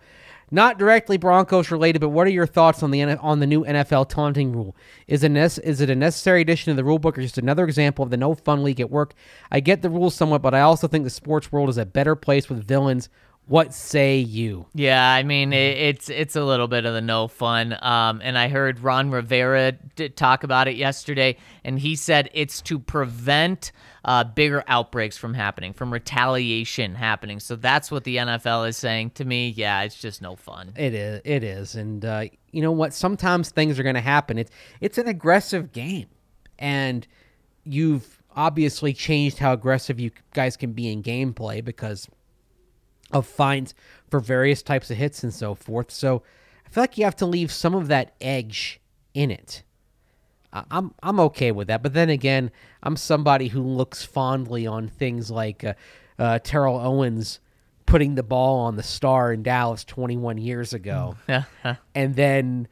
Not 0.51 0.79
directly 0.79 1.19
Broncos 1.19 1.70
related, 1.70 2.01
but 2.01 2.09
what 2.09 2.27
are 2.27 2.31
your 2.31 2.47
thoughts 2.47 2.83
on 2.83 2.91
the 2.91 3.03
on 3.03 3.41
the 3.41 3.47
new 3.47 3.65
NFL 3.65 4.09
taunting 4.09 4.53
rule? 4.53 4.75
Is 5.07 5.23
it 5.23 5.37
is 5.37 5.81
it 5.81 5.91
a 5.91 5.95
necessary 5.95 6.41
addition 6.41 6.73
to 6.73 6.77
the 6.77 6.85
rule 6.85 6.99
book, 6.99 7.19
or 7.19 7.23
just 7.23 7.37
another 7.37 7.65
example 7.65 8.03
of 8.03 8.11
the 8.11 8.16
no 8.16 8.35
fun 8.35 8.62
league 8.62 8.81
at 8.81 8.91
work? 8.91 9.15
I 9.51 9.61
get 9.61 9.83
the 9.83 9.91
rules 9.91 10.15
somewhat, 10.15 10.41
but 10.41 10.55
I 10.55 10.61
also 10.61 10.89
think 10.89 11.05
the 11.05 11.11
sports 11.11 11.53
world 11.53 11.69
is 11.69 11.77
a 11.77 11.85
better 11.85 12.16
place 12.16 12.49
with 12.49 12.66
villains. 12.66 13.11
What 13.49 13.73
say 13.73 14.19
you? 14.19 14.66
Yeah, 14.75 15.11
I 15.11 15.23
mean 15.23 15.55
it, 15.55 15.79
it's 15.79 16.11
it's 16.11 16.37
a 16.37 16.45
little 16.45 16.69
bit 16.69 16.85
of 16.85 16.93
the 16.93 17.01
no 17.01 17.29
fun. 17.29 17.75
Um, 17.81 18.20
and 18.23 18.37
I 18.37 18.49
heard 18.49 18.81
Ron 18.81 19.11
Rivera 19.11 19.73
d- 19.73 20.11
talk 20.11 20.45
about 20.45 20.69
it 20.69 20.77
yesterday, 20.77 21.39
and 21.65 21.79
he 21.79 21.97
said 21.97 22.29
it's 22.35 22.61
to 22.62 22.79
prevent 22.79 23.73
uh, 24.05 24.25
bigger 24.25 24.62
outbreaks 24.69 25.16
from 25.16 25.33
happening, 25.33 25.73
from 25.73 25.91
retaliation 25.91 26.95
happening. 26.95 27.41
So 27.41 27.57
that's 27.57 27.91
what 27.91 28.05
the 28.05 28.19
NFL 28.19 28.69
is 28.69 28.77
saying 28.77 29.12
to 29.12 29.25
me. 29.25 29.49
Yeah, 29.49 29.83
it's 29.83 29.99
just 29.99 30.20
no 30.20 30.37
fun. 30.37 30.75
It 30.77 30.93
is. 30.93 31.23
It 31.25 31.43
is, 31.43 31.75
and 31.75 32.05
uh, 32.05 32.25
you 32.53 32.61
know 32.61 32.73
what? 32.73 32.93
Sometimes 32.93 33.49
things 33.49 33.79
are 33.79 33.83
going 33.83 33.95
to 33.95 34.03
happen. 34.03 34.37
It's 34.37 34.51
it's 34.83 34.99
an 34.99 35.09
aggressive 35.09 35.73
game, 35.73 36.09
and 36.59 37.09
you've 37.65 38.23
obviously 38.37 38.93
changed 38.93 39.39
how 39.39 39.55
aggressive 39.55 39.99
you 39.99 40.11
guys 40.35 40.57
can 40.57 40.73
be 40.73 40.93
in 40.93 41.03
gameplay 41.03 41.65
because 41.65 42.09
of 43.12 43.26
fines 43.26 43.74
for 44.10 44.20
various 44.20 44.62
types 44.62 44.90
of 44.90 44.97
hits 44.97 45.22
and 45.22 45.32
so 45.32 45.55
forth. 45.55 45.90
So 45.90 46.22
I 46.66 46.70
feel 46.70 46.82
like 46.82 46.98
you 46.98 47.05
have 47.05 47.16
to 47.16 47.26
leave 47.26 47.51
some 47.52 47.74
of 47.74 47.89
that 47.89 48.14
edge 48.20 48.80
in 49.14 49.30
it. 49.30 49.62
I- 50.52 50.64
I'm 50.70 50.94
I'm 51.02 51.20
okay 51.20 51.52
with 51.52 51.68
that, 51.68 51.82
but 51.82 51.93
then 51.94 52.09
again, 52.10 52.51
I'm 52.82 52.97
somebody 52.97 53.48
who 53.48 53.62
looks 53.62 54.05
fondly 54.05 54.66
on 54.66 54.89
things 54.89 55.30
like 55.30 55.64
uh, 55.64 55.74
uh, 56.18 56.39
Terrell 56.40 56.78
Owens 56.78 57.40
putting 57.86 58.14
the 58.16 58.22
ball 58.22 58.60
on 58.60 58.76
the 58.76 58.82
star 58.82 59.32
in 59.32 59.43
Dallas 59.43 59.85
21 59.85 60.36
years 60.39 60.72
ago, 60.74 61.16
and 61.94 62.14
then 62.16 62.68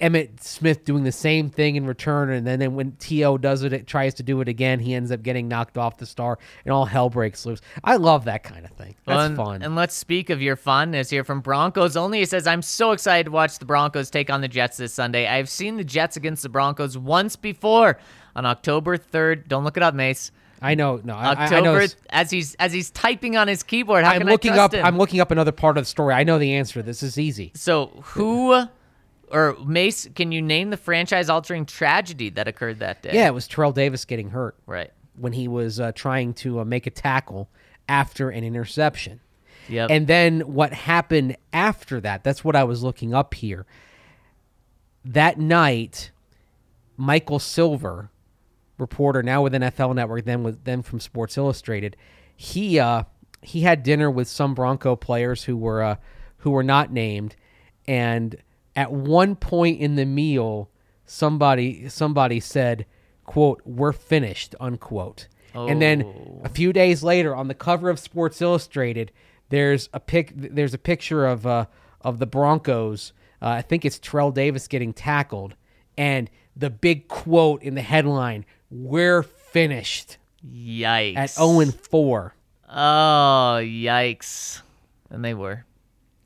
Emmitt 0.00 0.40
Smith 0.42 0.84
doing 0.84 1.02
the 1.02 1.10
same 1.10 1.50
thing 1.50 1.74
in 1.74 1.84
return, 1.84 2.30
and 2.30 2.46
then, 2.46 2.60
then 2.60 2.74
when 2.76 2.92
To 2.92 3.38
does 3.38 3.64
it, 3.64 3.72
it 3.72 3.86
tries 3.88 4.14
to 4.14 4.22
do 4.22 4.40
it 4.40 4.48
again. 4.48 4.78
He 4.78 4.94
ends 4.94 5.10
up 5.10 5.22
getting 5.24 5.48
knocked 5.48 5.76
off 5.76 5.98
the 5.98 6.06
star, 6.06 6.38
and 6.64 6.72
all 6.72 6.84
hell 6.84 7.10
breaks 7.10 7.44
loose. 7.44 7.60
I 7.82 7.96
love 7.96 8.26
that 8.26 8.44
kind 8.44 8.64
of 8.64 8.70
thing. 8.72 8.94
That's 9.06 9.16
Well, 9.16 9.20
and, 9.20 9.36
fun. 9.36 9.62
And 9.62 9.74
let's 9.74 9.94
speak 9.96 10.30
of 10.30 10.40
your 10.40 10.54
fondness 10.54 11.10
here 11.10 11.24
from 11.24 11.40
Broncos 11.40 11.96
only. 11.96 12.20
He 12.20 12.24
says, 12.26 12.46
I'm 12.46 12.62
so 12.62 12.92
excited 12.92 13.24
to 13.24 13.30
watch 13.32 13.58
the 13.58 13.64
Broncos 13.64 14.08
take 14.08 14.30
on 14.30 14.40
the 14.40 14.48
Jets 14.48 14.76
this 14.76 14.94
Sunday. 14.94 15.26
I've 15.26 15.48
seen 15.48 15.76
the 15.76 15.84
Jets 15.84 16.16
against 16.16 16.44
the 16.44 16.48
Broncos 16.48 16.96
once 16.96 17.34
before 17.34 17.98
on 18.36 18.46
October 18.46 18.98
3rd. 18.98 19.48
Don't 19.48 19.64
look 19.64 19.76
it 19.76 19.82
up, 19.82 19.94
Mace. 19.94 20.30
I 20.62 20.74
know. 20.76 21.00
No, 21.02 21.14
I, 21.14 21.32
I- 21.32 21.46
I 21.46 21.60
know. 21.60 21.74
October 21.74 21.94
as 22.10 22.30
he's 22.30 22.54
as 22.56 22.72
he's 22.72 22.90
typing 22.90 23.36
on 23.36 23.46
his 23.48 23.62
keyboard. 23.62 24.04
How 24.04 24.12
I'm 24.12 24.18
can 24.20 24.28
looking 24.28 24.52
I 24.52 24.56
trust 24.56 24.74
up. 24.74 24.80
him? 24.80 24.86
I'm 24.86 24.98
looking 24.98 25.20
up 25.20 25.30
another 25.30 25.52
part 25.52 25.76
of 25.76 25.82
the 25.82 25.88
story. 25.88 26.14
I 26.14 26.24
know 26.24 26.38
the 26.40 26.54
answer. 26.54 26.82
This 26.82 27.02
is 27.04 27.16
easy. 27.18 27.52
so 27.54 27.86
who 28.02 28.64
or 29.30 29.56
Mace, 29.64 30.08
can 30.14 30.32
you 30.32 30.42
name 30.42 30.70
the 30.70 30.76
franchise 30.76 31.28
altering 31.28 31.66
tragedy 31.66 32.30
that 32.30 32.48
occurred 32.48 32.78
that 32.80 33.02
day? 33.02 33.10
Yeah, 33.14 33.26
it 33.28 33.34
was 33.34 33.46
Terrell 33.48 33.72
Davis 33.72 34.04
getting 34.04 34.30
hurt 34.30 34.56
Right. 34.66 34.90
when 35.16 35.32
he 35.32 35.48
was 35.48 35.78
uh, 35.80 35.92
trying 35.92 36.34
to 36.34 36.60
uh, 36.60 36.64
make 36.64 36.86
a 36.86 36.90
tackle 36.90 37.48
after 37.88 38.30
an 38.30 38.44
interception. 38.44 39.20
Yep. 39.68 39.90
And 39.90 40.06
then 40.06 40.40
what 40.40 40.72
happened 40.72 41.36
after 41.52 42.00
that? 42.00 42.24
That's 42.24 42.42
what 42.44 42.56
I 42.56 42.64
was 42.64 42.82
looking 42.82 43.12
up 43.14 43.34
here. 43.34 43.66
That 45.04 45.38
night, 45.38 46.10
Michael 46.96 47.38
Silver, 47.38 48.10
reporter 48.78 49.22
now 49.22 49.42
with 49.42 49.52
NFL 49.52 49.94
Network, 49.94 50.24
then 50.24 50.42
with 50.42 50.64
then 50.64 50.82
from 50.82 51.00
Sports 51.00 51.36
Illustrated, 51.36 51.96
he 52.36 52.78
uh, 52.78 53.04
he 53.42 53.60
had 53.62 53.82
dinner 53.82 54.10
with 54.10 54.28
some 54.28 54.54
Bronco 54.54 54.96
players 54.96 55.44
who 55.44 55.56
were 55.56 55.82
uh, 55.82 55.96
who 56.38 56.50
were 56.50 56.62
not 56.62 56.92
named, 56.92 57.36
and 57.86 58.36
at 58.78 58.92
one 58.92 59.34
point 59.36 59.80
in 59.80 59.96
the 59.96 60.06
meal, 60.06 60.70
somebody 61.04 61.88
somebody 61.88 62.38
said, 62.40 62.86
"quote 63.24 63.60
We're 63.64 63.92
finished," 63.92 64.54
unquote. 64.60 65.26
Oh. 65.54 65.66
And 65.66 65.80
then 65.82 66.02
Oh. 66.02 66.40
a 66.44 66.48
few 66.48 66.72
days 66.72 67.02
later, 67.02 67.34
on 67.34 67.48
the 67.48 67.54
cover 67.54 67.90
of 67.90 67.98
Sports 67.98 68.40
Illustrated, 68.40 69.10
there's 69.48 69.88
a 69.92 70.00
pic. 70.00 70.32
There's 70.36 70.74
a 70.74 70.78
picture 70.78 71.26
of 71.26 71.46
uh, 71.46 71.66
of 72.02 72.18
the 72.18 72.26
Broncos. 72.26 73.12
Uh, 73.42 73.48
I 73.48 73.62
think 73.62 73.84
it's 73.84 73.98
Terrell 73.98 74.30
Davis 74.30 74.68
getting 74.68 74.92
tackled, 74.92 75.54
and 75.96 76.30
the 76.56 76.70
big 76.70 77.08
quote 77.08 77.62
in 77.62 77.74
the 77.74 77.82
headline: 77.82 78.44
"We're 78.70 79.22
finished 79.22 80.18
Yikes. 80.46 81.16
at 81.16 81.30
0 81.30 81.60
and 81.60 81.74
4." 81.74 82.34
Oh, 82.70 83.58
yikes. 83.62 84.60
And 85.10 85.24
they 85.24 85.32
were. 85.34 85.64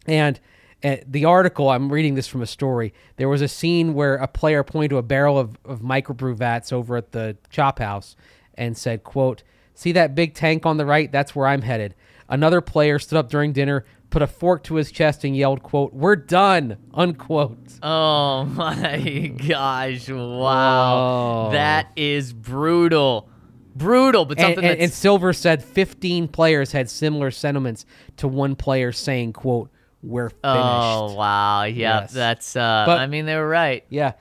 And 0.07 0.41
Uh, 0.85 0.97
the 1.07 1.25
article, 1.25 1.71
I'm 1.71 1.93
reading 1.93 2.15
this 2.15 2.27
from 2.27 2.43
a 2.43 2.47
story. 2.47 2.93
There 3.17 3.29
was 3.29 3.41
a 3.41 3.49
scene 3.49 3.95
where 3.95 4.17
a 4.17 4.27
player 4.27 4.63
pointed 4.65 4.91
to 4.91 4.97
a 4.99 5.03
barrel 5.03 5.39
of, 5.39 5.57
of 5.65 5.81
microbrew 5.81 6.35
vats 6.35 6.73
over 6.73 6.97
at 6.97 7.13
the 7.13 7.37
chop 7.51 7.79
house 7.79 8.17
and 8.55 8.77
said, 8.77 9.05
quote, 9.05 9.43
see 9.75 9.93
that 9.93 10.15
big 10.15 10.35
tank 10.35 10.67
on 10.67 10.77
the 10.77 10.87
right? 10.87 11.11
That's 11.11 11.35
where 11.37 11.47
I'm 11.47 11.63
headed. 11.63 11.95
Another 12.29 12.61
player 12.61 12.99
stood 12.99 13.19
up 13.19 13.29
during 13.29 13.53
dinner, 13.53 13.85
put 14.11 14.23
a 14.23 14.27
fork 14.27 14.63
to 14.65 14.75
his 14.77 14.91
chest 14.91 15.25
and 15.25 15.37
yelled, 15.37 15.63
quote, 15.63 15.93
we're 15.93 16.17
done, 16.17 16.79
unquote. 16.95 17.59
Oh 17.83 18.45
my 18.47 19.33
gosh. 19.49 20.09
Wow. 20.09 21.49
Oh. 21.49 21.53
That 21.53 21.91
is 21.97 22.33
brutal. 22.33 23.29
Brutal, 23.75 24.27
but 24.27 24.39
something 24.39 24.65
and, 24.65 24.73
and 24.75 24.91
that's 24.91 24.95
Silver 24.95 25.33
said 25.33 25.65
15 25.65 26.29
players 26.29 26.73
had 26.73 26.91
similar 26.91 27.31
sentiments 27.31 27.87
to 28.19 28.29
one 28.29 28.55
player 28.55 28.93
saying, 28.93 29.33
quote, 29.33 29.71
we're 30.03 30.29
finished. 30.31 30.41
Oh 30.45 31.15
wow. 31.15 31.65
Yep. 31.65 31.77
Yes. 31.77 32.13
That's 32.13 32.57
uh 32.57 32.85
But- 32.87 32.99
I 32.99 33.07
mean 33.07 33.27
they 33.27 33.37
were 33.37 33.49
right. 33.49 33.85
Yeah. 33.89 34.13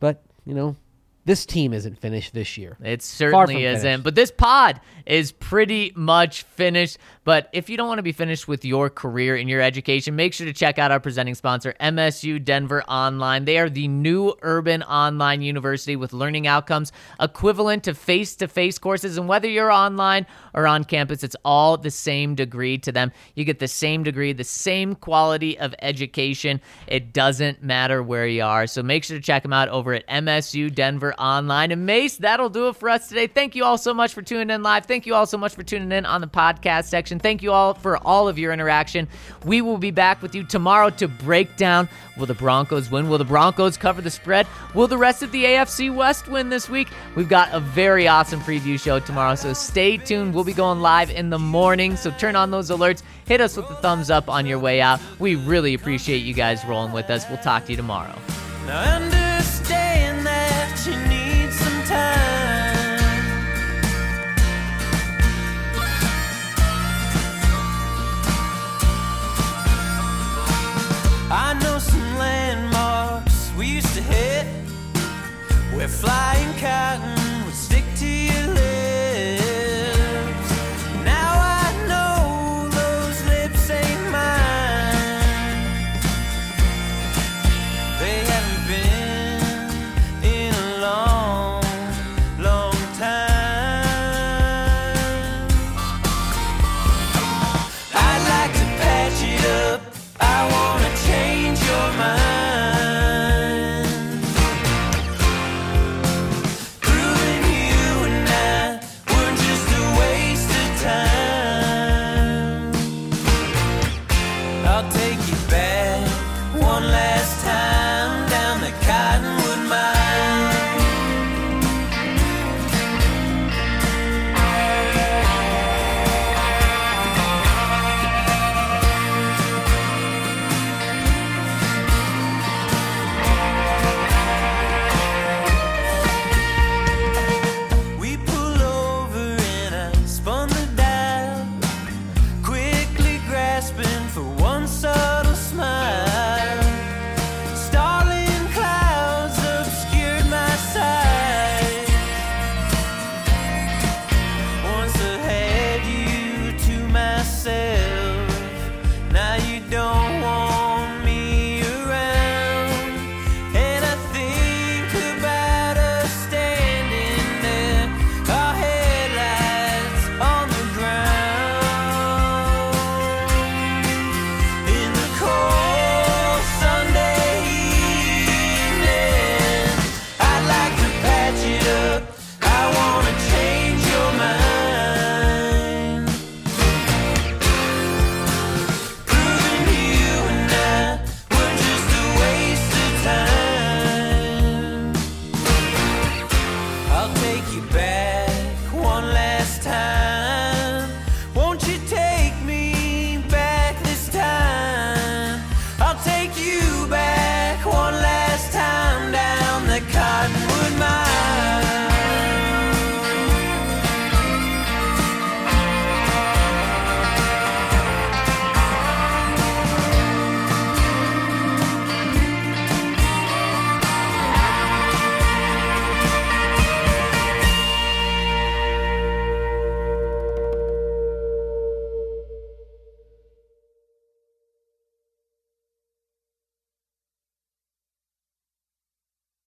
But, 0.00 0.22
you 0.44 0.54
know, 0.54 0.76
this 1.24 1.46
team 1.46 1.72
isn't 1.72 1.98
finished 2.00 2.34
this 2.34 2.58
year. 2.58 2.76
It 2.82 3.00
certainly 3.02 3.64
isn't. 3.64 3.82
finished. 3.82 4.02
But 4.04 4.14
this 4.16 4.32
pod 4.32 4.80
is 5.06 5.32
pretty 5.32 5.92
much 5.94 6.42
finished. 6.42 6.98
But 7.24 7.48
if 7.52 7.70
you 7.70 7.76
don't 7.76 7.86
want 7.86 7.98
to 7.98 8.02
be 8.02 8.12
finished 8.12 8.48
with 8.48 8.64
your 8.64 8.90
career 8.90 9.36
and 9.36 9.48
your 9.48 9.60
education, 9.60 10.16
make 10.16 10.34
sure 10.34 10.46
to 10.46 10.52
check 10.52 10.78
out 10.78 10.90
our 10.90 10.98
presenting 10.98 11.34
sponsor, 11.34 11.74
MSU 11.80 12.42
Denver 12.44 12.82
Online. 12.84 13.44
They 13.44 13.58
are 13.58 13.70
the 13.70 13.86
new 13.86 14.34
urban 14.42 14.82
online 14.82 15.42
university 15.42 15.94
with 15.94 16.12
learning 16.12 16.46
outcomes 16.46 16.90
equivalent 17.20 17.84
to 17.84 17.94
face 17.94 18.34
to 18.36 18.48
face 18.48 18.78
courses. 18.78 19.18
And 19.18 19.28
whether 19.28 19.48
you're 19.48 19.70
online 19.70 20.26
or 20.54 20.66
on 20.66 20.84
campus, 20.84 21.22
it's 21.22 21.36
all 21.44 21.76
the 21.76 21.90
same 21.90 22.34
degree 22.34 22.78
to 22.78 22.90
them. 22.90 23.12
You 23.34 23.44
get 23.44 23.60
the 23.60 23.68
same 23.68 24.02
degree, 24.02 24.32
the 24.32 24.44
same 24.44 24.94
quality 24.94 25.58
of 25.58 25.74
education. 25.80 26.60
It 26.86 27.12
doesn't 27.12 27.62
matter 27.62 28.02
where 28.02 28.26
you 28.26 28.42
are. 28.42 28.66
So 28.66 28.82
make 28.82 29.04
sure 29.04 29.16
to 29.16 29.22
check 29.22 29.42
them 29.42 29.52
out 29.52 29.68
over 29.68 29.94
at 29.94 30.06
MSU 30.08 30.74
Denver 30.74 31.14
Online. 31.14 31.70
And 31.70 31.86
Mace, 31.86 32.16
that'll 32.16 32.50
do 32.50 32.68
it 32.68 32.76
for 32.76 32.88
us 32.88 33.08
today. 33.08 33.26
Thank 33.26 33.54
you 33.54 33.64
all 33.64 33.78
so 33.78 33.94
much 33.94 34.12
for 34.12 34.22
tuning 34.22 34.50
in 34.50 34.62
live. 34.62 34.86
Thank 34.92 35.06
you 35.06 35.14
all 35.14 35.24
so 35.24 35.38
much 35.38 35.54
for 35.54 35.62
tuning 35.62 35.90
in 35.90 36.04
on 36.04 36.20
the 36.20 36.26
podcast 36.26 36.84
section. 36.84 37.18
Thank 37.18 37.42
you 37.42 37.50
all 37.50 37.72
for 37.72 37.96
all 38.06 38.28
of 38.28 38.38
your 38.38 38.52
interaction. 38.52 39.08
We 39.42 39.62
will 39.62 39.78
be 39.78 39.90
back 39.90 40.20
with 40.20 40.34
you 40.34 40.44
tomorrow 40.44 40.90
to 40.90 41.08
break 41.08 41.56
down 41.56 41.88
will 42.18 42.26
the 42.26 42.34
Broncos 42.34 42.90
win? 42.90 43.08
Will 43.08 43.16
the 43.16 43.24
Broncos 43.24 43.78
cover 43.78 44.02
the 44.02 44.10
spread? 44.10 44.46
Will 44.74 44.86
the 44.86 44.98
rest 44.98 45.22
of 45.22 45.32
the 45.32 45.44
AFC 45.44 45.96
West 45.96 46.28
win 46.28 46.50
this 46.50 46.68
week? 46.68 46.88
We've 47.14 47.26
got 47.26 47.54
a 47.54 47.60
very 47.60 48.06
awesome 48.06 48.40
preview 48.40 48.78
show 48.78 49.00
tomorrow, 49.00 49.34
so 49.34 49.54
stay 49.54 49.96
tuned. 49.96 50.34
We'll 50.34 50.44
be 50.44 50.52
going 50.52 50.82
live 50.82 51.10
in 51.10 51.30
the 51.30 51.38
morning, 51.38 51.96
so 51.96 52.10
turn 52.10 52.36
on 52.36 52.50
those 52.50 52.68
alerts. 52.68 53.02
Hit 53.26 53.40
us 53.40 53.56
with 53.56 53.68
the 53.68 53.76
thumbs 53.76 54.10
up 54.10 54.28
on 54.28 54.44
your 54.44 54.58
way 54.58 54.82
out. 54.82 55.00
We 55.18 55.36
really 55.36 55.72
appreciate 55.72 56.18
you 56.18 56.34
guys 56.34 56.66
rolling 56.66 56.92
with 56.92 57.08
us. 57.08 57.26
We'll 57.30 57.38
talk 57.38 57.64
to 57.64 57.70
you 57.70 57.78
tomorrow. 57.78 58.14
We're 75.82 75.88
flying 75.88 76.56
cotton, 76.58 77.50
we're. 77.50 77.91